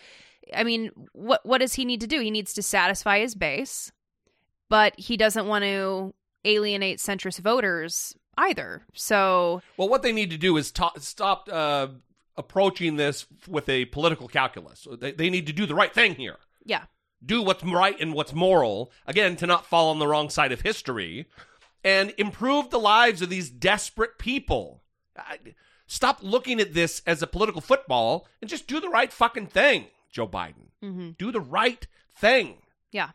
right, 0.48 0.54
right. 0.54 0.60
I 0.60 0.64
mean, 0.64 0.90
what 1.12 1.44
what 1.44 1.58
does 1.58 1.74
he 1.74 1.84
need 1.84 2.00
to 2.00 2.06
do? 2.06 2.20
He 2.20 2.30
needs 2.30 2.54
to 2.54 2.62
satisfy 2.62 3.18
his 3.18 3.34
base 3.34 3.92
but 4.72 4.98
he 4.98 5.18
doesn't 5.18 5.46
want 5.46 5.64
to 5.64 6.14
alienate 6.46 6.96
centrist 6.96 7.40
voters 7.40 8.16
either. 8.38 8.80
So, 8.94 9.60
well, 9.76 9.90
what 9.90 10.02
they 10.02 10.12
need 10.12 10.30
to 10.30 10.38
do 10.38 10.56
is 10.56 10.72
to- 10.72 10.92
stop 10.96 11.46
uh, 11.52 11.88
approaching 12.38 12.96
this 12.96 13.26
with 13.46 13.68
a 13.68 13.84
political 13.84 14.28
calculus. 14.28 14.88
They, 14.98 15.12
they 15.12 15.28
need 15.28 15.46
to 15.48 15.52
do 15.52 15.66
the 15.66 15.74
right 15.74 15.92
thing 15.92 16.14
here. 16.14 16.38
Yeah. 16.64 16.84
Do 17.22 17.42
what's 17.42 17.62
right 17.62 18.00
and 18.00 18.14
what's 18.14 18.32
moral. 18.32 18.90
Again, 19.06 19.36
to 19.36 19.46
not 19.46 19.66
fall 19.66 19.90
on 19.90 19.98
the 19.98 20.06
wrong 20.06 20.30
side 20.30 20.52
of 20.52 20.62
history 20.62 21.26
and 21.84 22.14
improve 22.16 22.70
the 22.70 22.80
lives 22.80 23.20
of 23.20 23.28
these 23.28 23.50
desperate 23.50 24.16
people. 24.18 24.84
Stop 25.86 26.20
looking 26.22 26.60
at 26.60 26.72
this 26.72 27.02
as 27.06 27.20
a 27.20 27.26
political 27.26 27.60
football 27.60 28.26
and 28.40 28.48
just 28.48 28.66
do 28.66 28.80
the 28.80 28.88
right 28.88 29.12
fucking 29.12 29.48
thing, 29.48 29.88
Joe 30.10 30.26
Biden. 30.26 30.70
Mm-hmm. 30.82 31.10
Do 31.18 31.30
the 31.30 31.42
right 31.42 31.86
thing. 32.16 32.54
Yeah 32.90 33.10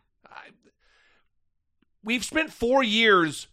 we've 2.08 2.24
spent 2.24 2.54
four 2.54 2.82
years 2.82 3.48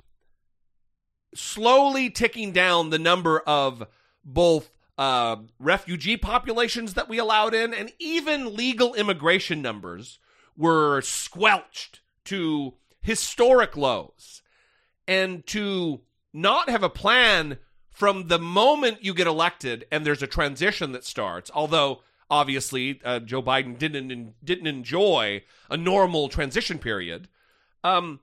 slowly 1.34 2.08
ticking 2.08 2.52
down 2.52 2.90
the 2.90 3.00
number 3.00 3.40
of 3.40 3.84
both 4.24 4.70
uh, 4.96 5.34
refugee 5.58 6.16
populations 6.16 6.94
that 6.94 7.08
we 7.08 7.18
allowed 7.18 7.52
in 7.52 7.74
and 7.74 7.90
even 7.98 8.54
legal 8.54 8.94
immigration 8.94 9.60
numbers 9.60 10.20
were 10.56 11.00
squelched 11.00 12.00
to 12.24 12.74
historic 13.02 13.76
lows. 13.76 14.40
And 15.08 15.44
to 15.48 16.02
not 16.32 16.70
have 16.70 16.84
a 16.84 16.88
plan 16.88 17.58
from 17.90 18.28
the 18.28 18.38
moment 18.38 19.04
you 19.04 19.14
get 19.14 19.26
elected 19.26 19.84
and 19.90 20.06
there's 20.06 20.22
a 20.22 20.28
transition 20.28 20.92
that 20.92 21.04
starts, 21.04 21.50
although 21.52 22.02
obviously 22.30 23.00
uh, 23.04 23.18
Joe 23.18 23.42
Biden 23.42 23.76
didn't 23.76 24.34
didn't 24.44 24.66
enjoy 24.68 25.42
a 25.68 25.76
normal 25.76 26.28
transition 26.28 26.78
period. 26.78 27.26
Um, 27.82 28.20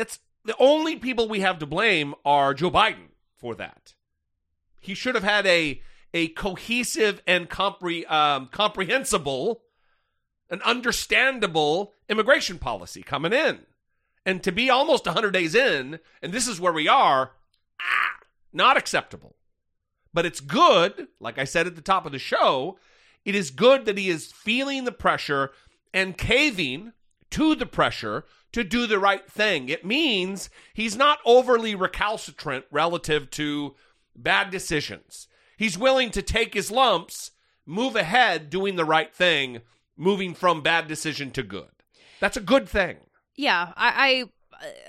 that's 0.00 0.18
the 0.46 0.56
only 0.58 0.96
people 0.96 1.28
we 1.28 1.40
have 1.40 1.58
to 1.58 1.66
blame 1.66 2.14
are 2.24 2.54
Joe 2.54 2.70
Biden 2.70 3.10
for 3.36 3.54
that. 3.56 3.92
He 4.80 4.94
should 4.94 5.14
have 5.14 5.24
had 5.24 5.46
a 5.46 5.82
a 6.14 6.28
cohesive 6.28 7.20
and 7.26 7.50
compre- 7.50 8.10
um, 8.10 8.46
comprehensible 8.46 9.60
and 10.48 10.62
understandable 10.62 11.92
immigration 12.08 12.58
policy 12.58 13.02
coming 13.02 13.34
in. 13.34 13.60
And 14.24 14.42
to 14.42 14.50
be 14.50 14.70
almost 14.70 15.04
100 15.04 15.32
days 15.32 15.54
in, 15.54 16.00
and 16.22 16.32
this 16.32 16.48
is 16.48 16.58
where 16.58 16.72
we 16.72 16.88
are, 16.88 17.32
ah, 17.78 18.16
not 18.54 18.78
acceptable. 18.78 19.36
But 20.14 20.24
it's 20.24 20.40
good, 20.40 21.08
like 21.20 21.38
I 21.38 21.44
said 21.44 21.66
at 21.66 21.76
the 21.76 21.82
top 21.82 22.06
of 22.06 22.12
the 22.12 22.18
show, 22.18 22.78
it 23.26 23.34
is 23.34 23.50
good 23.50 23.84
that 23.84 23.98
he 23.98 24.08
is 24.08 24.32
feeling 24.32 24.84
the 24.84 24.92
pressure 24.92 25.50
and 25.92 26.16
caving 26.16 26.94
to 27.32 27.54
the 27.54 27.66
pressure 27.66 28.24
to 28.52 28.64
do 28.64 28.86
the 28.86 28.98
right 28.98 29.30
thing. 29.30 29.68
It 29.68 29.84
means 29.84 30.50
he's 30.74 30.96
not 30.96 31.18
overly 31.24 31.74
recalcitrant 31.74 32.64
relative 32.70 33.30
to 33.32 33.74
bad 34.16 34.50
decisions. 34.50 35.28
He's 35.56 35.78
willing 35.78 36.10
to 36.12 36.22
take 36.22 36.54
his 36.54 36.70
lumps, 36.70 37.32
move 37.66 37.96
ahead 37.96 38.50
doing 38.50 38.76
the 38.76 38.84
right 38.84 39.14
thing, 39.14 39.60
moving 39.96 40.34
from 40.34 40.62
bad 40.62 40.88
decision 40.88 41.30
to 41.32 41.42
good. 41.42 41.68
That's 42.18 42.36
a 42.36 42.40
good 42.40 42.68
thing. 42.68 42.96
Yeah, 43.36 43.72
I, 43.76 43.88
I 43.96 44.24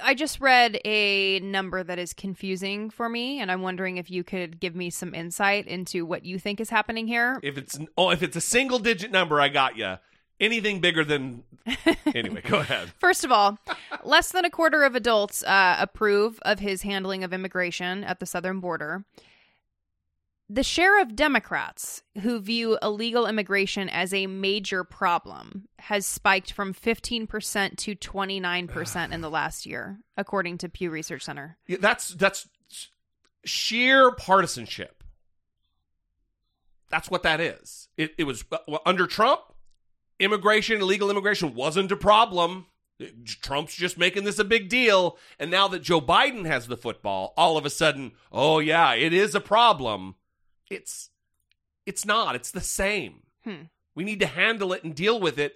I 0.03 0.13
just 0.15 0.41
read 0.41 0.79
a 0.83 1.39
number 1.39 1.83
that 1.83 1.97
is 1.97 2.13
confusing 2.13 2.89
for 2.89 3.07
me, 3.07 3.39
and 3.39 3.51
I'm 3.51 3.61
wondering 3.61 3.97
if 3.97 4.11
you 4.11 4.23
could 4.23 4.59
give 4.59 4.75
me 4.75 4.89
some 4.89 5.13
insight 5.13 5.67
into 5.67 6.05
what 6.05 6.25
you 6.25 6.37
think 6.39 6.59
is 6.59 6.69
happening 6.69 7.07
here. 7.07 7.39
If 7.41 7.57
it's 7.57 7.79
oh, 7.97 8.09
if 8.09 8.21
it's 8.21 8.35
a 8.35 8.41
single 8.41 8.79
digit 8.79 9.11
number, 9.11 9.39
I 9.39 9.47
got 9.49 9.77
you 9.77 9.97
anything 10.41 10.81
bigger 10.81 11.05
than. 11.05 11.43
Anyway, 12.13 12.41
go 12.45 12.59
ahead. 12.59 12.91
First 12.99 13.23
of 13.23 13.31
all, 13.31 13.57
less 14.03 14.33
than 14.33 14.43
a 14.43 14.49
quarter 14.49 14.83
of 14.83 14.95
adults 14.95 15.43
uh, 15.43 15.77
approve 15.79 16.39
of 16.41 16.59
his 16.59 16.81
handling 16.81 17.23
of 17.23 17.31
immigration 17.31 18.03
at 18.03 18.19
the 18.19 18.25
southern 18.25 18.59
border. 18.59 19.05
The 20.49 20.63
share 20.63 21.01
of 21.01 21.15
Democrats 21.15 22.03
who 22.21 22.41
view 22.41 22.77
illegal 22.81 23.27
immigration 23.27 23.87
as 23.87 24.13
a 24.13 24.27
major 24.27 24.83
problem 24.83 25.69
has 25.79 26.05
spiked 26.05 26.51
from 26.51 26.73
15% 26.73 27.77
to 27.77 27.95
29% 27.95 29.11
in 29.13 29.21
the 29.21 29.29
last 29.29 29.65
year, 29.65 29.99
according 30.17 30.57
to 30.57 30.67
Pew 30.67 30.91
Research 30.91 31.23
Center. 31.23 31.57
Yeah, 31.67 31.77
that's 31.79 32.09
that's 32.09 32.49
sheer 33.45 34.11
partisanship. 34.11 35.05
That's 36.89 37.09
what 37.09 37.23
that 37.23 37.39
is. 37.39 37.87
It, 37.95 38.13
it 38.17 38.25
was 38.25 38.43
under 38.85 39.07
Trump 39.07 39.39
immigration, 40.21 40.81
illegal 40.81 41.09
immigration 41.09 41.53
wasn't 41.53 41.91
a 41.91 41.97
problem. 41.97 42.67
Trump's 43.25 43.75
just 43.75 43.97
making 43.97 44.23
this 44.23 44.39
a 44.39 44.43
big 44.43 44.69
deal. 44.69 45.17
And 45.39 45.49
now 45.49 45.67
that 45.69 45.81
Joe 45.81 45.99
Biden 45.99 46.45
has 46.45 46.67
the 46.67 46.77
football, 46.77 47.33
all 47.35 47.57
of 47.57 47.65
a 47.65 47.69
sudden, 47.69 48.11
oh 48.31 48.59
yeah, 48.59 48.93
it 48.93 49.11
is 49.11 49.33
a 49.33 49.41
problem. 49.41 50.15
It's 50.69 51.09
it's 51.85 52.05
not. 52.05 52.35
It's 52.35 52.51
the 52.51 52.61
same. 52.61 53.23
Hmm. 53.43 53.63
We 53.95 54.03
need 54.03 54.19
to 54.19 54.27
handle 54.27 54.71
it 54.71 54.83
and 54.83 54.95
deal 54.95 55.19
with 55.19 55.39
it 55.39 55.55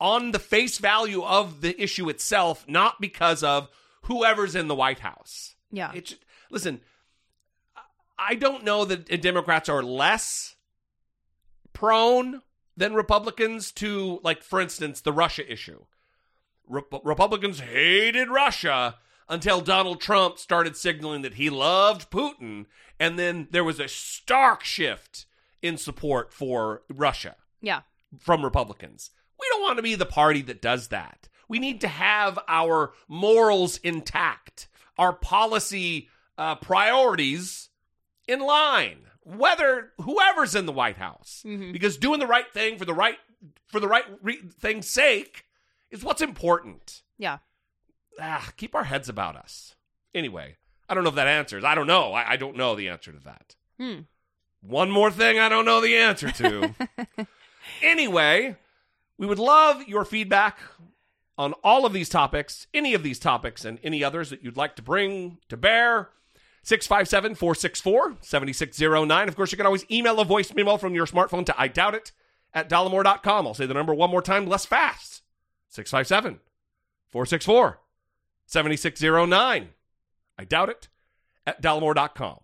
on 0.00 0.32
the 0.32 0.38
face 0.38 0.78
value 0.78 1.22
of 1.22 1.60
the 1.60 1.80
issue 1.80 2.08
itself, 2.08 2.64
not 2.66 3.00
because 3.00 3.42
of 3.42 3.68
whoever's 4.02 4.56
in 4.56 4.68
the 4.68 4.74
White 4.74 5.00
House. 5.00 5.54
Yeah. 5.70 5.92
It's 5.94 6.14
listen, 6.50 6.80
I 8.18 8.34
don't 8.34 8.64
know 8.64 8.84
that 8.86 9.20
Democrats 9.20 9.68
are 9.68 9.82
less 9.82 10.56
prone 11.72 12.40
than 12.76 12.94
Republicans 12.94 13.72
to, 13.72 14.20
like, 14.22 14.42
for 14.42 14.60
instance, 14.60 15.00
the 15.00 15.12
Russia 15.12 15.50
issue. 15.50 15.84
Re- 16.68 16.82
Republicans 17.04 17.60
hated 17.60 18.28
Russia 18.28 18.96
until 19.28 19.60
Donald 19.60 20.00
Trump 20.00 20.38
started 20.38 20.76
signaling 20.76 21.22
that 21.22 21.34
he 21.34 21.50
loved 21.50 22.10
Putin. 22.10 22.66
And 23.00 23.18
then 23.18 23.48
there 23.50 23.64
was 23.64 23.80
a 23.80 23.88
stark 23.88 24.62
shift 24.64 25.26
in 25.62 25.76
support 25.76 26.32
for 26.32 26.82
Russia. 26.88 27.36
Yeah. 27.60 27.80
From 28.18 28.44
Republicans. 28.44 29.10
We 29.38 29.46
don't 29.50 29.62
want 29.62 29.78
to 29.78 29.82
be 29.82 29.94
the 29.94 30.06
party 30.06 30.42
that 30.42 30.62
does 30.62 30.88
that. 30.88 31.28
We 31.48 31.58
need 31.58 31.80
to 31.82 31.88
have 31.88 32.38
our 32.48 32.92
morals 33.08 33.78
intact, 33.78 34.68
our 34.98 35.12
policy 35.12 36.08
uh, 36.38 36.56
priorities 36.56 37.68
in 38.26 38.40
line 38.40 39.06
whether 39.26 39.90
whoever's 40.00 40.54
in 40.54 40.66
the 40.66 40.72
White 40.72 40.96
House, 40.96 41.42
mm-hmm. 41.44 41.72
because 41.72 41.96
doing 41.96 42.20
the 42.20 42.26
right 42.26 42.50
thing 42.52 42.78
for 42.78 42.84
the 42.84 42.94
right 42.94 43.18
for 43.66 43.80
the 43.80 43.88
right 43.88 44.04
re- 44.22 44.40
thing's 44.60 44.88
sake 44.88 45.44
is 45.90 46.04
what's 46.04 46.22
important. 46.22 47.02
Yeah. 47.18 47.38
Ah, 48.20 48.50
keep 48.56 48.74
our 48.74 48.84
heads 48.84 49.08
about 49.08 49.36
us. 49.36 49.74
Anyway, 50.14 50.56
I 50.88 50.94
don't 50.94 51.02
know 51.02 51.10
if 51.10 51.16
that 51.16 51.26
answers. 51.26 51.64
I 51.64 51.74
don't 51.74 51.86
know. 51.86 52.12
I, 52.12 52.32
I 52.32 52.36
don't 52.36 52.56
know 52.56 52.74
the 52.74 52.88
answer 52.88 53.12
to 53.12 53.18
that. 53.20 53.56
Hmm. 53.78 54.00
One 54.60 54.90
more 54.90 55.10
thing 55.10 55.38
I 55.38 55.48
don't 55.48 55.64
know 55.64 55.80
the 55.80 55.96
answer 55.96 56.30
to. 56.30 56.74
anyway, 57.82 58.56
we 59.18 59.26
would 59.26 59.38
love 59.38 59.86
your 59.86 60.04
feedback 60.04 60.58
on 61.36 61.52
all 61.64 61.84
of 61.84 61.92
these 61.92 62.08
topics, 62.08 62.66
any 62.72 62.94
of 62.94 63.02
these 63.02 63.18
topics, 63.18 63.64
and 63.64 63.78
any 63.82 64.02
others 64.02 64.30
that 64.30 64.42
you'd 64.42 64.56
like 64.56 64.76
to 64.76 64.82
bring 64.82 65.38
to 65.48 65.56
bear. 65.56 66.10
657 66.66 67.36
464 67.36 68.16
7609. 68.22 69.28
Of 69.28 69.36
course, 69.36 69.52
you 69.52 69.56
can 69.56 69.66
always 69.66 69.86
email 69.88 70.18
a 70.18 70.24
voice 70.24 70.52
memo 70.52 70.76
from 70.76 70.96
your 70.96 71.06
smartphone 71.06 71.46
to 71.46 71.54
I 71.56 71.68
doubt 71.68 71.94
it 71.94 72.10
at 72.52 72.68
dollemore.com. 72.68 73.46
I'll 73.46 73.54
say 73.54 73.66
the 73.66 73.74
number 73.74 73.94
one 73.94 74.10
more 74.10 74.20
time, 74.20 74.48
less 74.48 74.66
fast. 74.66 75.22
657 75.68 76.40
464 77.06 77.78
7609. 78.46 79.68
I 80.36 80.44
doubt 80.44 80.68
it. 80.68 80.88
At 81.46 81.62
Dollemore.com. 81.62 82.40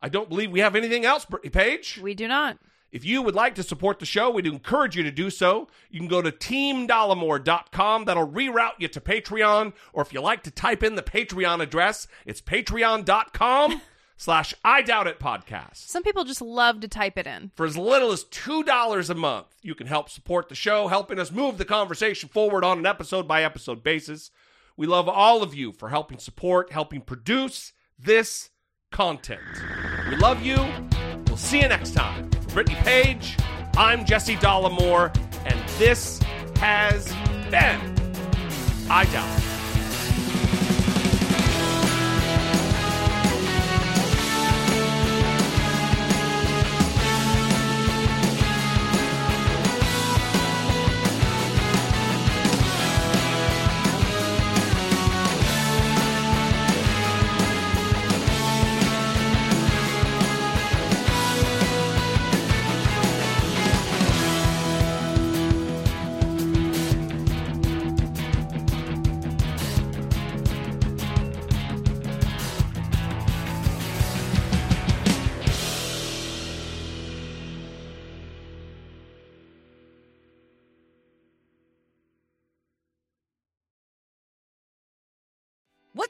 I 0.00 0.08
don't 0.08 0.28
believe 0.28 0.52
we 0.52 0.60
have 0.60 0.76
anything 0.76 1.04
else, 1.04 1.24
Brittany 1.24 1.50
Page. 1.50 1.98
We 2.00 2.14
do 2.14 2.28
not. 2.28 2.58
If 2.92 3.06
you 3.06 3.22
would 3.22 3.34
like 3.34 3.54
to 3.54 3.62
support 3.62 3.98
the 3.98 4.06
show, 4.06 4.30
we'd 4.30 4.46
encourage 4.46 4.96
you 4.96 5.02
to 5.02 5.10
do 5.10 5.30
so. 5.30 5.66
You 5.90 5.98
can 5.98 6.08
go 6.08 6.20
to 6.20 6.30
teamdollemore.com. 6.30 8.04
That'll 8.04 8.28
reroute 8.28 8.78
you 8.78 8.88
to 8.88 9.00
Patreon. 9.00 9.72
Or 9.94 10.02
if 10.02 10.12
you 10.12 10.20
like 10.20 10.42
to 10.42 10.50
type 10.50 10.82
in 10.82 10.94
the 10.94 11.02
Patreon 11.02 11.62
address, 11.62 12.06
it's 12.26 12.42
patreon.com 12.42 13.80
slash 14.18 14.54
I 14.62 14.82
Doubt 14.82 15.06
It 15.06 15.18
podcast. 15.18 15.88
Some 15.88 16.02
people 16.02 16.24
just 16.24 16.42
love 16.42 16.80
to 16.80 16.88
type 16.88 17.16
it 17.16 17.26
in. 17.26 17.50
For 17.56 17.64
as 17.64 17.78
little 17.78 18.12
as 18.12 18.24
$2 18.24 19.10
a 19.10 19.14
month, 19.14 19.46
you 19.62 19.74
can 19.74 19.86
help 19.86 20.10
support 20.10 20.50
the 20.50 20.54
show, 20.54 20.88
helping 20.88 21.18
us 21.18 21.32
move 21.32 21.56
the 21.56 21.64
conversation 21.64 22.28
forward 22.28 22.62
on 22.62 22.78
an 22.78 22.86
episode 22.86 23.26
by 23.26 23.42
episode 23.42 23.82
basis. 23.82 24.30
We 24.76 24.86
love 24.86 25.08
all 25.08 25.42
of 25.42 25.54
you 25.54 25.72
for 25.72 25.88
helping 25.88 26.18
support, 26.18 26.72
helping 26.72 27.00
produce 27.00 27.72
this 27.98 28.50
content. 28.90 29.40
We 30.10 30.16
love 30.16 30.42
you. 30.42 30.58
We'll 31.26 31.38
see 31.38 31.62
you 31.62 31.68
next 31.68 31.94
time. 31.94 32.30
Brittany 32.52 32.76
Page, 32.82 33.38
I'm 33.78 34.04
Jesse 34.04 34.36
Dollemore, 34.36 35.14
and 35.46 35.58
this 35.78 36.20
has 36.56 37.06
been 37.50 37.80
I 38.90 39.06
Doubt 39.06 39.41